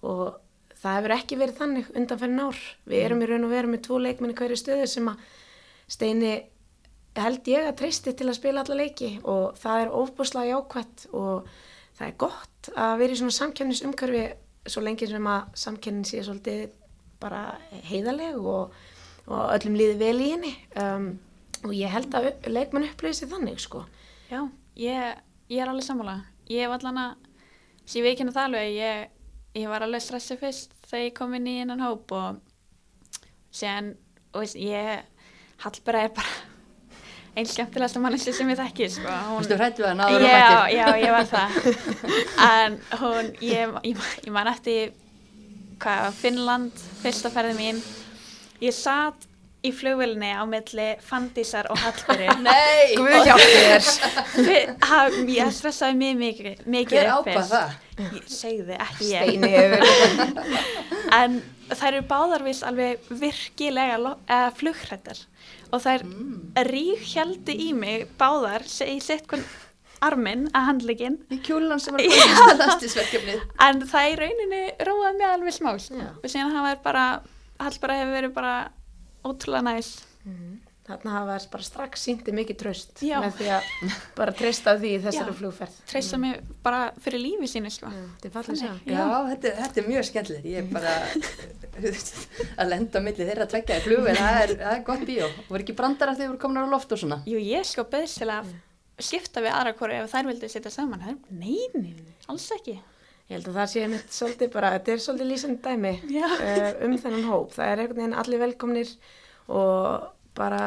og 0.05 0.37
það 0.79 0.99
hefur 0.99 1.15
ekki 1.17 1.39
verið 1.41 1.59
þannig 1.59 1.91
undanferðin 1.95 2.45
ár. 2.45 2.61
Við 2.85 3.03
erum 3.07 3.25
í 3.25 3.29
raun 3.29 3.47
og 3.47 3.55
veru 3.55 3.71
með 3.73 3.83
tvo 3.87 3.99
leikminni 4.03 4.37
hverju 4.37 4.61
stöðu 4.61 4.87
sem 4.89 5.11
að 5.11 5.25
Steini 5.87 6.33
held 7.15 7.47
ég 7.47 7.67
að 7.69 7.77
treysti 7.79 8.13
til 8.17 8.27
að 8.27 8.37
spila 8.39 8.63
alla 8.65 8.77
leiki 8.79 9.11
og 9.23 9.55
það 9.61 9.81
er 9.85 9.93
ofbúslega 10.01 10.49
jákvætt 10.55 11.05
og 11.15 11.45
það 11.95 12.07
er 12.09 12.15
gott 12.25 12.71
að 12.75 12.95
vera 13.03 13.15
í 13.15 13.19
svona 13.21 13.35
samkjöfnisumhverfi 13.37 14.23
svo 14.73 14.81
lengi 14.83 15.07
sem 15.07 15.29
að 15.29 15.45
samkennin 15.61 16.07
sé 16.09 16.23
svolítið 16.25 16.65
bara 17.21 17.43
heiðaleg 17.87 18.35
og, 18.41 18.73
og 19.29 19.43
öllum 19.55 19.77
líði 19.79 19.95
vel 20.01 20.17
í 20.25 20.31
henni 20.33 20.51
um, 20.81 21.05
og 21.63 21.71
ég 21.77 21.93
held 21.93 22.17
að 22.17 22.31
u- 22.33 22.51
leikmenn 22.51 22.87
upplýði 22.89 23.19
sér 23.21 23.31
þannig 23.31 23.61
sko. 23.63 23.85
Já, 24.29 24.41
ég, 24.77 25.21
ég 25.53 25.61
er 25.63 25.69
alveg 25.71 25.85
sammála. 25.87 26.17
Ég 26.51 26.67
var 26.69 26.81
allan 26.81 26.99
að, 27.01 27.29
sem 27.85 28.01
ég 28.01 28.09
veikina 28.09 28.33
það 28.35 28.49
alveg, 28.49 28.73
ég, 28.75 29.07
ég 29.61 29.71
var 29.71 29.85
alveg 29.85 30.03
stressið 30.03 30.41
fyrst 30.43 30.75
þegar 30.89 31.05
ég 31.07 31.15
kom 31.17 31.33
inn 31.39 31.47
í 31.49 31.55
innan 31.63 31.81
hóp 31.85 32.11
og 32.17 32.41
sen, 33.55 33.93
og 34.33 34.43
veist, 34.43 34.59
ég, 34.59 35.05
Hallbera 35.63 36.01
er 36.07 36.11
bara 36.15 36.33
einn 37.35 37.47
skemmtilegasta 37.49 37.99
mannessi 38.03 38.31
sem 38.35 38.49
ég 38.53 38.59
þekki, 38.59 38.89
sko. 38.97 39.11
Hún, 39.29 39.41
Vistu 39.43 39.57
hrættu 39.59 39.83
að 39.87 39.97
náður 39.99 40.23
að 40.23 40.27
já, 40.29 40.49
mættir? 40.49 40.77
já, 40.77 40.87
ég 41.03 41.11
var 41.15 41.29
það. 41.31 41.49
en 42.51 42.77
hún, 43.01 43.31
ég, 43.43 43.77
ég, 43.91 44.03
ég 44.27 44.33
man 44.35 44.47
eftir, 44.51 44.93
hvað, 45.83 46.09
Finnland, 46.21 46.83
fyrsta 47.03 47.31
ferði 47.33 47.55
mín. 47.59 47.81
Ég 48.63 48.71
satt 48.75 49.27
í 49.65 49.71
flugvélni 49.75 50.29
á 50.31 50.45
milli 50.47 50.85
Fandísar 51.03 51.67
og 51.73 51.79
Hallberi. 51.81 52.29
Nei! 52.45 52.95
Guð 52.95 53.15
hjálpi 53.25 53.49
þér 54.45 55.17
Ég 55.35 55.51
stressaði 55.57 55.97
mig 55.99 56.15
mikið, 56.21 56.61
mikið 56.69 57.01
Hver 57.01 57.25
fyrst. 57.25 57.51
það? 57.51 57.75
Ég 58.05 58.29
segði 58.31 58.77
ekki 58.85 59.09
ég. 59.09 59.25
Steini 59.25 59.51
hefur 59.57 59.81
En 61.19 61.37
þær 61.71 61.87
eru 61.97 62.03
báðar 62.09 62.43
vist 62.45 62.63
alveg 62.67 63.09
virkilega 63.09 63.97
lo- 63.99 64.17
og 65.71 65.81
þær 65.83 66.05
mm. 66.05 66.33
ríkjaldi 66.69 67.55
í 67.67 67.69
mig 67.77 68.07
báðar 68.19 68.65
í 68.65 68.97
sitt 69.03 69.25
hvern 69.29 69.45
arminn 70.05 70.45
að 70.53 70.67
handlegin 70.69 71.15
Í 71.33 71.39
kjúlan 71.45 71.81
sem 71.81 71.95
var 71.95 72.03
lastisverkefnið. 72.59 73.41
en 73.65 73.81
það 73.89 74.09
í 74.11 74.17
rauninni 74.21 74.63
róaði 74.85 75.17
mig 75.17 75.27
alveg 75.31 75.55
smá 75.55 75.71
sko. 75.81 76.09
Og 76.21 76.27
síðan 76.29 76.53
hafa 76.55 76.75
þær 76.75 76.83
bara 76.85 77.05
Hall 77.55 77.77
bara 77.79 77.99
hefur 78.01 78.17
verið 78.17 78.33
bara 78.35 78.55
ótrúlega 79.23 79.63
næs 80.85 80.91
Þarna 81.01 81.11
hafa 81.15 81.35
þess 81.39 81.47
bara 81.49 81.63
strax 81.65 82.03
síndi 82.05 82.33
mikið 82.37 82.57
tröst 82.61 82.99
Já. 83.01 83.17
með 83.23 83.31
því 83.39 83.47
að 83.55 83.69
bara 84.19 84.31
treysta 84.37 84.69
á 84.69 84.77
því 84.77 84.91
þessari 85.01 85.31
Já. 85.33 85.37
flugferð. 85.39 85.77
treysta 85.89 86.17
mig 86.21 86.41
bara 86.63 86.81
fyrir 87.01 87.23
lífi 87.23 87.47
sínu 87.49 87.71
sko. 87.73 87.89
Já, 87.89 88.03
Þetta 88.21 88.27
er 88.29 88.33
fallið 88.35 88.51
að 88.53 88.59
Þannig. 88.61 88.83
sjá. 88.85 88.93
Já, 88.93 89.05
þetta, 89.31 89.53
þetta 89.63 89.81
er 89.81 89.87
mjög 89.89 90.05
skemmtilegt. 90.11 90.45
Ég 90.45 90.57
er 90.61 90.67
bara 90.75 90.93
að 92.61 92.69
lenda 92.69 93.01
á 93.01 93.05
milli 93.05 93.25
þeirra 93.25 93.47
að 93.47 93.51
tvekja 93.55 93.79
í 93.79 93.83
flug, 93.85 94.07
en 94.11 94.19
það 94.21 94.39
er, 94.43 94.53
það 94.61 94.75
er 94.77 94.83
gott 94.91 95.05
bíó. 95.09 95.29
Voru 95.49 95.65
ekki 95.65 95.75
brandar 95.81 96.11
að 96.13 96.21
þið 96.21 96.29
voru 96.31 96.41
komin 96.45 96.61
á 96.61 96.73
loft 96.75 96.93
og 96.95 97.01
svona? 97.01 97.17
Jú, 97.29 97.41
ég 97.41 97.65
sko 97.67 97.85
beðst 97.91 98.21
til 98.21 98.29
að 98.35 98.53
skipta 99.01 99.41
við 99.43 99.51
aðra 99.57 99.73
hverju 99.75 100.03
ef 100.05 100.13
þær 100.13 100.29
vildi 100.29 100.49
setja 100.53 100.71
saman 100.71 101.01
Það 101.03 101.09
er- 101.11 101.39
Nei, 101.41 101.57
nei, 101.75 101.91
nei, 101.97 102.13
alls 102.31 102.45
ekki 102.55 102.77
Ég 103.25 103.39
held 103.39 103.47
að 103.49 103.55
það 103.57 103.69
sé 103.73 103.81
einmitt 103.83 104.11
svolítið 104.13 104.51
bara, 104.53 104.69
þetta 104.77 104.91
er 104.93 104.99
svolítið 105.01 105.29
lýsandi 105.33 105.61
dæmi 105.65 105.93
uh, 106.21 106.67
um 106.85 106.93
þennan 107.01 107.23
hóp. 107.25 107.55
Það 107.57 107.71
er 107.73 107.79
einhvern 107.81 107.97
veginn 108.03 108.19
allir 108.21 108.41
velkomnir 108.45 108.91
og 109.49 110.11
bara 110.37 110.61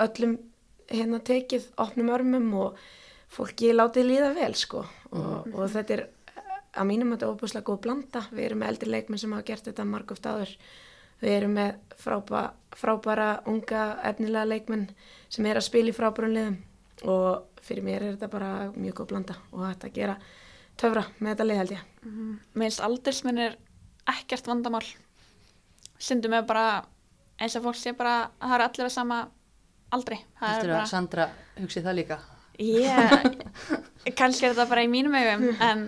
öllum 0.00 0.38
hérna 0.90 1.20
tekið 1.22 1.68
opnum 1.80 2.10
örmum 2.14 2.48
og 2.64 2.80
fólki 3.30 3.72
látið 3.74 4.08
líða 4.10 4.30
vel 4.36 4.54
sko. 4.58 4.84
Og, 5.10 5.50
og 5.54 5.70
þetta 5.70 5.96
er 5.96 6.04
að 6.70 6.88
mínum 6.88 7.12
þetta 7.14 7.26
er 7.26 7.34
óbúslega 7.34 7.66
góð 7.66 7.82
blanda. 7.86 8.24
Við 8.30 8.46
erum 8.48 8.62
með 8.62 8.72
eldri 8.74 8.94
leikmenn 8.94 9.22
sem 9.22 9.34
hafa 9.34 9.46
gert 9.50 9.68
þetta 9.68 9.86
margóft 9.88 10.26
áður. 10.26 10.54
Við 11.20 11.36
erum 11.36 11.56
með 11.58 11.96
frábæra, 12.00 12.44
frábæra 12.80 13.30
unga 13.50 13.86
efnilega 14.08 14.48
leikmenn 14.48 14.86
sem 15.28 15.46
er 15.46 15.60
að 15.60 15.66
spila 15.68 15.92
í 15.92 15.96
frábærum 15.96 16.34
liðum 16.36 16.60
og 17.10 17.60
fyrir 17.64 17.84
mér 17.84 18.02
er 18.04 18.14
þetta 18.14 18.30
bara 18.32 18.50
mjög 18.74 19.00
góð 19.00 19.10
blanda 19.12 19.36
og 19.52 19.66
þetta 19.66 19.92
gera 19.94 20.16
töfra 20.80 21.04
með 21.18 21.34
þetta 21.34 21.46
lið 21.46 21.60
held 21.60 21.74
ég. 21.76 21.84
Mér 22.56 22.66
finnst 22.66 22.84
aldursminn 22.86 23.42
er 23.44 23.56
ekkert 24.08 24.48
vandamál 24.48 24.86
Sindum 26.00 26.32
er 26.32 26.46
bara 26.48 26.80
eins 27.40 27.56
og 27.56 27.64
fólk 27.64 27.78
sé 27.80 27.92
bara 27.96 28.14
að 28.40 28.48
það 28.50 28.54
er 28.58 28.64
allir 28.66 28.86
að 28.86 28.92
sama 28.96 29.20
aldri. 29.96 30.18
Það 30.38 30.48
Þetta 30.48 30.60
er 30.60 30.64
er 30.68 30.70
að 30.74 30.76
bara, 30.78 30.90
Sandra 30.92 31.28
hugsi 31.60 31.82
það 31.86 31.98
líka. 32.00 32.18
yeah, 32.60 33.24
kannski 34.20 34.46
er 34.46 34.52
þetta 34.54 34.68
bara 34.68 34.84
í 34.84 34.90
mínum 34.92 35.14
augum 35.16 35.48
en 35.64 35.86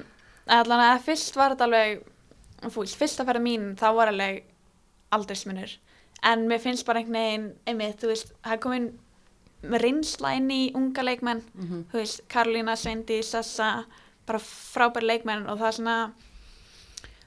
allan 0.48 0.80
að 0.88 1.02
fyrst 1.06 1.36
var 1.36 1.52
þetta 1.54 1.68
alveg 1.68 2.70
fúls, 2.72 2.94
fyrsta 2.96 3.26
ferða 3.28 3.42
mín 3.44 3.72
þá 3.76 3.86
var 3.98 4.08
alveg 4.12 4.42
aldursminnur 5.12 5.74
en 6.24 6.46
mér 6.48 6.60
finnst 6.62 6.86
bara 6.86 7.02
einhvern 7.02 7.18
veginn 7.18 7.46
einmitt, 7.66 7.98
þú 8.00 8.12
veist, 8.12 8.32
það 8.44 8.52
er 8.56 8.62
komin 8.62 8.86
reynsla 9.62 10.32
inn 10.38 10.48
í 10.50 10.60
unga 10.74 11.02
leikmenn. 11.06 11.42
Mhm. 11.54 11.84
þú 11.92 11.98
veist, 12.00 12.20
Karolína, 12.28 12.74
Sveindi, 12.76 13.20
Sessa 13.22 13.84
bara 14.26 14.38
frábær 14.38 15.02
leikmenn 15.06 15.46
og 15.50 15.58
það 15.58 15.66
er 15.68 15.76
svona 15.78 15.96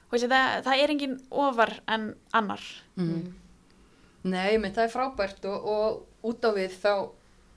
þú 0.10 0.12
veist, 0.16 0.28
það, 0.32 0.64
það 0.66 0.84
er 0.84 0.94
engin 0.96 1.16
ofar 1.32 1.74
en 1.88 2.16
annar. 2.34 2.64
Mm. 2.98 3.34
Nei, 4.26 4.58
menn 4.58 4.74
það 4.74 4.88
er 4.88 4.94
frábært 4.94 5.46
og, 5.50 5.68
og 5.70 6.30
út 6.32 6.48
á 6.48 6.50
við 6.56 6.80
þá 6.82 6.94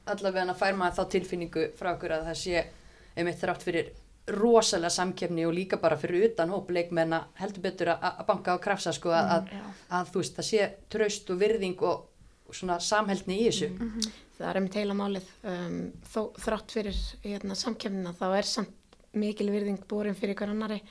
allavega 0.09 0.57
fær 0.57 0.77
maður 0.77 0.99
þá 0.99 1.15
tilfinningu 1.15 1.65
frá 1.79 1.95
okkur 1.95 2.15
að 2.17 2.29
það 2.29 2.39
sé 2.43 2.63
einmitt 3.19 3.41
þrátt 3.41 3.65
fyrir 3.65 3.91
rosalega 4.29 4.93
samkefni 4.93 5.47
og 5.49 5.55
líka 5.57 5.79
bara 5.81 5.97
fyrir 6.01 6.29
utan 6.29 6.53
hóp 6.53 6.71
leikmenn 6.75 7.17
að 7.17 7.29
heldur 7.41 7.65
betur 7.65 7.93
að, 7.95 8.05
að 8.11 8.27
banka 8.29 8.57
á 8.57 8.59
krafsa 8.61 8.93
sko 8.93 9.13
að, 9.17 9.31
að, 9.35 9.53
Já. 9.57 9.63
að 9.99 10.11
þú 10.13 10.23
veist 10.23 10.39
það 10.39 10.49
sé 10.51 10.71
traust 10.93 11.33
og 11.33 11.41
virðing 11.41 11.85
og, 11.89 12.03
og 12.49 12.59
svona 12.59 12.79
samheldni 12.85 13.39
í 13.41 13.47
þessu. 13.49 13.71
Það 14.39 14.51
er 14.51 14.61
um 14.61 14.69
teila 14.75 14.97
málið. 14.99 15.31
Um, 15.51 15.79
þó 16.13 16.21
þrátt 16.45 16.75
fyrir 16.77 16.99
hérna, 17.25 17.57
samkjöfnina 17.59 18.13
þá 18.21 18.27
er 18.29 18.51
samt 18.53 18.99
mikil 19.19 19.49
virðing 19.51 19.81
borin 19.89 20.17
fyrir 20.19 20.37
hver 20.37 20.53
annari 20.53 20.83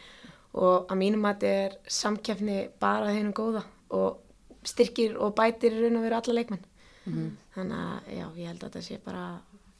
og 0.57 0.89
að 0.89 0.97
mínum 0.97 1.27
að 1.29 1.43
þetta 1.43 1.67
er 1.67 1.77
samkjöfni 1.99 2.57
bara 2.81 3.13
þeim 3.13 3.29
góða 3.37 3.61
og 3.93 4.23
styrkir 4.67 5.15
og 5.17 5.35
bætir 5.37 5.75
í 5.75 5.81
raun 5.85 5.99
og 6.01 6.05
veru 6.07 6.19
alla 6.19 6.37
leikmenn. 6.37 6.67
Þannig 7.55 7.79
að 7.79 8.11
já, 8.17 8.25
ég 8.35 8.51
held 8.51 8.61
að 8.61 8.67
þetta 8.67 8.85
sé 8.89 8.99
bara 9.05 9.25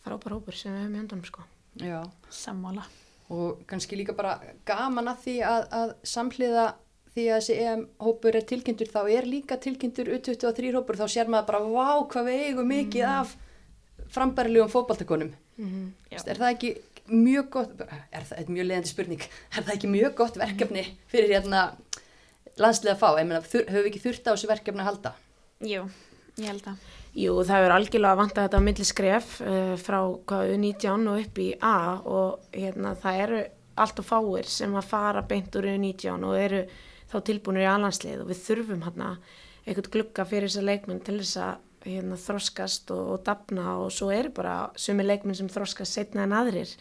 frábær 0.06 0.38
hópur 0.38 0.56
sem 0.56 0.72
við 0.74 0.86
höfum 0.86 0.96
í 0.96 1.04
öndanum 1.04 1.28
sko. 1.28 1.44
Já. 1.78 2.02
sammála 2.34 2.84
og 3.30 3.60
kannski 3.68 3.98
líka 4.00 4.16
bara 4.16 4.40
gaman 4.66 5.12
að 5.12 5.24
því 5.26 5.34
að, 5.46 5.66
að 5.76 5.90
samhliða 6.08 6.64
því 7.14 7.26
að 7.28 7.42
þessi 7.42 7.58
EM-hópur 7.66 8.38
er 8.40 8.46
tilkynntur 8.50 8.92
þá 8.94 9.00
er 9.12 9.28
líka 9.28 9.58
tilkynntur 9.62 10.10
U23 10.16 10.72
hópur 10.78 11.00
þá 11.00 11.08
sér 11.12 11.30
maður 11.30 11.50
bara 11.52 11.62
vá 11.66 12.08
hvað 12.14 12.30
við 12.30 12.46
eigum 12.48 12.72
mikið 12.72 13.08
af 13.10 13.34
frambærilegum 14.16 14.72
fótballtakonum 14.72 15.34
Já. 15.58 16.22
er 16.24 16.40
það 16.40 16.52
ekki 16.54 16.72
mjög 17.08 17.50
gott 17.58 17.82
er 17.88 18.24
það 18.30 18.40
er 18.40 18.52
mjög 18.56 18.68
leiðandi 18.70 18.92
spurning 18.94 19.22
er 19.28 19.64
það 19.68 19.74
ekki 19.76 19.92
mjög 19.92 20.16
gott 20.22 20.40
verkefni 20.40 20.84
fyrir 21.12 21.36
hérna 21.36 21.62
landslega 22.64 22.96
að 22.96 23.02
fá, 23.02 23.10
ég 23.20 23.28
meina 23.30 23.42
höfum 23.44 23.82
við 23.82 23.90
ekki 23.92 24.04
þurft 24.06 24.30
á 24.30 24.34
þessu 24.34 24.52
verkefni 24.52 24.84
að 24.84 24.90
halda? 24.92 25.14
Jú, 25.66 25.84
ég 26.38 26.50
held 26.52 26.72
að 26.74 26.96
Jú, 27.18 27.34
það 27.48 27.64
er 27.66 27.74
algjörlega 27.74 28.14
að 28.22 28.34
þetta 28.36 28.60
á 28.62 28.68
milli 28.68 28.86
skref 28.86 29.30
uh, 29.42 29.74
frá 29.82 29.98
hvað, 30.30 30.52
19 30.62 31.08
og 31.10 31.22
upp 31.24 31.40
í 31.42 31.48
A 31.66 31.78
og 31.98 32.52
hérna, 32.54 32.92
það 33.02 33.22
eru 33.24 33.40
allt 33.78 34.02
og 34.02 34.06
fáir 34.06 34.50
sem 34.50 34.76
að 34.78 34.90
fara 34.92 35.24
beint 35.26 35.56
úr 35.58 35.70
19 35.72 36.28
og 36.28 36.36
eru 36.38 36.60
þá 37.10 37.18
tilbúinir 37.26 37.66
í 37.66 37.72
alhanslið 37.72 38.22
og 38.22 38.30
við 38.30 38.44
þurfum 38.44 38.84
hérna 38.86 39.16
eitthvað 39.64 39.90
glugga 39.96 40.28
fyrir 40.28 40.52
þessa 40.52 40.68
leikmenn 40.68 41.02
til 41.06 41.18
þess 41.22 41.40
að 41.42 41.64
hérna, 41.88 42.20
þroskast 42.20 42.94
og, 42.94 43.04
og 43.16 43.26
dafna 43.26 43.76
og 43.82 43.90
svo 43.96 44.12
eru 44.14 44.32
bara 44.36 44.56
sumi 44.80 45.06
leikmenn 45.06 45.38
sem 45.38 45.50
þroskast 45.52 45.98
setna 45.98 46.26
en 46.26 46.36
aðrir. 46.36 46.72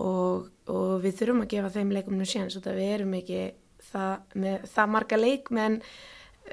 Og, 0.00 0.48
og 0.70 0.94
við 1.04 1.20
þurfum 1.20 1.44
að 1.44 1.52
gefa 1.54 1.74
þeim 1.76 1.92
leikmennum 1.94 2.28
séns 2.28 2.58
og 2.58 2.66
það 2.66 2.80
við 2.80 2.94
erum 2.98 3.18
ekki 3.20 3.42
það, 3.94 4.26
með, 4.44 4.66
það 4.74 4.92
marga 4.96 5.20
leikmenn 5.20 5.78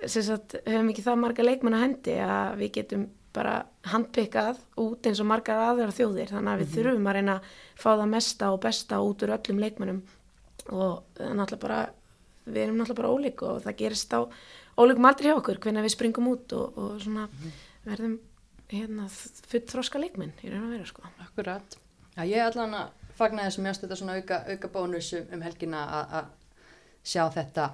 sem 0.07 0.23
sagt, 0.23 0.55
höfum 0.63 0.93
ekki 0.93 1.03
það 1.03 1.19
marga 1.25 1.45
leikmenn 1.45 1.75
að 1.75 1.83
hendi 1.85 2.15
að 2.23 2.61
við 2.61 2.71
getum 2.79 3.09
bara 3.35 3.57
handpikkað 3.87 4.59
út 4.79 5.07
eins 5.07 5.19
og 5.23 5.27
margar 5.29 5.59
aðra 5.69 5.93
þjóðir. 5.95 6.31
Þannig 6.31 6.51
að 6.51 6.61
við 6.61 6.73
þurfum 6.75 7.07
að 7.07 7.17
reyna 7.17 7.35
að 7.37 7.51
fá 7.79 7.89
það 7.91 8.09
mesta 8.11 8.49
og 8.51 8.61
besta 8.65 8.99
út 9.03 9.23
úr 9.23 9.35
öllum 9.37 9.61
leikmennum 9.63 10.01
og 10.71 11.19
er 11.19 11.35
náttúrulega 11.35 11.61
bara 11.63 11.79
við 12.45 12.63
erum 12.65 12.81
náttúrulega 12.81 13.01
bara 13.01 13.13
ólík 13.15 13.45
og 13.47 13.61
það 13.65 13.77
gerist 13.79 14.15
á 14.15 14.19
ólíkum 14.79 15.07
aldrei 15.07 15.29
hjá 15.29 15.37
okkur 15.37 15.61
hvernig 15.63 15.85
við 15.85 15.95
springum 15.95 16.29
út 16.31 16.55
og, 16.57 16.77
og 16.77 16.99
svona 17.03 17.27
verðum 17.85 18.17
hérna 18.71 19.07
full 19.11 19.63
þroska 19.67 20.01
leikmenn 20.01 20.35
í 20.43 20.51
raun 20.51 20.67
og 20.67 20.75
vera 20.75 20.87
sko. 20.87 21.07
Akkurat. 21.23 21.77
Já, 22.15 22.23
ég 22.27 22.43
allan 22.45 22.75
að 22.77 23.09
fagna 23.17 23.47
þessum 23.47 23.67
mjögst 23.67 23.85
þetta 23.85 23.97
svona 23.99 24.19
auka, 24.19 24.43
auka 24.47 24.71
bónus 24.71 25.11
um, 25.17 25.43
helgina 25.43 25.83
að 26.01 26.29
sjá 27.03 27.23
þetta 27.33 27.71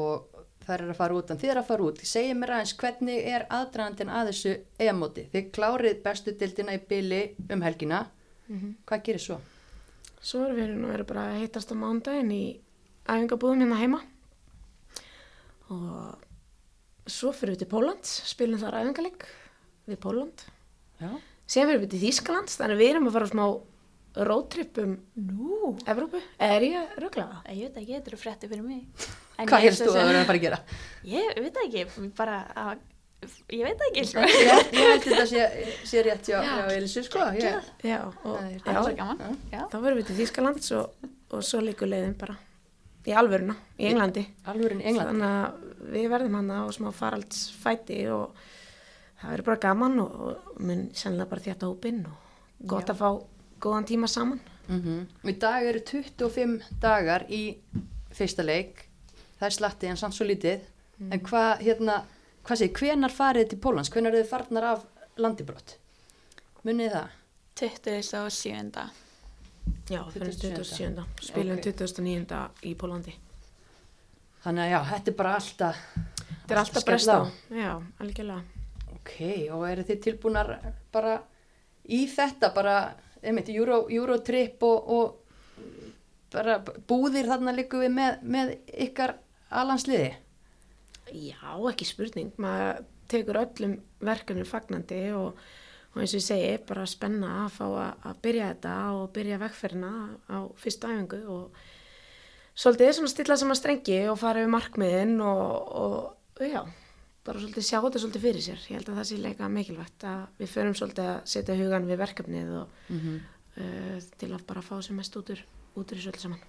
og 0.00 0.44
þær 0.64 0.84
eru 0.84 0.94
að 0.94 1.00
fara 1.00 1.16
út 1.18 1.30
en 1.32 1.40
þið 1.40 1.52
eru 1.52 1.62
að 1.62 1.70
fara 1.70 1.86
út. 1.88 2.02
Segið 2.06 2.36
mér 2.38 2.54
aðeins 2.56 2.74
hvernig 2.80 3.28
er 3.34 3.46
aðdragandin 3.50 4.12
að 4.14 4.30
þessu 4.30 4.52
EM-móti? 4.80 5.26
Þið 5.32 5.50
klárið 5.56 6.02
bestu 6.04 6.34
dildina 6.38 6.76
í 6.76 6.82
byli 6.90 7.22
um 7.50 7.64
helgina. 7.66 8.04
Hvað 8.86 9.04
gerir 9.06 9.24
svo? 9.24 9.38
Svo 10.20 10.44
erum 10.44 10.58
við 10.58 10.72
nú 10.76 11.04
bara 11.08 11.30
að 11.30 11.42
hittast 11.44 11.70
á 11.72 11.74
mándaginn 11.80 12.32
í 12.34 12.44
æfingabúðum 13.08 13.62
hérna 13.64 13.78
heima 13.80 14.00
og 15.70 16.26
svo 17.10 17.30
fyrir 17.34 17.54
við 17.54 17.62
til 17.62 17.70
Póllands, 17.70 18.10
spilum 18.28 18.60
þar 18.60 18.80
æfingaleg 18.82 19.26
við 19.88 20.00
Pólland. 20.02 20.44
Já. 21.00 21.10
Síðan 21.50 21.70
fyrir 21.70 21.82
við 21.84 21.92
til 21.94 22.02
Þýskalands, 22.04 22.58
þannig 22.58 22.76
að 22.76 22.82
við 22.82 22.90
erum 22.92 23.08
að 23.08 23.16
fara 23.16 23.30
smá 23.30 23.44
roadtripum 24.16 24.96
Nú, 25.16 25.76
Evrópu. 25.86 26.20
Er 26.38 26.62
ég 26.66 26.94
rugglaða? 26.98 27.42
ég 27.54 27.68
veit 27.68 27.76
ekki, 27.82 27.94
þetta 27.98 28.10
eru 28.10 28.18
frétti 28.20 28.48
fyrir 28.50 28.64
mig. 28.66 28.86
En 29.38 29.46
Hvað 29.48 29.62
ég 29.62 29.68
helst 29.70 29.84
þú 29.86 29.92
að 29.94 30.08
vera 30.10 30.22
að 30.22 30.26
fara 30.30 30.38
að 30.38 30.46
gera? 30.46 30.58
Ég 31.04 31.38
veit 31.44 31.60
ekki, 31.64 31.84
bara 32.18 32.38
að, 32.56 32.82
ég 33.54 33.64
veit 33.68 33.84
ekki, 33.88 34.04
sko. 34.10 34.24
Ég, 34.26 34.74
ég 34.74 34.90
held 34.90 35.06
þetta 35.06 35.26
sé, 35.30 35.46
sé 35.92 36.02
rétt 36.04 36.26
hjá, 36.28 36.40
hjá 36.42 36.66
Elisu 36.76 37.04
sko. 37.06 37.24
Ég, 37.38 37.70
Já, 37.86 37.98
og 38.24 38.36
er- 38.42 38.60
Það 38.66 38.74
er 38.74 38.82
svo 38.82 38.90
já, 38.90 38.96
gaman. 39.04 39.38
Já. 39.52 39.62
þá 39.70 39.76
verðum 39.80 40.00
við 40.02 40.06
til 40.10 40.18
Þýskalands 40.20 40.70
og, 40.80 41.10
og 41.30 41.42
svo 41.46 41.62
líkur 41.64 41.88
leiðin 41.94 42.16
bara 42.18 42.36
í 43.06 43.14
alvöruna, 43.16 43.54
í 43.80 43.86
Englandi. 43.88 44.26
alvörin 44.50 44.82
England. 44.84 45.08
Þannig 45.14 45.30
að 45.30 45.92
við 45.94 46.08
verðum 46.12 46.34
hann 46.36 46.50
á 46.52 46.60
smá 46.76 46.90
faraldsfæti 46.92 48.00
og 48.12 48.34
það 49.22 49.30
verður 49.36 49.46
bara 49.48 49.62
gaman 49.64 50.00
og, 50.02 50.18
mun 50.60 50.82
sennilega 50.92 51.30
bara 51.30 51.40
þjátt 51.46 51.64
hópinn 51.70 52.02
og 52.10 52.66
gott 52.68 52.90
Já. 52.90 52.92
að 52.92 53.00
fá 53.00 53.10
góðan 53.60 53.88
tíma 53.88 54.08
saman. 54.08 54.40
Mm 54.68 55.06
Í 55.28 55.32
dag 55.38 55.66
eru 55.66 55.80
25 55.80 56.62
dagar 56.80 57.26
í 57.28 57.58
fyrsta 58.14 58.42
leik. 58.42 58.86
Það 59.38 59.46
er 59.46 59.56
slatti 59.56 59.86
en 59.90 59.96
samt 59.96 60.14
svo 60.14 60.26
lítið. 60.28 60.60
En 61.00 61.20
hvað, 61.24 61.62
hérna, 61.64 62.04
hvað 62.44 62.58
segir, 62.60 62.76
hvenar 62.76 63.12
farið 63.14 63.48
til 63.48 63.58
Pólans? 63.58 63.88
Hvenar 63.90 64.12
eru 64.12 64.24
þið 64.24 64.30
farnar 64.30 64.66
af 64.74 64.84
landibrott? 65.16 65.78
Munið 66.64 66.92
það? 66.92 67.16
27. 67.60 68.84
Já, 69.90 70.02
fyrir 70.12 70.32
27.. 70.34 70.54
27. 70.60 71.04
Spilum 71.24 71.56
Ok. 71.56 71.64
29. 71.64 72.40
í 72.68 72.74
Pólandi. 72.76 73.14
Þannig 74.44 74.64
að 74.64 74.70
já, 74.70 74.78
þetta 74.92 75.10
er 75.10 75.16
bara 75.18 75.34
alltaf... 75.38 75.80
Þetta 75.96 76.54
er 76.54 76.60
alltaf 76.62 76.82
skella 76.82 76.86
brest 76.90 77.10
á. 77.12 77.18
Já, 77.56 77.72
algjörlega. 78.00 78.42
Ok, 78.96 79.14
og 79.56 79.64
eru 79.68 79.84
þið 79.88 80.00
tilbúnar 80.06 80.52
bara 80.92 81.16
í 81.88 82.04
þetta, 82.10 82.52
bara, 82.56 82.76
einmitt, 83.22 83.50
Euro, 83.54 83.82
Eurotrip 83.90 84.62
og, 84.66 84.90
og 84.90 85.64
bara 86.32 86.60
búðir 86.62 87.28
þarna 87.30 87.54
líku 87.56 87.80
við 87.82 87.94
með, 87.96 88.20
með 88.22 88.52
ykkar 88.86 89.16
alansliði? 89.50 90.12
Já, 91.10 91.56
ekki 91.70 91.88
spurning. 91.88 92.30
Maður 92.40 92.84
tekur 93.10 93.40
öllum 93.40 93.74
verkefnum 94.06 94.46
fagnandi 94.46 95.00
og, 95.16 95.40
og 95.90 95.98
eins 95.98 96.14
og 96.14 96.20
ég 96.20 96.26
segi, 96.26 96.52
bara 96.68 96.86
spenna 96.88 97.32
að 97.44 97.56
fá 97.56 97.64
að, 97.66 98.04
að 98.10 98.20
byrja 98.26 98.50
þetta 98.52 98.74
og 98.96 99.08
byrja 99.16 99.40
vegferðina 99.42 99.92
á 100.30 100.38
fyrstu 100.60 100.90
æfingu 100.90 101.20
og 101.34 101.64
svolítið 102.54 102.94
svona 102.98 103.12
stilla 103.14 103.38
saman 103.40 103.58
strengi 103.58 103.98
og 104.12 104.20
fara 104.20 104.44
yfir 104.44 104.54
markmiðin 104.54 105.16
og, 105.24 105.74
og 105.82 106.44
já, 106.46 106.62
bara 107.24 107.38
svolítið 107.42 107.64
sjá 107.66 107.78
þetta 107.84 107.98
svolítið 108.02 108.22
fyrir 108.24 108.42
sér. 108.42 108.60
Ég 108.70 108.76
held 108.78 108.88
að 108.88 108.96
það 109.00 109.04
sé 109.10 109.16
leika 109.20 109.48
mikilvægt 109.48 110.04
að 110.08 110.22
við 110.40 110.48
förum 110.54 110.74
svolítið 110.78 111.08
að 111.10 111.18
setja 111.34 111.56
hugan 111.58 111.86
við 111.90 111.98
verkefnið 112.04 112.54
og 112.62 112.68
Mm 112.90 113.20
uh, 113.60 113.98
til 114.18 114.30
að 114.32 114.46
bara 114.46 114.62
fá 114.62 114.80
sem 114.82 114.96
mest 114.96 115.16
út 115.18 115.30
úr, 115.34 115.40
út 115.76 115.90
úr 115.92 115.98
þessu 115.98 116.08
öllu 116.12 116.20
saman. 116.22 116.40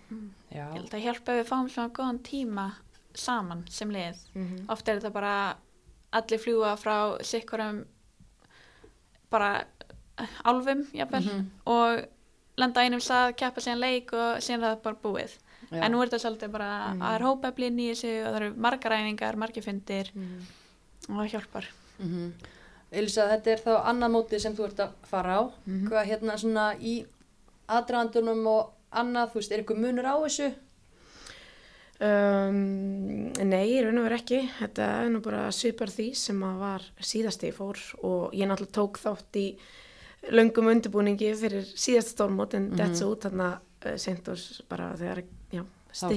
Já, 0.52 0.64
Ég 0.70 0.78
held 0.78 0.94
að 0.94 1.04
hjálpa 1.04 1.34
við 1.40 1.48
fáum 1.50 1.70
svona 1.70 1.90
góðan 1.98 2.20
tíma 2.24 2.68
saman 3.14 3.66
sem 3.70 3.90
lið. 3.92 4.16
Mm 4.36 4.70
Oft 4.70 4.88
er 4.88 5.00
þetta 5.02 5.12
bara 5.14 5.34
allir 6.14 6.40
fljúa 6.40 6.78
frá 6.80 7.18
sikkurum 7.24 7.86
bara 9.32 9.66
eh, 10.20 10.28
álfum, 10.46 10.86
jafnvel, 10.94 11.24
Mhm. 11.26 11.46
og 11.66 12.06
lenda 12.58 12.82
á 12.82 12.84
einum 12.86 13.00
stað, 13.02 13.36
keppa 13.36 13.62
síðan 13.62 13.80
leik 13.80 14.14
og 14.14 14.38
síðan 14.44 14.64
er 14.64 14.76
það 14.76 14.82
bara 14.84 14.96
búið. 15.04 15.38
já. 15.72 15.84
En 15.86 15.92
nú 15.92 16.02
er 16.02 16.08
þetta 16.10 16.20
svolítið 16.26 16.52
bara 16.52 16.70
að 16.92 17.00
það 17.00 17.16
er 17.16 17.22
hópeflin 17.28 17.80
í 17.80 17.90
þessu 17.92 18.12
og 18.26 18.34
það 18.34 18.42
eru 18.42 18.56
margar 18.56 18.92
æfingar, 18.92 19.36
margir 19.36 19.64
fundir 19.64 20.12
-hmm. 20.14 20.42
Og 21.10 21.16
það 21.16 21.32
hjálpar. 21.36 21.70
Mm 22.00 22.34
Elisa, 22.92 23.24
þetta 23.32 23.52
er 23.54 23.62
þá 23.64 23.72
annað 23.88 24.12
mótið 24.12 24.42
sem 24.44 24.56
þú 24.56 24.66
ert 24.66 24.80
að 24.84 24.90
fara 25.08 25.36
á. 25.40 25.42
Mhm. 25.66 25.88
Hvað 25.88 26.10
hérna 26.10 26.34
svona 26.38 26.66
í 26.76 27.06
aðdraðandunum 27.72 28.48
og 28.52 28.74
annað, 28.92 29.30
þú 29.32 29.40
veist, 29.40 29.52
er 29.52 29.64
ykkur 29.64 29.80
munur 29.80 30.10
á 30.12 30.16
þessu? 30.20 30.50
Um, 32.02 33.32
nei, 33.46 33.68
í 33.78 33.82
raun 33.86 34.00
og 34.02 34.08
veru 34.08 34.18
ekki. 34.18 34.42
Þetta 34.58 34.86
er 35.06 35.10
nú 35.14 35.22
bara 35.22 35.46
svipar 35.54 35.88
því 35.94 36.08
sem 36.18 36.40
að 36.44 36.58
var 36.64 36.88
síðast 37.00 37.44
ég 37.46 37.54
fór 37.54 37.78
og 38.04 38.34
ég 38.34 38.50
náttúrulega 38.50 38.74
tók 38.74 38.98
þátt 39.00 39.38
í 39.38 39.46
löngum 40.34 40.68
undirbúningi 40.74 41.30
fyrir 41.38 41.64
síðast 41.64 42.16
stórmót 42.16 42.56
en 42.58 42.72
mm 42.72 42.74
-hmm. 42.74 42.82
þetta 42.82 43.06
út 43.08 43.22
þarna 43.22 43.50
uh, 43.86 43.98
sent 43.98 44.28
og 44.28 44.38
s- 44.38 44.62
bara 44.68 44.94
þegar 44.98 45.24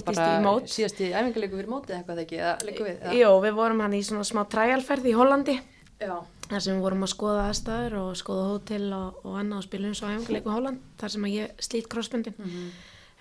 bara 0.07 0.27
í 0.39 0.43
mót. 0.45 0.70
Síðast 0.70 1.01
í 1.03 1.11
æfingarleiku 1.12 1.59
fyrir 1.59 1.70
mótið 1.70 1.97
eitthvað 1.99 2.22
ekki, 2.25 2.41
við? 2.87 3.05
Jó, 3.18 3.31
við 3.43 3.57
vorum 3.59 3.83
hann 3.85 3.97
í 3.97 4.03
svona 4.07 4.27
smá 4.29 4.43
træalferð 4.51 5.09
í 5.11 5.14
Hollandi 5.16 5.57
Já. 6.01 6.16
þar 6.49 6.64
sem 6.66 6.77
við 6.77 6.85
vorum 6.85 7.07
að 7.07 7.12
skoða 7.14 7.47
aðstæður 7.49 7.97
og 8.03 8.11
skoða 8.20 8.45
hótel 8.51 8.85
og, 8.97 9.20
og 9.25 9.39
annað 9.41 9.61
og 9.61 9.66
spilum 9.66 9.97
svo 9.99 10.11
æfingarleiku 10.11 10.55
Holland 10.55 10.85
þar 11.01 11.14
sem 11.14 11.29
ég 11.33 11.64
slít 11.68 11.91
krossbundin. 11.93 12.37
Mhm. 12.39 12.68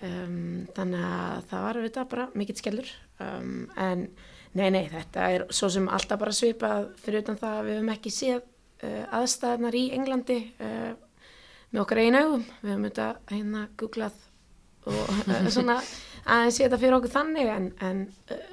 um, 0.04 0.38
þannig 0.76 1.06
að 1.08 1.44
það 1.50 1.66
var 1.66 1.82
þetta 1.86 2.06
bara 2.14 2.28
mikill 2.34 2.58
skellur 2.58 2.90
um, 3.20 3.68
en 3.76 4.08
nei, 4.54 4.68
nei, 4.70 4.84
þetta 4.90 5.30
er 5.34 5.46
svo 5.54 5.70
sem 5.72 5.88
alltaf 5.88 6.20
bara 6.20 6.34
svipað 6.34 6.92
fyrir 7.02 7.24
utan 7.24 7.40
það 7.40 7.56
að 7.58 7.64
við 7.68 7.78
höfum 7.78 7.94
ekki 7.94 8.14
séð 8.14 8.42
uh, 8.42 9.02
aðstæðnar 9.20 9.78
í 9.78 9.84
Englandi 9.96 10.38
uh, 10.60 10.92
með 11.74 11.82
okkar 11.82 12.02
einu 12.04 12.22
augum 12.22 12.44
við 12.60 12.70
höfum 12.70 12.86
þetta 12.88 13.08
hérna 13.32 13.64
googlað 13.80 14.20
og 14.84 15.30
svona 15.54 15.78
sé 16.24 16.64
þetta 16.64 16.80
fyrir 16.80 16.98
okkur 16.98 17.14
þannig 17.14 17.52
en, 17.52 17.70
en 17.84 18.02
uh, 18.32 18.44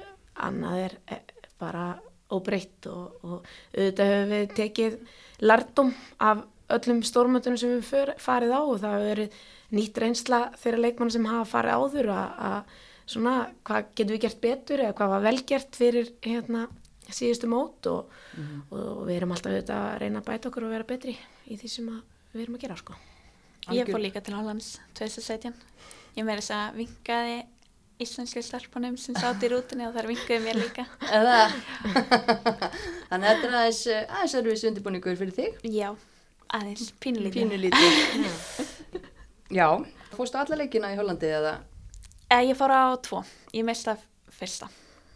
annað 0.46 0.84
er 0.86 0.96
eh, 1.14 1.22
bara 1.60 1.86
óbreytt 2.32 2.88
og, 2.90 3.18
og 3.26 3.50
auðvitað 3.76 4.12
höfum 4.12 4.32
við 4.32 4.54
tekið 4.56 4.98
lardum 5.44 5.92
af 6.22 6.46
öllum 6.72 7.02
stórmötunum 7.04 7.60
sem 7.60 7.74
við 7.74 7.84
för, 7.88 8.14
farið 8.22 8.54
á 8.56 8.60
og 8.62 8.78
það 8.80 8.94
hefur 8.94 9.10
verið 9.10 9.42
nýtt 9.72 10.00
reynsla 10.00 10.40
þeirra 10.60 10.84
leikmann 10.86 11.12
sem 11.12 11.28
hafa 11.28 11.48
farið 11.50 11.76
áður 11.80 12.10
að, 12.14 12.38
að 12.48 12.78
svona 13.12 13.34
hvað 13.66 13.90
getum 13.92 14.14
við 14.14 14.24
gert 14.24 14.40
betur 14.42 14.84
eða 14.84 14.96
hvað 14.98 15.12
var 15.12 15.26
velgert 15.26 15.78
fyrir 15.78 16.12
hérna 16.24 16.66
síðustu 17.12 17.48
mót 17.50 17.88
og, 17.90 18.12
og 18.72 19.02
við 19.08 19.16
erum 19.18 19.34
alltaf 19.34 19.52
auðvitað 19.52 19.86
að 19.88 19.96
reyna 20.00 20.22
að 20.22 20.28
bæta 20.28 20.48
okkur 20.48 20.68
og 20.68 20.72
vera 20.76 20.88
betri 20.88 21.16
í 21.50 21.58
því 21.60 21.72
sem 21.72 21.90
að 21.92 21.98
við 22.32 22.44
erum 22.44 22.56
að 22.56 22.64
gera 22.64 22.78
sko. 22.80 22.96
Ég 23.76 23.90
fór 23.90 24.02
líka 24.02 24.22
til 24.24 24.34
Hollands 24.34 24.76
2017. 24.98 25.52
Ég 26.16 26.26
meira 26.26 26.40
þess 26.40 26.54
að 26.56 26.78
vinkaði 26.80 27.36
íslenski 28.00 28.42
stelpunum 28.42 28.96
sem 28.98 29.14
sátt 29.18 29.42
í 29.44 29.50
rútinni 29.52 29.84
og 29.86 29.94
þar 29.96 30.08
vinkaði 30.10 30.40
mér 30.44 30.58
líka. 30.60 30.84
Þannig 33.10 33.26
að 33.26 33.26
þetta 33.26 33.48
er 33.48 33.56
aðeins, 33.58 33.82
eh, 33.86 34.06
aðeins 34.08 34.34
erfis 34.40 34.64
undirbúningur 34.70 35.18
fyrir 35.20 35.34
þig. 35.36 35.58
Já, 35.74 35.90
aðeins, 36.56 36.88
pínulítið. 37.02 37.42
Pínulítið. 37.42 37.92
Já, 39.58 39.66
fórstu 40.16 40.40
alla 40.40 40.58
leikina 40.62 40.92
í 40.94 40.98
Hollandi 40.98 41.28
eða? 41.28 41.56
Eh, 42.32 42.42
Ég 42.48 42.56
fór 42.56 42.72
á 42.72 42.96
tvo, 43.04 43.20
ég 43.52 43.66
mista 43.68 43.96
fyrsta. 44.32 44.70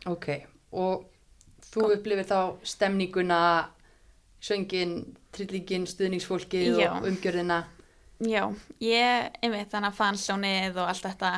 Ok, 0.07 0.29
og 0.77 1.07
þú 1.73 1.89
upplifir 1.97 2.29
þá 2.29 2.41
stemninguna, 2.67 3.41
söngin, 4.45 4.99
trillingin, 5.35 5.89
stuðningsfólkið 5.89 6.83
Já. 6.85 6.91
og 6.99 7.09
umgjörðina. 7.09 7.63
Já, 8.25 8.47
ég, 8.81 9.33
einmitt, 9.45 9.69
þannig 9.73 9.91
að 9.91 9.99
fansjónið 9.99 10.79
og 10.81 10.87
allt 10.93 11.05
þetta. 11.09 11.31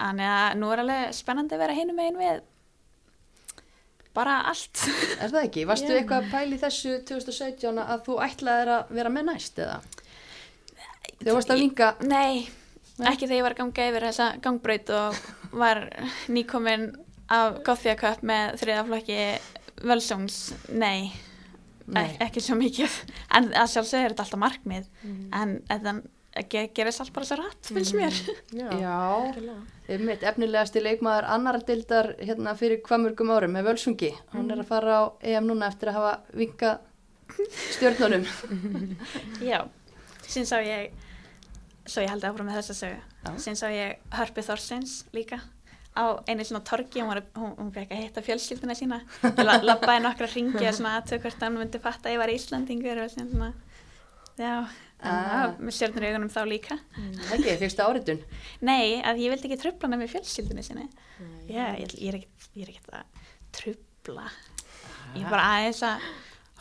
Þannig 0.00 0.30
að 0.32 0.54
nú 0.60 0.70
er 0.72 0.82
alveg 0.84 1.12
spennandi 1.16 1.56
að 1.56 1.62
vera 1.64 1.76
hinum 1.76 1.98
megin 2.00 2.20
við 2.20 2.40
bara 4.16 4.40
allt. 4.50 4.80
Er 5.20 5.30
það 5.30 5.44
ekki? 5.44 5.66
Varstu 5.68 5.90
Já. 5.92 5.98
eitthvað 6.00 6.24
að 6.24 6.32
pæli 6.32 6.58
þessu 6.60 6.94
2017 7.10 7.82
að 7.84 8.00
þú 8.08 8.16
ætlaðir 8.24 8.72
að 8.76 8.94
vera 8.98 9.12
með 9.14 9.28
næst 9.30 9.60
eða? 9.62 9.76
Þegar 11.20 11.36
varst 11.36 11.52
að 11.52 11.60
vinka, 11.62 11.90
Nei, 12.08 12.48
Nei. 12.98 13.06
ekki 13.12 13.26
þegar 13.28 13.36
ég 13.38 13.46
var 13.46 13.56
ganga 13.60 13.88
yfir 13.90 14.06
þessa 14.08 14.28
gangbraut 14.42 14.92
og 14.96 15.18
var 15.60 15.82
nýkomin 16.32 16.86
af 17.30 17.60
Gothia 17.66 17.94
Cup 18.00 18.24
með 18.26 18.56
þriðaflokki 18.62 19.18
Völsungs. 19.86 20.38
Nei, 20.72 21.12
Nei. 21.90 22.06
Ek 22.16 22.28
ekki 22.28 22.42
svo 22.44 22.56
mikið. 22.58 22.96
En 23.36 23.50
sjálfsögur 23.52 24.08
er 24.08 24.14
þetta 24.14 24.26
alltaf 24.26 24.42
markmið. 24.42 24.88
En 25.36 25.54
þetta 26.30 26.46
ge 26.52 26.62
gerist 26.74 27.02
allt 27.02 27.12
bara 27.14 27.26
svo 27.26 27.38
rætt, 27.40 27.70
finnst 27.74 27.96
mér. 27.98 28.20
Já, 28.54 28.98
einmitt 29.90 30.22
efnilegasti 30.30 30.82
leikmaður 30.82 31.28
annar 31.34 31.60
dildar 31.66 32.12
hérna 32.20 32.54
fyrir 32.58 32.82
hvað 32.86 33.04
mörgum 33.06 33.32
árum 33.34 33.54
með 33.56 33.70
Völsungi. 33.70 34.12
Hann 34.34 34.50
er 34.50 34.62
að 34.62 34.70
fara 34.70 34.98
á 35.00 35.04
EM 35.32 35.50
núna 35.50 35.70
eftir 35.70 35.90
að 35.90 35.98
hafa 35.98 36.16
vinkað 36.38 36.78
stjörnunum. 37.76 38.26
Já, 39.50 39.64
síðan 40.26 40.50
sá 40.50 40.58
ég, 40.64 40.90
svo 41.86 42.04
ég 42.04 42.12
haldi 42.12 42.28
áfram 42.30 42.50
með 42.50 42.60
þessa 42.60 42.78
sögu, 42.84 43.00
Já. 43.24 43.32
síðan 43.36 43.60
sá 43.62 43.66
ég 43.74 44.12
Hörpi 44.14 44.46
Þorsins 44.46 45.00
líka 45.16 45.40
á 45.90 46.22
einu 46.30 46.44
svona 46.46 46.62
torgi, 46.62 47.02
hún, 47.02 47.10
var, 47.10 47.24
hún, 47.34 47.56
hún 47.58 47.72
fekk 47.74 47.90
að 47.96 48.04
hitta 48.04 48.22
fjölskylduna 48.22 48.76
sína, 48.78 49.00
ég 49.24 49.40
la, 49.42 49.56
labbaði 49.64 50.04
nokkra 50.04 50.28
ringi 50.30 50.62
að 50.62 50.76
svona 50.78 50.92
aðtöð 51.00 51.24
hvort 51.24 51.42
hann 51.42 51.58
myndi 51.58 51.80
fatta 51.82 52.06
að 52.06 52.14
ég 52.14 52.22
var 52.22 52.30
Íslandingur 52.30 53.00
og 53.02 53.10
síðan 53.10 53.32
svona, 53.32 53.48
já, 54.38 54.54
Ah. 55.00 55.54
með 55.56 55.76
stjórnur 55.76 56.04
í 56.04 56.10
augunum 56.10 56.32
þá 56.32 56.40
líka. 56.48 56.76
Það 56.94 57.34
ekki, 57.38 57.56
fyrstu 57.62 57.84
áritun. 57.86 58.22
Nei, 58.66 59.00
að 59.00 59.22
ég 59.24 59.32
vildi 59.34 59.48
ekki 59.48 59.60
trubla 59.62 59.88
hann 59.88 60.00
með 60.02 60.12
fjölskyldunni 60.14 60.64
sinni. 60.66 60.86
Já, 61.48 61.70
ég, 61.80 61.94
ég 61.96 62.12
er 62.12 62.20
ekkert 62.20 62.90
er 62.92 63.00
að 63.00 63.28
trubla, 63.56 64.26
ég 65.16 65.24
er 65.24 65.30
bara 65.32 65.48
aðeins 65.56 65.82
að 65.88 66.08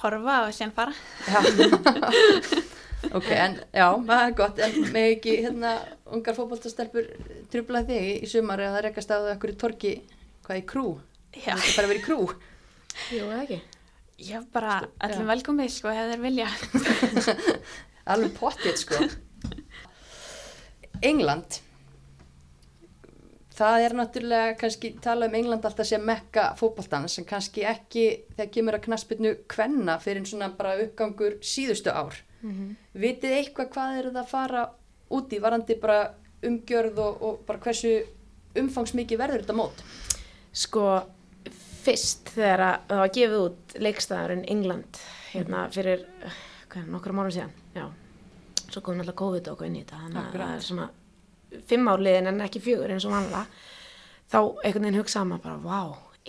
horfa 0.04 0.38
og 0.46 0.56
síðan 0.56 0.76
fara. 0.78 0.96
Já. 1.28 1.40
ok, 3.18 3.30
en 3.36 3.58
já, 3.72 3.86
það 4.08 4.24
er 4.24 4.38
gott 4.38 4.62
en 4.64 4.78
með 4.94 5.10
ekki 5.16 5.36
hérna 5.46 5.74
ungar 6.16 6.38
fótboltastelpur 6.38 7.10
trubla 7.52 7.84
þig 7.88 8.08
í, 8.10 8.30
sumar 8.32 8.64
eða 8.64 8.78
það 8.78 8.86
rekast 8.90 9.14
að 9.16 9.30
ekkur 9.36 9.54
í 9.54 9.58
torki 9.60 9.94
hvað 10.48 10.62
í 10.62 10.66
krú, 10.70 10.88
Já, 11.36 11.54
það 11.54 11.76
bara 11.78 11.92
verið 11.92 12.02
í 12.02 12.06
krú 12.08 12.20
Jú, 13.14 13.28
eða 13.28 13.44
ekki? 13.44 13.60
ég 14.20 14.48
bara 14.52 14.82
Já. 15.00 15.22
velkomið 15.30 15.70
sko 15.72 15.94
hefur 15.94 16.12
þeir 16.12 16.24
vilja. 16.26 16.50
alveg 18.10 18.38
pottið 18.38 18.78
sko. 18.84 19.02
England. 21.06 21.60
Það 23.60 23.84
er 23.84 23.96
náttúrulega 24.00 24.56
kannski 24.60 24.94
tala 25.04 25.28
um 25.28 25.36
England 25.36 25.66
alltaf 25.68 25.88
sem 25.88 26.04
mekka 26.06 26.54
fótboltans 26.60 27.18
en 27.20 27.28
kannski 27.28 27.66
ekki 27.68 28.06
þegar 28.38 28.52
kemur 28.56 28.78
að 28.78 28.86
knaspinu 28.86 29.34
kvenna 29.52 29.98
fyrir 30.00 30.22
en 30.22 30.30
svona 30.30 30.48
bara 30.56 30.78
uppgangur 30.80 31.40
síðustu 31.44 31.92
ár. 31.92 32.16
Vitið 32.96 33.36
eitthvað 33.36 33.74
hvað 33.74 33.98
eru 34.00 34.14
það 34.16 34.22
að 34.24 34.32
fara 34.32 34.64
út 35.10 35.34
í 35.36 35.42
varandi 35.44 35.76
bara 35.82 36.00
umgjörð 36.48 37.02
og, 37.04 37.22
og 37.22 37.40
bara 37.48 37.60
hversu 37.60 37.98
umfangsmikið 38.60 39.20
verður 39.20 39.44
þetta 39.44 39.58
mót? 39.58 39.84
Sko, 40.56 40.86
fyrst 41.84 42.32
þegar 42.36 42.64
að 42.66 42.78
það 42.88 43.02
var 43.02 43.12
gefið 43.18 43.44
út 43.44 43.76
leikstæðarinn 43.86 44.46
England 44.56 45.02
hérna 45.34 45.66
fyrir, 45.74 46.06
nokkrum 46.90 47.22
árum 47.22 47.34
síðan, 47.34 47.54
já. 47.76 47.86
Svo 48.70 48.84
kom 48.86 49.00
náttúrulega 49.00 49.18
COVID 49.18 49.52
og 49.54 49.62
inn 49.66 49.78
í 49.80 49.84
þetta, 49.84 50.00
þannig 50.06 50.20
að 50.22 50.36
það 50.38 50.56
er 50.56 50.66
svona 50.68 50.90
fimm 51.70 51.90
árliðin 51.90 52.30
en 52.30 52.44
ekki 52.46 52.62
fjögur 52.62 52.94
eins 52.94 53.08
og 53.10 53.16
vanlega. 53.16 53.46
Þá 54.30 54.40
einhvern 54.40 54.86
veginn 54.86 55.00
hugsaði 55.00 55.30
maður 55.32 55.46
bara, 55.48 55.58
vá, 55.64 55.80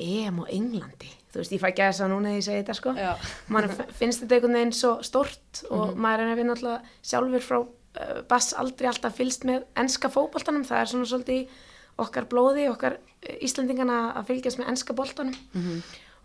EM 0.01 0.39
og 0.41 0.53
Englandi. 0.55 1.11
Þú 1.31 1.43
veist, 1.43 1.53
ég 1.55 1.63
fæ 1.63 1.69
gæsa 1.77 2.09
núna 2.09 2.31
þegar 2.31 2.41
ég 2.41 2.47
segi 2.47 2.63
þetta, 2.63 2.77
sko. 2.79 2.95
Já. 2.97 3.11
Man 3.53 3.69
finnst 3.99 4.25
þetta 4.25 4.39
einhvern 4.39 4.57
veginn 4.57 4.77
svo 4.77 4.95
stort 5.07 5.65
og 5.69 5.93
maður 6.01 6.25
er 6.25 6.39
við 6.41 6.49
náttúrulega 6.49 6.95
sjálfur 7.13 7.45
frá 7.45 7.59
uh, 7.61 8.23
bass 8.31 8.55
aldrei 8.59 8.89
alltaf 8.91 9.19
fylst 9.21 9.45
með 9.49 9.67
enska 9.83 10.11
fótboltanum. 10.11 10.65
Það 10.67 10.81
er 10.81 10.93
svona 10.95 11.11
svolítið 11.13 11.59
okkar 12.01 12.31
blóði, 12.33 12.71
okkar 12.73 12.97
uh, 12.97 13.37
Íslandingana 13.45 14.01
að 14.17 14.33
fylgjast 14.33 14.63
með 14.63 14.73
enska 14.73 14.97
boltanum 14.97 15.37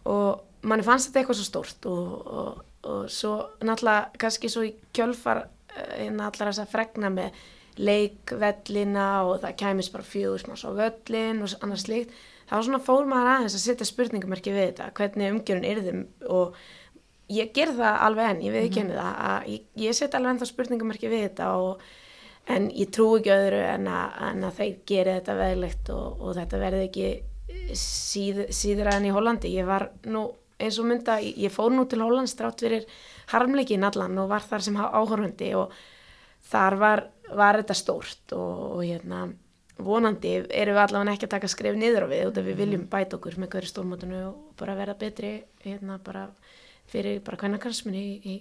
og 0.05 0.65
manni 0.65 0.85
fannst 0.85 1.09
þetta 1.09 1.21
eitthvað 1.21 1.39
svo 1.39 1.45
stórt 1.47 1.87
og, 1.89 2.09
og, 2.25 2.63
og 2.85 3.09
svo 3.11 3.33
náttúrulega 3.65 4.21
kannski 4.21 4.51
svo 4.51 4.65
í 4.67 4.71
kjölfar 4.95 5.43
uh, 5.45 5.91
hérna 5.97 6.29
allar 6.29 6.51
þess 6.51 6.63
að 6.63 6.71
fregna 6.73 7.11
með 7.13 7.43
leikvellina 7.75 9.09
og 9.27 9.41
það 9.43 9.59
kæmis 9.59 9.91
bara 9.91 10.07
fjögur 10.07 10.45
smá 10.45 10.55
svo 10.59 10.71
völlin 10.77 11.43
og 11.43 11.57
annars 11.65 11.83
slíkt 11.87 12.15
þá 12.45 12.55
svona 12.61 12.79
fór 12.83 13.09
maður 13.09 13.31
aðeins 13.33 13.57
að 13.57 13.65
setja 13.65 13.87
spurningamarki 13.89 14.53
við 14.53 14.69
þetta, 14.69 14.89
hvernig 14.95 15.33
umgjörun 15.33 15.67
yrðum 15.67 16.01
og 16.31 16.57
ég 17.33 17.51
ger 17.55 17.73
það 17.75 18.01
alveg 18.05 18.31
enn, 18.31 18.41
ég 18.45 18.53
veið 18.53 18.67
ekki 18.69 18.81
henni 18.83 18.97
það 18.99 19.21
að 19.27 19.47
ég, 19.51 19.69
ég 19.81 19.97
set 19.97 20.17
alveg 20.17 20.35
ennþá 20.35 20.49
spurningamarki 20.51 21.11
við 21.11 21.23
þetta 21.25 21.51
og 21.59 21.85
en 22.55 22.67
ég 22.77 22.91
trú 22.93 23.07
ekki 23.17 23.33
öðru 23.33 23.61
en 23.65 23.87
að, 23.89 24.17
en 24.29 24.45
að 24.45 24.59
þeir 24.59 24.75
geri 24.91 25.15
þetta 25.17 25.37
veðilegt 25.39 25.91
og, 25.95 26.21
og 26.21 26.35
þetta 26.37 26.61
verði 26.61 26.83
ekki 26.85 27.07
síð, 27.77 28.41
síðra 28.53 28.97
enn 28.97 29.07
í 29.09 29.13
Hollandi. 29.15 29.53
Ég 29.55 29.65
var 29.69 29.89
nú 30.09 30.27
eins 30.59 30.79
og 30.79 30.87
mynda 30.89 31.17
ég 31.21 31.51
fór 31.53 31.73
nú 31.73 31.85
til 31.89 32.03
Hollands 32.03 32.35
drátt 32.39 32.63
fyrir 32.63 32.85
harmleikin 33.33 33.83
allan 33.83 34.17
og 34.21 34.29
var 34.31 34.45
þar 34.45 34.65
sem 34.65 34.77
áhörfundi 34.77 35.51
og 35.59 35.73
þar 36.45 36.77
var, 36.79 37.03
var 37.33 37.59
þetta 37.61 37.77
stórt 37.77 38.35
og, 38.37 38.77
og 38.77 38.83
hérna 38.85 39.25
vonandi 39.75 40.35
erum 40.47 40.77
við 40.77 40.81
allavega 40.85 41.15
ekki 41.15 41.27
að 41.27 41.33
taka 41.35 41.51
skref 41.51 41.75
niður 41.79 42.07
á 42.07 42.11
við 42.11 42.27
út 42.29 42.37
af 42.39 42.47
við 42.47 42.59
viljum 42.61 42.85
bæta 42.91 43.17
okkur 43.17 43.39
með 43.41 43.51
hverju 43.55 43.71
stórmótinu 43.73 44.21
og 44.29 44.37
bara 44.59 44.77
verða 44.77 44.99
betri 45.01 45.31
hérna 45.65 45.97
bara 46.03 46.29
fyrir 46.91 47.19
bara 47.25 47.39
hvernig 47.41 47.63
karsminni 47.63 48.03
í, 48.05 48.15
í 48.23 48.35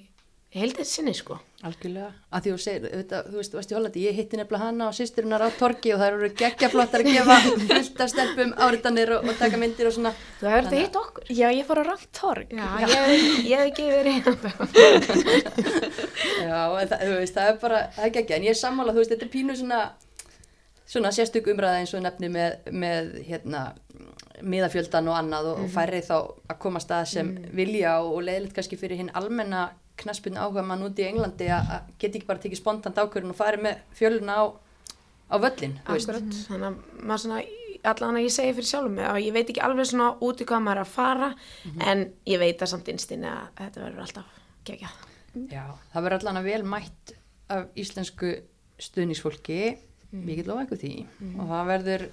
heldið 0.55 0.87
sinni 0.87 1.13
sko. 1.17 1.37
Algjörlega, 1.65 2.11
að 2.31 2.45
því 2.45 2.51
þú 2.53 2.59
segir, 2.61 2.85
auðvitað, 2.91 3.29
þú 3.31 3.39
veist, 3.39 3.53
þú 3.53 3.59
veist 3.59 3.71
í 3.73 3.77
Hollandi, 3.77 4.03
ég 4.05 4.17
hitti 4.19 4.39
nefnilega 4.39 4.67
hana 4.69 4.89
og 4.91 4.97
sýsturinnar 4.99 5.43
á 5.43 5.49
torki 5.59 5.95
og 5.95 6.01
það 6.03 6.11
eru 6.13 6.29
geggjaflottar 6.41 7.03
að 7.03 7.09
gefa 7.09 7.37
fullt 7.71 8.03
af 8.05 8.11
stelpum 8.13 8.53
áritanir 8.67 9.13
og, 9.17 9.27
og 9.31 9.39
taka 9.41 9.61
myndir 9.63 9.89
og 9.89 9.95
svona. 9.97 10.13
Þú 10.41 10.51
hefur 10.53 10.69
þetta 10.69 10.83
hitt 10.83 10.99
okkur? 11.01 11.27
Já, 11.33 11.47
ég 11.57 11.69
fór 11.71 11.81
á 11.81 11.85
rangt 11.89 12.11
torg. 12.15 12.53
Já, 12.53 12.69
ég, 12.85 12.91
ég 13.49 13.63
hef 13.63 13.71
ekki 13.73 13.89
verið 13.91 14.13
hérna 14.19 14.51
Já, 16.45 16.59
en 16.83 16.91
það, 16.91 16.99
þú 17.01 17.15
veist, 17.19 17.39
það 17.39 17.49
er 17.49 17.61
bara, 17.65 17.85
það 17.97 18.09
er 18.09 18.17
geggja, 18.19 18.39
en 18.39 18.49
ég 18.51 18.55
er 18.55 18.61
sammála, 18.61 18.95
þú 18.95 19.03
veist, 19.03 19.15
þetta 19.15 19.27
er 19.27 19.33
pínu 19.33 19.57
svona, 19.59 19.81
svona 20.85 21.15
sérstök 21.17 21.49
umræða 21.55 21.81
eins 21.81 21.95
og 21.97 22.05
nefni 22.05 22.31
með, 22.35 22.59
með 22.71 23.15
hérna, 23.25 23.71
miðafjöldan 24.45 25.09
og 25.09 25.17
annað 25.17 25.49
og, 25.55 25.65
og 25.65 25.73
færri 25.73 26.03
þá 26.05 26.17
að 26.21 26.61
koma 26.61 26.83
stað 26.83 27.09
sem 27.15 27.33
vilja 27.57 27.97
og, 28.03 28.19
og 28.19 28.29
leiðilegt 28.29 28.57
kannski 28.59 28.79
fyrir 28.79 29.01
hinn 29.01 29.13
almenna 29.17 29.71
knaspinu 30.01 30.41
áhuga 30.43 30.65
mann 30.67 30.85
úti 30.87 31.05
í 31.05 31.09
Englandi 31.11 31.51
að 31.55 31.91
geta 31.99 32.19
ekki 32.19 32.29
bara 32.29 32.43
tekið 32.43 32.61
spontant 32.61 32.99
ákvörðun 32.99 33.35
og 33.35 33.39
farið 33.39 33.67
með 33.67 33.83
fjöluna 33.99 34.39
á, 34.41 34.45
á 35.31 35.37
völlin. 35.43 35.77
Akkurat, 35.85 36.41
þannig 36.49 36.69
að 36.71 36.81
maður 37.01 37.25
svona 37.25 37.43
allan 37.85 38.19
að 38.19 38.25
ég 38.25 38.33
segi 38.33 38.55
fyrir 38.57 38.71
sjálfum 38.71 38.95
mig 38.97 39.09
að 39.09 39.21
ég 39.27 39.35
veit 39.37 39.51
ekki 39.53 39.63
alveg 39.65 39.89
svona 39.91 40.11
út 40.25 40.41
í 40.41 40.47
hvað 40.49 40.63
maður 40.65 40.81
er 40.81 40.87
að 40.87 40.95
fara 40.95 41.31
en 41.85 42.05
ég 42.31 42.41
veit 42.41 42.63
að 42.65 42.71
samt 42.73 42.91
innstinni 42.93 43.29
að 43.29 43.51
þetta 43.61 43.85
verður 43.85 44.05
alltaf 44.07 44.39
geggjað. 44.65 44.95
Já, 45.51 45.65
það 45.93 46.07
verður 46.07 46.19
allan 46.21 46.41
að 46.41 46.49
vel 46.49 46.63
mætt 46.75 47.15
af 47.55 47.67
íslensku 47.79 48.31
stuðningsfólki. 48.83 49.59
Mikið 50.15 50.49
lofa 50.49 50.65
eitthvað 50.65 50.83
því. 50.85 50.93
Og 51.35 51.49
það 51.51 51.71
verður, 51.73 52.05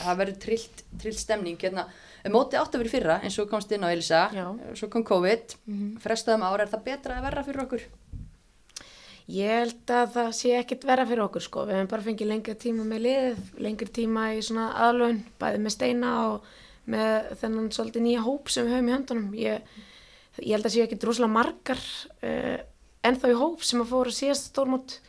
það 0.00 0.18
verður 0.20 0.38
trillt, 0.42 0.84
trillt 1.00 1.20
stemning. 1.22 1.58
Hérna, 1.62 1.86
mótið 2.34 2.60
átt 2.60 2.74
að 2.74 2.82
vera 2.82 2.94
fyrra 2.94 3.16
eins 3.22 3.38
og 3.42 3.48
komst 3.50 3.72
inn 3.74 3.86
á 3.86 3.92
Elisa, 3.92 4.26
Já. 4.34 4.46
svo 4.78 4.88
kom 4.92 5.04
COVID 5.06 5.56
frestaðum 6.02 6.46
ára, 6.46 6.64
er 6.66 6.72
það 6.72 6.86
betra 6.90 7.18
að 7.18 7.26
verra 7.28 7.46
fyrir 7.46 7.64
okkur? 7.66 7.86
Ég 9.26 9.50
held 9.50 9.90
að 9.90 10.12
það 10.14 10.28
sé 10.38 10.52
ekkit 10.54 10.84
vera 10.86 11.06
fyrir 11.06 11.24
okkur 11.24 11.42
sko, 11.42 11.64
við 11.66 11.80
hefum 11.80 11.90
bara 11.90 12.04
fengið 12.06 12.28
lengri 12.30 12.54
tíma 12.62 12.84
með 12.86 13.02
liðið, 13.08 13.40
lengri 13.66 13.88
tíma 13.98 14.28
í 14.36 14.44
svona 14.46 14.68
aðlun, 14.86 15.18
bæði 15.40 15.62
með 15.64 15.74
steina 15.74 16.12
og 16.28 16.52
með 16.86 17.32
þennan 17.40 17.72
svolítið 17.74 18.04
nýja 18.04 18.22
hóp 18.22 18.52
sem 18.54 18.68
við 18.68 18.76
höfum 18.76 18.90
í 18.90 18.94
höndunum. 18.94 19.32
Ég, 19.40 19.72
ég 20.38 20.54
held 20.54 20.68
að 20.68 20.76
sé 20.76 20.84
ekkit 20.84 21.06
rosalega 21.08 21.34
margar 21.34 21.82
uh, 21.82 22.60
ennþá 23.10 23.32
í 23.32 23.38
hóp 23.40 23.66
sem 23.66 23.82
að 23.82 23.90
fóra 23.90 24.14
síðast 24.14 24.52
stórmót, 24.52 25.00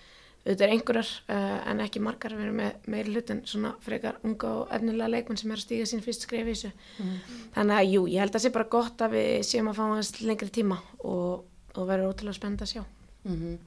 auðvitað 0.48 0.66
er 0.68 0.74
einhverjar 0.74 1.10
uh, 1.28 1.58
en 1.72 1.82
ekki 1.84 2.02
margar, 2.04 2.36
við 2.38 2.46
erum 2.48 2.62
með 2.62 2.88
meiri 2.94 3.14
hlutin 3.14 3.42
svona 3.50 3.74
frekar 3.84 4.22
unga 4.24 4.54
og 4.62 4.72
efnilega 4.78 5.12
leikmenn 5.12 5.42
sem 5.42 5.52
er 5.52 5.60
að 5.60 5.66
stíga 5.66 5.90
sín 5.90 6.04
fyrst 6.06 6.24
skref 6.24 6.48
í 6.48 6.54
þessu. 6.54 6.72
Þannig 7.58 7.76
að 7.82 7.92
jú, 7.92 8.06
ég 8.14 8.24
held 8.24 8.32
að 8.32 8.38
það 8.38 8.46
sé 8.46 8.54
bara 8.56 8.72
gott 8.78 9.04
að 9.04 9.18
við 9.18 9.34
séum 9.50 9.72
að 9.72 9.80
fá 9.80 9.84
aðeins 9.88 10.14
lengri 10.24 10.54
tíma 10.56 10.80
og, 11.04 11.44
og 11.76 11.90
verður 11.92 12.14
ótrúlega 12.14 12.40
spennt 12.40 12.64
að 12.64 12.74
sjá. 12.76 12.88
Mm 13.28 13.60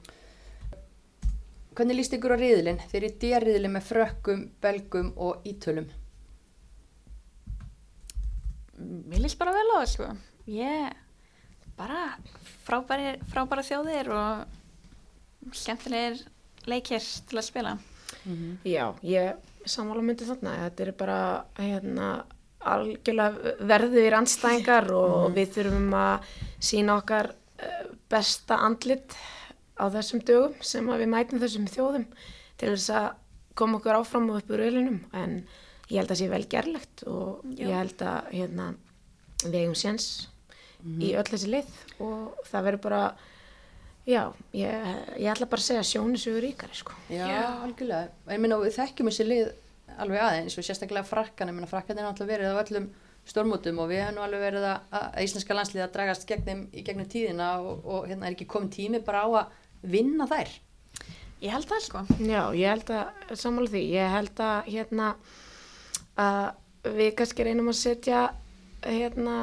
Hvernig 1.71 1.95
líst 1.95 2.11
ykkur 2.11 2.33
á 2.35 2.41
riðilinn? 2.41 2.81
Þeir 2.91 2.97
eru 2.99 3.17
dýrriðilinn 3.21 3.71
með 3.71 3.85
frökkum, 3.87 4.41
belgum 4.59 5.13
og 5.15 5.45
ítölum 5.47 5.85
Mér 8.81 9.21
líst 9.23 9.39
bara 9.39 9.53
vel 9.55 9.69
á 9.71 9.75
það, 9.77 9.85
sko. 9.93 10.09
Ég, 10.51 10.97
bara 11.77 12.01
frábæri, 12.65 13.13
frábæra 13.31 13.63
þjóðir 13.63 14.09
og 14.11 15.53
skemmtilegir 15.55 16.21
leikir 16.69 17.01
til 17.29 17.39
að 17.39 17.47
spila. 17.47 17.77
Já, 18.67 18.91
ég 19.07 19.69
sammála 19.69 20.03
myndi 20.05 20.27
þarna. 20.27 20.57
Þetta 20.65 20.85
er 20.85 20.91
bara 20.99 21.19
hérna, 21.57 22.09
algjörlega 22.71 23.55
verðir 23.71 24.17
anstæðingar 24.19 24.91
og 24.93 25.31
við 25.35 25.55
þurfum 25.55 25.95
að 25.97 26.33
sína 26.61 26.99
okkar 26.99 27.31
eh, 27.57 27.87
besta 28.11 28.59
andlit 28.67 29.15
á 29.81 29.89
þessum 29.89 30.21
dögum 30.27 30.59
sem 30.61 30.85
við 30.91 31.09
mætum 31.09 31.41
þessum 31.41 31.65
þjóðum 31.71 32.05
til 32.61 32.73
þess 32.75 32.91
að 32.93 33.07
koma 33.57 33.79
okkur 33.79 33.97
áfram 33.97 34.29
og 34.31 34.41
upp 34.41 34.53
úr 34.53 34.65
ölinum 34.67 34.99
en 35.17 35.41
ég 35.89 35.97
held 35.99 36.13
að 36.13 36.21
sé 36.21 36.27
vel 36.31 36.43
gerlegt 36.51 37.03
og 37.09 37.41
Já. 37.57 37.65
ég 37.65 37.73
held 37.79 38.03
að 38.05 38.29
hérna, 38.35 38.67
við 39.47 39.57
eigum 39.63 39.79
séns 39.79 40.11
í 41.01 41.11
öll 41.17 41.27
þessi 41.27 41.49
lið 41.51 41.73
og 42.01 42.37
það 42.47 42.67
verður 42.67 42.83
bara 42.85 43.01
já, 44.07 44.23
ég, 44.57 44.89
ég 45.21 45.29
ætla 45.33 45.49
bara 45.51 45.61
að 45.61 45.67
segja 45.67 45.85
sjónisugur 45.91 46.43
ríkari 46.45 46.77
sko. 46.77 46.95
Já, 47.11 47.27
algjörlega. 47.65 48.09
Ég 48.31 48.41
minna, 48.41 48.59
við 48.61 48.77
þekkjum 48.79 49.11
þessi 49.11 49.27
lið 49.27 49.51
alveg 50.01 50.25
aðeins 50.25 50.57
og 50.57 50.65
sérstaklega 50.65 51.07
frakkan, 51.07 51.51
ég 51.51 51.57
minna, 51.57 51.69
frakkan 51.69 51.99
er 51.99 52.07
náttúrulega 52.07 52.37
verið 52.37 52.55
á 52.55 52.61
öllum 52.63 52.89
stórmótum 53.27 53.79
og 53.83 53.91
við 53.91 54.01
hefum 54.01 54.17
nú 54.17 54.23
alveg 54.25 54.43
verið 54.47 54.67
að, 54.71 54.85
að 54.97 55.25
íslenska 55.25 55.57
landslið 55.57 55.85
að 55.85 55.93
dragast 55.95 56.27
gegn 56.29 56.45
þeim 56.47 56.61
í 56.73 56.83
gegnum 56.87 57.09
tíðina 57.11 57.51
og, 57.61 57.83
og 57.85 58.07
hérna 58.09 58.27
er 58.27 58.35
ekki 58.35 58.49
komin 58.49 58.71
tími 58.73 59.01
bara 59.05 59.25
á 59.25 59.29
að 59.43 59.91
vinna 59.93 60.25
þær. 60.29 60.55
Ég 61.41 61.53
held 61.55 61.69
það, 61.69 61.83
sko. 61.85 62.01
Já, 62.21 62.41
ég 62.57 62.69
held 62.69 62.89
að, 62.93 63.21
sammála 63.33 63.73
því, 63.73 63.83
ég 63.95 64.15
held 64.15 64.41
að 64.45 64.71
hérna 64.71 65.11
að 66.21 66.91
við 66.97 67.13
kannski 67.17 67.45
reynum 67.45 67.69
að 67.71 67.79
setja 67.79 68.25
hérna 68.81 69.37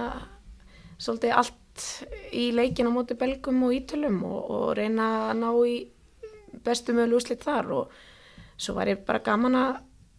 svolítið 0.98 1.34
allt 1.38 1.57
í 2.32 2.48
leikin 2.54 2.88
á 2.88 2.92
móti 2.92 3.16
belgum 3.18 3.62
og 3.66 3.74
ítölum 3.76 4.22
og, 4.26 4.38
og 4.50 4.70
reyna 4.78 5.08
að 5.30 5.34
ná 5.42 5.48
í 5.68 5.76
bestu 6.64 6.94
möguleg 6.96 7.20
úslit 7.20 7.44
þar 7.44 7.72
og 7.76 7.98
svo 8.58 8.74
var 8.78 8.90
ég 8.90 9.04
bara 9.06 9.22
gaman 9.24 9.58
að 9.58 9.76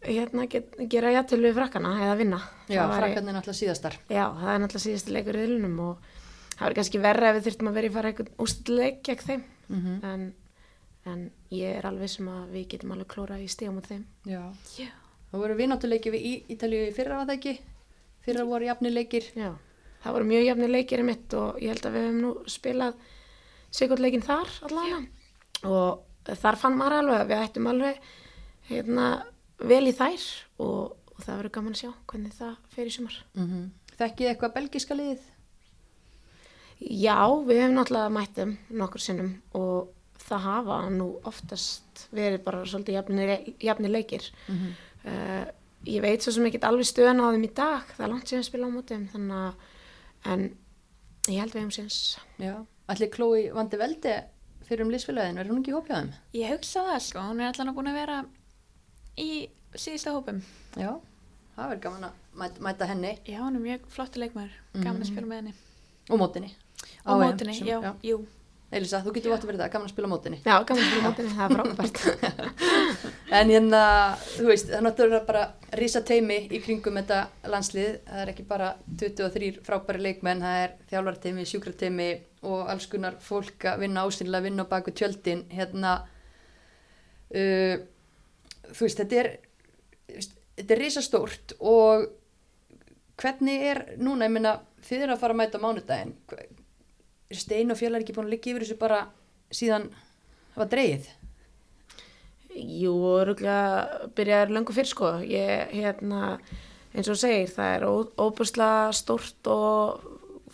hérna 0.08 0.46
get, 0.48 0.78
gera 0.92 1.12
jættil 1.12 1.42
við 1.44 1.58
frakkana 1.58 1.96
eða 2.06 2.18
vinna. 2.20 2.40
Já, 2.72 2.86
frakkan 2.88 3.28
er 3.28 3.36
náttúrulega 3.36 3.60
síðastar. 3.60 3.98
Já, 4.08 4.26
það 4.40 4.52
er 4.54 4.62
náttúrulega 4.64 4.86
síðasti 4.86 5.16
leikur 5.16 5.40
í 5.40 5.42
riðlunum 5.44 5.80
og 5.84 6.12
það 6.54 6.66
var 6.66 6.76
kannski 6.80 7.02
verra 7.04 7.30
ef 7.32 7.40
við 7.40 7.50
þurftum 7.50 7.72
að 7.72 7.80
vera 7.80 7.90
í 7.90 7.96
fara 7.98 8.12
eitthvað 8.12 8.46
ústileik 8.46 9.02
gegn 9.08 9.26
þeim 9.28 9.48
Mm 9.70 10.06
en, 10.10 10.34
en 11.06 11.20
ég 11.54 11.78
er 11.78 11.86
alveg 11.86 12.10
sem 12.10 12.28
að 12.28 12.48
við 12.56 12.68
getum 12.72 12.92
alveg 12.92 13.08
klóra 13.08 13.38
í 13.38 13.48
stíðum 13.48 13.78
út 13.78 13.88
þeim. 13.88 14.06
Já. 14.26 14.42
Já. 14.78 14.90
Það 15.32 15.40
voru 15.44 15.56
við 15.56 16.26
í 16.26 16.44
Ítalíu 16.50 16.88
í 16.88 16.94
fyrra 16.96 17.18
var 17.18 17.28
það 17.30 17.36
ekki? 17.36 17.60
Fyrra 18.26 18.46
voru 18.46 18.66
jafni 18.66 18.90
leikir. 18.90 19.24
Já, 19.36 19.54
það 20.04 20.16
voru 20.16 20.30
mjög 20.30 20.46
jafnir 20.48 20.72
leikir 20.74 21.04
í 21.04 21.08
mitt 21.08 21.34
og 21.38 21.60
ég 21.62 21.74
held 21.74 21.88
að 21.88 21.96
við 21.96 22.06
hefum 22.08 22.22
nú 22.24 22.32
spilað 22.50 23.02
sigurleikin 23.80 24.26
þar 24.26 24.54
allavega 24.70 25.02
og 25.70 26.38
þar 26.40 26.60
fann 26.62 26.78
maður 26.78 27.00
alveg 27.00 27.20
að 27.24 27.32
við 27.32 27.44
ættum 27.44 27.70
alveg 27.72 28.00
hérna, 28.70 29.10
vel 29.60 29.84
í 29.90 29.96
þær 29.98 30.26
og, 30.62 30.96
og 31.16 31.20
það 31.26 31.36
verður 31.36 31.54
gaman 31.58 31.76
að 31.76 31.82
sjá 31.84 31.92
hvernig 32.12 32.38
það 32.38 32.56
fer 32.76 32.90
í 32.90 32.96
sumar. 32.96 33.20
Mm 33.36 33.68
Þekkið 34.00 34.30
eitthvað 34.30 34.54
belgiska 34.56 34.96
liðið? 34.96 35.24
Já, 36.80 37.20
við 37.44 37.58
hefum 37.60 37.74
náttúrulega 37.76 38.12
mætt 38.16 38.38
þeim 38.38 38.54
nokkur 38.80 39.04
sinnum 39.04 39.34
og 39.60 39.90
það 40.24 40.46
hafa 40.46 40.78
nú 40.94 41.08
oftast 41.28 42.06
verið 42.16 42.46
bara 42.46 42.62
svolítið 42.64 42.96
jafnir, 42.96 43.34
jafnir 43.60 43.92
leikir. 43.98 44.30
Mm 44.48 44.78
Uh, 45.00 45.48
ég 45.88 46.02
veit 46.04 46.20
svo 46.20 46.34
sem 46.36 46.44
ekki 46.50 46.60
alveg 46.68 46.88
stöðan 46.88 47.22
á 47.24 47.32
þeim 47.32 47.46
í 47.48 47.52
dag, 47.56 47.92
það 47.96 48.04
er 48.04 48.12
langt 48.12 48.28
síðan 48.28 48.42
að 48.44 48.48
spila 48.50 48.68
á 48.68 48.72
móti 48.74 48.96
þeim, 48.96 49.06
þannig 49.14 49.38
að 49.40 49.68
en 50.26 50.58
ég 51.28 51.40
held 51.40 51.54
við 51.54 51.70
síðans. 51.76 52.18
Já. 52.40 52.56
Allir 52.90 53.10
Chloe 53.14 53.52
vandi 53.54 53.78
veldi 53.78 54.16
fyrir 54.70 54.82
um 54.86 54.92
liðsfélagin, 54.94 55.38
verður 55.40 55.54
hún 55.56 55.62
ekki 55.64 55.74
hópjaðum? 55.76 56.12
Ég 56.34 56.52
hugsa 56.54 56.84
það 56.88 57.00
sko, 57.06 57.20
hún 57.30 57.42
er 57.42 57.52
allan 57.54 57.76
búin 57.76 57.90
að 57.92 58.00
vera 58.00 58.18
í 59.18 59.30
síðasta 59.76 60.14
hópum. 60.16 60.42
Já. 60.78 60.92
Það 61.56 61.70
verður 61.70 61.82
gaman 61.84 62.04
að 62.10 62.12
mæta, 62.40 62.62
mæta 62.64 62.88
henni 62.88 63.14
Já, 63.28 63.40
hún 63.44 63.56
er 63.60 63.64
mjög 63.66 63.88
flottu 63.92 64.20
leikmæður, 64.22 64.54
gaman 64.80 65.02
að 65.04 65.10
spila 65.12 65.28
með 65.28 65.42
henni. 65.42 65.54
og 66.10 66.20
mótinni. 66.22 66.52
Á 67.06 67.12
Og 67.12 67.22
mótinni, 67.22 67.54
sem- 67.58 67.68
já, 67.68 67.94
jú. 68.04 68.26
Elisa, 68.70 69.00
þú 69.02 69.16
getur 69.16 69.32
vátt 69.34 69.46
að 69.46 69.50
vera 69.50 69.60
það, 69.64 69.70
gaman 69.74 69.88
að 69.88 69.92
spila 69.96 70.10
mótinni. 70.12 70.40
Já, 70.46 70.54
gaman 70.70 70.84
að 70.84 70.90
spila 70.90 71.02
á 71.02 71.08
móti 71.08 71.24
það 71.30 71.46
er 71.46 71.54
frábært. 71.58 72.02
En 73.40 73.52
hérna, 73.54 73.82
þú 74.26 74.46
veist, 74.50 74.70
það 74.72 74.84
náttúrulega 74.86 75.26
bara 75.28 75.42
rísa 75.78 76.02
teimi 76.06 76.38
í 76.50 76.60
kringum 76.64 76.98
þetta 76.98 77.50
landslið. 77.50 77.92
Það 78.08 78.22
er 78.24 78.32
ekki 78.32 78.46
bara 78.50 78.70
23 79.02 79.50
frábæri 79.66 80.02
leikmenn, 80.02 80.42
það 80.46 80.62
er 80.64 80.76
þjálfarteimi, 80.90 81.46
sjúkrateimi 81.50 82.08
og 82.50 82.72
alls 82.74 82.88
konar 82.90 83.18
fólk 83.22 83.68
að 83.70 83.84
vinna 83.86 84.06
ásynlega, 84.06 84.46
vinna 84.48 84.66
á 84.66 84.72
baku 84.72 84.94
tjöldin. 84.98 85.44
Hérna, 85.54 85.96
uh, 87.34 87.76
þú 88.70 88.86
veist, 88.86 89.02
þetta 89.02 89.22
er, 89.24 89.32
þetta 90.62 90.78
er 90.78 90.84
rísa 90.84 91.06
stórt 91.06 91.58
og 91.60 92.10
hvernig 93.20 93.68
er 93.74 93.84
núna, 94.02 94.30
ég 94.30 94.38
meina, 94.38 94.58
þið 94.86 95.06
er 95.06 95.14
að 95.16 95.22
fara 95.22 95.38
að 95.38 95.42
mæta 95.44 95.62
mánudaginn. 95.62 96.18
Er 96.34 96.59
Stein 97.30 97.70
og 97.70 97.78
fjallar 97.78 98.02
ekki 98.02 98.16
búin 98.16 98.26
að 98.26 98.34
liggja 98.34 98.56
yfir 98.56 98.64
þessu 98.66 98.78
bara 98.80 99.00
síðan 99.54 99.84
það 100.56 100.62
var 100.64 100.70
dreigið? 100.72 101.10
Jú, 102.60 102.94
rúglega 103.28 104.08
byrjaður 104.18 104.54
löngu 104.56 104.74
fyrir 104.74 104.90
sko. 104.90 105.12
Ég, 105.30 105.70
hérna, 105.78 106.40
eins 106.90 107.10
og 107.12 107.20
segir, 107.22 107.52
það 107.54 107.76
er 107.76 107.86
óbúslega 108.18 108.88
stórt 108.98 109.50
og 109.54 110.08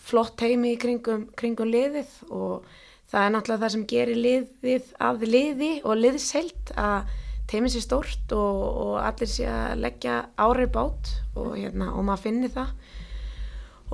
flott 0.06 0.44
heimi 0.44 0.74
í 0.76 0.80
kringum, 0.82 1.30
kringum 1.40 1.72
liðið 1.72 2.12
og 2.28 2.66
það 3.10 3.22
er 3.22 3.32
náttúrulega 3.34 3.64
það 3.64 3.74
sem 3.76 3.86
gerir 3.94 4.20
liðið 4.26 4.90
að 5.08 5.24
liði 5.30 5.72
og 5.86 6.02
liðsheilt 6.02 6.74
að 6.76 7.16
teimið 7.50 7.76
sér 7.78 7.86
stórt 7.86 8.36
og, 8.36 8.60
og 8.84 9.00
allir 9.00 9.32
sé 9.32 9.48
að 9.48 9.80
leggja 9.86 10.18
árið 10.36 10.76
bát 10.76 11.14
og, 11.38 11.56
hérna, 11.56 11.94
og 11.96 12.04
maður 12.04 12.26
finnir 12.28 12.54
það 12.54 12.76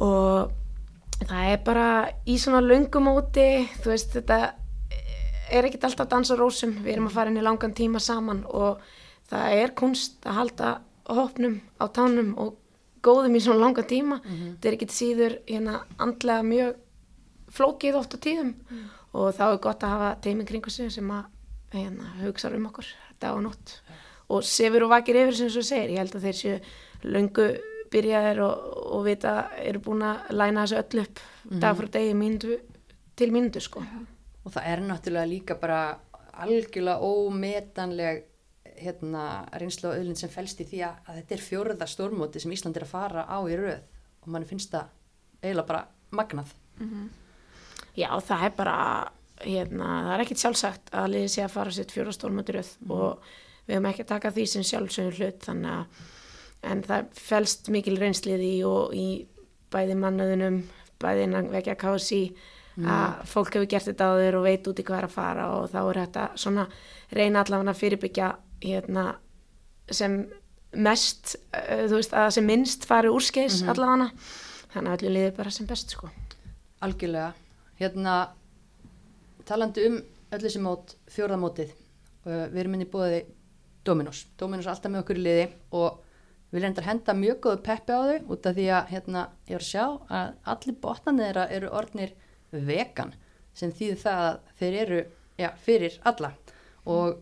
og 0.02 0.58
það 1.30 1.52
er 1.52 1.62
bara 1.66 1.88
í 2.26 2.38
svona 2.42 2.62
löngumóti, 2.64 3.68
þú 3.82 3.94
veist 3.94 4.16
þetta 4.18 4.40
er 5.52 5.68
ekkert 5.68 5.90
alltaf 5.90 6.06
að 6.06 6.14
dansa 6.16 6.38
rósum, 6.40 6.78
við 6.84 6.96
erum 6.96 7.10
að 7.10 7.18
fara 7.18 7.32
inn 7.32 7.42
í 7.42 7.46
langan 7.46 7.76
tíma 7.76 8.00
saman 8.00 8.46
og 8.48 8.82
það 9.32 9.58
er 9.60 9.76
kunst 9.78 10.26
að 10.26 10.38
halda 10.40 10.72
hópnum 11.12 11.60
á 11.82 11.86
tánum 11.92 12.34
og 12.40 12.56
góðum 13.04 13.36
í 13.36 13.42
svona 13.44 13.66
langan 13.66 13.88
tíma. 13.90 14.20
Þetta 14.24 14.70
er 14.70 14.78
ekkert 14.78 14.96
síður 14.96 15.38
hérna 15.50 15.82
andlega 15.98 16.46
mjög 16.46 16.76
flókið 17.52 17.98
oft 18.00 18.16
á 18.16 18.18
tíðum. 18.24 18.54
Og 19.12 19.34
þá 19.36 19.44
er 19.50 19.58
gott 19.66 19.84
að 19.84 19.94
hafa 19.96 20.12
teimi 20.24 20.46
kringu 20.48 20.72
sig 20.72 20.92
sem 20.94 21.10
að 21.12 21.26
hérna, 21.74 22.14
hugsa 22.22 22.52
um 22.56 22.70
okkur 22.70 22.88
dag 23.20 23.36
og 23.36 23.44
nótt. 23.44 23.82
Og 24.32 24.46
sefur 24.48 24.86
og 24.86 24.94
vakir 24.94 25.20
yfir 25.20 25.36
sem 25.36 25.52
þú 25.52 25.64
segir, 25.68 25.92
ég 25.92 26.00
held 26.00 26.16
að 26.16 26.28
þeir 26.28 26.38
séu 26.40 26.60
löngu 27.04 27.48
byrjaðir 27.92 28.42
og, 28.46 28.66
og 28.96 29.06
vita 29.06 29.36
eru 29.60 29.82
búin 29.84 30.06
að 30.08 30.32
læna 30.36 30.66
þessu 30.66 30.80
öll 30.82 31.04
upp 31.04 31.22
dag 31.62 31.78
frá 31.78 31.90
degi 31.98 32.16
mínútu 32.18 32.58
til 33.20 33.32
mínútu 33.36 33.62
sko. 33.64 33.84
Og 34.46 34.54
það 34.54 34.68
er 34.72 34.84
náttúrulega 34.88 35.30
líka 35.30 35.58
bara 35.60 35.82
algjörlega 36.42 37.04
ómetanleg 37.04 38.24
hérna, 38.82 39.46
reynslu 39.62 39.92
og 39.92 40.00
öðlinn 40.00 40.18
sem 40.18 40.32
fælst 40.32 40.62
í 40.64 40.66
því 40.66 40.80
að, 40.88 41.02
að 41.06 41.18
þetta 41.20 41.36
er 41.36 41.44
fjórða 41.46 41.88
stórmóti 41.90 42.42
sem 42.42 42.54
Ísland 42.56 42.78
er 42.80 42.88
að 42.88 42.94
fara 42.94 43.26
á 43.30 43.38
í 43.46 43.58
röð. 43.60 43.84
Og 44.24 44.32
mann 44.34 44.48
finnst 44.50 44.74
það 44.74 44.90
eiginlega 45.42 45.68
bara 45.68 45.84
magnað. 46.18 46.56
Já, 47.98 48.10
það 48.24 48.46
er 48.48 48.56
bara, 48.58 48.78
hérna, 49.44 49.88
það 50.08 50.14
er 50.16 50.24
ekkit 50.26 50.42
sjálfsagt 50.42 50.92
að 50.96 51.12
liðið 51.14 51.32
sé 51.36 51.44
að 51.46 51.54
fara 51.58 51.76
sitt 51.76 51.94
fjóra 51.94 52.16
stórmótiröð 52.16 52.72
og 52.90 53.32
við 53.68 53.76
höfum 53.76 53.90
ekki 53.92 54.06
að 54.06 54.12
taka 54.14 54.32
því 54.32 54.46
sem 54.48 54.66
sjálfsögur 54.66 55.20
hlut 55.20 55.46
þannig 55.46 55.72
að, 55.76 56.02
en 56.68 56.84
það 56.86 57.12
fælst 57.18 57.70
mikil 57.74 57.98
reynslið 58.00 58.46
í 58.46 58.56
og 58.68 58.96
í 58.96 59.08
bæði 59.72 59.96
mannaðunum, 59.98 60.62
bæði 61.02 61.28
innan 61.28 61.52
vekja 61.54 61.78
kási 61.80 62.26
að 62.80 63.26
fólk 63.28 63.56
hefur 63.56 63.68
gert 63.70 63.90
þetta 63.90 64.08
áður 64.14 64.38
og 64.40 64.46
veit 64.48 64.68
út 64.70 64.80
í 64.80 64.86
hvað 64.88 65.02
er 65.02 65.08
að 65.08 65.16
fara 65.16 65.48
og 65.58 65.66
þá 65.74 65.80
er 65.82 66.00
þetta 66.02 66.28
svona 66.40 66.68
reyna 67.12 67.42
allavega 67.44 67.74
að 67.74 67.82
fyrirbyggja 67.82 68.30
hérna 68.64 69.06
sem 69.92 70.16
mest, 70.72 71.36
uh, 71.52 71.86
þú 71.90 72.00
veist, 72.00 72.16
að 72.16 72.30
sem 72.38 72.48
minnst 72.48 72.88
fari 72.88 73.12
úrskeiðs 73.12 73.62
mm 73.62 73.74
allavega. 73.74 74.12
Þannig 74.72 74.92
að 74.94 75.02
öllu 75.02 75.10
liðið 75.12 75.34
bara 75.36 75.52
sem 75.52 75.68
best 75.68 75.92
sko. 75.92 76.10
algjörlega. 76.82 77.34
Hérna 77.78 78.14
talandi 79.46 79.84
um 79.90 79.98
öll 80.32 80.40
þessi 80.40 80.62
mót 80.64 80.96
fjórðamótið 81.12 81.74
uh, 81.74 82.48
við 82.48 82.60
erum 82.64 82.78
inn 82.78 82.86
í 82.86 82.90
búiði 82.90 83.26
Dominos. 83.84 84.28
Dominos 84.40 84.66
er 84.66 84.72
alltaf 84.72 84.92
með 84.92 85.04
okkur 85.04 85.20
í 85.20 85.26
liði 85.26 85.50
og 85.76 86.00
við 86.52 86.66
reyndar 86.66 86.88
henda 86.88 87.16
mjög 87.16 87.40
góðu 87.46 87.62
peppi 87.66 87.96
á 87.96 88.00
þau 88.04 88.32
út 88.36 88.48
af 88.50 88.56
því 88.58 88.68
að 88.76 88.92
hérna, 88.92 89.24
ég 89.48 89.56
var 89.56 89.64
að 89.64 89.70
sjá 89.70 89.86
að 90.18 90.32
allir 90.54 90.78
botnarnir 90.84 91.28
þeirra 91.30 91.46
eru 91.58 91.72
orðnir 91.80 92.14
vegan 92.52 93.14
sem 93.56 93.72
þýðir 93.76 94.02
það 94.02 94.24
að 94.26 94.40
þeir 94.60 94.78
eru 94.82 95.00
já, 95.40 95.50
fyrir 95.64 95.98
alla. 96.08 96.32
Og 96.92 97.22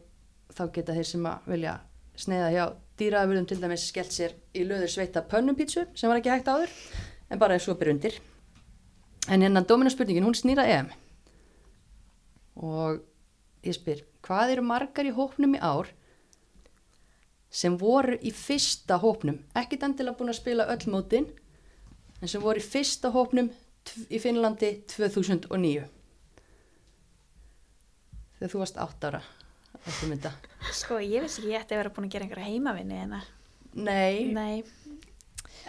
þá 0.55 0.63
geta 0.75 0.95
þeir 0.97 1.09
sem 1.11 1.29
að 1.29 1.51
vilja 1.53 1.75
sneiða 2.19 2.49
hjá 2.53 2.63
dýraðurðum 2.99 3.47
til 3.49 3.59
dæmis 3.61 3.85
skellt 3.89 4.15
sér 4.15 4.33
í 4.57 4.65
löður 4.67 4.91
sveita 4.91 5.23
pönnumpítsu 5.29 5.85
sem 5.95 6.11
var 6.11 6.19
ekki 6.19 6.33
hægt 6.33 6.49
áður 6.51 6.73
en 7.29 7.39
bara 7.41 7.55
er 7.55 7.63
svo 7.63 7.77
byrjundir 7.79 8.17
undir. 8.17 8.25
En 9.29 9.45
hérna 9.45 9.61
Dominos 9.61 9.93
spurningin, 9.93 10.25
hún 10.25 10.35
snýra 10.35 10.65
EM. 10.65 10.89
Og 12.65 12.99
ég 13.63 13.75
spyr, 13.77 14.01
hvað 14.25 14.55
eru 14.55 14.65
margar 14.65 15.05
í 15.05 15.13
hópnum 15.13 15.53
í 15.55 15.61
ár 15.61 15.91
sem 17.49 17.77
voru 17.81 18.17
í 18.21 18.31
fyrsta 18.35 18.99
hópnum, 19.01 19.39
ekkit 19.57 19.85
endilega 19.87 20.17
búin 20.19 20.33
að 20.33 20.39
spila 20.41 20.67
öll 20.69 20.85
mótin, 20.93 21.29
en 22.21 22.29
sem 22.29 22.43
voru 22.43 22.61
í 22.61 22.65
fyrsta 22.65 23.11
hópnum 23.13 23.49
í 24.09 24.19
Finnlandi 24.21 24.75
2009 24.91 25.87
þegar 28.39 28.51
þú 28.53 28.61
varst 28.61 28.77
átt 28.79 29.07
ára 29.09 29.21
eftir 29.79 30.11
mynda. 30.11 30.31
Sko, 30.75 30.99
ég 31.03 31.23
vissi 31.25 31.41
ekki 31.41 31.53
ég 31.53 31.63
ætti 31.63 31.75
að 31.75 31.81
vera 31.83 31.93
búin 31.95 32.07
að 32.07 32.13
gera 32.13 32.27
einhverja 32.27 32.51
heimavinni 32.51 32.99
en 33.03 33.15
að, 33.19 33.27
Nei, 33.79 34.25
nei, 34.33 34.63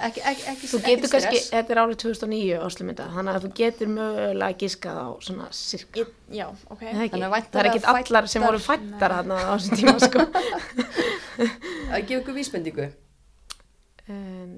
ekki, 0.06 0.22
ekki, 0.30 0.44
ekki, 0.52 0.68
Þú 0.70 0.78
ekki 0.80 0.94
getur 0.94 1.12
kannski, 1.14 1.40
þetta 1.50 1.74
er 1.74 1.80
árið 1.82 1.98
2009 2.02 2.60
áslumynda, 2.66 3.06
þannig 3.16 3.36
að 3.38 3.44
þú 3.46 3.50
getur 3.60 3.90
mögulega 3.94 4.58
giskað 4.62 5.00
á 5.00 5.08
svona 5.26 5.48
sirka. 5.56 6.00
ég, 6.02 6.12
já, 6.38 6.46
ok. 6.70 6.84
Þannig 6.84 7.26
að 7.26 7.36
það 7.50 7.60
er 7.62 7.68
ekkit 7.70 7.88
allar 7.94 8.28
sem 8.32 8.46
voru 8.46 8.62
fættar 8.64 9.14
þarna 9.16 9.40
á 9.40 9.52
þessum 9.56 9.80
tíma 9.80 9.96
sko. 10.06 10.24
Að 11.94 12.06
gefa 12.06 12.20
ykkur 12.20 12.36
vísbendingu. 12.36 12.88
um, 14.08 14.56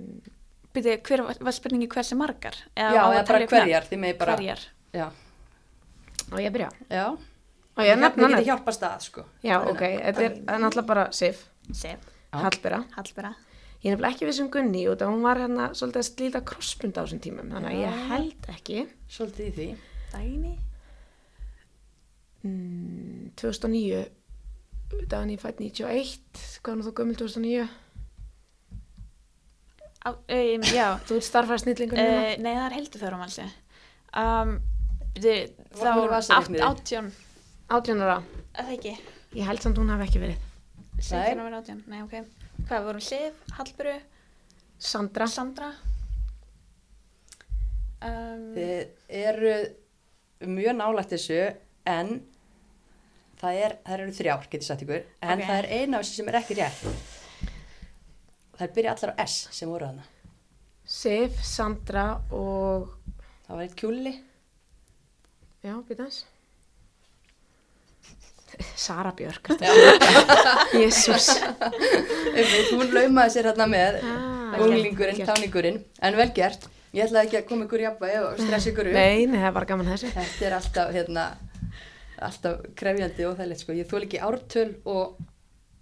Byrju, 0.72 0.94
hver 1.04 1.20
var, 1.26 1.36
var 1.44 1.52
spurningi 1.52 1.88
hversi 1.92 2.16
margar? 2.16 2.56
Já, 2.72 2.88
á 2.96 3.04
að 3.04 3.18
eða 3.18 3.26
bara 3.28 3.48
hverjar, 3.50 3.86
þið 3.90 4.00
með 4.00 4.14
bara, 4.22 4.36
Hverjar? 4.38 4.62
já, 4.96 5.06
og 6.32 6.38
ég 6.40 6.54
byrja. 6.54 6.70
já. 6.88 7.04
Og 7.72 7.84
ég 7.86 7.94
Við 7.96 8.00
nefna 8.02 8.28
hann. 8.28 8.72
stað, 8.76 9.04
sko. 9.04 9.24
Já, 9.44 9.56
ok, 9.68 9.80
þetta 9.80 10.24
er 10.28 10.60
náttúrulega 10.60 10.86
bara 10.88 11.04
Sif, 11.12 11.44
Sif, 11.72 12.00
Já. 12.32 12.38
Hallbera. 12.40 12.82
Hallbera, 12.96 13.34
Ég 13.82 13.90
er 13.90 13.96
nefnilega 13.96 14.14
ekki 14.14 14.26
vissum 14.28 14.48
Gunni 14.54 14.84
út 14.92 15.00
að 15.02 15.10
hún 15.10 15.24
var 15.26 15.40
hérna 15.42 15.70
svolítið 15.74 16.00
að 16.02 16.06
slíta 16.08 16.40
krossbund 16.46 16.98
á 16.98 17.02
þessum 17.02 17.22
tímum, 17.24 17.48
þannig 17.50 17.72
að 17.72 17.80
ég 17.82 18.04
held 18.12 18.50
ekki. 18.52 18.82
Svolítið 19.10 19.48
í 19.48 19.54
því. 19.56 19.70
Dagni, 20.12 20.52
Mm, 22.42 23.30
2009, 23.38 24.00
daginn 25.06 25.30
ég 25.30 25.38
fætt 25.42 25.60
91, 25.62 26.40
hvað 26.64 26.72
er 26.72 26.78
nú 26.80 26.86
þú 26.88 26.92
gömul 26.98 27.14
2009? 27.20 27.68
á, 30.02 30.10
um, 30.10 30.64
já, 30.66 30.88
Þú 31.06 31.18
ert 31.20 31.26
starfæra 31.28 31.58
snillingur 31.62 31.98
uh, 31.98 32.02
hérna. 32.02 32.42
nei 32.42 32.56
það 32.56 32.64
er 32.66 32.74
heldur 32.74 33.04
þar 33.04 33.14
á 33.14 33.18
malsi. 33.22 33.46
Um, 34.18 34.50
þá 35.78 35.86
átt- 36.18 36.64
átján, 36.66 37.12
18 37.70 38.02
ára. 38.02 38.16
að 38.58 38.64
það 38.66 38.72
ekki 38.74 38.96
Ég 39.38 39.46
held 39.46 39.62
samt 39.62 39.78
hún 39.78 39.92
hafi 39.94 40.08
ekki 40.10 40.20
verið. 40.24 40.42
17 40.98 41.38
ára 41.46 41.60
18, 41.62 41.84
nei 41.86 42.02
ok 42.02 42.18
hvað 42.68 42.84
vorum 42.86 43.02
Sif, 43.04 43.38
Hallburu, 43.56 43.94
Sandra. 44.82 45.26
Sandra 45.30 45.68
um, 48.02 48.44
Þið 48.56 49.12
eru 49.22 49.54
mjög 50.52 50.74
nálægt 50.78 51.12
þessu 51.14 51.38
en 51.88 52.14
það, 53.42 53.58
er, 53.66 53.76
það 53.86 53.94
eru 53.98 54.14
þrjár, 54.18 54.48
getur 54.50 54.66
sagt 54.68 54.84
ykkur, 54.86 55.04
en 55.22 55.38
Ok. 55.42 55.46
það 55.48 55.58
er 55.60 55.68
eina 55.78 55.98
af 55.98 56.04
þessu 56.06 56.18
sem 56.20 56.30
er 56.32 56.38
ekki 56.40 56.56
rétt. 56.58 56.82
Það 58.56 58.66
er 58.68 58.74
byrja 58.76 58.94
allar 58.96 59.14
á 59.14 59.22
S 59.26 59.36
sem 59.54 59.70
voru 59.70 59.88
þarna. 59.88 60.04
Sif, 60.84 61.38
Sandra 61.46 62.06
og, 62.34 62.90
Það 63.46 63.56
var 63.58 63.62
eitt 63.66 63.76
kjúli. 63.78 64.12
já, 65.62 65.74
býta 65.88 66.02
hans. 66.06 66.22
Sara 68.76 69.12
Björk. 69.16 69.48
Jésús. 70.76 71.28
Hún 72.72 72.92
laumaði 72.94 73.34
sér 73.36 73.48
hérna 73.50 73.66
með 73.70 74.00
Ah, 74.52 74.58
unglingurinn, 74.60 75.22
táningurinn, 75.24 75.78
en 76.04 76.16
vel 76.18 76.28
gert. 76.36 76.66
Ég 76.92 77.06
ætlaði 77.06 77.30
ekki 77.30 77.38
að 77.40 77.46
koma 77.48 77.64
ykkur 77.64 77.84
jafnvægi 77.86 78.18
og 78.20 78.34
stressa 78.42 78.68
ykkur 78.68 78.90
upp. 78.90 78.96
Nei, 78.98 79.24
nei, 79.24 79.38
það 79.40 79.48
er 79.48 79.54
bara 79.56 79.68
gaman 79.70 79.88
þessu. 79.88 80.10
Þetta 80.12 80.46
er 80.48 80.56
alltaf, 80.58 80.90
hérna, 80.92 81.24
alltaf 82.28 82.60
krefjandi 82.76 83.28
og 83.30 83.38
það 83.40 83.56
sko. 83.62 83.76
Ég 83.78 83.88
þól 83.88 84.02
ekki 84.04 84.20
ártöl 84.28 84.68
og, 84.84 85.16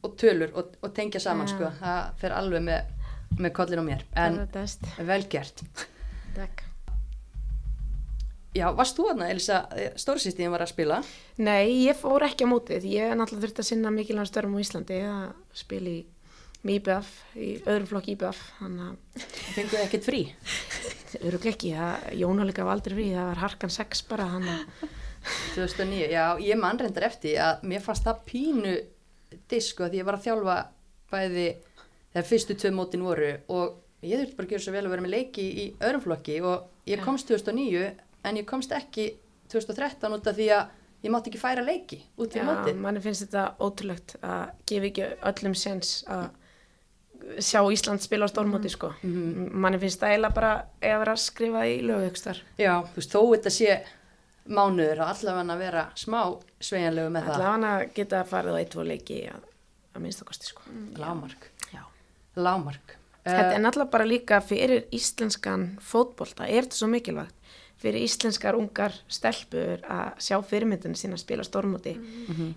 og 0.07 0.17
tölur 0.23 0.55
og, 0.55 0.77
og 0.87 0.95
tengja 0.95 1.23
saman, 1.27 1.51
Já. 1.51 1.57
sko. 1.57 1.73
Það 1.83 2.01
fer 2.23 2.37
alveg 2.39 2.67
með, 2.71 2.95
með 3.43 3.57
kollin 3.59 3.83
á 3.83 3.85
mér. 3.91 4.07
En 4.15 4.39
er 4.47 5.11
vel 5.11 5.25
gert. 5.35 5.67
Takk. 6.39 6.70
Já, 8.51 8.67
varst 8.75 8.97
þú 8.99 9.11
þarna, 9.11 9.29
Elisa, 9.31 9.59
stórsýstíðin 10.01 10.51
var 10.51 10.65
að 10.65 10.73
spila? 10.73 10.97
Nei, 11.39 11.87
ég 11.87 11.99
fór 11.99 12.25
ekki 12.27 12.49
á 12.49 12.51
mótið. 12.51 12.87
Ég 12.91 13.13
náttúrulega 13.15 13.47
þurft 13.47 13.61
að 13.63 13.69
sinna 13.69 13.93
mikilvæg 13.95 14.27
störfum 14.27 14.57
á 14.59 14.63
Íslandi 14.65 14.99
að 15.07 15.29
spila 15.61 15.93
í 15.93 16.01
IBF, 16.75 17.13
í 17.39 17.51
öðrum 17.63 17.87
flokk 17.89 18.11
IBF. 18.13 18.41
Þannig 18.59 18.89
að 18.89 19.29
Fenguðu 19.55 19.85
ekkert 19.85 20.09
frí? 20.09 20.23
það 21.23 22.17
Jónalika 22.19 22.67
var 22.67 22.75
aldrei 22.75 22.97
frí, 22.99 23.07
það 23.15 23.31
var 23.31 23.45
harkan 23.45 23.73
6 23.77 24.03
bara, 24.11 24.27
hann 24.35 24.51
að 24.51 24.91
2009, 25.55 26.11
já, 26.11 26.25
ég 26.41 26.59
man 26.59 26.79
reyndar 26.81 27.07
eftir 27.11 27.39
að 27.45 27.65
mér 27.69 27.83
fannst 27.85 28.07
það 28.07 28.23
pínu 28.29 28.75
disko 29.51 29.87
að 29.87 29.99
ég 30.01 30.07
var 30.07 30.19
að 30.19 30.27
þjálfa 30.27 30.57
bæði 31.11 31.49
þegar 32.13 32.29
fyrstu 32.31 32.57
tvö 32.59 32.71
mótin 32.75 33.05
voru 33.05 33.33
og 33.53 34.07
ég 34.07 34.21
þurfti 34.21 34.39
bara 34.39 34.49
að 34.49 34.55
gera 34.55 34.65
svo 34.65 34.75
vel 34.75 34.85
að 34.87 34.95
vera 34.95 35.05
með 35.05 35.15
leiki 35.17 35.45
í 35.45 35.67
öðrum 35.79 36.05
flokki 36.07 36.39
og 36.47 36.89
ég 36.89 37.05
komst 37.05 37.31
2009 37.31 37.91
en 38.25 38.37
ég 38.41 38.47
komst 38.49 38.73
ekki 38.77 39.09
2013 39.53 40.13
út 40.19 40.27
af 40.31 40.37
því 40.37 40.49
að 40.57 40.77
ég 41.05 41.11
mátti 41.15 41.31
ekki 41.33 41.41
færa 41.41 41.63
leiki 41.65 42.03
út 42.21 42.35
í 42.37 42.41
Já, 42.43 42.45
mótin. 42.45 42.81
manni 42.85 43.01
finnst 43.01 43.25
þetta 43.25 43.45
ótrúlegt 43.65 44.17
að 44.21 44.51
gefa 44.69 44.91
ekki 44.91 45.07
öllum 45.31 45.55
sens 45.57 45.95
að 46.11 46.29
sjá 47.45 47.61
Ísland 47.73 48.01
spila 48.03 48.27
á 48.27 48.33
stórmóti 48.33 48.71
sko. 48.73 48.93
Manni 49.05 49.79
finnst 49.83 50.01
það 50.01 50.15
eiginlega 50.15 50.35
bara 50.37 50.53
eiga 50.81 50.95
að 50.97 51.03
vera 51.05 51.15
að 51.17 51.23
skrifa 51.25 51.65
í 51.69 51.75
lögaukstar. 51.85 52.39
Já, 52.59 52.73
þú 52.91 52.97
veist, 53.01 53.13
þó 53.15 53.21
þetta 53.35 53.53
sé 53.57 53.75
mánuður 54.51 55.03
og 55.05 55.11
allavega 55.13 55.55
að 55.55 55.61
vera 55.65 55.83
smá 56.01 56.21
sveigjanlegu 56.65 57.11
með 57.15 57.29
það. 57.29 57.35
Allavega 57.37 57.73
að 57.77 57.85
geta 57.99 58.23
farið 58.31 58.57
á 58.57 58.61
eitt 58.63 58.77
og 58.81 58.89
leiki 58.89 59.19
að, 59.31 59.45
að 59.95 60.05
minnst 60.07 60.25
okkar 60.25 60.41
sko. 60.49 60.65
Lámark. 61.01 61.51
Já. 61.75 61.83
Lámark. 62.41 62.97
Þetta 63.21 63.51
Eh, 63.51 63.55
er 63.55 63.61
náttúrulega 63.61 63.93
bara 63.93 64.05
líka 64.09 64.39
fyrir 64.41 64.87
íslenskan 64.97 65.67
fótbolta, 65.85 66.47
er 66.49 66.65
þetta 66.65 66.79
svo 66.81 66.89
mikilvægt 66.89 67.35
fyrir 67.81 68.05
íslenskar 68.05 68.59
ungar 68.59 68.95
stelpur 69.09 69.81
að 69.89 70.21
sjá 70.21 70.37
fyrirmyndinu 70.45 70.99
sína 70.99 71.17
að 71.17 71.23
spila 71.25 71.47
stórmóti. 71.47 71.95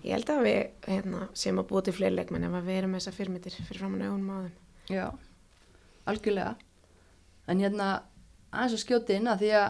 Ég 0.04 0.12
held 0.12 0.32
að 0.34 0.42
við 0.44 0.60
hérna, 0.88 1.28
sem 1.32 1.58
að 1.58 1.68
búa 1.70 1.82
til 1.86 1.94
fleiri 1.96 2.18
leikmenn 2.18 2.44
ef 2.48 2.58
að 2.58 2.68
við 2.68 2.80
erum 2.80 2.94
með 2.94 3.02
þessar 3.02 3.16
fyrirmyndir 3.18 3.56
fyrir 3.56 3.80
framann 3.80 4.04
augunum 4.04 4.30
á 4.30 4.38
þeim. 4.44 4.54
Já, 4.92 5.06
algjörlega. 6.12 6.54
En 7.48 7.60
hérna 7.64 7.88
aðeins 8.52 8.76
að 8.78 8.84
skjóti 8.84 9.18
inn 9.18 9.30
að 9.32 9.44
því 9.44 9.52
að 9.60 9.68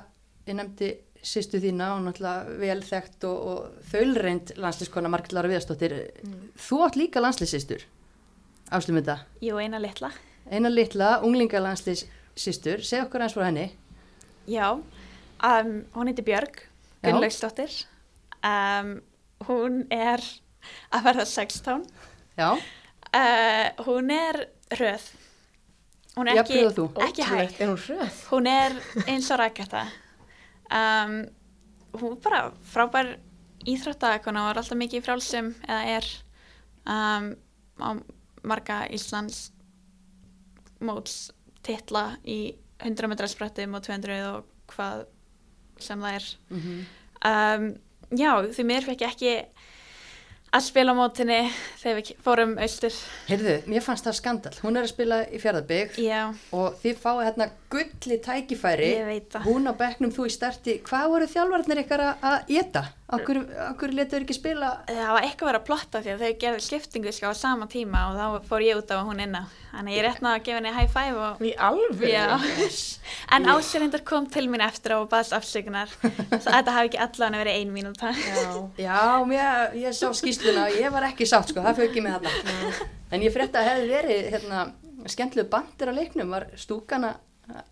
ég 0.50 0.58
nefndi 0.58 0.92
sýstu 1.24 1.60
þína 1.62 1.94
og 1.94 2.02
náttúrulega 2.04 2.58
vel 2.60 2.82
þekkt 2.84 3.24
og, 3.30 3.46
og 3.48 3.88
þaulreind 3.92 4.52
landslískona 4.60 5.10
Margit 5.12 5.32
Lára 5.32 5.48
Viðarsdóttir. 5.48 5.94
Þú 6.60 6.80
átt 6.84 6.98
líka 7.00 7.22
landslísistur, 7.22 7.86
áslum 8.74 8.98
þetta. 9.00 9.22
jú, 9.40 9.56
eina 9.62 9.80
litla 9.80 10.10
Eina 10.52 10.68
litla, 10.68 11.22
unglinga 11.24 11.62
landslísistur, 11.64 12.82
segð 12.84 13.06
okkur 13.06 13.24
eins 13.24 13.32
frá 13.36 13.46
henni. 13.46 13.70
já, 14.46 14.66
um, 15.42 15.74
hún 15.96 16.10
heiti 16.10 16.24
Björg. 16.26 16.62
Gunnlaugsdóttir. 17.04 17.72
Um, 18.44 18.96
hún 19.48 19.84
er 19.92 20.22
að 20.94 21.06
verða 21.08 21.26
16 21.28 21.84
Já, 22.38 22.48
uh, 22.54 23.84
hún 23.86 24.10
er 24.12 24.40
röð. 24.78 25.06
Hún 26.14 26.30
er 26.30 26.40
ekki, 26.44 26.60
ekki 27.02 27.26
hæg 27.26 27.60
Er 27.64 27.72
hún 28.30 28.46
er 28.46 28.76
eins 29.08 29.30
og 29.34 29.40
rækjata 29.40 29.82
um, 30.70 31.16
hún 31.98 32.14
er 32.14 32.20
bara 32.22 32.42
frábær 32.70 33.16
íþróttakona 33.66 34.44
og 34.44 34.52
er 34.52 34.60
alltaf 34.60 34.78
mikið 34.78 35.06
frálsum 35.06 35.50
eða 35.66 35.96
er 35.96 36.10
um, 36.86 37.32
á 37.82 37.88
marga 38.44 38.84
Íslands 38.94 39.48
móts 40.84 41.32
titla 41.64 42.12
í 42.22 42.54
100 42.84 43.10
metra 43.10 43.28
sprettum 43.30 43.74
og 43.74 43.86
200 43.86 44.20
og 44.28 44.48
hvað 44.74 45.06
sem 45.78 46.00
það 46.00 46.14
er 46.20 46.28
um, 47.24 47.68
já, 48.14 48.30
því 48.54 48.64
mér 48.68 48.86
fekk 48.90 49.00
ég 49.06 49.14
ekki 49.14 49.34
að 50.54 50.62
spila 50.68 50.92
á 50.94 50.98
mótinni 51.00 51.38
þegar 51.80 51.96
við 51.98 52.10
fórum 52.22 52.52
austur 52.62 52.94
heyrðu, 53.26 53.54
mér 53.66 53.82
fannst 53.82 54.06
það 54.06 54.14
skandal. 54.20 54.52
Hún 54.62 54.76
er 54.78 54.84
að 54.86 54.92
spila 54.92 55.16
í 55.34 55.40
fjörðarbygg 55.42 55.96
og 56.54 56.76
þið 56.78 57.00
fáið 57.02 57.24
hérna 57.26 57.48
gulli 57.74 58.18
tækifæri. 58.22 58.90
Hún 59.48 59.66
á 59.66 59.74
bekknum, 59.80 60.12
þú 60.14 60.28
í 60.28 60.30
starti. 60.30 60.76
Hvað 60.86 61.08
voru 61.10 61.26
þjálfarnir 61.32 61.82
ykkar 61.82 62.04
að- 62.06 62.22
að 62.30 62.46
geta? 62.52 62.84
Akkur, 63.18 63.42
akkur 63.66 63.96
letur 63.98 64.22
ekki 64.22 64.34
spila 64.38 64.70
það 64.86 65.10
var 65.16 65.22
eitthvað 65.26 65.50
verið 65.50 65.60
að 65.60 65.66
plotta 65.72 66.02
því 66.06 66.14
að 66.14 66.22
þau 66.22 66.38
gerðu 66.46 66.62
skiptingu 66.68 67.12
sko 67.18 67.26
á 67.30 67.34
sama 67.34 67.66
tíma 67.66 68.06
og 68.12 68.14
þá 68.22 68.48
fór 68.48 68.62
ég 68.62 68.78
út 68.78 68.94
á 68.94 69.02
hún 69.02 69.20
inna 69.26 69.42
þannig 69.74 69.94
ég 69.96 70.00
er 70.02 70.06
rétt 70.08 70.20
náða 70.24 70.38
að 70.38 70.44
gefa 70.46 70.58
henni 70.60 70.72
high 70.76 70.92
five 70.94 71.24
og 71.28 71.42
Í 71.44 71.52
alveg? 71.68 72.12
Já. 72.12 72.26
en 73.36 73.48
ásérindar 73.54 74.04
kom 74.06 74.26
til 74.30 74.46
mín 74.52 74.62
eftir 74.64 74.94
og 74.98 75.08
baðst 75.12 75.34
afsökunar 75.38 75.92
þetta 76.30 76.74
hafi 76.76 76.90
ekki 76.92 77.00
allan 77.06 77.38
verið 77.42 77.58
ein 77.60 77.74
mínúta 77.74 78.12
Já. 78.14 78.46
Já, 78.86 79.00
mér, 79.28 79.74
ég 79.82 79.96
sá 79.98 80.08
skýsluna 80.16 80.68
og 80.68 80.78
ég 80.80 80.94
var 80.94 81.08
ekki 81.10 81.26
sátt 81.28 81.50
sko, 81.52 81.60
það 81.64 81.80
fyrir 81.80 81.90
ekki 81.92 82.04
með 82.06 82.28
þarna. 82.28 82.88
En 83.14 83.22
ég 83.26 83.34
frétta 83.34 83.60
að 83.62 83.68
hefði 83.72 83.90
verið 83.92 84.30
hérna, 84.34 84.62
skemmtilegu 85.12 85.50
bandir 85.52 85.90
á 85.90 85.94
leiknum, 85.94 86.30
var 86.34 86.48
stúkan 86.58 87.10
að 87.10 87.20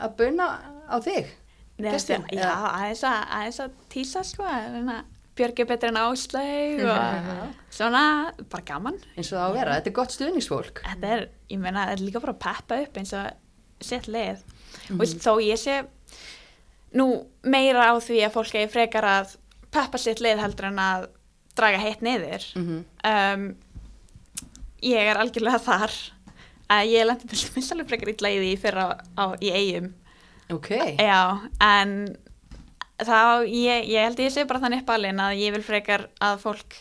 að 0.05 0.17
bauna 0.19 0.47
á 0.85 0.97
þig? 1.01 1.31
Nei, 1.81 1.89
þetta- 1.97 2.19
já, 2.37 2.51
aðeins 2.69 3.01
að, 3.09 3.23
aðeins 3.39 3.61
að 3.65 3.71
tísa 3.91 4.21
sko 4.29 4.45
en 4.47 4.91
að 4.93 5.07
Björg 5.39 5.61
er 5.65 5.69
betur 5.71 5.89
en 5.89 5.97
áslaug 5.97 6.83
og 6.93 7.37
svona 7.79 8.03
bara 8.53 8.65
gaman. 8.69 8.99
Eins 9.17 9.31
og 9.33 9.39
það 9.39 9.45
á 9.45 9.49
að 9.49 9.55
vera, 9.57 9.77
þetta 9.79 9.91
er 9.93 9.97
gott 9.97 10.13
stuðningsfólk. 10.17 10.83
þetta 10.85 11.13
er, 11.17 11.23
ég 11.55 11.59
meina, 11.63 11.87
þetta 11.89 12.01
er 12.03 12.07
líka 12.09 12.21
bara 12.21 12.35
að 12.37 12.43
peppa 12.45 12.81
upp 12.85 13.01
eins 13.01 13.15
og 13.17 13.31
sett 13.83 14.09
leið 14.13 14.43
Mhm. 14.89 15.01
og 15.01 15.07
þó 15.21 15.33
ég 15.45 15.59
sé 15.61 15.75
nú 16.97 17.07
meira 17.45 17.91
á 17.93 17.95
því 18.01 18.23
að 18.27 18.33
fólk 18.35 18.55
eigi 18.57 18.71
frekar 18.73 19.05
að 19.07 19.35
peppa 19.73 19.99
sitt 20.01 20.21
leið 20.25 20.41
heldur 20.43 20.67
en 20.71 20.79
að 20.81 21.05
draga 21.57 21.79
heitt 21.81 22.01
niður. 22.05 22.45
Mm 22.57 22.85
um, 23.05 23.45
ég 24.83 25.11
er 25.13 25.21
algjörlega 25.21 25.61
þar 25.63 25.93
að 26.73 26.89
ég 26.91 27.07
lendi 27.07 27.29
til 27.31 27.39
dæmis 27.45 27.71
alveg 27.73 27.89
frekar 27.93 28.09
í 28.13 28.17
því 28.19 28.53
fyrir 28.59 28.81
á, 28.83 28.89
á, 29.17 29.25
í 29.41 29.53
eigum 29.53 29.93
Ok, 30.53 30.71
já, 30.99 31.21
en 31.63 32.17
þá, 33.09 33.19
ég, 33.49 33.87
ég 33.93 34.07
held 34.07 34.19
að 34.19 34.25
ég 34.27 34.33
sé 34.35 34.45
bara 34.49 34.61
þannig 34.65 34.83
uppalinn 34.85 35.21
að 35.25 35.39
ég 35.43 35.55
vil 35.57 35.63
frekar 35.67 36.09
að 36.23 36.41
fólk 36.43 36.79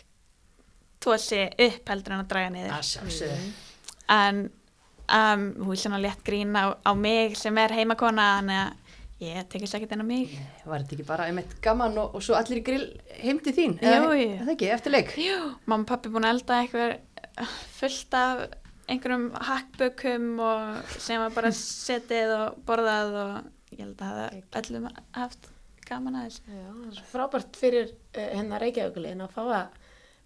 tósi 1.02 1.44
upp 1.50 1.88
heldur 1.90 2.14
en 2.16 2.22
að 2.24 2.28
draga 2.30 2.50
niður 2.54 2.74
að 2.76 2.84
sjálfsögðu. 2.92 3.48
en 4.14 4.42
um, 5.12 5.42
hún 5.64 5.74
er 5.74 5.80
svona 5.82 5.98
létt 6.02 6.22
grín 6.26 6.54
á, 6.54 6.76
á 6.78 6.92
mig 6.94 7.34
sem 7.40 7.58
er 7.58 7.74
heimakona 7.74 8.28
þannig 8.38 8.60
að 8.62 8.78
ég 9.22 9.48
tekist 9.50 9.76
ekkert 9.78 9.92
inn 9.96 10.02
á 10.02 10.06
mig 10.06 10.32
Var 10.66 10.82
þetta 10.82 10.96
ekki 10.96 11.06
bara 11.06 11.26
einmitt 11.30 11.52
gaman 11.62 11.98
og, 12.02 12.14
og 12.18 12.22
svo 12.26 12.34
allir 12.38 12.58
í 12.62 12.64
grill 12.66 12.86
heim 13.22 13.38
til 13.42 13.54
þín? 13.54 13.76
Jú, 13.78 13.90
Eða- 13.90 14.16
jú. 14.18 14.28
Er 14.34 14.44
Það 14.46 14.52
ekki, 14.56 14.70
eftir 14.76 14.94
leik? 14.96 15.12
Jú, 15.22 15.36
mamma 15.66 15.82
og 15.84 15.90
pappi 15.92 16.10
búin 16.10 16.26
að 16.26 16.34
elda 16.36 16.58
eitthvað 16.62 17.56
fullt 17.78 18.16
af 18.18 18.42
einhverjum 18.90 19.28
hakkbökum 19.46 20.24
og 20.42 20.96
sem 21.02 21.22
var 21.22 21.34
bara 21.36 21.52
setið 21.62 22.32
og 22.38 22.62
borðað 22.66 23.14
og 23.22 23.74
ég 23.74 23.84
held 23.84 24.02
að 24.02 24.18
það 24.18 24.62
öllum 24.62 24.88
haft 25.18 25.51
gaman 25.92 26.18
að 26.22 26.26
þessu 26.30 26.56
Já, 26.56 26.64
það 26.72 26.88
er 26.88 26.96
svo 26.98 27.06
frábært 27.12 27.60
fyrir 27.60 27.92
uh, 27.92 28.26
hennar 28.38 28.64
Reykjavíkulegin 28.66 29.24
að 29.28 29.36
fá 29.36 29.42
að 29.44 29.78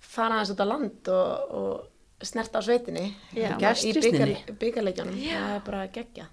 fara 0.06 0.38
aðeins 0.40 0.54
út 0.54 0.62
á 0.62 0.66
land 0.70 1.12
og, 1.12 1.54
og 1.60 2.26
snerta 2.26 2.58
á 2.58 2.66
sveitinni 2.66 3.06
Já. 3.36 3.50
í 3.52 3.60
Gestrisninni. 3.60 4.36
byggarleikjanum. 4.60 5.16
Það 5.20 5.54
er 5.58 5.64
bara 5.66 5.86
geggja. 5.92 6.26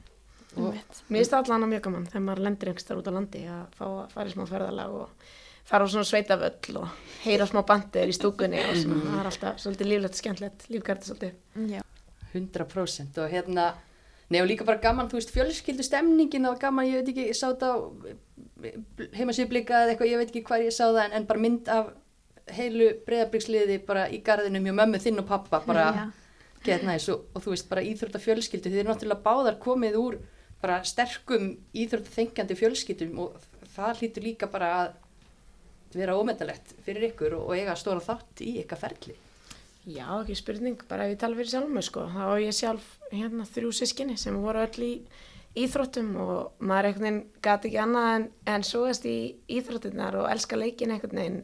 Einmitt. 0.53 0.99
Mér 1.09 1.23
finnst 1.23 1.31
það 1.33 1.47
allan 1.47 1.65
á 1.65 1.71
mjög 1.71 1.81
gaman 1.87 2.03
þegar 2.11 2.23
maður 2.27 2.43
lendir 2.45 2.69
einhvers 2.69 2.85
þar 2.87 2.99
út 3.01 3.07
á 3.09 3.13
landi 3.17 3.39
að 3.49 3.63
fá 3.79 3.85
að 3.89 4.11
fara 4.13 4.29
í 4.29 4.33
smá 4.35 4.43
ferðalag 4.51 4.97
og 4.99 5.31
fara 5.65 5.87
á 5.87 5.91
svona 5.91 6.05
sveitavöll 6.05 6.77
og 6.83 6.99
heyra 7.23 7.47
smá 7.49 7.63
bandir 7.65 8.11
í 8.11 8.13
stúkunni 8.15 8.59
og 8.61 8.75
svona, 8.77 8.99
Mhm. 8.99 9.07
það 9.09 9.19
er 9.23 9.29
alltaf 9.31 9.57
svolítið 9.63 9.89
líflegt, 9.89 10.19
skemmtilegt, 10.21 10.67
lífgardi 10.69 11.09
svolítið. 11.09 11.33
Já. 11.73 11.81
100% 12.33 13.17
og 13.23 13.31
hérna 13.33 13.73
Nei 14.31 14.39
og 14.41 14.47
líka 14.47 14.65
bara 14.65 14.79
gaman, 14.81 15.09
þú 15.11 15.19
veist, 15.19 15.33
fjölskyldu 15.35 15.83
stemningin 15.85 16.41
það 16.47 16.53
var 16.55 16.59
gaman, 16.63 16.85
ég 16.87 17.01
veit 17.01 17.09
ekki, 17.11 17.25
ég 17.29 17.35
sá 17.37 17.49
þetta 17.51 17.67
á 17.69 17.77
heimasýblika 19.17 19.83
eða 19.83 19.93
eitthvað, 19.93 20.11
ég 20.11 20.21
veit 20.21 20.31
ekki 20.31 20.43
hvað 20.47 20.65
ég 20.67 20.75
sá 20.75 20.85
það 20.85 21.03
en, 21.05 21.15
en 21.19 21.27
bara 21.29 21.43
mynd 21.43 21.71
af 21.71 21.91
heilu 22.53 22.89
breyðabriksliði 23.07 23.79
bara 23.87 24.07
í 24.11 24.19
garðinum 24.25 24.67
hjá 24.67 24.75
mömmu 24.81 25.01
þinn 25.03 25.21
og 25.23 25.27
pappa 25.29 25.61
bara 25.63 25.85
Já. 25.95 26.03
get 26.65 26.83
næs 26.87 27.07
og, 27.13 27.27
og 27.33 27.45
þú 27.45 27.53
veist, 27.55 27.69
bara 27.69 27.85
íþrótta 27.87 28.21
fjölskyldu 28.23 28.71
þið 28.71 28.81
er 28.81 28.89
náttúrulega 28.89 29.25
báðar 29.25 29.59
komið 29.63 29.99
úr 29.99 30.19
bara 30.63 30.81
sterkum 30.87 31.53
íþrótta 31.75 32.11
þengjandi 32.17 32.59
fjölskyldum 32.59 33.19
og 33.23 33.37
það 33.75 34.01
hlýtur 34.01 34.27
líka 34.27 34.49
bara 34.51 34.71
að 34.81 34.93
vera 35.93 36.15
ómetalegt 36.17 36.73
fyrir 36.85 37.11
ykkur 37.11 37.37
og, 37.37 37.49
og 37.49 37.59
eiga 37.59 37.75
stóra 37.77 38.03
þátt 38.03 38.41
í 38.43 38.57
ykkar 38.63 38.81
ferli. 38.81 39.15
Já, 39.83 40.07
ekki 40.15 40.35
spurning, 40.39 40.79
bara 40.87 41.05
ef 41.09 41.13
ég 41.13 41.19
tala 41.19 41.35
fyrir 41.35 41.51
sjálf 41.51 41.71
mig 41.75 41.83
sko, 41.85 42.05
þá 42.07 42.21
á 42.23 42.35
ég 42.39 42.55
sjálf 42.55 42.85
hérna 43.11 43.45
þrjú 43.45 43.73
sískinni 43.75 44.15
sem 44.19 44.37
voru 44.39 44.63
öll 44.63 44.85
í 44.87 44.93
íþróttum 45.59 46.15
og 46.17 46.63
maður 46.65 46.89
einhvern 46.89 47.05
veginn 47.05 47.21
gati 47.45 47.69
ekki 47.69 47.81
annað 47.83 48.09
en, 48.15 48.25
en 48.55 48.65
svoðast 48.65 49.05
í 49.09 49.17
íþróttinnar 49.57 50.17
og 50.21 50.29
elska 50.31 50.57
leikin 50.57 50.95
einhvern 50.95 51.19
veginn 51.19 51.43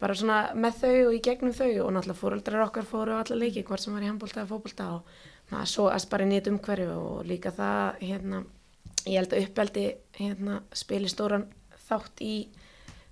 bara 0.00 0.16
svona 0.18 0.38
með 0.58 0.80
þau 0.80 0.96
og 1.08 1.14
í 1.16 1.20
gegnum 1.24 1.54
þau 1.56 1.70
og 1.84 1.92
náttúrulega 1.94 2.20
fóruldrar 2.20 2.64
okkar 2.66 2.88
fóru 2.88 3.14
á 3.16 3.20
alla 3.20 3.38
leiki 3.38 3.64
hvort 3.68 3.84
sem 3.84 3.94
var 3.94 4.04
í 4.04 4.08
handbólta 4.10 4.42
eða 4.42 4.50
fótbólta 4.50 4.88
og 4.96 5.14
maður 5.52 5.70
svoðast 5.74 6.10
bara 6.12 6.26
í 6.26 6.30
nýtt 6.32 6.50
umhverju 6.50 6.90
og 6.96 7.24
líka 7.28 7.52
það 7.54 8.00
hérna, 8.00 8.42
ég 9.04 9.20
held 9.20 9.36
að 9.36 9.46
uppeldi 9.46 9.86
hérna 10.18 10.60
spili 10.72 11.10
stóran 11.12 11.46
þátt 11.86 12.24
í 12.24 12.34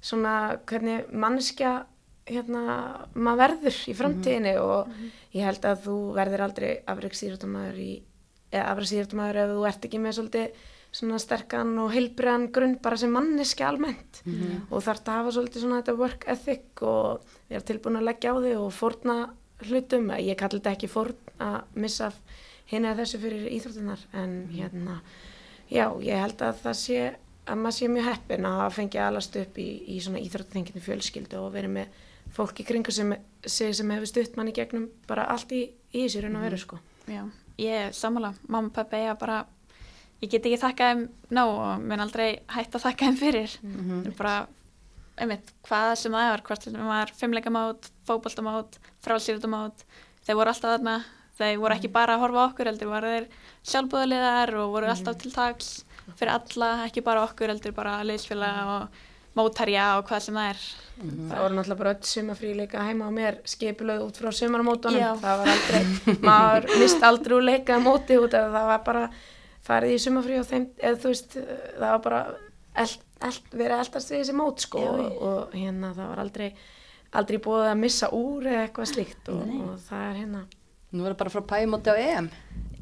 svona 0.03 0.35
hvernig 0.69 1.13
manneskja 1.13 1.75
hérna, 2.29 2.63
maður 3.15 3.43
verður 3.45 3.79
í 3.91 3.97
framtíðinni 3.99 4.55
og 4.63 4.91
ég 5.35 5.47
held 5.47 5.69
að 5.69 5.85
þú 5.87 5.97
verður 6.17 6.47
aldrei 6.47 6.71
afreiksýrjóttamæður 6.93 7.83
í 7.83 7.93
eða 8.53 8.69
afreiksýrjóttamæður 8.75 9.41
ef 9.43 9.53
þú 9.57 9.67
ert 9.71 9.89
ekki 9.89 10.01
með 10.03 10.17
svolítið 10.19 10.63
svona 10.93 11.19
sterkan 11.23 11.71
og 11.81 11.93
heilbriðan 11.95 12.51
grunn 12.53 12.79
bara 12.85 12.99
sem 13.01 13.13
manneski 13.13 13.65
almennt. 13.65 14.21
Og 14.71 14.83
þarf 14.85 15.07
að 15.09 15.21
hafa 15.21 15.35
svolítið 15.39 15.65
svona 15.65 15.81
þetta 15.81 15.95
work 15.97 16.27
ethic 16.29 16.83
og 16.85 17.37
vera 17.49 17.65
tilbúin 17.65 17.97
að 17.97 18.09
leggja 18.11 18.35
á 18.37 18.37
þig 18.45 18.59
og 18.61 18.73
fórna 18.77 19.17
hlutum, 19.63 20.11
ég 20.19 20.37
kalli 20.37 20.59
þetta 20.59 20.75
ekki 20.77 20.91
fórn 20.91 21.17
að 21.41 21.61
missa 21.81 22.13
hinn 22.71 22.85
eða 22.85 23.03
þessu 23.03 23.21
fyrir 23.23 23.49
íþróttunar 23.53 24.07
en 24.17 24.33
hérna 24.53 25.01
já, 25.71 25.87
ég 26.03 26.23
held 26.23 26.43
að 26.45 26.63
það 26.65 26.79
sé 26.81 27.03
að 27.43 27.59
maður 27.59 27.77
sé 27.77 27.91
mjög 27.91 28.09
heppin 28.09 28.49
að 28.49 28.59
hafa 28.61 28.75
fengið 28.79 29.05
alast 29.07 29.37
upp 29.41 29.59
í, 29.59 29.69
í 29.93 29.99
svona 30.03 30.23
íþróttuþenginu 30.23 30.83
fjölskyldu 30.83 31.41
og 31.41 31.53
verið 31.57 31.75
með 31.77 32.01
fólk 32.33 32.63
í 32.63 32.67
kringu 32.67 32.95
sem, 32.95 33.15
sem 33.47 33.95
hefur 33.95 34.09
stutt 34.09 34.39
mann 34.39 34.51
í 34.53 34.57
gegnum 34.57 34.89
bara 35.09 35.27
allt 35.33 35.53
í, 35.53 35.65
í 35.93 36.05
þessu 36.05 36.23
raun 36.25 36.39
og 36.39 36.47
veru 36.47 36.61
sko. 36.63 36.79
Já, 37.11 37.25
ég 37.59 37.93
sammála, 37.97 38.33
mamma 38.49 38.69
og 38.71 38.75
pappa 38.77 38.97
eiga 38.97 39.15
bara, 39.21 39.45
ég 40.23 40.31
get 40.31 40.47
ekki 40.47 40.61
þakkað 40.63 40.93
þeim 40.93 41.05
ná 41.31 41.43
og 41.45 41.83
mun 41.83 42.05
aldrei 42.05 42.43
hægt 42.49 42.75
að 42.77 42.85
þakka 42.87 43.09
þeim 43.11 43.19
fyrir. 43.21 43.57
Það 43.63 44.07
er 44.13 44.17
bara, 44.19 44.37
einmitt, 45.23 45.53
hvað 45.69 45.95
sem 46.01 46.13
það 46.13 46.33
er, 46.33 46.45
hvort 46.49 46.63
sem 46.69 46.87
var 46.89 47.13
fimmleikamót, 47.19 47.91
fótboltamót, 48.09 48.79
frálsýrðumót, 49.05 49.85
þeir 50.27 50.39
voru 50.39 50.55
alltaf 50.55 50.77
þarna, 50.77 50.97
þeir 51.39 51.59
voru 51.59 51.77
ekki 51.77 51.93
bara 51.93 52.17
að 52.17 52.21
horfa 52.27 52.45
okkur, 52.49 52.71
heldur 52.71 52.93
voru 52.93 53.15
þeir 53.17 53.29
sjálfbúðaliðar 53.63 54.55
og 54.63 54.75
voru 54.77 54.93
alltaf 54.93 55.17
til 55.21 55.33
tags 55.33 55.73
fyrir 56.19 56.35
alla, 56.35 56.85
ekki 56.87 57.03
bara 57.05 57.25
okkur, 57.27 57.53
heldur 57.53 57.75
bara 57.77 58.01
liðsfélag 58.07 58.71
og 58.77 59.03
mótarja 59.39 59.87
og 59.99 60.07
hvað 60.09 60.25
sem 60.27 60.39
það 60.39 60.49
er. 60.53 60.63
Það 61.03 61.43
voru 61.43 61.57
náttúrulega 61.57 61.81
bara 61.81 61.93
öll 61.95 62.09
sumafrí 62.09 62.53
líka 62.57 62.85
heima 62.87 63.09
á 63.09 63.13
mér 63.15 63.39
skipulöð 63.49 64.05
út 64.07 64.21
frá 64.21 64.31
sumarmótunum. 64.37 65.01
Já. 65.01 65.11
Það 65.23 65.41
var 65.41 65.53
aldrei, 65.55 66.19
maður 66.29 66.69
mist 66.83 67.07
aldrei 67.09 67.37
úr 67.39 67.47
leikaða 67.49 67.85
móti 67.87 68.19
út 68.21 68.37
af 68.39 68.53
það 68.53 68.69
var 68.71 68.85
bara 68.87 69.05
farið 69.67 69.97
í 69.97 70.03
sumafrí 70.05 70.39
og 70.41 70.47
þeim, 70.51 70.69
eða 70.83 71.01
þú 71.03 71.13
veist, 71.15 71.37
það 71.39 71.89
var 71.89 72.03
bara 72.07 72.23
eld, 72.85 73.05
eld, 73.31 73.51
verið 73.55 73.77
eldast 73.79 74.13
við 74.13 74.23
þessi 74.23 74.37
mót 74.39 74.65
sko. 74.67 74.85
Já, 74.85 74.93
og, 74.93 75.21
og 75.29 75.57
hérna 75.57 75.93
það 75.97 76.11
var 76.13 76.25
aldrei, 76.27 76.49
aldrei 77.21 77.43
búið 77.47 77.69
að 77.71 77.83
missa 77.83 78.11
úr 78.17 78.51
eða 78.53 78.67
eitthvað 78.67 78.91
slíkt 78.93 79.33
og, 79.33 79.45
og 79.63 79.77
það 79.89 80.09
er 80.11 80.19
hérna, 80.23 80.45
Nú 80.93 81.07
er 81.07 81.15
það 81.15 81.21
bara 81.23 81.33
frá 81.33 81.45
pæmóti 81.55 81.89
á 81.89 81.97
EM. 81.97 82.27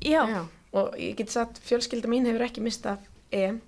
Já, 0.03 0.23
já, 0.27 0.41
og 0.75 0.95
ég 0.99 1.13
get 1.21 1.31
sagt 1.31 1.61
fjölskylda 1.63 2.11
mín 2.11 2.25
hefur 2.27 2.43
ekki 2.43 2.65
mistað 2.65 3.05
EM 3.31 3.61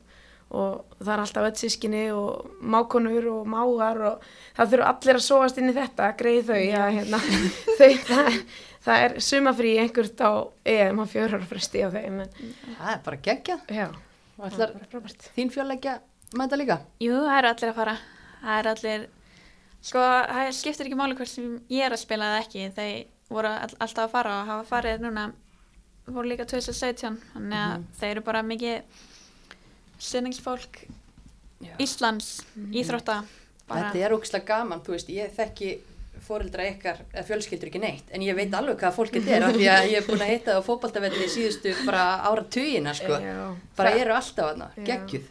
og 0.52 0.96
það 1.00 1.12
er 1.14 1.22
alltaf 1.22 1.46
öll 1.48 1.58
sískinni 1.62 2.02
og 2.12 2.58
mákonur 2.60 3.28
og 3.32 3.48
mágar 3.48 4.00
og 4.10 4.26
það 4.58 4.74
þurfa 4.74 4.90
allir 4.92 5.18
að 5.18 5.24
sóast 5.26 5.60
inn 5.60 5.72
í 5.72 5.74
þetta, 5.76 6.10
greið 6.18 6.50
þau 6.50 6.60
að 6.82 6.94
hérna, 6.98 7.20
þau, 7.78 7.90
það, 8.10 8.38
það 8.86 9.04
er 9.06 9.16
sumafrí 9.28 9.72
einhvert 9.80 10.20
á 10.20 10.32
EM 10.74 11.00
á 11.00 11.04
fjórar 11.08 11.46
fresti 11.48 11.84
á 11.84 11.88
þeim 11.94 12.20
en, 12.26 12.34
Það 12.76 12.90
er 12.92 13.04
bara 13.06 13.20
geggjað. 13.28 13.62
Já, 13.72 13.86
og 14.36 14.46
ætlar 14.50 14.74
bara 14.92 15.14
þín 15.32 15.52
fjölleggja 15.54 15.96
mæta 16.38 16.58
líka? 16.60 16.78
Jú, 17.02 17.16
það 17.24 17.38
eru 17.38 17.52
allir 17.52 17.72
að 17.72 17.78
fara. 17.78 17.96
Það 18.42 18.58
eru 18.58 18.72
allir, 18.74 19.06
sko, 19.80 20.02
það 20.32 20.50
skiptir 20.58 20.90
ekki 20.90 20.98
máli 20.98 21.16
hvort 21.16 21.32
sem 21.32 21.54
ég 21.72 21.86
er 21.86 21.96
að 21.96 22.02
spila 22.02 22.28
eða 22.32 22.42
ekki. 22.44 22.66
Þeir 22.76 22.98
voru 23.32 23.52
all, 23.52 23.72
alltaf 23.78 24.04
að 24.04 24.12
fara 24.16 24.34
og 24.40 24.50
hafa 24.50 24.68
farið 24.68 25.06
núna, 25.06 25.30
voru 26.10 26.28
líka 26.28 26.44
2017, 26.50 27.18
þannig 27.32 27.58
að 27.62 27.88
þeir 28.00 28.10
eru 28.16 28.24
bara 28.26 28.44
mikið 28.44 29.00
sinningsfólk 30.02 30.82
Já. 31.62 31.74
Íslands, 31.78 32.40
íþrótta. 32.74 33.20
Bara, 33.68 33.90
Þetta 33.92 34.00
er 34.08 34.14
ógislega 34.16 34.48
gaman, 34.48 34.80
þú 34.82 34.96
veist, 34.96 35.10
ég 35.14 35.30
þekki 35.36 35.68
fóreldra 36.22 36.64
ykkar, 36.70 36.98
eða 37.14 37.22
fjölskyldur 37.28 37.70
ekki 37.70 37.80
neitt 37.82 38.10
en 38.14 38.22
ég 38.22 38.34
veit 38.38 38.52
alveg 38.54 38.76
hvað 38.78 38.96
fólk 38.98 39.14
þetta 39.16 39.32
er 39.36 39.46
af 39.46 39.54
því 39.56 39.64
að 39.70 39.86
ég 39.90 39.96
er 40.00 40.04
búin 40.06 40.20
að 40.22 40.30
hitta 40.32 40.52
það 40.52 40.60
á 40.62 40.66
fótbaltavelli 40.68 41.28
síðustu 41.32 41.72
bara 41.86 42.02
ára 42.28 42.44
tugina 42.54 42.92
sko 42.94 43.16
bara 43.78 43.94
eru 43.98 44.14
alltaf 44.14 44.52
aðna, 44.52 44.68
geggjuð 44.86 45.24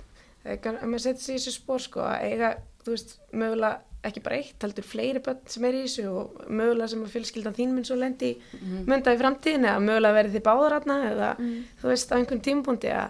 þegar 0.44 0.82
maður 0.88 1.04
setur 1.06 1.24
sig 1.24 1.36
í 1.36 1.40
þessu 1.40 1.54
spór 1.56 1.84
sko 1.86 2.04
að 2.04 2.26
eiga, 2.28 2.50
þú 2.84 2.96
veist, 2.96 3.14
mögulega 3.32 3.80
ekki 4.10 4.24
bara 4.26 4.40
eitt, 4.42 4.58
heldur 4.66 4.88
fleiri 4.90 5.22
börn 5.24 5.40
sem 5.54 5.66
er 5.70 5.78
í 5.80 5.84
þessu 5.86 6.06
og 6.12 6.40
mögulega 6.50 6.92
sem 6.92 7.04
að 7.06 7.12
fjölskyldan 7.16 7.56
þín 7.60 7.76
mun 7.78 7.86
svo 7.88 7.96
lendi 8.02 8.32
í 8.34 8.38
Mhm. 8.60 8.86
munda 8.90 9.14
í 9.16 9.20
framtíðinu 9.22 9.68
eða 9.72 9.84
mögulega 9.88 10.18
verið 10.20 10.36
þið 10.40 10.46
báðar 10.50 10.76
aðna 10.80 10.98
eða 11.12 11.30
Mm. 11.38 11.64
þú 11.84 11.88
veist 11.94 12.12
á 12.12 12.16
einhvern 12.18 12.42
tímpúndi 12.42 12.90
að 12.92 13.10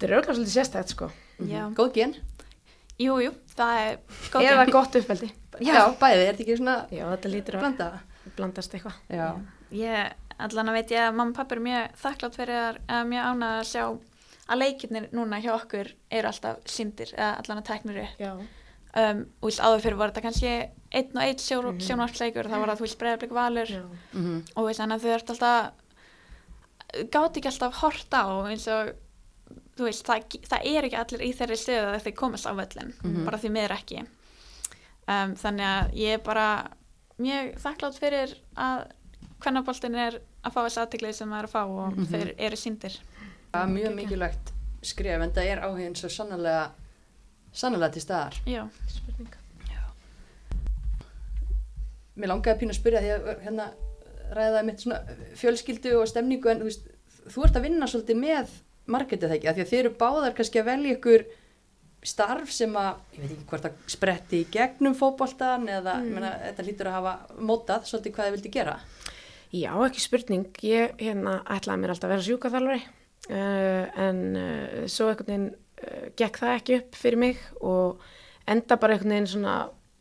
þetta 0.00 0.08
er 0.08 0.14
auðvitað 0.16 0.38
svolítið 0.38 0.54
sérstætt 0.56 0.94
sko. 0.94 1.10
Já, 1.50 1.60
góð 1.76 1.92
gen, 1.96 2.14
jú, 3.00 3.16
jú, 3.24 3.30
það 3.56 3.78
er 3.84 3.98
góð 4.32 4.46
eða 4.48 4.64
gen. 4.64 4.72
gott 4.74 4.96
uppeldi. 5.00 5.30
Já, 5.60 5.80
bæði, 6.00 6.20
er 6.24 6.30
þetta 6.32 6.44
ekki 6.46 6.56
svona 6.60 6.76
já, 6.92 7.04
þetta 7.12 7.32
lítur 7.34 7.56
að 7.58 7.64
blanda? 7.66 7.88
blandast 8.36 8.74
eitthvað. 8.76 8.98
Já, 9.12 9.26
Ég, 9.70 10.14
allan 10.42 10.70
að 10.72 10.76
veit 10.80 10.90
ég 10.96 11.04
að 11.06 11.14
mamma 11.14 11.30
og 11.30 11.36
pappi 11.36 11.54
er 11.54 11.60
mjög 11.62 11.98
þakklátt 12.00 12.36
fyrir 12.40 12.56
að, 12.58 12.78
að 12.90 13.04
mjög 13.12 13.28
ánað 13.30 13.58
að 13.60 13.68
sjá 13.70 13.84
að 14.50 14.58
leikirnir 14.64 15.04
núna 15.14 15.38
hjá 15.44 15.52
okkur 15.54 15.92
eru 16.10 16.30
alltaf 16.32 16.56
syndir, 16.66 17.12
eða 17.14 17.36
allan 17.38 17.60
að 17.62 17.68
teknir 17.70 18.00
upp. 18.06 18.16
já, 18.18 18.32
Um, 18.90 19.20
og 19.38 19.44
þú 19.44 19.46
veist, 19.52 19.60
áður 19.62 19.82
fyrir 19.84 19.98
var 20.00 20.10
þetta 20.10 20.22
kannski 20.24 20.48
einn 20.98 21.12
og 21.14 21.20
einn 21.22 21.38
sjó, 21.38 21.58
mm 21.62 21.76
sjónvarsleikur, 21.86 22.48
það 22.50 22.58
var 22.58 22.70
það, 22.72 22.80
þú 22.80 22.84
veist, 22.88 22.96
breyðarblik 22.98 23.34
valur. 23.36 23.68
Já, 23.70 23.82
mhm, 24.18 24.32
og 24.50 24.56
þú 24.56 24.64
veist, 24.66 24.80
þannig 24.80 24.96
að 24.96 25.04
þau 25.04 25.12
ert 25.14 25.30
alltaf, 25.30 25.68
gátt 27.14 27.38
ekki 27.38 27.50
alltaf 27.52 27.78
hort 27.84 28.16
á 28.18 28.24
eins 28.50 28.66
og, 28.74 28.90
þú 29.80 29.88
veist, 29.88 30.04
það, 30.06 30.38
það 30.50 30.66
er 30.74 30.86
ekki 30.88 30.98
allir 31.00 31.24
í 31.26 31.32
þeirri 31.40 31.56
stöðu 31.60 31.90
að 31.94 32.02
þeir 32.06 32.16
komast 32.20 32.46
á 32.46 32.52
völlin, 32.54 32.92
Mhm. 33.02 33.24
bara 33.24 33.38
því 33.40 33.50
miður 33.56 33.76
ekki. 33.78 34.04
Um, 35.08 35.34
þannig 35.40 35.66
að 35.66 35.94
ég 35.98 36.14
er 36.14 36.18
bara 36.24 36.46
mjög 37.18 37.54
þakklátt 37.64 37.98
fyrir 37.98 38.34
að 38.56 38.86
hvernaboltin 39.40 39.94
er 39.96 40.20
að 40.44 40.52
fá 40.54 40.60
þessi 40.66 40.80
aðteklið 40.84 41.14
sem 41.14 41.28
það 41.32 41.38
er 41.42 41.48
að 41.48 41.54
fá 41.56 41.62
og 41.64 41.96
Mhm. 41.96 42.06
þeir 42.12 42.34
eru 42.38 42.56
síndir. 42.56 42.98
það 43.52 43.62
er 43.64 43.74
mjög 43.74 43.94
mikilvægt 43.96 44.52
skref 44.82 45.22
en 45.22 45.32
það 45.32 45.44
er 45.50 45.58
áhugin 45.66 45.96
svo 45.96 46.08
sannlega 46.08 46.70
sannlega 47.52 47.92
til 47.92 48.02
staðar 48.02 48.34
Já, 48.46 48.68
spurning 48.88 49.28
Mér 52.20 52.28
langaði 52.32 52.58
pínu 52.60 52.74
að 52.74 52.78
spyrja 52.80 53.00
því 53.04 53.10
að 53.14 53.44
hérna 53.46 53.66
ræða 54.36 54.64
mitt 54.66 54.82
svona 54.82 54.98
fjölskyldu 55.40 55.94
og 56.00 56.08
stemningu 56.10 56.50
en 56.52 56.60
þú 56.60 56.68
veist, 56.68 56.88
þú 57.32 57.44
ert 57.46 57.56
að 57.58 57.62
vinna 57.66 57.86
svolítið 57.90 58.18
með 58.20 58.48
marketið 58.90 59.28
það 59.28 59.36
ekki, 59.36 59.50
af 59.50 59.56
því 59.56 59.64
að 59.64 59.70
þið 59.70 59.82
eru 59.82 59.92
báðar 60.00 60.36
kannski 60.38 60.60
að 60.60 60.70
velja 60.70 60.96
ykkur 60.96 61.26
starf 62.06 62.52
sem 62.54 62.76
að, 62.80 63.00
ég 63.14 63.22
veit 63.22 63.32
ekki 63.34 63.48
hvort 63.50 63.66
að 63.68 63.80
spretti 63.92 64.40
í 64.40 64.46
gegnum 64.52 64.94
fótboltan 64.96 65.66
eða 65.68 65.98
mm. 66.00 66.12
menna, 66.16 66.30
þetta 66.46 66.64
lítur 66.64 66.88
að 66.88 66.96
hafa 66.96 67.40
mótað 67.44 67.88
svolítið 67.90 68.14
hvað 68.16 68.28
þið 68.28 68.36
vildi 68.36 68.52
gera. 68.54 68.76
Já, 69.50 69.72
ekki 69.84 70.04
spurning. 70.04 70.46
Ég 70.64 70.94
hérna, 71.02 71.40
ætlaði 71.50 71.82
mér 71.82 71.92
alltaf 71.94 72.08
að 72.08 72.14
vera 72.14 72.26
sjúkaþjálfari 72.28 72.80
uh, 73.34 74.00
en 74.06 74.22
uh, 74.38 74.78
svo 74.88 75.10
einhvern 75.10 75.28
veginn 75.28 75.50
uh, 75.50 76.06
gekk 76.16 76.40
það 76.40 76.56
ekki 76.56 76.78
upp 76.78 76.98
fyrir 77.02 77.20
mig 77.20 77.44
og 77.60 78.06
enda 78.50 78.78
bara 78.80 78.96
einhvern 78.96 79.16
veginn 79.16 79.32
svona 79.34 79.56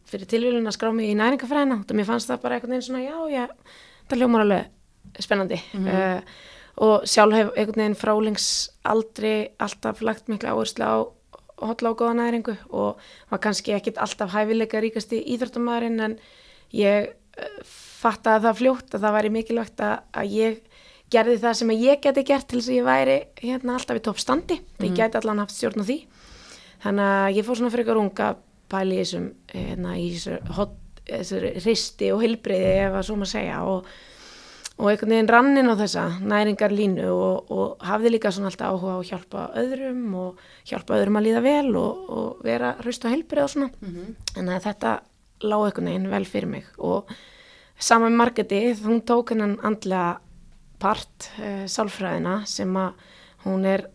fyrir 0.09 0.29
tilvílun 0.29 0.69
að 0.69 0.77
skrá 0.77 0.93
mig 0.95 1.11
í 1.11 1.17
næringafræðina 1.17 1.81
og 1.81 1.97
mér 1.97 2.07
fannst 2.07 2.31
það 2.31 2.45
bara 2.45 2.57
einhvern 2.57 2.77
veginn 2.77 2.87
svona, 2.87 3.03
já, 3.03 3.17
já, 3.33 3.75
það 4.09 4.23
hljómar 4.23 4.45
alveg 4.45 5.19
spennandi. 5.25 5.59
uh, 5.83 6.39
og 6.79 7.07
sjálf 7.09 7.35
hef 7.35 7.49
einhvern 7.55 7.81
veginn 7.83 7.99
frálings 7.99 8.49
aldrei 8.87 9.51
alltaf 9.59 10.03
lagt 10.05 10.29
mikla 10.31 10.55
áherslu 10.55 10.87
á 10.87 10.95
hotla 11.59 11.91
og 11.91 11.99
góða 11.99 12.15
næringu 12.21 12.55
og 12.69 12.99
var 13.31 13.41
kannski 13.43 13.75
ekkit 13.75 13.99
alltaf 13.99 14.31
hæfileika 14.31 14.79
ríkasti 14.79 15.19
íþróttamæðurinn 15.35 16.03
en 16.05 16.17
ég 16.75 17.09
uh, 17.11 17.59
fattaði 17.99 18.45
það 18.47 18.59
fljótt 18.61 18.95
að 18.95 19.05
það 19.05 19.15
væri 19.17 19.33
mikilvægt 19.35 19.83
að, 19.83 20.31
ég 20.31 20.61
gerði 21.11 21.39
það 21.41 21.57
sem 21.59 21.73
ég 21.75 22.03
geti 22.03 22.23
gert 22.23 22.47
til 22.47 22.61
þess 22.61 22.71
að 22.71 22.77
ég 22.77 22.87
væri 22.87 23.17
hérna 23.41 23.75
alltaf 23.75 23.99
í 23.99 24.03
toppstandi 24.05 24.59
mm. 24.59 24.85
ég 24.85 24.95
geti 25.01 25.19
allan 25.19 25.43
haft 25.43 25.55
stjórn 25.55 25.83
á 25.83 25.89
því 25.89 25.99
þannig 26.85 27.15
að 27.15 27.39
ég 27.39 27.47
fór 27.47 27.59
svona 27.59 27.81
ykkur 27.83 28.03
unga 28.03 28.29
pæli 28.69 28.99
í 28.99 29.03
þessum 29.03 29.31
hérna, 29.51 29.95
í 29.97 30.11
þessu 30.15 31.41
risti 31.65 32.11
og 32.13 32.21
hilbriði 32.23 32.75
ef 32.85 32.99
að 32.99 33.07
svo 33.07 33.17
maður 33.17 33.33
segja 33.33 33.63
og, 33.65 33.89
og 34.79 34.87
einhvern 34.87 35.11
veginn 35.11 35.29
rannin 35.29 35.67
á 35.67 35.75
þessa 35.75 36.03
næringar 36.23 36.71
línu 36.71 37.09
og, 37.11 37.51
og 37.51 37.83
hafði 37.83 38.13
líka 38.13 38.31
svona 38.31 38.47
alltaf 38.47 38.71
áhuga 38.71 38.95
á 38.95 38.99
að 38.99 39.09
hjálpa 39.09 39.41
öðrum 39.59 40.05
og 40.15 40.43
hjálpa 40.69 40.95
öðrum 40.95 41.19
að 41.19 41.25
líða 41.27 41.41
vel 41.43 41.73
og, 41.75 42.05
og 42.15 42.45
vera 42.47 42.71
hraust 42.79 43.03
og 43.03 43.13
hilbrið 43.13 43.43
og 43.43 43.51
svona 43.53 43.69
mm 43.73 43.89
-hmm. 43.89 44.15
en 44.39 44.61
þetta 44.63 44.93
lág 45.43 45.65
einhvern 45.65 45.89
veginn 45.91 46.09
vel 46.09 46.25
fyrir 46.25 46.47
mig 46.47 46.65
og 46.77 47.11
saman 47.77 48.15
Margeti 48.15 48.73
hún 48.73 49.01
tók 49.01 49.29
hennan 49.29 49.59
andlega 49.63 50.19
part 50.79 51.31
uh, 51.39 51.65
sálfræðina 51.67 52.45
sem 52.45 52.75
að 52.77 52.93
hún 53.43 53.65
er 53.65 53.89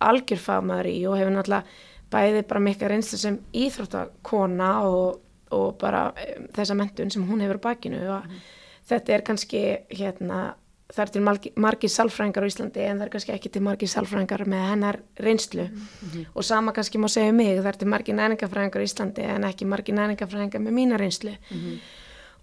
algjörfagmaður 0.00 0.86
í 0.86 1.06
og 1.06 1.16
hefur 1.18 1.32
náttúrulega 1.32 1.64
bæði 2.10 2.42
bara 2.42 2.60
mikka 2.60 2.88
reynslu 2.88 3.18
sem 3.18 3.38
íþróttakona 3.52 4.82
og, 4.82 5.20
og 5.50 5.78
bara 5.78 6.08
um, 6.10 6.46
þessa 6.54 6.74
mentun 6.74 7.10
sem 7.10 7.26
hún 7.28 7.40
hefur 7.40 7.58
bakinu 7.58 8.02
og 8.08 8.26
mm. 8.26 8.40
Þetta 8.88 9.16
er 9.16 9.24
kannski 9.26 9.62
hérna 9.90 10.54
það 10.94 11.02
er 11.04 11.12
til 11.14 11.22
margi, 11.24 11.52
margi 11.56 11.90
sálfræðingar 11.90 12.44
á 12.44 12.50
Íslandi 12.50 12.82
en 12.84 12.98
það 12.98 13.06
er 13.06 13.12
kannski 13.14 13.34
ekki 13.34 13.52
til 13.54 13.62
margi 13.64 13.88
sálfræðingar 13.90 14.44
með 14.50 14.66
hennar 14.70 14.98
reynslu 15.18 15.64
mm 15.64 15.78
-hmm. 15.78 16.26
og 16.34 16.44
sama 16.44 16.72
kannski 16.72 16.98
má 16.98 17.08
segja 17.08 17.30
um 17.30 17.36
mig, 17.36 17.58
það 17.58 17.66
er 17.66 17.78
til 17.78 17.88
margi 17.88 18.12
næningafræðingar 18.12 18.80
á 18.80 18.86
Íslandi 18.88 19.22
en 19.22 19.44
ekki 19.44 19.64
margi 19.64 19.92
næningafræðingar 19.92 20.60
með 20.60 20.72
mína 20.72 20.98
reynslu 20.98 21.30
mm 21.30 21.56
-hmm. 21.56 21.78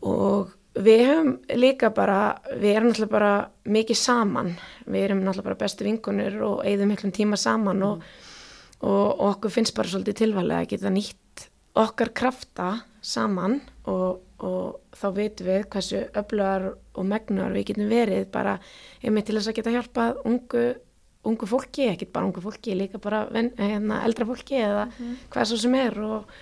og 0.01 0.51
Við 0.71 1.01
höfum 1.03 1.31
líka 1.59 1.89
bara, 1.89 2.39
við 2.55 2.77
erum 2.77 2.87
náttúrulega 2.89 3.11
bara 3.11 3.49
mikið 3.65 3.97
saman, 3.97 4.53
við 4.87 5.03
erum 5.03 5.19
náttúrulega 5.19 5.43
bara 5.43 5.55
bestu 5.55 5.83
vingunir 5.83 6.37
og 6.41 6.63
eigðum 6.63 6.87
miklum 6.87 7.11
tíma 7.11 7.35
saman 7.35 7.77
mm. 7.77 7.83
og, 7.83 8.03
og, 8.79 9.19
og 9.19 9.25
okkur 9.35 9.51
finnst 9.51 9.75
bara 9.75 9.91
svolítið 9.91 10.13
tilvæglega 10.21 10.61
að 10.61 10.69
geta 10.69 10.89
nýtt 10.89 11.49
okkar 11.75 12.13
krafta 12.13 12.69
saman 13.01 13.59
og, 13.89 14.21
og 14.45 14.95
þá 14.97 15.07
veitum 15.15 15.49
við 15.49 15.65
hversu 15.73 16.05
öflugar 16.21 16.69
og 16.71 17.09
megnuar 17.09 17.53
við 17.55 17.71
getum 17.71 17.91
verið 17.91 18.29
bara 18.33 18.55
einmitt 19.01 19.27
til 19.29 19.37
þess 19.37 19.51
að 19.51 19.59
geta 19.59 19.75
hjálpað 19.75 20.23
ungu, 20.29 20.65
ungu 21.25 21.49
fólki, 21.49 21.89
ekkert 21.89 22.13
bara 22.13 22.29
ungu 22.29 22.43
fólki, 22.43 22.77
líka 22.77 23.01
bara 23.01 23.25
ven, 23.33 23.51
hérna, 23.57 24.03
eldra 24.05 24.27
fólki 24.29 24.61
eða 24.61 24.87
mm. 24.91 25.13
hvað 25.33 25.49
svo 25.49 25.61
sem 25.65 25.77
er 25.81 26.01
og 26.05 26.33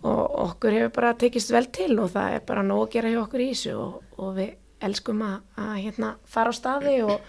og 0.00 0.36
okkur 0.46 0.76
hefur 0.76 0.92
bara 0.96 1.12
tekist 1.18 1.52
vel 1.52 1.66
til 1.72 1.98
og 2.00 2.12
það 2.14 2.36
er 2.36 2.44
bara 2.48 2.64
nóg 2.64 2.86
að 2.86 2.92
gera 2.94 3.12
hjá 3.12 3.20
okkur 3.20 3.42
í 3.44 3.48
þessu 3.52 3.72
og, 3.76 3.96
og 4.16 4.30
við 4.38 4.54
elskum 4.80 5.24
að, 5.26 5.40
að 5.60 5.72
hérna, 5.84 6.12
fara 6.24 6.52
á 6.52 6.54
staði 6.56 6.94
og, 7.04 7.26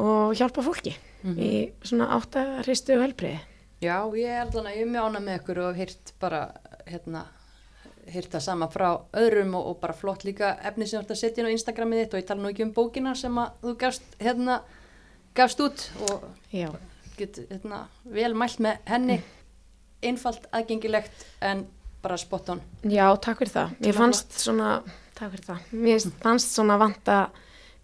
og 0.00 0.32
hjálpa 0.38 0.64
fólki 0.64 0.94
mm 0.96 1.34
-hmm. 1.34 1.42
í 1.44 1.52
svona 1.84 2.08
áttaristu 2.16 2.96
og 2.96 3.04
helbriði. 3.04 3.40
Já, 3.84 3.98
ég 4.16 4.28
er 4.28 4.40
alveg 4.40 4.86
mjög 4.88 5.04
ána 5.04 5.20
með 5.20 5.40
okkur 5.40 5.58
og 5.58 5.76
hýrt 5.76 6.14
bara 6.20 6.54
hérna, 6.86 7.26
hýrt 8.12 8.34
það 8.34 8.44
sama 8.46 8.68
frá 8.72 8.88
öðrum 9.16 9.54
og, 9.58 9.68
og 9.70 9.78
bara 9.82 9.96
flott 9.96 10.24
líka 10.24 10.54
efni 10.62 10.86
sem 10.86 10.98
þú 10.98 11.04
ætti 11.04 11.14
að 11.14 11.20
setja 11.20 11.42
inn 11.42 11.50
á 11.50 11.54
Instagramið 11.54 12.02
þitt 12.02 12.16
og 12.16 12.22
ég 12.22 12.26
tala 12.28 12.42
nú 12.42 12.50
ekki 12.50 12.66
um 12.66 12.74
bókina 12.74 13.14
sem 13.18 13.38
að 13.40 13.54
þú 13.62 13.76
gafst, 13.84 14.18
hérna, 14.20 14.58
gafst 15.34 15.62
út 15.64 15.86
og 16.08 16.26
get 17.18 17.38
hérna, 17.50 17.86
vel 18.04 18.34
mælt 18.34 18.60
með 18.64 18.90
henni. 18.90 19.20
Einfalt, 20.04 20.44
aðgengilegt 20.52 21.24
en 21.40 21.64
bara 22.04 22.18
spot 22.20 22.50
on. 22.52 22.60
Já, 22.84 23.06
takk 23.24 23.40
fyrir 23.40 23.54
það, 23.54 23.78
ég 23.86 23.96
fannst 23.96 24.36
svona 24.36 24.76
takk 25.14 25.32
fyrir 25.32 25.46
það, 25.46 25.72
mér 25.86 26.06
fannst 26.20 26.52
svona 26.52 26.76
vanta 26.80 27.18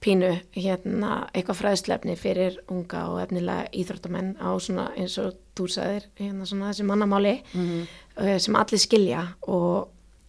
pínu 0.01 0.30
hérna 0.56 1.26
eitthvað 1.36 1.59
fræðslefni 1.59 2.16
fyrir 2.16 2.56
unga 2.72 3.05
og 3.12 3.20
efnilega 3.24 3.68
íþróttamenn 3.76 4.34
á 4.40 4.51
svona 4.62 4.88
eins 4.97 5.18
og 5.20 5.36
þú 5.59 5.68
sagðir, 5.74 6.06
hérna 6.20 6.48
svona 6.48 6.70
þessi 6.70 6.86
mannamáli 6.88 7.34
mm 7.52 7.66
-hmm. 7.66 8.38
sem 8.38 8.56
allir 8.56 8.78
skilja 8.78 9.26
og 9.42 9.88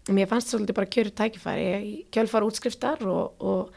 mér 0.10 0.28
fannst 0.28 0.50
svolítið 0.50 0.78
bara 0.78 0.94
kjöru 0.96 1.12
tækifæri, 1.16 2.06
kjölfara 2.12 2.48
útskriftar 2.48 3.04
og, 3.06 3.36
og 3.40 3.70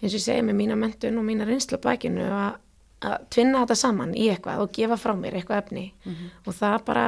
eins 0.00 0.12
og 0.12 0.18
ég 0.18 0.24
segi 0.24 0.42
með 0.44 0.58
mína 0.58 0.76
mentun 0.76 1.18
og 1.20 1.24
mína 1.24 1.46
reynslu 1.48 1.80
á 1.80 1.86
bækinu 1.86 2.26
að 2.26 2.58
að 3.00 3.26
tvinna 3.32 3.62
þetta 3.62 3.76
saman 3.80 4.12
í 4.12 4.28
eitthvað 4.28 4.62
og 4.64 4.72
gefa 4.76 4.98
frá 5.00 5.14
mér 5.16 5.38
eitthvað 5.38 5.62
efni 5.62 5.84
mm 6.04 6.12
-hmm. 6.12 6.30
og 6.46 6.54
það 6.54 6.84
bara 6.84 7.06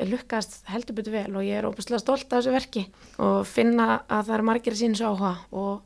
lukkast 0.00 0.64
heldur 0.68 0.94
betur 0.94 1.12
vel 1.12 1.36
og 1.36 1.42
ég 1.42 1.58
er 1.58 1.64
óbúslega 1.64 1.98
stolt 1.98 2.32
af 2.32 2.38
þessu 2.38 2.52
verki 2.52 2.86
og 3.18 3.46
finna 3.46 4.02
að 4.08 4.26
það 4.26 4.34
er 4.34 4.42
margir 4.42 4.74
síns 4.74 5.00
áhuga 5.00 5.36
og 5.52 5.82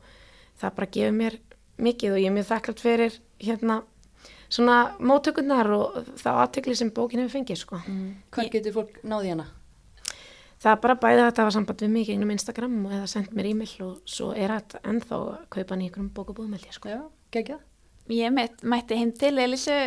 það 0.59 0.75
bara 0.75 0.87
gefur 0.91 1.11
mér 1.11 1.39
mikið 1.77 2.11
og 2.11 2.19
ég 2.19 2.27
er 2.27 2.35
mjög 2.35 2.49
þakklátt 2.51 2.79
fyrir 2.79 3.19
hérna 3.39 3.83
svona 4.49 4.95
móttökurnar 4.99 5.69
og 5.71 6.03
þá 6.17 6.31
aðtökli 6.43 6.75
sem 6.75 6.91
bókin 6.91 7.19
hefur 7.19 7.39
fengið 7.39 7.57
sko. 7.57 7.79
Mm. 7.87 8.15
Hvað 8.31 8.51
getur 8.51 8.73
fólk 8.73 8.99
náði 9.03 9.29
hana? 9.29 9.45
Það 10.57 10.71
er 10.71 10.81
bara 10.83 10.97
bæðið 10.97 11.23
að 11.23 11.33
það 11.37 11.47
var 11.47 11.55
samband 11.55 11.81
við 11.83 11.93
mig 11.93 12.09
einnum 12.09 12.33
Instagram 12.33 12.77
og 12.87 12.93
eða 12.97 13.09
sendt 13.11 13.33
mér 13.37 13.49
e-mail 13.51 13.73
og 13.85 13.97
svo 14.09 14.31
er 14.33 14.53
þetta 14.55 14.81
ennþá 14.89 15.19
að 15.19 15.39
kaupa 15.53 15.77
held 15.77 16.65
ég 16.65 16.73
sko. 16.73 16.89
Já, 16.89 17.01
geggjað. 17.35 17.63
Ég 18.17 18.33
mætti 18.63 18.97
heim 18.97 19.11
til 19.11 19.37
Elísu 19.37 19.77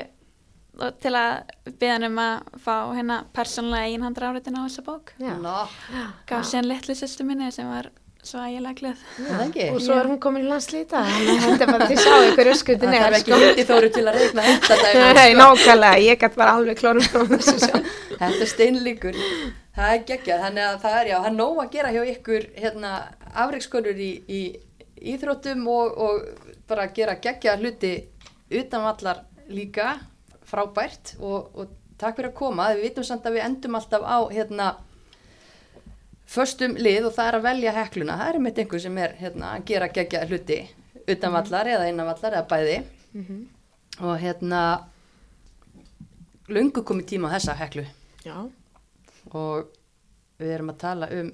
til 1.02 1.14
að 1.18 1.32
beða 1.80 2.06
um 2.06 2.20
að 2.22 2.60
fá 2.62 2.74
hérna 2.94 3.16
persónulega 3.34 3.90
einhandra 3.90 4.30
áriðin 4.30 4.60
á 4.60 4.62
þessa 4.68 4.84
bók. 4.86 5.14
Gaf 6.30 6.46
sér 6.46 6.68
litlu 6.68 6.94
sýstu 6.94 7.26
minni 7.26 7.50
sem 7.52 7.66
var 7.68 7.90
svo 8.22 8.40
ægilega 8.44 8.74
glöð 8.76 9.70
og 9.72 9.80
svo 9.80 9.94
er 9.96 10.08
hún 10.10 10.18
komin 10.20 10.44
í 10.44 10.48
landslýta 10.50 11.00
þannig 11.06 11.30
að 11.30 11.46
þetta 11.46 11.68
bara 11.70 11.86
til 11.88 11.96
að 11.96 12.02
sjá 12.04 12.26
ykkur 12.28 12.50
öskutin 12.52 12.92
það 12.92 13.04
er 13.06 13.16
ekki 13.16 13.38
hundi 13.40 13.64
þóru 13.70 13.90
til 13.94 14.02
að 14.04 14.18
reyna 14.20 14.44
þetta 14.66 15.04
nei, 15.18 15.30
nákvæmlega, 15.38 16.02
ég 16.04 16.20
gæti 16.20 16.40
bara 16.42 16.56
alveg 16.58 16.82
klórum 16.82 17.06
þetta 17.40 18.28
er 18.28 18.50
steinlíkur 18.52 19.16
það 19.80 19.94
er 19.94 20.04
geggjað, 20.10 20.42
þannig 20.44 20.66
að 20.66 20.78
það 20.84 20.98
er 20.98 21.10
já 21.10 21.16
það 21.16 21.30
er 21.30 21.36
nóg 21.36 21.60
að 21.62 21.72
gera 21.74 21.92
hjá 21.94 22.00
ykkur 22.14 22.46
hérna, 22.60 22.92
afrikskonur 23.44 24.00
í, 24.00 24.10
í 24.28 24.40
íþróttum 25.14 25.66
og, 25.72 25.98
og 26.04 26.48
bara 26.68 26.88
gera 26.96 27.16
geggjað 27.22 27.64
hluti 27.64 27.92
utan 28.60 28.84
vallar 28.84 29.24
líka 29.48 29.94
frábært 30.50 31.14
og, 31.18 31.50
og 31.54 31.72
takk 32.00 32.18
fyrir 32.18 32.30
að 32.32 32.38
koma. 32.38 32.68
Við 32.74 32.88
vitum 32.88 33.06
samt 33.06 33.26
að 33.28 33.38
við 33.38 33.46
endum 33.46 33.78
alltaf 33.78 34.04
á 34.04 34.18
hérna 34.32 34.68
förstum 36.30 36.76
lið 36.78 37.08
og 37.08 37.16
það 37.16 37.30
er 37.30 37.38
að 37.38 37.46
velja 37.48 37.74
hekluna. 37.78 38.18
Það 38.20 38.32
er 38.32 38.44
mitt 38.44 38.60
einhver 38.62 38.84
sem 38.84 39.00
er 39.02 39.16
hérna, 39.18 39.54
að 39.56 39.66
gera 39.70 39.90
gegja 39.94 40.26
hluti 40.28 40.60
utanvallar 41.06 41.64
mm 41.64 41.70
-hmm. 41.70 41.76
eða 41.76 41.88
innanvallar 41.88 42.32
eða 42.32 42.48
bæði 42.48 42.78
mm 43.14 43.24
-hmm. 43.24 43.42
og 44.06 44.18
hérna 44.18 44.62
lungu 46.48 46.82
komið 46.82 47.06
tíma 47.06 47.28
á 47.30 47.34
þessa 47.34 47.54
heklu 47.54 47.84
Já. 48.24 48.50
Og 49.38 49.70
við 50.40 50.54
erum 50.56 50.72
að 50.72 50.80
tala 50.80 51.08
um 51.14 51.32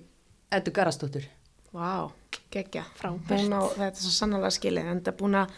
Eddu 0.50 0.72
Garastóttur 0.74 1.26
Vá, 1.72 2.06
wow, 2.06 2.10
gegja, 2.50 2.84
frábært 2.96 3.50
Þetta 3.76 3.90
er 3.90 4.00
svo 4.00 4.14
sannlega 4.14 4.50
skilið 4.54 4.86
en 4.90 5.00
það 5.02 5.12
er 5.12 5.18
búin 5.18 5.38
að 5.42 5.54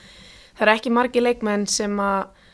það 0.58 0.66
er 0.66 0.72
ekki 0.74 0.90
margi 0.90 1.22
leikmenn 1.22 1.66
sem 1.70 2.00
að 2.02 2.46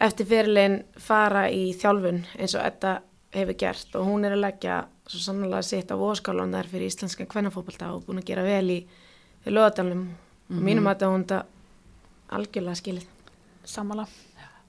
eftir 0.00 0.28
fyrirlegin 0.30 0.78
fara 0.96 1.44
í 1.52 1.70
þjálfun 1.76 2.22
eins 2.38 2.54
og 2.56 2.64
þetta 2.64 2.94
hefur 3.34 3.58
gert. 3.60 3.92
Og 3.98 4.08
hún 4.08 4.24
er 4.24 4.34
að 4.34 4.44
leggja 4.46 4.80
svo 5.10 5.20
sannlega 5.20 5.62
sitt 5.66 5.92
á 5.92 5.96
óskálan 5.96 6.54
þar 6.54 6.70
fyrir 6.70 6.90
íslenska 6.90 7.26
kvennafókbalta 7.30 7.92
og 7.94 8.06
búin 8.06 8.22
að 8.22 8.30
gera 8.30 8.46
vel 8.46 8.72
í, 8.72 8.78
í 9.44 9.52
lögadalum 9.52 9.98
mm 9.98 10.08
-hmm. 10.08 10.56
og 10.56 10.64
mínum 10.64 10.86
að 10.86 10.94
þetta 10.94 11.12
hún 11.12 11.26
algjörlega 12.30 12.74
skilið. 12.74 13.06
Samála 13.64 14.06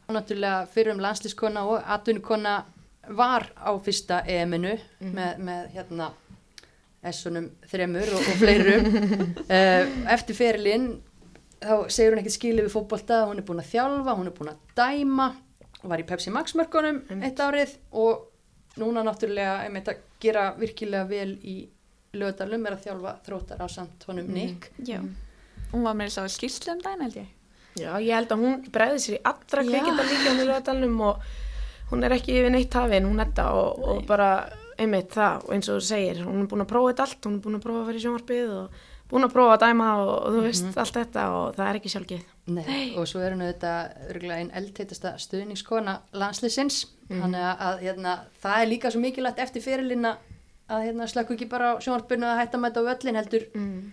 Og 0.07 0.15
náttúrulega 0.15 0.65
fyrir 0.67 0.93
um 0.93 0.99
landslískona 0.99 1.63
og 1.63 1.81
atvinnukona 1.85 2.65
var 3.07 3.47
á 3.57 3.71
fyrsta 3.83 4.21
EM-inu 4.27 4.75
mm 4.75 4.81
-hmm. 4.99 5.13
með, 5.15 5.37
með 5.37 5.69
hérna 5.75 6.11
essunum 7.01 7.49
þremur 7.65 8.13
og, 8.13 8.19
og 8.19 8.35
fleirum 8.37 8.85
uh, 9.49 9.85
eftir 10.15 10.37
fyrirlin 10.37 10.91
þá 11.61 11.89
segir 11.89 12.13
hún 12.13 12.21
ekkert 12.21 12.37
skilið 12.37 12.67
við 12.67 12.75
fókbólta 12.75 13.23
hún 13.29 13.41
er 13.41 13.45
búin 13.45 13.61
að 13.61 13.71
þjálfa, 13.73 14.17
hún 14.17 14.29
er 14.29 14.35
búin 14.37 14.51
að 14.53 14.61
dæma 14.77 15.27
var 15.81 16.01
í 16.01 16.05
Pepsi 16.05 16.33
Max 16.33 16.55
mörgunum 16.57 17.01
mm. 17.09 17.23
eitt 17.25 17.41
árið 17.41 17.75
og 17.91 18.27
núna 18.81 19.03
náttúrulega 19.05 19.69
meint 19.73 19.89
að 19.91 20.01
gera 20.21 20.51
virkilega 20.57 21.09
vel 21.09 21.35
í 21.41 21.57
lögadalum 22.17 22.65
er 22.67 22.77
að 22.77 22.87
þjálfa 22.87 23.13
þróttar 23.25 23.61
á 23.63 23.67
samt 23.71 24.07
honum 24.09 24.27
mm. 24.29 24.33
Nick 24.37 24.71
Já, 24.85 24.99
hún 25.71 25.85
var 25.85 25.97
með 25.97 26.11
þess 26.11 26.23
að 26.23 26.33
skýrslu 26.37 26.75
um 26.75 26.83
dæna 26.85 27.07
held 27.07 27.21
ég 27.21 27.29
Já, 27.79 27.91
ég 28.03 28.13
held 28.13 28.33
að 28.35 28.41
hún 28.43 28.57
bregði 28.73 28.99
sér 28.99 29.15
í 29.15 29.21
allra 29.31 29.63
kveikita 29.63 30.07
líka 30.09 30.31
um 30.33 30.41
lögadalum 30.41 30.97
og 31.07 31.29
hún 31.91 32.03
er 32.07 32.15
ekki 32.15 32.37
yfir 32.39 32.53
neitt 32.53 32.73
hafinn, 32.79 33.05
hún 33.09 33.19
er 33.21 33.29
þetta 33.31 33.49
og, 33.59 33.83
og 33.91 34.05
bara 34.09 34.29
einmitt 34.81 35.11
það 35.13 35.43
og 35.45 35.51
eins 35.55 35.69
og 35.69 35.77
þú 35.81 35.85
segir, 35.91 36.23
hún 36.25 36.41
er 36.41 36.47
búin 36.49 36.63
að 36.65 36.71
prófa 36.71 36.93
þetta 36.93 37.05
allt, 37.07 37.27
hún 37.27 37.35
er 37.37 37.43
búin 37.45 37.59
að 37.59 37.65
prófa 37.67 37.83
að 37.83 37.91
vera 37.91 37.99
í 37.99 38.03
sjónvarpið 38.05 38.53
og 38.57 38.79
búin 39.11 39.27
að 39.27 39.33
prófa 39.35 39.55
að 39.57 39.63
dæma 39.65 39.87
og, 40.01 40.11
og 40.15 40.35
þú 40.37 40.41
veist 40.47 40.77
allt 40.81 40.97
þetta 40.97 41.23
og 41.35 41.47
það 41.57 41.69
er 41.69 41.79
ekki 41.81 41.91
sjálfgeð. 41.91 42.27
Nei, 42.55 42.83
og 42.97 43.07
svo 43.11 43.21
er 43.21 43.35
hún 43.35 43.43
auðvitað 43.43 44.09
örgulega 44.09 44.37
einn 44.41 44.53
eldteitasta 44.61 45.11
stuðningskona 45.21 45.97
landsliðsins. 46.15 46.77
Þannig 47.11 47.43
að, 47.43 47.65
að 47.67 47.81
hérna, 47.85 48.13
það 48.41 48.61
er 48.63 48.69
líka 48.71 48.91
svo 48.93 49.01
mikilvægt 49.03 49.41
eftir 49.43 49.65
fyrirlinna 49.65 50.13
að 50.71 50.85
hérna, 50.87 51.09
slökku 51.11 51.35
ekki 51.35 51.49
bara 51.51 51.73
á 51.75 51.81
sjónvarpinu 51.83 52.29
að 52.31 52.39
hætta 52.39 52.61
þetta 52.63 52.79
á 52.79 52.87
völlin 52.87 53.19
heldur 53.19 53.45
Mm. 53.51 53.91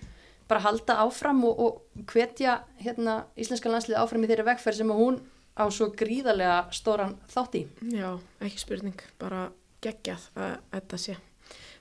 bara 0.48 0.62
halda 0.64 0.94
áfram 1.02 1.42
og, 1.44 1.58
og 1.60 2.04
hvetja 2.08 2.60
hérna, 2.80 3.24
íslenska 3.36 3.68
landslið 3.68 3.98
áfram 4.00 4.22
í 4.24 4.30
þeirri 4.30 4.46
vegferð 4.46 4.78
sem 4.78 4.92
hún 4.94 5.18
á 5.58 5.64
svo 5.74 5.90
gríðarlega 5.98 6.58
stóran 6.74 7.16
þátt 7.30 7.58
í. 7.58 7.64
Já, 7.92 8.12
ekki 8.44 8.62
spurning, 8.62 9.02
bara 9.18 9.48
geggjað 9.84 10.28
að 10.38 10.54
þetta 10.74 11.00
sé. 11.02 11.16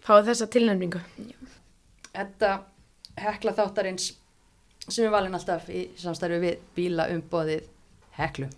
Fáið 0.06 0.32
þessa 0.32 0.50
tilnefningu. 0.54 1.02
Þetta 2.14 2.54
hekla 3.18 3.54
þáttarins 3.58 4.12
sem 4.88 5.06
er 5.06 5.12
valin 5.14 5.36
alltaf 5.36 5.68
í 5.70 5.90
samstarfi 6.00 6.40
við 6.42 6.64
bíla 6.78 7.10
umbóðið 7.14 7.68
heklu. 8.18 8.50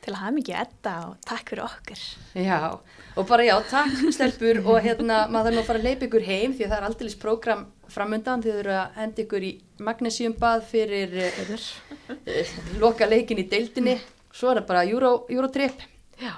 Til 0.00 0.14
að 0.14 0.22
hafa 0.22 0.32
mikið 0.32 0.56
edda 0.62 0.92
og 1.10 1.16
takk 1.28 1.50
fyrir 1.52 1.66
okkur. 1.66 2.04
Já, 2.40 2.60
og 3.20 3.26
bara 3.28 3.44
já, 3.44 3.54
takk 3.68 3.98
stelpur 4.16 4.62
og 4.64 4.78
hérna 4.80 5.26
maður 5.28 5.50
þarf 5.50 5.56
nú 5.56 5.62
að 5.62 5.68
fara 5.68 5.82
að 5.82 5.88
leipa 5.90 6.06
ykkur 6.08 6.24
heim 6.24 6.54
því 6.56 6.64
að 6.64 6.72
það 6.72 6.78
er 6.78 6.86
aldeilis 6.88 7.18
prógram 7.20 7.66
framundan 7.90 8.44
þið 8.44 8.62
eru 8.62 8.72
að 8.78 8.96
henda 8.96 9.22
ykkur 9.24 9.44
í 9.44 9.50
magnesiumbað 9.84 10.64
fyrir 10.70 11.16
uh, 11.20 11.52
uh, 11.52 12.54
loka 12.80 13.08
leikin 13.10 13.42
í 13.42 13.46
deildinni 13.50 13.98
svo 14.32 14.52
er 14.52 14.60
það 14.60 14.68
bara 14.70 14.84
Euro, 14.88 15.12
Eurotrip 15.30 15.80
Já, 16.20 16.34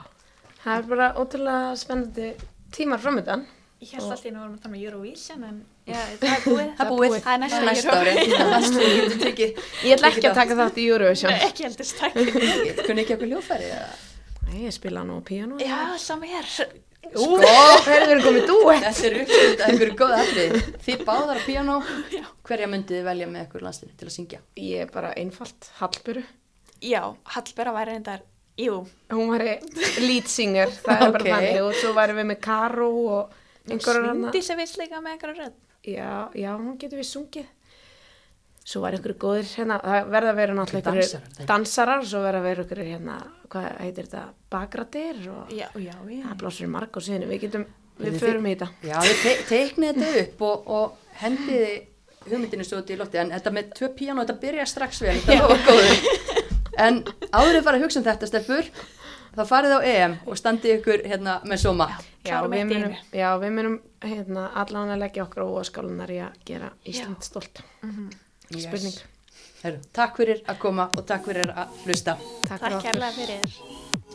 það 0.62 0.76
er 0.76 0.88
bara 0.92 1.08
ótrúlega 1.18 1.74
spennandi 1.80 2.28
tímar 2.72 3.00
framöndan. 3.02 3.42
Ég 3.82 3.96
held 3.96 4.04
alltaf 4.06 4.20
að 4.20 4.28
við 4.28 4.36
vorum 4.38 4.52
að 4.54 4.60
tala 4.62 4.72
með 4.76 4.84
Eurovision 4.86 5.42
en 5.48 5.56
já, 5.90 5.96
það 6.20 6.28
er 6.36 6.44
búið. 6.44 6.68
Það 6.76 6.84
er 6.84 6.92
búið, 6.92 7.16
Það 7.24 7.32
er 7.32 7.40
næsta 7.42 7.62
næsta 7.66 7.96
ári 7.98 8.12
Ég 9.82 9.96
ætla 9.96 10.12
ekki 10.12 10.30
að 10.30 10.38
taka 10.38 10.58
þátt 10.60 10.78
í 10.78 10.86
Eurovision. 10.92 11.34
Nei, 11.34 11.42
ekki 11.48 11.66
heldist 11.66 11.98
takk. 11.98 12.20
Kunni 12.86 13.02
ekki 13.02 13.16
okkur 13.16 13.32
hljófæri 13.32 13.68
eða? 13.72 13.90
Nei, 14.46 14.62
ég 14.68 14.76
spila 14.76 15.02
nú 15.08 15.18
á 15.18 15.22
píano. 15.26 15.58
Já, 15.58 15.80
saman 15.98 16.30
hér. 16.30 16.46
Ú, 17.12 17.26
heyrðu 17.90 18.06
verið 18.12 18.22
komið 18.28 18.46
dúett. 18.48 18.86
Þetta 18.86 19.08
er 19.08 19.16
uppslut 19.24 19.64
að 19.66 19.74
ykkur 19.74 19.90
góð 19.98 20.14
allir 20.20 20.54
Þið 20.86 21.02
báðar 21.08 21.40
á 21.40 21.44
piano 21.44 21.74
Hverja 22.46 22.68
myndið 22.70 23.02
velja 23.08 23.26
með 23.28 23.48
ykkur 23.48 23.66
landslið 23.66 23.96
til 23.98 24.08
að 24.08 24.14
syngja? 24.14 24.40
Ég 24.62 24.86
er 24.86 24.94
bara 24.94 25.10
einfalt, 25.18 25.68
Hallburu. 25.80 26.22
Já, 26.82 27.02
Hallbera 27.34 27.72
væri 27.76 27.92
reyndar, 27.94 28.20
jú, 28.58 28.80
Hún 29.10 29.28
var 29.30 29.44
lead 30.02 30.26
singer, 30.28 30.68
það 30.82 31.02
er 31.06 31.12
bara 31.12 31.24
Ok. 31.24 31.30
þannig. 31.30 31.62
Og 31.62 31.74
svo 31.78 31.92
væri 31.94 32.16
við 32.18 32.26
með 32.32 32.40
Karo 32.42 32.88
og 33.06 33.34
einhverjum 33.70 34.06
hann. 34.08 34.22
Svindi 34.24 34.42
sem 34.42 34.58
vill 34.58 34.72
líka 34.82 35.00
með 35.00 35.12
einhverju 35.16 35.36
rödd. 35.38 35.58
Já, 35.86 36.28
já, 36.34 36.50
hún 36.58 36.78
getur 36.78 36.98
við 36.98 37.08
sungið. 37.12 37.46
Svo 38.64 38.80
var 38.84 38.94
ykkur 38.94 39.14
góðir 39.18 39.46
hérna, 39.56 39.80
það 39.82 40.10
verða 40.10 40.30
að 40.32 40.36
vera 40.38 40.54
náttúrulega 40.54 40.92
er- 41.42 41.46
dansarar, 41.46 42.04
svo 42.06 42.20
verða 42.22 42.38
að 42.38 42.46
vera 42.46 42.64
ykkur 42.64 42.82
hérna, 42.86 43.16
hvað 43.50 43.78
heitir 43.82 44.04
þetta, 44.06 44.24
bakradir 44.50 45.16
og 45.32 45.50
Já, 45.50 45.66
já, 45.74 45.94
já. 46.06 46.22
það 46.28 46.36
blásur 46.38 46.68
marg 46.70 46.90
á 46.94 47.00
síðan, 47.02 47.26
við 47.28 47.40
getum, 47.46 47.64
við 47.98 48.12
Þið- 48.12 48.20
förum 48.22 48.46
í 48.46 48.54
þetta. 48.54 48.68
Já, 48.86 48.98
þið 49.02 49.22
te 49.22 49.32
teiknið 49.50 49.94
þetta 49.98 50.20
upp 50.22 50.42
og, 50.42 50.68
og 50.70 50.92
hendiði 51.22 51.72
hugmyndinu 52.30 52.64
svo 52.64 52.78
út 52.78 52.90
í 52.94 52.96
lofti 52.96 53.18
en 53.18 53.30
þetta 53.34 53.50
með 53.50 53.72
tvö 53.74 53.88
píano, 53.98 54.22
þetta 54.22 54.40
byrja 54.40 54.66
strax 54.70 55.00
vel 55.02 55.16
þetta 55.18 55.48
var 55.48 55.58
góður 55.66 56.06
en 56.78 57.02
áður 57.32 57.58
að 57.60 57.64
fara 57.66 57.78
að 57.78 57.86
hugsa 57.86 58.00
um 58.00 58.06
þetta 58.06 58.30
stelpur 58.30 58.70
þá 59.32 59.42
farið 59.48 59.76
á 59.76 59.80
EM 59.92 60.16
og 60.26 60.40
standið 60.40 60.78
ykkur 60.78 61.04
hérna 61.08 61.40
með 61.48 61.64
soma 61.64 61.88
Já, 62.22 62.36
við 62.46 62.68
munum, 62.70 62.92
já, 63.10 63.28
við 63.42 63.54
munum 63.56 63.78
hérna, 64.06 64.44
allan 64.62 64.92
að 64.94 65.00
leggja 65.02 65.24
okkur 65.24 65.42
á 65.42 65.46
óskálunar 65.58 66.12
í 66.14 66.20
að 66.22 66.36
gera 66.46 66.68
Ísland 66.86 67.26
stolt. 67.26 67.64
Spurning. 68.52 69.00
Heru, 69.62 69.80
Takk 69.94 70.20
fyrir 70.20 70.44
að 70.46 70.60
koma 70.62 70.88
og 70.94 71.02
takk 71.08 71.26
fyrir 71.26 71.50
að 71.50 71.74
hlusta. 71.82 72.14
Takk, 72.46 72.62
fyrir 72.62 73.02
Takk 73.02 73.18
fyrir. 73.18 74.11